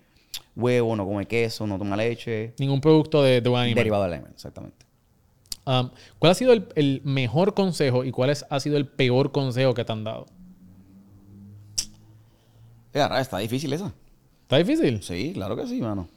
huevo, 0.56 0.96
no 0.96 1.04
come 1.04 1.26
queso, 1.26 1.66
no 1.66 1.76
toma 1.76 1.98
leche, 1.98 2.54
Ningún 2.58 2.80
producto 2.80 3.22
de, 3.22 3.42
de 3.42 3.48
un 3.50 3.58
animal. 3.58 3.74
derivado 3.74 4.04
del 4.04 4.12
alimento, 4.14 4.36
exactamente. 4.36 4.86
Um, 5.66 5.90
¿Cuál 6.18 6.32
ha 6.32 6.34
sido 6.34 6.54
el, 6.54 6.66
el 6.76 7.02
mejor 7.04 7.52
consejo 7.52 8.04
y 8.04 8.10
cuál 8.10 8.30
es- 8.30 8.46
ha 8.48 8.58
sido 8.58 8.78
el 8.78 8.86
peor 8.88 9.32
consejo 9.32 9.74
que 9.74 9.84
te 9.84 9.92
han 9.92 10.02
dado? 10.04 10.28
Está 12.94 13.36
difícil 13.36 13.70
esa. 13.74 13.92
¿Está 14.44 14.56
difícil? 14.56 15.02
Sí, 15.02 15.32
claro 15.34 15.56
que 15.56 15.66
sí, 15.66 15.78
mano. 15.82 16.08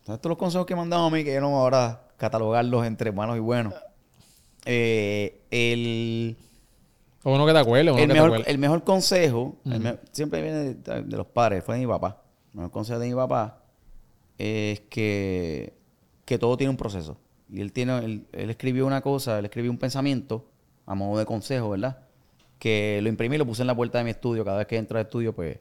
Estos 0.00 0.18
son 0.22 0.28
los 0.30 0.38
consejos 0.38 0.66
que 0.66 0.74
me 0.74 0.82
han 0.82 0.90
dado 0.90 1.04
a 1.06 1.10
mí, 1.10 1.22
que 1.24 1.34
yo 1.34 1.40
no 1.40 1.56
ahora 1.58 2.02
catalogarlos 2.16 2.86
entre 2.86 3.12
malos 3.12 3.36
y 3.36 3.40
buenos. 3.40 3.74
Eh, 4.66 5.40
el, 5.50 6.36
O 7.22 7.34
uno 7.34 7.46
que 7.46 7.52
te 7.52 7.58
acuerdes, 7.58 7.92
o 7.92 7.94
uno 7.94 8.02
el, 8.02 8.08
que 8.08 8.08
te 8.08 8.14
mejor, 8.14 8.28
acuerdes. 8.28 8.48
el 8.48 8.58
mejor 8.58 8.84
consejo, 8.84 9.56
el 9.64 9.80
me- 9.80 9.98
siempre 10.12 10.42
viene 10.42 10.74
de, 10.74 11.02
de 11.02 11.16
los 11.16 11.26
padres, 11.26 11.64
fue 11.64 11.76
de 11.76 11.80
mi 11.82 11.86
papá. 11.86 12.22
El 12.52 12.56
mejor 12.60 12.70
consejo 12.72 12.98
de 12.98 13.08
mi 13.08 13.14
papá 13.14 13.62
es 14.38 14.80
que, 14.90 15.74
que 16.24 16.38
todo 16.38 16.56
tiene 16.56 16.70
un 16.70 16.76
proceso. 16.76 17.16
Y 17.52 17.60
él, 17.60 17.72
tiene, 17.72 17.98
él, 17.98 18.26
él 18.32 18.50
escribió 18.50 18.86
una 18.86 19.00
cosa, 19.00 19.38
él 19.38 19.44
escribió 19.44 19.70
un 19.70 19.78
pensamiento 19.78 20.46
a 20.86 20.94
modo 20.94 21.18
de 21.18 21.26
consejo, 21.26 21.70
¿verdad? 21.70 21.98
Que 22.58 23.00
lo 23.02 23.08
imprimí 23.08 23.36
y 23.36 23.38
lo 23.38 23.46
puse 23.46 23.62
en 23.62 23.66
la 23.66 23.74
puerta 23.74 23.98
de 23.98 24.04
mi 24.04 24.10
estudio. 24.10 24.44
Cada 24.44 24.58
vez 24.58 24.66
que 24.66 24.76
entro 24.76 24.98
al 24.98 25.04
estudio, 25.06 25.34
pues 25.34 25.58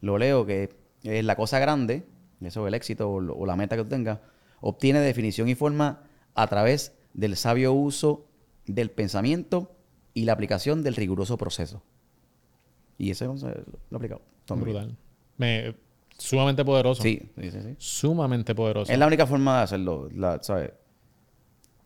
lo 0.00 0.16
leo, 0.18 0.46
que 0.46 0.70
es 1.02 1.24
la 1.24 1.34
cosa 1.36 1.58
grande, 1.58 2.06
eso 2.46 2.62
es 2.64 2.68
el 2.68 2.74
éxito 2.74 3.10
o, 3.10 3.20
lo- 3.20 3.34
o 3.36 3.46
la 3.46 3.56
meta 3.56 3.76
que 3.76 3.82
tú 3.82 3.88
tengas, 3.88 4.18
obtiene 4.60 5.00
definición 5.00 5.48
y 5.48 5.54
forma 5.54 6.02
a 6.34 6.46
través 6.46 6.94
del 7.14 7.36
sabio 7.36 7.72
uso 7.72 8.26
del 8.66 8.90
pensamiento 8.90 9.74
y 10.14 10.24
la 10.24 10.32
aplicación 10.32 10.82
del 10.82 10.94
riguroso 10.96 11.36
proceso. 11.38 11.82
Y 12.98 13.10
ese 13.10 13.26
consejo 13.26 13.52
lo 13.90 13.96
he 13.96 13.96
aplicado. 13.96 14.20
vida. 14.48 14.56
Brutal. 14.56 14.96
Me, 15.36 15.74
sumamente 16.16 16.64
poderoso. 16.64 17.02
Sí, 17.02 17.30
sí, 17.40 17.50
sí, 17.50 17.58
sí. 17.62 17.74
Sumamente 17.78 18.54
poderoso. 18.54 18.90
Es 18.92 18.98
la 18.98 19.06
única 19.06 19.26
forma 19.26 19.58
de 19.58 19.62
hacerlo, 19.64 20.08
la- 20.12 20.42
¿sabes? 20.42 20.72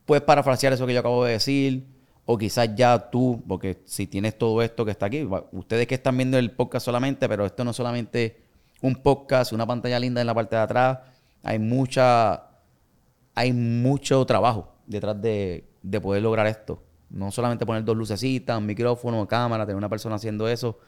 Puedes 0.07 0.25
parafrasear 0.25 0.73
eso 0.73 0.87
que 0.87 0.95
yo 0.95 1.01
acabo 1.01 1.25
de 1.25 1.33
decir, 1.33 1.87
o 2.25 2.37
quizás 2.39 2.75
ya 2.75 3.11
tú, 3.11 3.43
porque 3.47 3.83
si 3.85 4.07
tienes 4.07 4.37
todo 4.39 4.63
esto 4.63 4.85
que 4.85 4.91
está 4.91 5.07
aquí, 5.07 5.29
ustedes 5.53 5.87
que 5.87 5.95
están 5.95 6.17
viendo 6.17 6.39
el 6.39 6.51
podcast 6.53 6.85
solamente, 6.85 7.29
pero 7.29 7.45
esto 7.47 7.63
no 7.65 7.71
es 7.71 7.77
solamente 7.77 8.42
un 8.83 8.97
podcast, 8.97 9.53
una 9.53 9.67
pantalla 9.67 9.99
linda 9.99 10.21
en 10.21 10.27
la 10.27 10.35
parte 10.35 10.57
de 10.57 10.63
atrás, 10.63 10.99
hay 11.43 11.59
mucha, 11.59 12.49
hay 13.35 13.53
mucho 13.53 14.25
trabajo 14.27 14.73
detrás 14.87 15.21
de, 15.23 15.65
de 15.83 16.01
poder 16.01 16.23
lograr 16.23 16.47
esto. 16.47 16.83
No 17.11 17.31
solamente 17.31 17.65
poner 17.67 17.85
dos 17.85 17.97
lucecitas, 17.97 18.59
un 18.59 18.67
micrófono, 18.67 19.27
cámara, 19.27 19.65
tener 19.65 19.77
una 19.77 19.89
persona 19.89 20.17
haciendo 20.17 20.49
eso. 20.49 20.79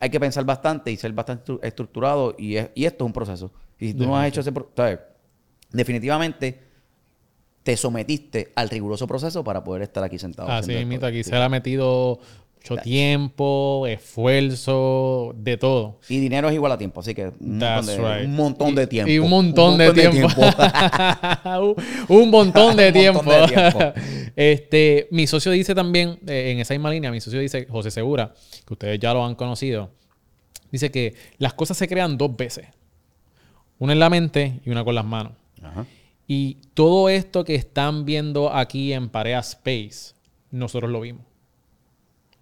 Hay 0.00 0.10
que 0.10 0.18
pensar 0.20 0.44
bastante 0.44 0.90
y 0.90 0.96
ser 0.96 1.12
bastante 1.12 1.52
estru- 1.52 1.60
estructurado 1.62 2.34
y, 2.38 2.56
es- 2.56 2.70
y 2.74 2.84
esto 2.84 3.04
es 3.04 3.06
un 3.06 3.12
proceso. 3.12 3.52
Y 3.78 3.88
si 3.88 3.94
tú 3.94 4.04
no 4.06 4.16
has 4.18 4.26
hecho 4.28 4.40
ese 4.40 4.52
proceso, 4.52 5.00
definitivamente 5.72 6.60
te 7.62 7.76
sometiste 7.76 8.52
al 8.56 8.68
riguroso 8.68 9.06
proceso 9.06 9.42
para 9.42 9.64
poder 9.64 9.82
estar 9.82 10.04
aquí 10.04 10.18
sentado. 10.18 10.48
Así 10.50 10.72
esto. 10.96 11.06
aquí 11.06 11.24
se 11.24 11.30
le 11.32 11.42
ha 11.42 11.48
metido 11.48 12.18
mucho 12.70 12.82
tiempo, 12.82 13.86
esfuerzo, 13.86 15.34
de 15.36 15.56
todo. 15.58 16.00
Y 16.08 16.18
dinero 16.18 16.48
es 16.48 16.54
igual 16.54 16.72
a 16.72 16.78
tiempo, 16.78 17.00
así 17.00 17.14
que 17.14 17.26
un, 17.26 17.58
montón 17.58 17.86
de, 17.86 17.96
right. 17.98 18.26
un 18.26 18.34
montón 18.36 18.68
Y- 18.70 18.74
de 18.74 18.86
tiempo. 18.86 19.10
Y 19.10 19.18
un 19.18 19.28
montón, 19.30 19.78
de 19.78 19.92
tiempo. 19.92 20.28
un, 21.44 21.74
un 22.08 22.30
montón 22.30 22.76
de 22.76 22.86
Un 22.88 22.92
tiempo. 22.92 23.22
montón 23.22 23.46
de 23.48 23.54
tiempo. 23.54 23.78
este, 24.36 25.08
mi 25.10 25.26
socio 25.26 25.52
dice 25.52 25.74
también, 25.74 26.18
eh, 26.26 26.52
en 26.52 26.58
esa 26.60 26.72
misma 26.74 26.90
línea, 26.90 27.10
mi 27.10 27.20
socio 27.20 27.38
dice, 27.40 27.66
José 27.68 27.90
Segura, 27.90 28.32
que 28.66 28.72
ustedes 28.72 28.98
ya 28.98 29.12
lo 29.12 29.24
han 29.24 29.34
conocido, 29.34 29.90
dice 30.72 30.90
que 30.90 31.14
las 31.38 31.52
cosas 31.54 31.76
se 31.76 31.86
crean 31.86 32.16
dos 32.16 32.34
veces. 32.36 32.68
Una 33.78 33.92
en 33.92 33.98
la 33.98 34.08
mente 34.08 34.60
y 34.64 34.70
una 34.70 34.84
con 34.84 34.94
las 34.94 35.04
manos. 35.04 35.32
Ajá. 35.62 35.84
Y 36.26 36.56
todo 36.72 37.10
esto 37.10 37.44
que 37.44 37.54
están 37.56 38.06
viendo 38.06 38.50
aquí 38.54 38.94
en 38.94 39.10
Parea 39.10 39.40
Space, 39.40 40.14
nosotros 40.50 40.90
lo 40.90 41.00
vimos. 41.02 41.26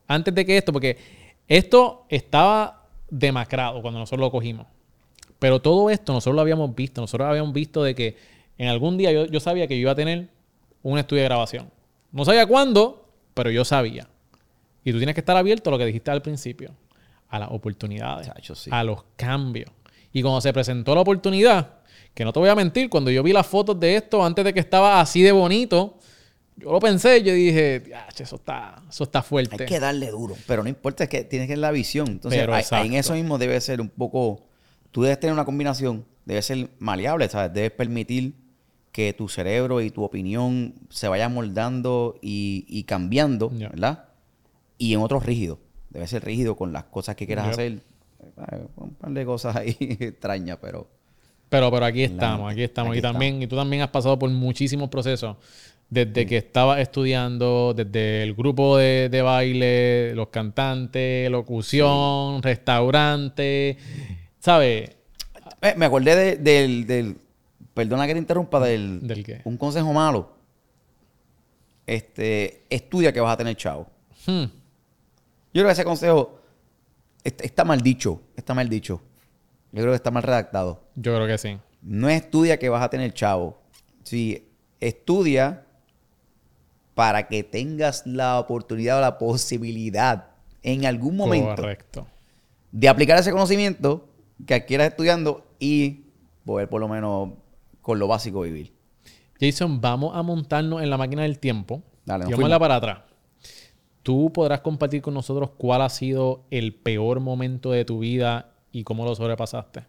Antes 0.06 0.34
de 0.34 0.44
que 0.44 0.56
esto, 0.56 0.72
porque 0.72 0.98
esto 1.48 2.06
estaba 2.08 2.88
demacrado 3.10 3.82
cuando 3.82 4.00
nosotros 4.00 4.20
lo 4.20 4.30
cogimos. 4.30 4.66
Pero 5.38 5.60
todo 5.60 5.90
esto 5.90 6.12
nosotros 6.12 6.36
lo 6.36 6.40
habíamos 6.40 6.74
visto. 6.74 7.00
Nosotros 7.00 7.28
habíamos 7.28 7.52
visto 7.52 7.82
de 7.82 7.94
que 7.94 8.16
en 8.58 8.68
algún 8.68 8.96
día 8.96 9.12
yo, 9.12 9.26
yo 9.26 9.40
sabía 9.40 9.66
que 9.66 9.74
yo 9.74 9.82
iba 9.82 9.92
a 9.92 9.96
tener 9.96 10.28
un 10.82 10.98
estudio 10.98 11.22
de 11.22 11.28
grabación. 11.28 11.70
No 12.12 12.24
sabía 12.24 12.46
cuándo, 12.46 13.08
pero 13.34 13.50
yo 13.50 13.64
sabía. 13.64 14.08
Y 14.84 14.92
tú 14.92 14.98
tienes 14.98 15.14
que 15.14 15.20
estar 15.20 15.36
abierto 15.36 15.70
a 15.70 15.72
lo 15.72 15.78
que 15.78 15.86
dijiste 15.86 16.10
al 16.10 16.22
principio. 16.22 16.74
A 17.28 17.38
las 17.38 17.50
oportunidades. 17.50 18.26
Chacho, 18.26 18.54
sí. 18.54 18.70
A 18.72 18.84
los 18.84 19.04
cambios. 19.16 19.70
Y 20.12 20.22
cuando 20.22 20.40
se 20.40 20.52
presentó 20.52 20.94
la 20.94 21.00
oportunidad, 21.00 21.76
que 22.14 22.24
no 22.24 22.32
te 22.32 22.40
voy 22.40 22.48
a 22.48 22.54
mentir, 22.54 22.90
cuando 22.90 23.10
yo 23.10 23.22
vi 23.22 23.32
las 23.32 23.46
fotos 23.46 23.78
de 23.80 23.96
esto 23.96 24.24
antes 24.24 24.44
de 24.44 24.52
que 24.52 24.60
estaba 24.60 25.00
así 25.00 25.22
de 25.22 25.32
bonito, 25.32 25.98
yo 26.56 26.70
lo 26.72 26.80
pensé, 26.80 27.22
yo 27.22 27.32
dije, 27.32 27.92
"Ah, 27.94 28.08
che, 28.12 28.24
eso 28.24 28.36
está, 28.36 28.82
eso 28.88 29.04
está 29.04 29.22
fuerte. 29.22 29.56
Hay 29.58 29.66
que 29.66 29.80
darle 29.80 30.10
duro, 30.10 30.34
pero 30.46 30.62
no 30.62 30.68
importa, 30.68 31.04
es 31.04 31.10
que 31.10 31.24
tienes 31.24 31.46
que 31.48 31.52
ver 31.52 31.58
la 31.58 31.70
visión. 31.70 32.08
Entonces, 32.08 32.46
en 32.72 32.94
eso 32.94 33.14
mismo 33.14 33.38
debe 33.38 33.60
ser 33.60 33.80
un 33.80 33.88
poco. 33.88 34.46
Tú 34.90 35.02
debes 35.02 35.18
tener 35.18 35.32
una 35.32 35.44
combinación, 35.44 36.04
debe 36.24 36.42
ser 36.42 36.68
maleable, 36.78 37.28
¿sabes? 37.28 37.52
Debes 37.52 37.70
permitir 37.70 38.34
que 38.92 39.14
tu 39.14 39.28
cerebro 39.28 39.80
y 39.80 39.90
tu 39.90 40.04
opinión 40.04 40.74
se 40.90 41.08
vayan 41.08 41.32
moldando 41.32 42.18
y, 42.20 42.66
y 42.68 42.84
cambiando. 42.84 43.48
¿verdad? 43.50 44.04
Y 44.76 44.92
en 44.92 45.00
otros 45.00 45.24
rígido. 45.24 45.58
Debe 45.88 46.06
ser 46.06 46.24
rígido 46.24 46.56
con 46.56 46.72
las 46.72 46.84
cosas 46.84 47.16
que 47.16 47.26
quieras 47.26 47.48
hacer, 47.48 47.80
un 48.76 48.94
par 48.94 49.10
de 49.10 49.24
cosas 49.24 49.56
ahí 49.56 49.76
extrañas, 50.00 50.58
pero... 50.60 50.88
Pero, 51.48 51.70
pero 51.70 51.84
aquí 51.84 52.02
estamos, 52.02 52.50
aquí 52.50 52.62
estamos. 52.62 52.92
Aquí 52.92 53.00
y 53.00 53.02
también, 53.02 53.42
y 53.42 53.46
tú 53.46 53.56
también 53.56 53.82
has 53.82 53.90
pasado 53.90 54.18
por 54.18 54.30
muchísimos 54.30 54.88
procesos. 54.88 55.36
Desde 55.92 56.24
que 56.24 56.38
estabas 56.38 56.78
estudiando, 56.80 57.74
desde 57.76 58.22
el 58.22 58.32
grupo 58.32 58.78
de, 58.78 59.10
de 59.10 59.20
baile, 59.20 60.14
los 60.14 60.28
cantantes, 60.28 61.30
locución, 61.30 62.42
restaurante, 62.42 63.76
¿sabes? 64.38 64.90
Eh, 65.60 65.74
me 65.76 65.84
acordé 65.84 66.16
de- 66.16 66.36
del, 66.36 66.86
del... 66.86 67.16
Perdona 67.74 68.06
que 68.06 68.14
te 68.14 68.18
interrumpa, 68.20 68.58
del... 68.60 69.06
¿Del 69.06 69.22
qué? 69.22 69.42
Un 69.44 69.58
consejo 69.58 69.92
malo. 69.92 70.32
Este... 71.86 72.62
Estudia 72.70 73.12
que 73.12 73.20
vas 73.20 73.34
a 73.34 73.36
tener 73.36 73.54
chavo. 73.56 73.86
Hmm. 74.26 74.44
Yo 74.44 74.48
creo 75.52 75.66
que 75.66 75.72
ese 75.72 75.84
consejo 75.84 76.40
está, 77.22 77.64
mal 77.64 77.82
dicho. 77.82 78.18
Está 78.34 78.54
mal 78.54 78.68
dicho. 78.70 79.02
Yo 79.72 79.82
creo 79.82 79.92
que 79.92 79.96
está 79.96 80.10
mal 80.10 80.22
redactado. 80.22 80.82
Yo 80.96 81.14
creo 81.14 81.26
que 81.26 81.36
sí. 81.36 81.58
No 81.82 82.08
estudia 82.08 82.58
que 82.58 82.70
vas 82.70 82.82
a 82.82 82.88
tener 82.88 83.12
chavo. 83.12 83.60
Sí, 84.04 84.48
estudia 84.80 85.66
para 86.94 87.28
que 87.28 87.42
tengas 87.42 88.06
la 88.06 88.38
oportunidad 88.38 88.98
o 88.98 89.00
la 89.00 89.18
posibilidad 89.18 90.28
en 90.62 90.86
algún 90.86 91.16
momento 91.16 91.56
Correcto. 91.56 92.06
de 92.70 92.88
aplicar 92.88 93.18
ese 93.18 93.32
conocimiento 93.32 94.08
que 94.46 94.54
adquieras 94.54 94.88
estudiando 94.88 95.46
y 95.58 96.04
poder 96.44 96.68
por 96.68 96.80
lo 96.80 96.88
menos 96.88 97.30
con 97.80 97.98
lo 97.98 98.08
básico 98.08 98.42
vivir. 98.42 98.72
Jason, 99.40 99.80
vamos 99.80 100.14
a 100.14 100.22
montarnos 100.22 100.82
en 100.82 100.90
la 100.90 100.96
máquina 100.96 101.22
del 101.22 101.38
tiempo. 101.38 101.82
Dale, 102.04 102.26
fuimos. 102.26 102.58
para 102.58 102.76
atrás. 102.76 102.98
Tú 104.02 104.32
podrás 104.32 104.60
compartir 104.60 105.02
con 105.02 105.14
nosotros 105.14 105.50
cuál 105.56 105.82
ha 105.82 105.88
sido 105.88 106.44
el 106.50 106.74
peor 106.74 107.20
momento 107.20 107.70
de 107.70 107.84
tu 107.84 108.00
vida 108.00 108.52
y 108.72 108.84
cómo 108.84 109.04
lo 109.04 109.14
sobrepasaste. 109.14 109.84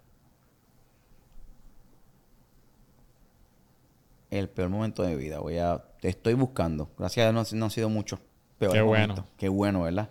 El 4.29 4.49
peor 4.49 4.69
momento 4.69 5.03
de 5.03 5.15
mi 5.15 5.21
vida. 5.21 5.39
Voy 5.39 5.57
a, 5.57 5.83
te 6.03 6.09
estoy 6.09 6.33
buscando. 6.33 6.89
Gracias 6.99 7.23
a 7.25 7.31
Dios 7.31 7.33
no, 7.33 7.39
han- 7.55 7.59
no 7.59 7.65
han 7.67 7.71
sido 7.71 7.87
muchos. 7.87 8.19
Qué 8.59 8.81
bueno. 8.81 9.25
Qué 9.37 9.47
bueno, 9.47 9.83
¿verdad? 9.83 10.09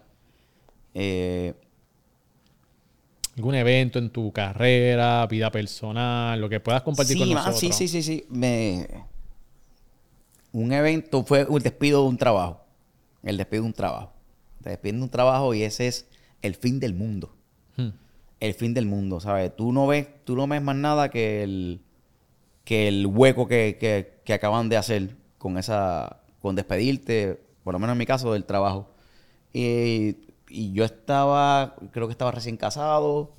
Eh, 0.95 1.53
¿Algún 3.37 3.55
evento 3.55 3.99
en 3.99 4.09
tu 4.09 4.33
carrera, 4.33 5.27
vida 5.27 5.51
personal, 5.51 6.41
lo 6.41 6.49
que 6.49 6.61
puedas 6.61 6.81
compartir 6.81 7.19
con 7.19 7.29
sí, 7.29 7.35
nosotros? 7.35 7.57
ah, 7.57 7.61
sí, 7.61 7.73
sí, 7.73 7.89
sí, 7.89 8.03
sí. 8.03 8.25
Me... 8.31 8.89
Un 10.53 10.73
evento 10.73 11.25
fue 11.25 11.43
el 11.51 11.63
despido 11.63 12.05
de 12.05 12.09
un 12.09 12.17
trabajo. 12.17 12.63
El 13.23 13.37
despido 13.37 13.65
de 13.65 13.67
un 13.69 13.75
trabajo. 13.75 14.13
Te 14.63 14.71
despiden 14.71 14.97
de 14.97 15.03
un 15.05 15.11
trabajo 15.11 15.53
y 15.53 15.63
ese 15.63 15.89
es 15.89 16.07
el 16.41 16.55
fin 16.55 16.81
del 16.81 16.95
mundo. 16.95 17.35
Hmm. 17.77 17.91
El 18.41 18.55
fin 18.55 18.73
del 18.73 18.87
mundo, 18.87 19.21
¿sabes? 19.21 19.55
Tú 19.55 19.73
no 19.73 19.87
ves, 19.87 20.09
tú 20.25 20.37
no 20.37 20.47
ves 20.47 20.63
más 20.63 20.77
nada 20.77 21.11
que 21.11 21.43
el, 21.43 21.83
que 22.65 22.89
el 22.89 23.07
hueco 23.07 23.47
que, 23.47 23.77
que- 23.79 24.21
que 24.25 24.33
acaban 24.33 24.71
de 24.71 24.79
hacer 24.79 25.21
con 25.43 25.59
esa, 25.59 26.21
con 26.41 26.55
despedirte, 26.55 27.43
por 27.65 27.75
lo 27.75 27.81
menos 27.81 27.95
en 27.95 27.99
mi 27.99 28.07
caso, 28.07 28.33
del 28.33 28.45
trabajo. 28.45 28.95
Y, 29.53 30.19
y 30.49 30.73
yo 30.73 30.85
estaba, 30.85 31.75
creo 31.91 32.07
que 32.07 32.13
estaba 32.13 32.31
recién 32.31 32.57
casado, 32.57 33.35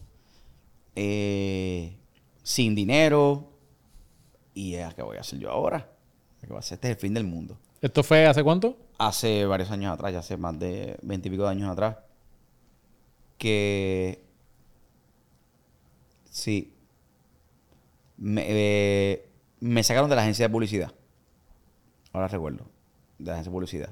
eh, 0.96 1.98
sin 2.44 2.76
dinero. 2.76 3.54
¿Y 4.54 4.74
qué 4.96 5.02
voy 5.02 5.16
a 5.16 5.22
hacer 5.22 5.40
yo 5.40 5.50
ahora? 5.50 5.90
¿Qué 6.42 6.48
voy 6.48 6.58
a 6.58 6.60
hacer? 6.60 6.76
Este 6.76 6.90
es 6.90 6.96
el 6.96 7.00
fin 7.00 7.14
del 7.14 7.24
mundo. 7.24 7.58
¿Esto 7.82 8.04
fue 8.04 8.28
hace 8.28 8.44
cuánto? 8.44 8.78
Hace 8.98 9.46
varios 9.46 9.72
años 9.72 9.94
atrás, 9.94 10.12
ya 10.12 10.20
hace 10.20 10.36
más 10.36 10.60
de 10.60 10.98
veintipico 11.02 11.44
de 11.44 11.50
años 11.50 11.72
atrás, 11.72 11.98
que 13.38 14.24
sí, 16.30 16.74
me, 18.18 18.44
eh, 18.46 19.30
me 19.62 19.84
sacaron 19.84 20.10
de 20.10 20.16
la 20.16 20.22
agencia 20.22 20.48
de 20.48 20.52
publicidad. 20.52 20.94
Ahora 22.14 22.28
recuerdo, 22.28 22.66
de 23.18 23.26
la 23.26 23.34
agencia 23.34 23.50
de 23.52 23.54
publicidad. 23.54 23.90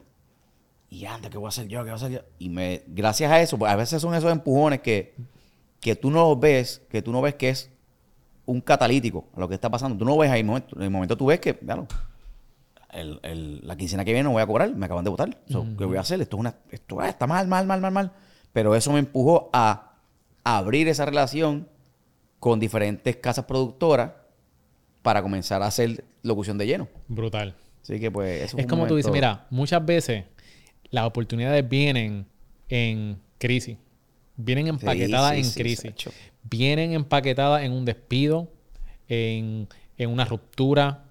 Y 0.90 1.06
anda, 1.06 1.30
¿qué 1.30 1.38
voy 1.38 1.48
a 1.48 1.50
hacer 1.50 1.68
yo? 1.68 1.80
¿Qué 1.80 1.84
voy 1.86 1.92
a 1.92 1.96
hacer 1.96 2.12
yo? 2.12 2.20
Y 2.40 2.50
me, 2.50 2.84
gracias 2.88 3.32
a 3.32 3.42
eso, 3.42 3.58
pues 3.58 3.72
a 3.72 3.76
veces 3.76 4.02
son 4.02 4.14
esos 4.14 4.32
empujones 4.32 4.82
que, 4.82 5.16
que 5.80 5.96
tú 5.96 6.12
no 6.12 6.36
ves, 6.36 6.82
que 6.90 7.02
tú 7.02 7.12
no 7.12 7.22
ves 7.22 7.36
que 7.36 7.50
es 7.50 7.70
un 8.46 8.60
catalítico 8.62 9.26
a 9.36 9.40
lo 9.40 9.48
que 9.48 9.56
está 9.56 9.70
pasando. 9.70 9.98
Tú 9.98 10.06
no 10.06 10.18
ves 10.18 10.30
ahí, 10.30 10.42
en 10.42 10.46
el 10.46 10.48
momento, 10.48 10.76
en 10.76 10.82
el 10.84 10.90
momento 10.90 11.18
tú 11.18 11.26
ves 11.28 11.40
que, 11.40 11.58
claro, 11.58 11.88
el- 12.92 13.20
el- 13.24 13.66
la 13.66 13.78
quincena 13.78 14.04
que 14.04 14.12
viene 14.12 14.24
no 14.26 14.32
voy 14.32 14.42
a 14.42 14.48
cobrar, 14.48 14.76
me 14.76 14.86
acaban 14.86 15.04
de 15.06 15.10
votar. 15.10 15.38
So, 15.50 15.66
¿Qué 15.78 15.86
voy 15.86 15.98
a 15.98 16.02
hacer? 16.02 16.22
Esto, 16.22 16.36
es 16.36 16.40
una, 16.42 16.56
esto 16.70 17.00
ah, 17.00 17.08
está 17.10 17.26
mal, 17.26 17.48
mal, 17.48 17.66
mal, 17.66 17.80
mal, 17.80 17.92
mal. 17.92 18.12
Pero 18.52 18.76
eso 18.76 18.92
me 18.92 19.00
empujó 19.00 19.50
a 19.54 19.94
abrir 20.44 20.88
esa 20.90 21.06
relación 21.06 21.70
con 22.40 22.60
diferentes 22.60 23.16
casas 23.16 23.46
productoras 23.46 24.12
para 25.02 25.22
comenzar 25.22 25.62
a 25.64 25.68
hacer 25.68 26.04
locución 26.22 26.58
de 26.58 26.68
lleno. 26.68 26.88
Brutal. 27.08 27.56
Así 27.82 28.00
que 28.00 28.12
pues 28.12 28.44
eso 28.44 28.58
Es 28.58 28.66
como 28.68 28.88
tú 28.88 28.96
dices, 28.96 29.12
mira, 29.14 29.48
muchas 29.50 29.86
veces 29.86 30.26
las 30.90 31.06
oportunidades 31.06 31.68
vienen 31.68 32.26
en 32.70 33.18
crisis. 33.38 33.78
Vienen 34.38 34.68
empaquetadas 34.68 35.34
sí, 35.36 35.42
en 35.42 35.64
crisis. 35.64 35.94
Vienen 36.44 36.94
empaquetadas 36.94 37.64
en 37.64 37.72
un 37.72 37.86
despido, 37.86 38.52
en, 39.08 39.68
en 39.98 40.10
una 40.10 40.26
ruptura, 40.26 41.06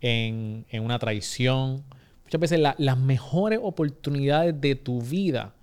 en, 0.00 0.66
en 0.70 0.82
una 0.84 0.98
traición. 0.98 1.84
Muchas 2.24 2.40
veces 2.40 2.58
la- 2.60 2.74
las 2.78 2.98
mejores 2.98 3.58
oportunidades 3.62 4.60
de 4.60 4.74
tu 4.74 5.00
vida 5.02 5.54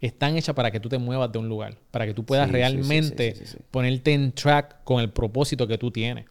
están 0.00 0.36
hechas 0.36 0.54
para 0.54 0.70
que 0.70 0.78
tú 0.80 0.88
te 0.88 0.98
muevas 0.98 1.30
de 1.32 1.38
un 1.38 1.48
lugar, 1.48 1.76
para 1.90 2.06
que 2.06 2.14
tú 2.14 2.24
puedas 2.24 2.48
realmente 2.52 3.34
ponerte 3.70 4.12
en 4.14 4.32
track 4.32 4.84
con 4.84 5.00
el 5.00 5.10
propósito 5.10 5.66
que 5.66 5.76
tú 5.76 5.90
tienes. 5.90 6.24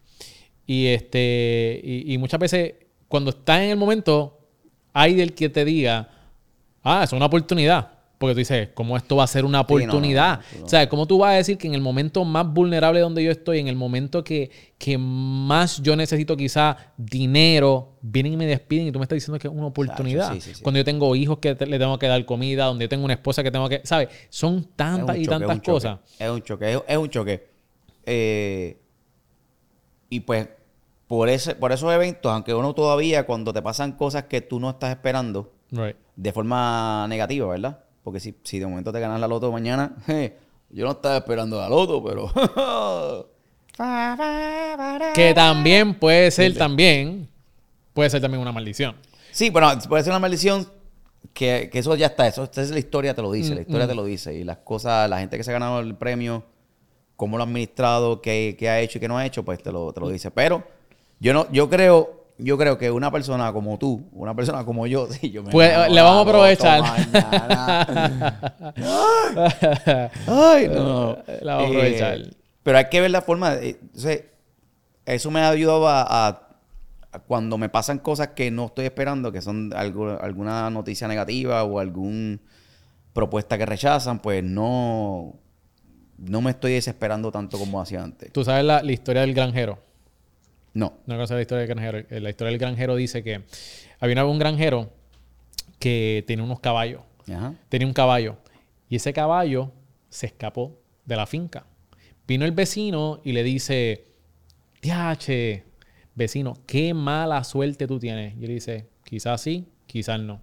Y 0.65 0.88
este 0.88 1.80
y, 1.84 2.13
y 2.13 2.18
muchas 2.18 2.39
veces 2.39 2.74
cuando 3.07 3.29
estás 3.31 3.61
en 3.61 3.69
el 3.71 3.77
momento 3.77 4.37
hay 4.93 5.13
del 5.15 5.33
que 5.33 5.49
te 5.49 5.63
diga, 5.65 6.09
ah, 6.83 7.03
es 7.03 7.11
una 7.13 7.25
oportunidad. 7.27 7.91
Porque 8.17 8.33
tú 8.33 8.39
dices, 8.39 8.69
¿cómo 8.73 8.97
esto 8.97 9.15
va 9.17 9.25
a 9.25 9.27
ser 9.27 9.45
una 9.45 9.59
no, 9.59 9.63
no, 9.63 9.67
no, 9.69 9.75
oportunidad? 9.83 10.41
no. 10.57 10.65
O 10.65 10.67
sea, 10.67 10.89
¿cómo 10.89 11.05
tú 11.05 11.19
vas 11.19 11.33
a 11.33 11.35
decir 11.35 11.55
que 11.59 11.67
en 11.67 11.75
el 11.75 11.81
momento 11.81 12.25
más 12.25 12.51
vulnerable 12.51 12.99
donde 12.99 13.23
yo 13.23 13.29
estoy, 13.29 13.59
en 13.59 13.67
el 13.67 13.75
momento 13.75 14.23
que, 14.23 14.49
que 14.79 14.97
más 14.97 15.79
yo 15.83 15.95
necesito 15.95 16.35
quizá 16.35 16.77
dinero, 16.97 17.93
vienen 18.01 18.33
y 18.33 18.37
me 18.37 18.47
despiden 18.47 18.87
y 18.87 18.91
tú 18.91 18.97
me 18.97 19.03
estás 19.03 19.17
diciendo 19.17 19.37
que 19.37 19.47
es 19.47 19.53
una 19.53 19.67
oportunidad? 19.67 20.33
sí, 20.33 20.41
sí, 20.41 20.55
sí. 20.55 20.63
Cuando 20.63 20.79
yo 20.79 20.83
tengo 20.83 21.15
hijos 21.15 21.37
que 21.37 21.53
te- 21.53 21.67
le 21.67 21.77
tengo 21.77 21.99
que 21.99 22.07
dar 22.07 22.25
comida, 22.25 22.65
donde 22.65 22.85
yo 22.85 22.89
tengo 22.89 23.05
una 23.05 23.13
esposa 23.13 23.43
que 23.43 23.51
tengo 23.51 23.69
que... 23.69 23.81
¿Sabes? 23.83 24.09
Son 24.29 24.63
tantas 24.75 25.15
y 25.17 25.21
es 25.21 25.27
tantas 25.29 25.49
un 25.51 25.61
choque. 25.61 25.71
cosas. 25.71 25.99
Es 26.17 26.29
un 26.31 26.41
choque, 26.41 26.73
es, 26.73 26.79
es 26.87 26.97
un 26.97 27.09
choque. 27.11 27.47
Eh, 28.03 28.81
y 30.09 30.21
pues, 30.21 30.47
por, 31.07 31.29
ese, 31.29 31.55
por 31.55 31.71
esos 31.71 31.91
eventos, 31.93 32.31
aunque 32.31 32.53
uno 32.53 32.73
todavía, 32.73 33.25
cuando 33.25 33.53
te 33.53 33.61
pasan 33.61 33.93
cosas 33.93 34.23
que 34.23 34.41
tú 34.41 34.59
no 34.59 34.69
estás 34.69 34.91
esperando, 34.91 35.53
Right. 35.71 35.97
de 36.15 36.31
forma 36.31 37.05
negativa, 37.09 37.45
¿verdad? 37.47 37.84
Porque 38.03 38.21
si, 38.21 38.35
si 38.43 38.59
de 38.59 38.65
momento 38.65 38.93
te 38.93 38.99
ganas 38.99 39.19
la 39.19 39.27
loto 39.27 39.51
mañana, 39.51 39.95
je, 40.07 40.38
yo 40.69 40.85
no 40.85 40.91
estaba 40.91 41.17
esperando 41.17 41.59
la 41.59 41.69
loto, 41.69 42.03
pero... 42.03 43.27
Que 45.13 45.34
también 45.35 45.93
puede 45.93 46.31
ser 46.31 46.57
también... 46.57 47.29
Puede 47.93 48.09
ser 48.09 48.21
también 48.21 48.41
una 48.41 48.51
maldición. 48.51 48.95
Sí, 49.31 49.51
bueno, 49.51 49.71
puede 49.88 50.03
ser 50.03 50.11
una 50.11 50.19
maldición 50.19 50.67
que, 51.34 51.69
que 51.71 51.79
eso 51.79 51.95
ya 51.95 52.07
está. 52.07 52.27
Eso 52.27 52.43
esa 52.43 52.61
es 52.61 52.71
la 52.71 52.79
historia, 52.79 53.13
te 53.13 53.21
lo 53.21 53.31
dice. 53.31 53.51
Mm, 53.51 53.55
la 53.55 53.61
historia 53.61 53.85
mm. 53.85 53.89
te 53.89 53.95
lo 53.95 54.05
dice. 54.05 54.34
Y 54.34 54.43
las 54.43 54.57
cosas, 54.57 55.07
la 55.07 55.19
gente 55.19 55.38
que 55.38 55.43
se 55.43 55.51
ha 55.51 55.53
ganado 55.53 55.79
el 55.79 55.95
premio, 55.95 56.43
cómo 57.15 57.38
lo 57.38 57.43
ha 57.43 57.45
administrado, 57.45 58.21
qué, 58.21 58.55
qué 58.57 58.69
ha 58.69 58.79
hecho 58.79 58.97
y 58.97 59.01
qué 59.01 59.07
no 59.07 59.17
ha 59.17 59.25
hecho, 59.25 59.45
pues 59.45 59.61
te 59.61 59.71
lo, 59.71 59.93
te 59.93 59.99
lo 59.99 60.09
dice. 60.09 60.31
Pero 60.31 60.63
yo 61.19 61.34
no, 61.34 61.52
yo 61.52 61.69
creo, 61.69 62.26
yo 62.38 62.57
creo 62.57 62.77
que 62.77 62.91
una 62.91 63.11
persona 63.11 63.52
como 63.53 63.77
tú, 63.80 64.07
una 64.11 64.35
persona 64.35 64.64
como 64.65 64.85
yo, 64.88 65.07
sí, 65.11 65.31
yo 65.31 65.44
me 65.44 65.52
Pues, 65.52 65.72
le 65.91 66.02
vamos 66.02 66.19
a 66.19 66.30
aprovechar. 66.30 66.81
Ay, 70.27 70.68
no. 70.69 71.18
La 71.41 71.56
vamos 71.56 71.72
a 71.72 71.73
Eh, 71.73 71.77
aprovechar. 71.77 72.18
pero 72.64 72.77
hay 72.77 72.85
que 72.89 73.02
ver 73.02 73.11
la 73.11 73.22
forma. 73.22 73.56
de- 73.56 73.69
entonces, 73.81 74.23
eso 75.06 75.31
me 75.31 75.39
ha 75.41 75.49
ayudado 75.49 75.88
a, 75.88 76.02
a- 76.02 76.41
a 77.11 77.19
cuando 77.19 77.57
me 77.57 77.69
pasan 77.69 77.99
cosas 77.99 78.30
que 78.30 78.52
no 78.52 78.65
estoy 78.65 78.85
esperando, 78.85 79.31
que 79.31 79.41
son 79.41 79.72
algo- 79.76 80.19
alguna 80.22 80.69
noticia 80.69 81.07
negativa 81.07 81.64
o 81.64 81.80
alguna 81.80 82.38
propuesta 83.14 83.57
que 83.57 83.65
rechazan, 83.65 84.19
pues 84.19 84.44
no, 84.44 85.34
no 86.18 86.41
me 86.41 86.52
estoy 86.52 86.73
desesperando 86.73 87.31
tanto 87.31 87.57
como 87.57 87.81
hacía 87.81 88.03
antes. 88.03 88.31
Tú 88.31 88.44
sabes 88.44 88.64
la, 88.65 88.84
la 88.84 88.91
historia 88.91 89.22
del 89.22 89.34
granjero. 89.34 89.80
No. 90.77 90.93
No 91.05 91.15
conoces 91.15 91.35
la 91.35 91.41
historia 91.41 91.65
del 91.65 91.69
granjero. 91.75 91.97
Eh, 92.09 92.19
La 92.19 92.29
historia 92.29 92.51
del 92.51 92.59
granjero 92.59 92.95
dice 92.95 93.23
que 93.23 93.41
había 93.99 94.13
una- 94.13 94.25
un 94.25 94.39
granjero 94.39 94.91
que 95.79 96.23
tenía 96.27 96.43
unos 96.43 96.59
caballos. 96.59 97.01
Ajá. 97.27 97.53
Tenía 97.69 97.87
un 97.87 97.93
caballo. 97.93 98.37
Y 98.89 98.95
ese 98.97 99.11
caballo 99.13 99.71
se 100.09 100.27
escapó 100.27 100.77
de 101.05 101.15
la 101.15 101.25
finca. 101.25 101.65
Vino 102.27 102.45
el 102.45 102.51
vecino 102.51 103.21
y 103.23 103.31
le 103.31 103.43
dice, 103.43 104.05
Tiache, 104.79 105.63
vecino, 106.15 106.57
qué 106.65 106.93
mala 106.93 107.43
suerte 107.43 107.87
tú 107.87 107.99
tienes. 107.99 108.35
Y 108.37 108.43
él 108.45 108.49
dice, 108.51 108.87
quizás 109.03 109.41
sí, 109.41 109.67
quizás 109.87 110.19
no. 110.19 110.41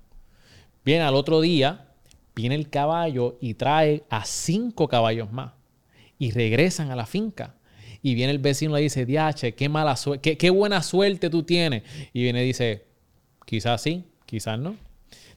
Viene 0.84 1.04
al 1.04 1.14
otro 1.14 1.40
día, 1.40 1.88
viene 2.34 2.54
el 2.56 2.68
caballo 2.70 3.38
y 3.40 3.54
trae 3.54 4.04
a 4.10 4.24
cinco 4.24 4.88
caballos 4.88 5.30
más. 5.32 5.52
y 6.16 6.30
regresan 6.30 6.90
a 6.92 6.96
la 6.96 7.06
finca. 7.06 7.53
Y 8.06 8.14
viene 8.14 8.32
el 8.32 8.38
vecino 8.38 8.72
y 8.72 8.74
le 8.74 8.82
dice, 8.82 9.06
Diache, 9.06 9.54
qué 9.54 9.70
mala 9.70 9.96
qué, 10.20 10.36
qué 10.36 10.50
buena 10.50 10.82
suerte 10.82 11.30
tú 11.30 11.42
tienes. 11.42 11.84
Y 12.12 12.22
viene 12.22 12.44
y 12.44 12.48
dice, 12.48 12.84
quizás 13.46 13.80
sí, 13.80 14.04
quizás 14.26 14.58
no. 14.58 14.76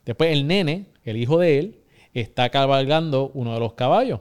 Después 0.05 0.33
el 0.33 0.47
nene, 0.47 0.87
el 1.05 1.15
hijo 1.15 1.39
de 1.39 1.59
él, 1.59 1.79
está 2.13 2.49
cabalgando 2.49 3.31
uno 3.33 3.53
de 3.53 3.61
los 3.61 3.71
caballos. 3.75 4.19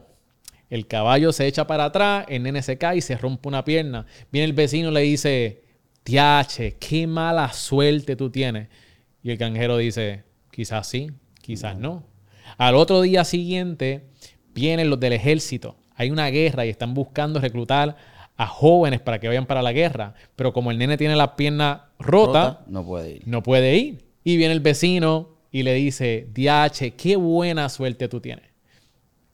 El 0.69 0.87
caballo 0.87 1.33
se 1.33 1.45
echa 1.45 1.67
para 1.67 1.83
atrás, 1.83 2.25
el 2.29 2.43
nene 2.43 2.61
se 2.61 2.77
cae 2.77 2.99
y 2.99 3.01
se 3.01 3.17
rompe 3.17 3.49
una 3.49 3.65
pierna. 3.65 4.05
Viene 4.31 4.45
el 4.45 4.53
vecino 4.53 4.91
y 4.91 4.93
le 4.93 5.01
dice, 5.01 5.63
Tiache, 6.03 6.77
qué 6.79 7.05
mala 7.05 7.51
suerte 7.51 8.15
tú 8.15 8.29
tienes. 8.29 8.69
Y 9.23 9.31
el 9.31 9.35
granjero 9.35 9.75
dice, 9.75 10.23
quizás 10.51 10.87
sí, 10.87 11.11
quizás 11.41 11.77
no. 11.77 12.05
Al 12.57 12.75
otro 12.75 13.01
día 13.01 13.25
siguiente 13.25 14.05
vienen 14.53 14.89
los 14.89 15.01
del 15.01 15.11
ejército. 15.11 15.75
Hay 15.95 16.11
una 16.11 16.29
guerra 16.29 16.65
y 16.65 16.69
están 16.69 16.93
buscando 16.93 17.41
reclutar 17.41 17.97
a 18.37 18.45
jóvenes 18.47 19.01
para 19.01 19.19
que 19.19 19.27
vayan 19.27 19.47
para 19.47 19.61
la 19.61 19.73
guerra. 19.73 20.13
Pero 20.35 20.53
como 20.53 20.71
el 20.71 20.77
nene 20.77 20.97
tiene 20.97 21.15
la 21.15 21.35
pierna 21.35 21.89
rota, 21.99 22.59
Rota, 22.59 22.63
no 22.67 22.85
puede 22.85 23.11
ir. 23.11 23.23
no 23.25 23.43
puede 23.43 23.75
ir. 23.75 24.05
Y 24.23 24.37
viene 24.37 24.53
el 24.53 24.59
vecino 24.59 25.37
y 25.51 25.63
le 25.63 25.73
dice, 25.73 26.27
Diache, 26.33 26.91
qué 26.91 27.15
buena 27.15 27.67
suerte 27.69 28.07
tú 28.07 28.21
tienes. 28.21 28.45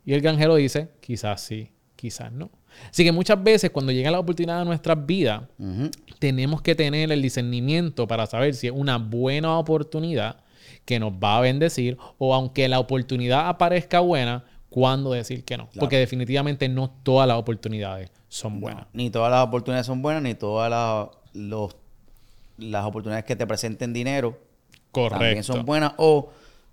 Y 0.05 0.13
el 0.13 0.21
granjero 0.21 0.55
dice, 0.55 0.89
quizás 1.01 1.41
sí, 1.41 1.69
quizás 1.95 2.31
no. 2.31 2.49
Así 2.89 3.03
que 3.03 3.11
muchas 3.11 3.41
veces 3.43 3.69
cuando 3.69 3.91
llega 3.91 4.09
la 4.09 4.19
oportunidad 4.19 4.59
de 4.59 4.65
nuestras 4.65 5.05
vidas, 5.05 5.43
tenemos 6.19 6.61
que 6.61 6.73
tener 6.73 7.11
el 7.11 7.21
discernimiento 7.21 8.07
para 8.07 8.25
saber 8.25 8.55
si 8.55 8.67
es 8.67 8.73
una 8.73 8.97
buena 8.97 9.57
oportunidad 9.59 10.38
que 10.85 10.99
nos 10.99 11.13
va 11.13 11.38
a 11.38 11.41
bendecir 11.41 11.97
o 12.17 12.34
aunque 12.34 12.67
la 12.67 12.80
oportunidad 12.80 13.47
aparezca 13.47 13.99
buena, 13.99 14.45
cuándo 14.69 15.11
decir 15.11 15.43
que 15.43 15.55
no. 15.55 15.69
Porque 15.77 15.97
definitivamente 15.97 16.67
no 16.67 16.89
todas 17.03 17.27
las 17.27 17.38
oportunidades 17.38 18.11
son 18.34 18.60
buenas. 18.60 18.88
Ni 18.93 19.10
todas 19.11 19.30
las 19.31 19.45
oportunidades 19.45 19.85
son 19.85 20.01
buenas, 20.01 20.23
ni 20.23 20.34
todas 20.34 20.69
las, 20.69 21.10
los- 21.34 21.76
las 22.57 22.85
oportunidades 22.85 23.26
que 23.26 23.35
te 23.35 23.45
presenten 23.45 23.93
dinero 23.93 24.39
Correcto. 24.91 25.19
también 25.19 25.43
son 25.43 25.65
buenas 25.65 25.93
o, 25.97 26.30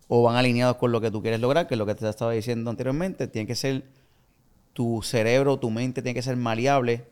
o 0.09 0.23
van 0.23 0.37
alineados 0.37 0.77
con 0.77 0.91
lo 0.93 1.01
que 1.01 1.11
tú 1.11 1.21
quieres 1.23 1.41
lograr, 1.41 1.67
que 1.67 1.75
es 1.75 1.79
lo 1.79 1.87
que 1.87 1.95
te 1.95 2.09
estaba 2.09 2.33
diciendo 2.33 2.71
anteriormente. 2.71 3.27
Tiene 3.29 3.47
que 3.47 3.55
ser 3.55 3.85
tu 4.73 5.03
cerebro, 5.03 5.59
tu 5.59 5.71
mente 5.71 6.01
tiene 6.03 6.15
que 6.15 6.23
ser 6.23 6.37
maleable 6.37 7.05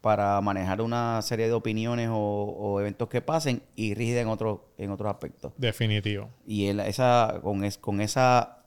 para 0.00 0.38
manejar 0.42 0.82
una 0.82 1.22
serie 1.22 1.46
de 1.46 1.52
opiniones 1.54 2.10
o, 2.10 2.14
o 2.16 2.80
eventos 2.80 3.08
que 3.08 3.22
pasen 3.22 3.62
y 3.74 3.94
rígida 3.94 4.20
en, 4.20 4.28
otros 4.28 4.60
en 4.76 4.90
otros 4.90 5.10
aspectos. 5.10 5.52
Definitivo. 5.56 6.28
Y 6.46 6.66
el- 6.66 6.80
esa, 6.80 7.40
con, 7.42 7.64
es- 7.64 7.78
con 7.78 8.00
esa 8.02 8.58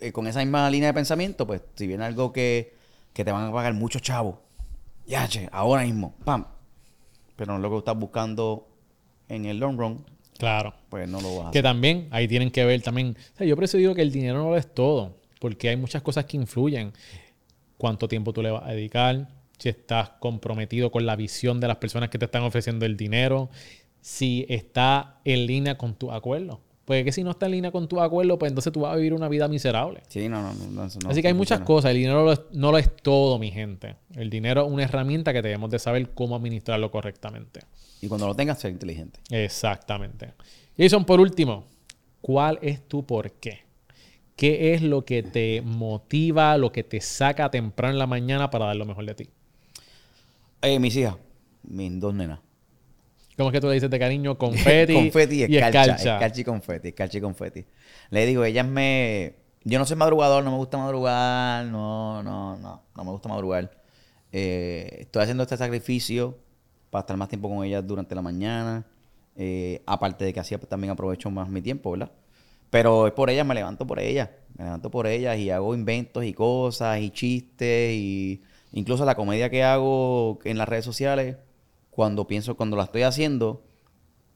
eh, 0.00 0.12
con 0.12 0.26
esa 0.26 0.40
misma 0.40 0.68
línea 0.70 0.88
de 0.88 0.94
pensamiento, 0.94 1.46
pues 1.46 1.60
si 1.74 1.86
viene 1.86 2.04
algo 2.04 2.32
que, 2.32 2.74
que 3.14 3.24
te 3.24 3.32
van 3.32 3.48
a 3.48 3.52
pagar 3.52 3.72
muchos 3.72 4.02
chavos, 4.02 4.36
ya, 5.06 5.26
che, 5.28 5.48
ahora 5.52 5.82
mismo, 5.84 6.14
pam. 6.24 6.44
Pero 7.36 7.52
no 7.52 7.56
es 7.58 7.62
lo 7.62 7.70
que 7.70 7.78
estás 7.78 7.96
buscando 7.98 8.68
en 9.28 9.46
el 9.46 9.58
long 9.58 9.78
run, 9.78 10.04
Claro. 10.38 10.74
pues 10.90 11.08
no 11.08 11.20
lo 11.20 11.28
vas 11.38 11.46
a 11.46 11.50
Que 11.52 11.58
hacer. 11.60 11.62
también 11.62 12.08
ahí 12.10 12.28
tienen 12.28 12.50
que 12.50 12.64
ver 12.64 12.82
también. 12.82 13.16
O 13.34 13.36
sea, 13.38 13.46
yo 13.46 13.54
por 13.54 13.64
eso 13.64 13.78
digo 13.78 13.94
que 13.94 14.02
el 14.02 14.12
dinero 14.12 14.38
no 14.42 14.50
lo 14.50 14.56
es 14.56 14.72
todo, 14.74 15.16
porque 15.40 15.68
hay 15.70 15.76
muchas 15.76 16.02
cosas 16.02 16.24
que 16.26 16.36
influyen. 16.36 16.92
Cuánto 17.78 18.08
tiempo 18.08 18.32
tú 18.32 18.42
le 18.42 18.50
vas 18.50 18.64
a 18.64 18.72
dedicar, 18.72 19.28
si 19.58 19.68
estás 19.68 20.10
comprometido 20.20 20.90
con 20.90 21.06
la 21.06 21.16
visión 21.16 21.60
de 21.60 21.68
las 21.68 21.76
personas 21.78 22.08
que 22.08 22.18
te 22.18 22.24
están 22.24 22.42
ofreciendo 22.42 22.84
el 22.86 22.96
dinero, 22.96 23.50
si 24.00 24.44
está 24.48 25.20
en 25.24 25.46
línea 25.46 25.78
con 25.78 25.94
tu 25.94 26.10
acuerdo. 26.12 26.60
Porque 26.84 27.02
que 27.04 27.12
si 27.12 27.24
no 27.24 27.30
está 27.30 27.46
en 27.46 27.52
línea 27.52 27.70
con 27.70 27.88
tu 27.88 28.00
acuerdo, 28.00 28.38
pues 28.38 28.50
entonces 28.50 28.72
tú 28.72 28.80
vas 28.80 28.92
a 28.92 28.96
vivir 28.96 29.14
una 29.14 29.28
vida 29.28 29.48
miserable. 29.48 30.02
Sí, 30.08 30.28
no, 30.28 30.42
no, 30.52 30.52
no, 30.70 30.82
Así 31.08 31.22
que 31.22 31.28
hay 31.28 31.34
muchas 31.34 31.60
cosas. 31.64 31.90
El 31.92 31.96
dinero 31.96 32.18
no 32.18 32.24
lo 32.26 32.32
es- 32.32 32.42
no 32.52 32.70
lo 32.72 32.78
es 32.78 32.94
todo, 32.96 33.38
mi 33.38 33.50
gente. 33.50 33.96
El 34.14 34.28
dinero 34.28 34.66
es 34.66 34.70
una 34.72 34.82
herramienta 34.82 35.32
que 35.32 35.40
debemos 35.40 35.70
de 35.70 35.78
saber 35.78 36.10
cómo 36.10 36.36
administrarlo 36.36 36.90
correctamente. 36.90 37.60
Y 38.02 38.08
cuando 38.08 38.26
lo 38.26 38.34
tengas, 38.34 38.58
ser 38.60 38.70
inteligente. 38.70 39.18
Exactamente. 39.30 40.34
Jason, 40.76 41.04
por 41.06 41.20
último, 41.20 41.64
¿cuál 42.20 42.58
es 42.60 42.86
tu 42.86 43.04
por 43.06 43.30
qué? 43.32 43.60
¿Qué 44.36 44.74
es 44.74 44.82
lo 44.82 45.04
que 45.06 45.22
te 45.22 45.62
motiva, 45.62 46.58
lo 46.58 46.70
que 46.72 46.82
te 46.84 47.00
saca 47.00 47.50
temprano 47.50 47.92
en 47.92 47.98
la 47.98 48.06
mañana 48.06 48.50
para 48.50 48.66
dar 48.66 48.76
lo 48.76 48.84
mejor 48.84 49.06
de 49.06 49.14
ti? 49.14 49.28
Eh, 50.60 50.78
mis 50.78 50.96
hijas, 50.96 51.16
mis 51.62 51.98
dos 52.00 52.12
nenas. 52.14 52.40
¿Cómo 53.36 53.48
es 53.48 53.52
que 53.52 53.60
tú 53.60 53.68
le 53.68 53.74
dices 53.74 53.90
de 53.90 53.98
cariño? 53.98 54.38
Confeti, 54.38 54.94
confeti 54.94 55.44
y 55.44 55.56
escarcha. 55.56 55.82
escarcha. 55.82 56.14
Escarcha 56.14 56.40
y 56.40 56.44
confeti, 56.44 56.88
escarcha 56.88 57.18
y 57.18 57.20
confeti. 57.20 57.64
Le 58.10 58.26
digo, 58.26 58.44
ellas 58.44 58.66
me... 58.66 59.36
Yo 59.64 59.78
no 59.78 59.86
soy 59.86 59.96
madrugador, 59.96 60.44
no 60.44 60.50
me 60.50 60.58
gusta 60.58 60.76
madrugar, 60.76 61.64
no, 61.66 62.22
no, 62.22 62.56
no, 62.58 62.82
no 62.94 63.04
me 63.04 63.10
gusta 63.10 63.30
madrugar. 63.30 63.70
Eh, 64.30 64.98
estoy 65.00 65.22
haciendo 65.22 65.42
este 65.42 65.56
sacrificio 65.56 66.38
para 66.90 67.00
estar 67.00 67.16
más 67.16 67.28
tiempo 67.28 67.48
con 67.48 67.64
ellas 67.64 67.86
durante 67.86 68.14
la 68.14 68.20
mañana. 68.20 68.84
Eh, 69.36 69.82
aparte 69.86 70.24
de 70.24 70.32
que 70.32 70.40
así 70.40 70.56
también 70.58 70.92
aprovecho 70.92 71.30
más 71.30 71.48
mi 71.48 71.62
tiempo, 71.62 71.92
¿verdad? 71.92 72.12
Pero 72.70 73.06
es 73.06 73.12
por 73.12 73.30
ellas, 73.30 73.46
me 73.46 73.54
levanto 73.54 73.86
por 73.86 74.00
ellas. 74.00 74.30
Me 74.56 74.64
levanto 74.64 74.90
por 74.90 75.06
ellas 75.06 75.38
y 75.38 75.50
hago 75.50 75.74
inventos 75.74 76.24
y 76.24 76.32
cosas 76.32 77.00
y 77.00 77.10
chistes 77.10 77.94
y 77.94 78.42
incluso 78.72 79.04
la 79.04 79.14
comedia 79.14 79.50
que 79.50 79.62
hago 79.64 80.38
en 80.44 80.58
las 80.58 80.68
redes 80.68 80.84
sociales, 80.84 81.36
cuando 81.94 82.26
pienso, 82.26 82.56
cuando 82.56 82.76
la 82.76 82.84
estoy 82.84 83.02
haciendo, 83.02 83.62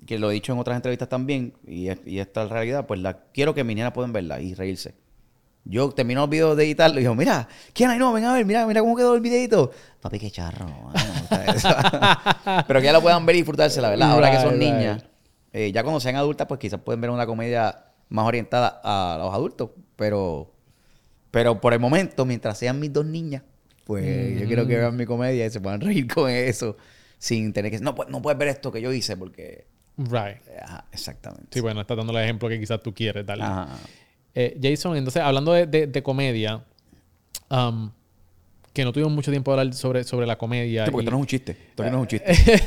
que 0.06 0.18
lo 0.18 0.30
he 0.30 0.34
dicho 0.34 0.52
en 0.52 0.58
otras 0.60 0.76
entrevistas 0.76 1.08
también, 1.08 1.54
y, 1.66 1.88
es- 1.88 1.98
y 2.06 2.20
esta 2.20 2.42
es 2.44 2.48
la 2.48 2.54
realidad, 2.54 2.86
pues 2.86 3.00
la 3.00 3.24
quiero 3.32 3.54
que 3.54 3.64
mis 3.64 3.76
nenas 3.76 3.92
puedan 3.92 4.12
verla 4.12 4.40
y 4.40 4.54
reírse. 4.54 4.94
Yo 5.64 5.90
termino 5.90 6.20
los 6.22 6.30
videos 6.30 6.56
de 6.56 6.64
editarlo 6.64 6.98
y 6.98 7.02
digo, 7.02 7.14
mira, 7.14 7.46
¿quién 7.74 7.90
hay? 7.90 7.98
No, 7.98 8.12
ven 8.12 8.24
a 8.24 8.32
ver, 8.32 8.46
mira, 8.46 8.66
mira 8.66 8.80
cómo 8.80 8.96
quedó 8.96 9.14
el 9.14 9.20
videito. 9.20 9.70
Papi, 10.00 10.18
qué 10.18 10.30
charro. 10.30 10.66
Pero 12.66 12.80
que 12.80 12.84
ya 12.86 12.92
lo 12.92 13.02
puedan 13.02 13.26
ver 13.26 13.36
y 13.36 13.40
disfrutarse, 13.40 13.80
la 13.80 13.90
verdad. 13.90 14.12
Ahora 14.12 14.30
que 14.30 14.40
son 14.40 14.58
niñas, 14.58 15.04
eh, 15.52 15.72
ya 15.72 15.82
cuando 15.82 16.00
sean 16.00 16.16
adultas, 16.16 16.46
pues 16.46 16.58
quizás 16.60 16.80
pueden 16.80 17.00
ver 17.00 17.10
una 17.10 17.26
comedia 17.26 17.84
más 18.08 18.26
orientada 18.26 18.80
a 18.82 19.16
los 19.18 19.34
adultos. 19.34 19.70
Pero, 19.96 20.52
pero 21.30 21.60
por 21.60 21.74
el 21.74 21.80
momento, 21.80 22.24
mientras 22.24 22.56
sean 22.56 22.78
mis 22.80 22.92
dos 22.92 23.04
niñas, 23.04 23.42
pues 23.84 24.40
yo 24.40 24.46
quiero 24.46 24.66
que 24.66 24.76
vean 24.76 24.96
mi 24.96 25.06
comedia 25.06 25.44
y 25.44 25.50
se 25.50 25.60
puedan 25.60 25.80
reír 25.80 26.06
con 26.12 26.30
eso. 26.30 26.76
Sin 27.18 27.52
tener 27.52 27.70
que... 27.70 27.78
No, 27.80 27.94
no 28.08 28.22
puedes 28.22 28.38
ver 28.38 28.48
esto 28.48 28.72
que 28.72 28.80
yo 28.80 28.92
hice 28.92 29.16
porque... 29.16 29.66
Right. 29.96 30.36
Ajá, 30.62 30.84
exactamente. 30.92 31.48
Sí, 31.50 31.60
bueno, 31.60 31.80
estás 31.80 31.96
dando 31.96 32.16
el 32.16 32.22
ejemplo 32.22 32.48
que 32.48 32.60
quizás 32.60 32.80
tú 32.80 32.94
quieres 32.94 33.26
darle. 33.26 33.44
Ajá. 33.44 33.76
Eh, 34.34 34.56
Jason, 34.62 34.96
entonces, 34.96 35.20
hablando 35.22 35.52
de, 35.52 35.66
de- 35.66 35.86
de 35.88 36.02
comedia, 36.04 36.62
um, 37.50 37.90
que 38.72 38.84
no 38.84 38.92
tuvimos 38.92 39.12
mucho 39.12 39.32
tiempo 39.32 39.52
de 39.52 39.60
hablar 39.60 39.74
sobre, 39.74 40.04
sobre 40.04 40.24
la 40.26 40.38
comedia. 40.38 40.84
Sí, 40.84 40.92
porque 40.92 41.02
y- 41.02 41.06
esto 41.06 41.10
no 41.10 41.16
es 41.16 41.20
un 41.22 41.26
chiste. 41.26 41.56
Esto 41.70 41.82
no 41.82 41.88
es 41.88 41.94
un 41.94 42.06
chiste. 42.06 42.32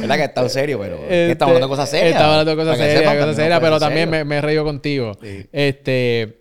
¿Verdad 0.00 0.16
que 0.16 0.24
está 0.24 0.48
serio? 0.48 0.78
Pero 0.80 0.96
estamos 1.08 1.54
hablando 1.54 1.66
de 1.68 1.70
cosas 1.70 1.90
serias. 1.90 2.06
Este, 2.08 2.16
Estamos 2.16 2.32
hablando 2.32 2.50
de 2.50 2.56
cosas 2.56 2.76
serias, 2.78 3.16
cosas 3.16 3.36
serias, 3.36 3.60
pero 3.60 3.78
también 3.78 4.10
me, 4.10 4.24
me 4.24 4.36
he 4.36 4.40
reído 4.40 4.64
contigo. 4.64 5.12
Sí. 5.22 5.46
Este, 5.52 6.39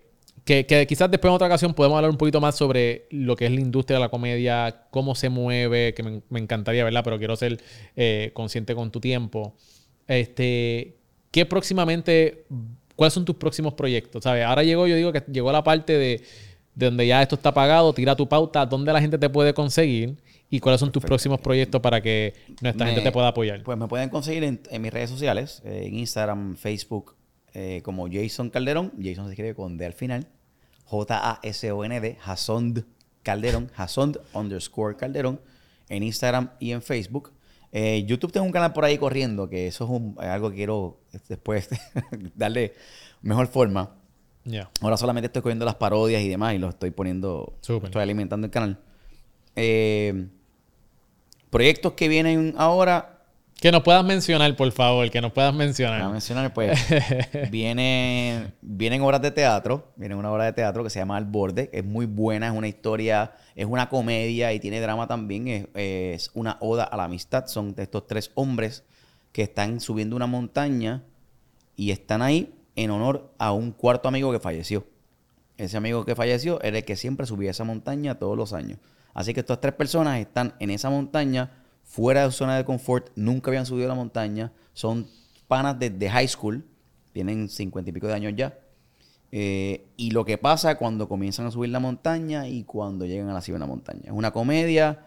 que, 0.49 0.65
que 0.65 0.87
quizás 0.87 1.11
después 1.11 1.29
en 1.29 1.35
otra 1.35 1.47
ocasión 1.47 1.73
podemos 1.75 1.95
hablar 1.97 2.09
un 2.09 2.17
poquito 2.17 2.41
más 2.41 2.55
sobre 2.57 3.05
lo 3.11 3.35
que 3.35 3.45
es 3.45 3.51
la 3.51 3.61
industria 3.61 3.97
de 3.97 4.01
la 4.01 4.09
comedia, 4.09 4.85
cómo 4.89 5.13
se 5.13 5.29
mueve, 5.29 5.93
que 5.93 6.01
me, 6.01 6.21
me 6.29 6.39
encantaría, 6.39 6.83
¿verdad? 6.83 7.03
Pero 7.03 7.19
quiero 7.19 7.35
ser 7.35 7.61
eh, 7.95 8.31
consciente 8.33 8.73
con 8.73 8.89
tu 8.91 8.99
tiempo. 8.99 9.53
Este, 10.07 10.95
¿qué 11.31 11.45
próximamente, 11.45 12.45
cuáles 12.95 13.13
son 13.13 13.25
tus 13.25 13.35
próximos 13.35 13.73
proyectos? 13.75 14.23
¿Sabes? 14.23 14.43
Ahora 14.43 14.63
llegó, 14.63 14.87
yo 14.87 14.95
digo 14.95 15.11
que 15.11 15.23
llegó 15.31 15.51
la 15.51 15.63
parte 15.63 15.93
de, 15.93 16.21
de 16.73 16.85
donde 16.87 17.05
ya 17.05 17.21
esto 17.21 17.35
está 17.35 17.53
pagado, 17.53 17.93
tira 17.93 18.15
tu 18.15 18.27
pauta, 18.27 18.65
dónde 18.65 18.91
la 18.91 19.01
gente 19.01 19.17
te 19.17 19.29
puede 19.29 19.53
conseguir 19.53 20.17
y 20.49 20.59
cuáles 20.59 20.79
son 20.79 20.91
tus 20.91 21.03
próximos 21.03 21.39
proyectos 21.41 21.79
para 21.79 22.01
que 22.01 22.33
nuestra 22.61 22.85
Me- 22.85 22.91
gente 22.93 23.07
te 23.07 23.11
pueda 23.11 23.27
apoyar. 23.27 23.61
Pues 23.61 23.77
me 23.77 23.87
pueden 23.87 24.09
conseguir 24.09 24.43
en, 24.43 24.59
en 24.71 24.81
mis 24.81 24.91
redes 24.91 25.11
sociales, 25.11 25.61
eh, 25.63 25.83
en 25.85 25.95
Instagram, 25.95 26.55
Facebook, 26.57 27.15
eh, 27.53 27.81
como 27.83 28.07
Jason 28.11 28.49
Calderón. 28.49 28.91
Jason 28.99 29.25
se 29.25 29.31
escribe 29.33 29.53
con 29.53 29.77
D 29.77 29.85
al 29.85 29.93
final. 29.93 30.25
J-A-S-O-N-D, 30.89 32.17
Jasond 32.19 32.85
Calderón, 33.23 33.69
Jasond 33.75 34.17
underscore 34.33 34.95
Calderón, 34.97 35.39
en 35.87 36.03
Instagram 36.03 36.51
y 36.59 36.71
en 36.71 36.81
Facebook. 36.81 37.31
Eh, 37.71 38.03
YouTube 38.07 38.31
tengo 38.31 38.45
un 38.47 38.51
canal 38.51 38.73
por 38.73 38.83
ahí 38.85 38.97
corriendo, 38.97 39.47
que 39.47 39.67
eso 39.67 39.83
es 39.83 39.89
un- 39.91 40.15
algo 40.19 40.49
que 40.49 40.55
quiero 40.55 40.99
después 41.27 41.69
darle 42.35 42.73
mejor 43.21 43.47
forma. 43.47 43.95
Ahora 44.81 44.97
solamente 44.97 45.27
estoy 45.27 45.43
cogiendo 45.43 45.65
las 45.65 45.75
parodias 45.75 46.23
y 46.23 46.27
demás 46.29 46.55
y 46.55 46.57
lo 46.57 46.69
estoy 46.69 46.89
poniendo, 46.89 47.53
Súper. 47.61 47.89
estoy 47.89 48.01
alimentando 48.01 48.45
el 48.45 48.51
canal. 48.51 48.79
Eh, 49.55 50.27
proyectos 51.51 51.93
que 51.93 52.07
vienen 52.07 52.55
ahora, 52.57 53.18
Que 53.61 53.71
nos 53.71 53.83
puedas 53.83 54.05
mencionar, 54.05 54.55
por 54.55 54.71
favor, 54.71 55.09
que 55.11 55.19
nos 55.19 55.33
puedas 55.33 55.53
Voy 55.53 55.63
a 55.63 55.65
mencionar. 55.65 56.11
mencionar, 56.11 56.53
pues, 56.53 56.79
vienen, 57.51 58.53
vienen 58.61 59.01
obras 59.01 59.21
de 59.21 59.31
teatro. 59.31 59.91
Viene 59.97 60.15
una 60.15 60.31
obra 60.31 60.45
de 60.45 60.53
teatro 60.53 60.83
que 60.83 60.89
se 60.89 60.99
llama 60.99 61.17
Al 61.17 61.25
Borde. 61.25 61.69
Es 61.73 61.83
muy 61.83 62.05
buena, 62.05 62.47
es 62.47 62.53
una 62.53 62.69
historia, 62.69 63.33
es 63.55 63.65
una 63.65 63.89
comedia 63.89 64.53
y 64.53 64.59
tiene 64.59 64.79
drama 64.79 65.07
también. 65.07 65.47
Es, 65.47 65.67
es 65.73 66.31
una 66.33 66.57
oda 66.61 66.85
a 66.85 66.95
la 66.95 67.03
amistad. 67.03 67.47
Son 67.47 67.75
de 67.75 67.83
estos 67.83 68.07
tres 68.07 68.31
hombres 68.35 68.83
que 69.33 69.43
están 69.43 69.81
subiendo 69.81 70.15
una 70.15 70.27
montaña 70.27 71.03
y 71.75 71.91
están 71.91 72.21
ahí 72.21 72.53
en 72.75 72.91
honor 72.91 73.33
a 73.37 73.51
un 73.51 73.71
cuarto 73.71 74.07
amigo 74.07 74.31
que 74.31 74.39
falleció. 74.39 74.85
ese 75.57 75.75
amigo 75.75 76.05
que 76.05 76.15
falleció, 76.15 76.61
era 76.61 76.77
el 76.77 76.85
que 76.85 76.95
siempre 76.95 77.25
subía 77.25 77.51
esa 77.51 77.65
montaña 77.65 78.15
todos 78.15 78.37
los 78.37 78.53
años. 78.53 78.79
Así 79.13 79.33
que 79.33 79.41
estas 79.41 79.59
tres 79.59 79.73
personas 79.73 80.19
están 80.19 80.53
en 80.59 80.69
esa 80.69 80.89
montaña, 80.89 81.51
fuera 81.89 82.23
de 82.23 82.31
zona 82.31 82.55
de 82.55 82.63
confort, 82.65 83.09
nunca 83.15 83.49
habían 83.49 83.65
subido 83.65 83.87
la 83.87 83.95
montaña, 83.95 84.53
son 84.73 85.07
panas 85.47 85.77
desde 85.79 86.07
high 86.07 86.27
school, 86.27 86.63
tienen 87.13 87.49
cincuenta 87.49 87.89
y 87.89 87.93
pico 87.93 88.05
de 88.07 88.13
años 88.13 88.33
ya. 88.37 88.59
Eh, 89.31 89.87
y 89.97 90.11
lo 90.11 90.23
que 90.23 90.37
pasa 90.37 90.75
cuando 90.75 91.09
comienzan 91.09 91.47
a 91.47 91.51
subir 91.51 91.71
la 91.71 91.79
montaña 91.79 92.47
y 92.47 92.63
cuando 92.63 93.05
llegan 93.05 93.27
a 93.29 93.33
la 93.33 93.41
cima 93.41 93.55
de 93.55 93.61
la 93.61 93.65
montaña. 93.65 94.01
Es 94.05 94.11
una 94.11 94.31
comedia, 94.31 95.03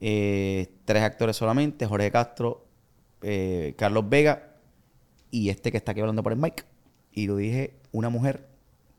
eh, 0.00 0.72
tres 0.84 1.02
actores 1.02 1.34
solamente, 1.34 1.84
Jorge 1.84 2.12
Castro, 2.12 2.64
eh, 3.22 3.74
Carlos 3.76 4.08
Vega 4.08 4.54
y 5.32 5.48
este 5.48 5.72
que 5.72 5.78
está 5.78 5.92
aquí 5.92 6.00
hablando 6.00 6.22
por 6.22 6.32
el 6.32 6.38
mic. 6.38 6.64
Y 7.12 7.26
lo 7.26 7.36
dije, 7.36 7.74
una 7.90 8.08
mujer, 8.08 8.46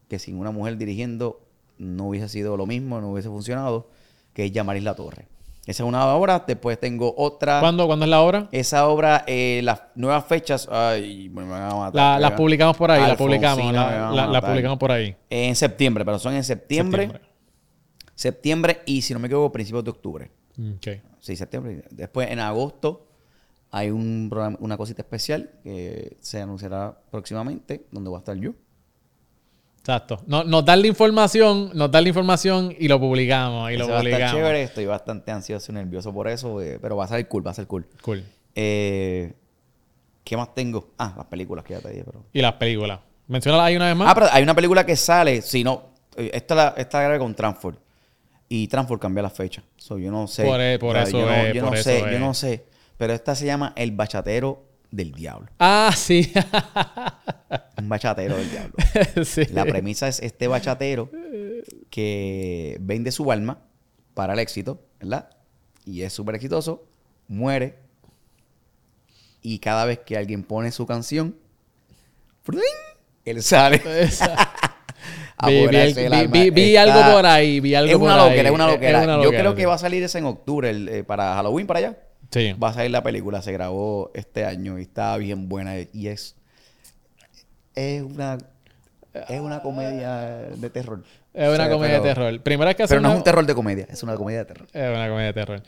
que 0.09 0.19
sin 0.19 0.37
una 0.37 0.51
mujer 0.51 0.77
dirigiendo 0.77 1.47
no 1.77 2.09
hubiese 2.09 2.27
sido 2.27 2.57
lo 2.57 2.65
mismo, 2.65 2.99
no 2.99 3.11
hubiese 3.13 3.29
funcionado, 3.29 3.89
que 4.33 4.45
es 4.45 4.51
Yamaris 4.51 4.83
La 4.83 4.95
Torre. 4.95 5.30
Esa 5.65 5.83
es 5.83 5.87
una 5.87 6.07
obra, 6.07 6.43
después 6.47 6.79
tengo 6.79 7.13
otra. 7.15 7.59
¿Cuándo, 7.59 7.85
¿Cuándo 7.85 8.05
es 8.05 8.09
la 8.09 8.21
hora? 8.21 8.49
Esa 8.51 8.87
obra, 8.87 9.23
eh, 9.27 9.61
las 9.63 9.83
nuevas 9.95 10.25
fechas, 10.25 10.67
ay, 10.71 11.29
me 11.29 11.43
van 11.47 11.61
a 11.61 11.75
matar. 11.75 11.95
La- 11.95 12.19
las 12.19 12.31
publicamos 12.31 12.75
por 12.77 12.89
ahí, 12.89 12.99
la 13.01 13.11
Alfonsina 13.11 13.53
publicamos. 13.53 14.15
La, 14.31 14.41
publicamos 14.41 14.77
por 14.79 14.91
ahí. 14.91 15.15
En 15.29 15.55
septiembre, 15.55 16.03
pero 16.03 16.17
son 16.17 16.33
en 16.33 16.43
septiembre, 16.43 17.03
Septiembre. 17.03 17.31
septiembre, 18.15 18.81
y 18.85 19.01
si 19.01 19.13
no 19.13 19.19
me 19.19 19.27
equivoco, 19.27 19.51
principios 19.51 19.83
de 19.83 19.89
octubre. 19.91 20.31
Ok. 20.77 20.87
Sí, 21.19 21.35
septiembre. 21.35 21.83
Después, 21.91 22.29
en 22.31 22.39
agosto, 22.39 23.07
hay 23.69 23.89
un 23.91 24.27
programa- 24.29 24.57
una 24.61 24.77
cosita 24.77 25.01
especial 25.03 25.51
que 25.63 26.17
se 26.19 26.41
anunciará 26.41 26.97
próximamente, 27.11 27.85
donde 27.91 28.09
voy 28.09 28.17
a 28.17 28.19
estar 28.19 28.35
yo. 28.35 28.53
Exacto. 29.81 30.21
No- 30.27 30.43
Nos 30.43 30.63
dan 30.63 30.81
la 30.81 30.87
información, 30.87 31.71
nos 31.73 31.91
dan 31.91 32.03
la 32.03 32.09
información 32.09 32.73
y 32.77 32.87
lo 32.87 32.99
publicamos. 32.99 33.71
Y 33.71 33.77
lo 33.77 33.83
Ese 33.85 33.91
va 33.91 33.97
a 33.97 34.01
estar 34.01 34.11
publicamos. 34.13 34.35
chévere. 34.41 34.63
Estoy 34.63 34.85
bastante 34.85 35.31
ansioso 35.31 35.71
y 35.71 35.75
nervioso 35.75 36.13
por 36.13 36.27
eso, 36.27 36.61
eh, 36.61 36.77
pero 36.81 36.95
va 36.95 37.05
a 37.05 37.07
ser 37.07 37.27
cool, 37.27 37.45
va 37.45 37.51
a 37.51 37.55
ser 37.55 37.67
cool. 37.67 37.85
Cool. 38.01 38.23
Eh, 38.55 39.33
¿Qué 40.23 40.37
más 40.37 40.53
tengo? 40.53 40.89
Ah, 40.99 41.13
las 41.17 41.25
películas 41.25 41.65
que 41.65 41.73
ya 41.73 41.79
te 41.79 41.89
dije, 41.89 42.03
pero... 42.05 42.23
Y 42.31 42.41
las 42.41 42.53
películas. 42.53 42.99
Menciónala 43.27 43.65
ahí 43.65 43.75
una 43.75 43.87
vez 43.87 43.95
más. 43.95 44.07
Ah, 44.09 44.13
pero 44.13 44.27
hay 44.31 44.43
una 44.43 44.53
película 44.53 44.85
que 44.85 44.95
sale, 44.95 45.41
si 45.41 45.63
no, 45.63 45.81
eh, 46.15 46.29
esta 46.33 46.53
la, 46.55 46.73
esta 46.77 47.17
con 47.17 47.33
Transford. 47.33 47.75
Y 48.49 48.67
Transford 48.67 48.99
cambia 48.99 49.23
la 49.23 49.29
fecha. 49.29 49.63
So, 49.77 49.97
yo 49.97 50.11
no 50.11 50.27
sé. 50.27 50.43
Por 50.43 50.59
e- 50.61 50.77
por 50.77 50.89
O 50.91 50.93
sea, 50.93 51.03
eso 51.03 51.19
yo 51.19 51.25
no, 51.25 51.31
es, 51.33 51.53
yo 51.55 51.61
por 51.63 51.71
no 51.71 51.75
eso 51.75 51.83
sé, 51.83 51.99
es. 51.99 52.11
yo 52.11 52.19
no 52.19 52.33
sé. 52.33 52.65
Pero 52.97 53.13
esta 53.13 53.33
se 53.33 53.45
llama 53.45 53.73
El 53.75 53.93
Bachatero 53.93 54.61
del 54.91 55.13
Diablo. 55.13 55.47
Ah, 55.59 55.91
sí. 55.95 56.31
Un 57.77 57.89
bachatero 57.89 58.35
del 58.37 58.49
diablo. 58.51 58.73
sí. 59.25 59.45
La 59.51 59.65
premisa 59.65 60.07
es 60.07 60.19
este 60.21 60.47
bachatero 60.47 61.09
que 61.89 62.77
vende 62.81 63.11
su 63.11 63.31
alma 63.31 63.59
para 64.13 64.33
el 64.33 64.39
éxito, 64.39 64.85
¿verdad? 64.99 65.29
Y 65.85 66.01
es 66.03 66.13
súper 66.13 66.35
exitoso, 66.35 66.85
muere. 67.27 67.79
Y 69.41 69.59
cada 69.59 69.85
vez 69.85 69.99
que 69.99 70.17
alguien 70.17 70.43
pone 70.43 70.71
su 70.71 70.85
canción, 70.85 71.35
¡fring! 72.43 72.61
él 73.25 73.41
sale. 73.41 73.81
A 75.37 75.47
Vi- 75.47 75.65
vi 75.67 75.75
el- 75.75 75.93
vi- 75.95 76.05
alma. 76.05 76.31
vi- 76.31 76.49
vi 76.51 76.75
Está- 76.75 76.83
algo 76.83 77.15
por 77.15 77.25
ahí, 77.25 77.59
vi 77.59 77.73
algo 77.73 77.89
es 77.89 77.95
una 77.95 78.13
por 78.19 78.31
ahí. 78.31 78.39
es 78.39 78.51
una 78.51 78.67
loquera. 78.67 78.99
es 78.99 79.03
una 79.05 79.15
Yo 79.17 79.23
loquera, 79.23 79.39
creo 79.41 79.55
que 79.55 79.65
va 79.65 79.73
a 79.73 79.77
salir 79.79 80.03
ese 80.03 80.19
en 80.19 80.25
octubre, 80.25 80.69
el, 80.69 80.87
eh, 80.87 81.03
para 81.03 81.33
Halloween, 81.33 81.65
para 81.65 81.79
allá. 81.79 81.97
Sí. 82.31 82.53
Va 82.53 82.69
a 82.69 82.73
salir 82.73 82.91
la 82.91 83.03
película, 83.03 83.41
se 83.41 83.51
grabó 83.51 84.11
este 84.13 84.45
año 84.45 84.79
y 84.79 84.83
está 84.83 85.15
bien 85.17 85.49
buena. 85.49 85.75
Y 85.93 86.07
es. 86.07 86.35
Es 87.75 88.01
una. 88.01 88.37
Es 89.27 89.41
una 89.41 89.61
comedia 89.61 90.49
de 90.55 90.69
terror. 90.69 91.03
Es 91.33 91.47
una 91.47 91.51
O 91.51 91.55
sea, 91.55 91.69
comedia 91.69 91.95
de 91.95 92.01
terror. 92.01 92.41
Primera 92.41 92.73
que 92.73 92.85
Pero 92.87 93.01
no 93.01 93.11
es 93.11 93.17
un 93.17 93.23
terror 93.23 93.45
de 93.45 93.53
comedia, 93.53 93.87
es 93.89 94.03
una 94.03 94.15
comedia 94.15 94.39
de 94.39 94.45
terror. 94.45 94.67
Es 94.71 94.89
una 94.89 95.09
comedia 95.09 95.27
de 95.27 95.33
terror. 95.33 95.63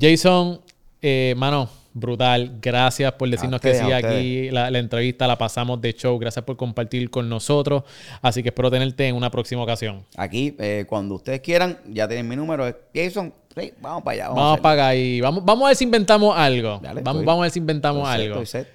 Jason, 0.00 0.60
eh, 1.02 1.34
mano, 1.36 1.68
brutal. 1.92 2.58
Gracias 2.60 3.12
por 3.12 3.28
decirnos 3.28 3.60
que 3.60 3.74
sí 3.74 3.92
aquí. 3.92 4.50
La, 4.50 4.70
la 4.70 4.78
entrevista 4.78 5.26
la 5.26 5.36
pasamos 5.36 5.80
de 5.80 5.92
show. 5.92 6.18
Gracias 6.18 6.44
por 6.44 6.56
compartir 6.56 7.10
con 7.10 7.28
nosotros. 7.28 7.84
Así 8.22 8.42
que 8.42 8.50
espero 8.50 8.70
tenerte 8.70 9.06
en 9.06 9.16
una 9.16 9.30
próxima 9.30 9.62
ocasión. 9.62 10.04
Aquí, 10.16 10.56
eh, 10.58 10.84
cuando 10.88 11.16
ustedes 11.16 11.40
quieran, 11.40 11.78
ya 11.88 12.08
tienen 12.08 12.28
mi 12.28 12.36
número. 12.36 12.66
es 12.66 12.76
Jason, 12.94 13.32
vamos 13.80 14.02
para 14.02 14.14
allá. 14.14 14.28
Vamos, 14.28 14.42
Vamos 14.44 14.60
para 14.60 14.82
acá 14.88 14.94
y 14.96 15.20
vamos, 15.20 15.44
vamos 15.44 15.64
a 15.64 15.68
ver 15.68 15.76
si 15.76 15.84
inventamos 15.84 16.36
algo. 16.36 16.80
Dale, 16.82 17.02
vamos, 17.02 17.20
estoy- 17.20 17.26
vamos 17.26 17.40
a 17.40 17.42
ver 17.42 17.50
si 17.50 17.58
inventamos 17.58 18.02
Estoy 18.08 18.16
set, 18.22 18.30
algo. 18.32 18.42
estoy 18.42 18.60
set. 18.62 18.68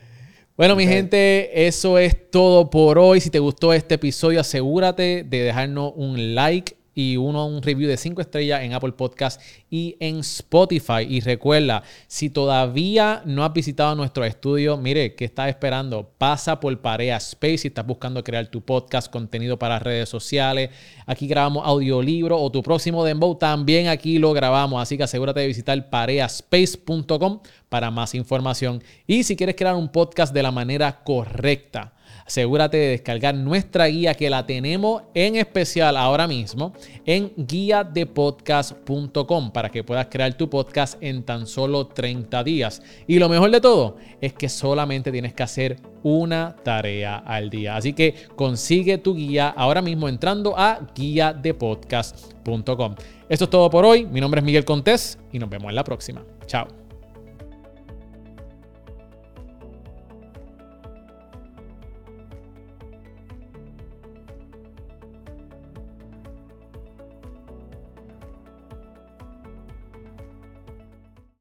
Bueno, 0.56 0.76
mi 0.76 0.86
gente, 0.88 1.66
eso 1.68 1.98
es 1.98 2.30
todo 2.30 2.70
por 2.70 3.00
hoy. 3.00 3.20
Si 3.22 3.30
te 3.32 3.40
gustó 3.40 3.74
este 3.74 3.96
episodio, 3.96 4.40
asegúrate 4.40 5.24
de 5.24 5.40
dejarnos 5.42 5.94
un 5.96 6.36
like 6.36 6.76
y 6.96 7.18
uno 7.18 7.46
un 7.46 7.62
review 7.62 7.90
de 7.90 7.98
5 7.98 8.22
estrellas 8.22 8.62
en 8.62 8.74
Apple 8.74 8.94
Podcast 8.94 9.42
y 9.70 9.96
en 10.00 10.20
Spotify. 10.20 11.02
Y 11.08 11.22
recuerda, 11.22 11.84
si 12.08 12.30
todavía 12.30 13.22
no 13.26 13.44
has 13.44 13.54
visitado 13.54 13.96
nuestro 13.96 14.26
estudio, 14.26 14.78
mire, 14.78 15.16
¿qué 15.16 15.26
estás 15.26 15.50
esperando? 15.50 16.10
Pasa 16.18 16.60
por 16.60 16.80
Parea 16.82 17.18
Space 17.18 17.60
si 17.60 17.68
estás 17.70 17.86
buscando 17.86 18.24
crear 18.24 18.48
tu 18.48 18.62
podcast, 18.62 19.12
contenido 19.12 19.58
para 19.58 19.80
redes 19.80 20.10
sociales. 20.10 20.70
Aquí 21.06 21.28
grabamos 21.28 21.66
audiolibro 21.66 22.40
o 22.40 22.52
tu 22.52 22.62
próximo 22.62 23.04
Dembow 23.04 23.36
también 23.36 23.88
aquí 23.88 24.20
lo 24.20 24.34
grabamos. 24.34 24.82
Así 24.82 24.98
que 24.98 25.04
asegúrate 25.04 25.40
de 25.40 25.48
visitar 25.48 25.90
pareaspace.com 25.90 27.40
para 27.70 27.92
más 27.92 28.14
información. 28.16 28.84
Y 29.08 29.24
si 29.24 29.36
quieres 29.36 29.56
crear 29.56 29.76
un 29.76 29.90
podcast 29.90 30.34
de 30.34 30.44
la 30.44 30.52
manera 30.52 31.04
correcta, 31.04 31.94
asegúrate 32.26 32.78
de 32.78 32.88
descargar 32.90 33.34
nuestra 33.36 33.88
guía 33.88 34.14
que 34.14 34.30
la 34.30 34.46
tenemos 34.46 35.02
en 35.14 35.36
especial 35.36 35.98
ahora 35.98 36.26
mismo 36.28 36.72
en 37.06 37.34
guiadepodcast.com 37.36 39.52
para 39.52 39.70
que 39.70 39.84
puedas 39.84 40.08
crear 40.08 40.34
tu 40.36 40.50
podcast 40.50 40.98
en 41.02 41.24
tan 41.24 41.46
solo 41.48 41.88
30 41.88 42.44
días. 42.44 42.82
Y 43.08 43.20
lo 43.20 43.30
mejor 43.30 43.52
de 43.52 43.62
todo 43.62 43.98
es 44.22 44.34
que 44.34 44.50
solamente 44.50 45.12
tienes 45.12 45.34
que 45.34 45.44
hacer 45.44 45.78
una 46.04 46.56
tarea 46.64 47.18
al 47.18 47.50
día. 47.50 47.76
Así 47.76 47.94
que 47.94 48.16
consigue 48.36 48.98
tu 48.98 49.16
guía 49.16 49.50
ahora 49.50 49.82
mismo 49.82 50.10
entrando 50.10 50.58
a 50.58 50.80
guiadepodcast.com. 50.96 52.96
Esto 53.30 53.46
es 53.46 53.50
todo 53.50 53.70
por 53.70 53.86
hoy. 53.86 54.06
Mi 54.06 54.20
nombre 54.22 54.40
es 54.40 54.46
Miguel 54.46 54.66
Contés 54.66 55.18
y 55.32 55.40
nos 55.40 55.50
vemos 55.50 55.70
en 55.70 55.76
la 55.76 55.84
próxima. 55.84 56.24
Chao. 56.46 56.83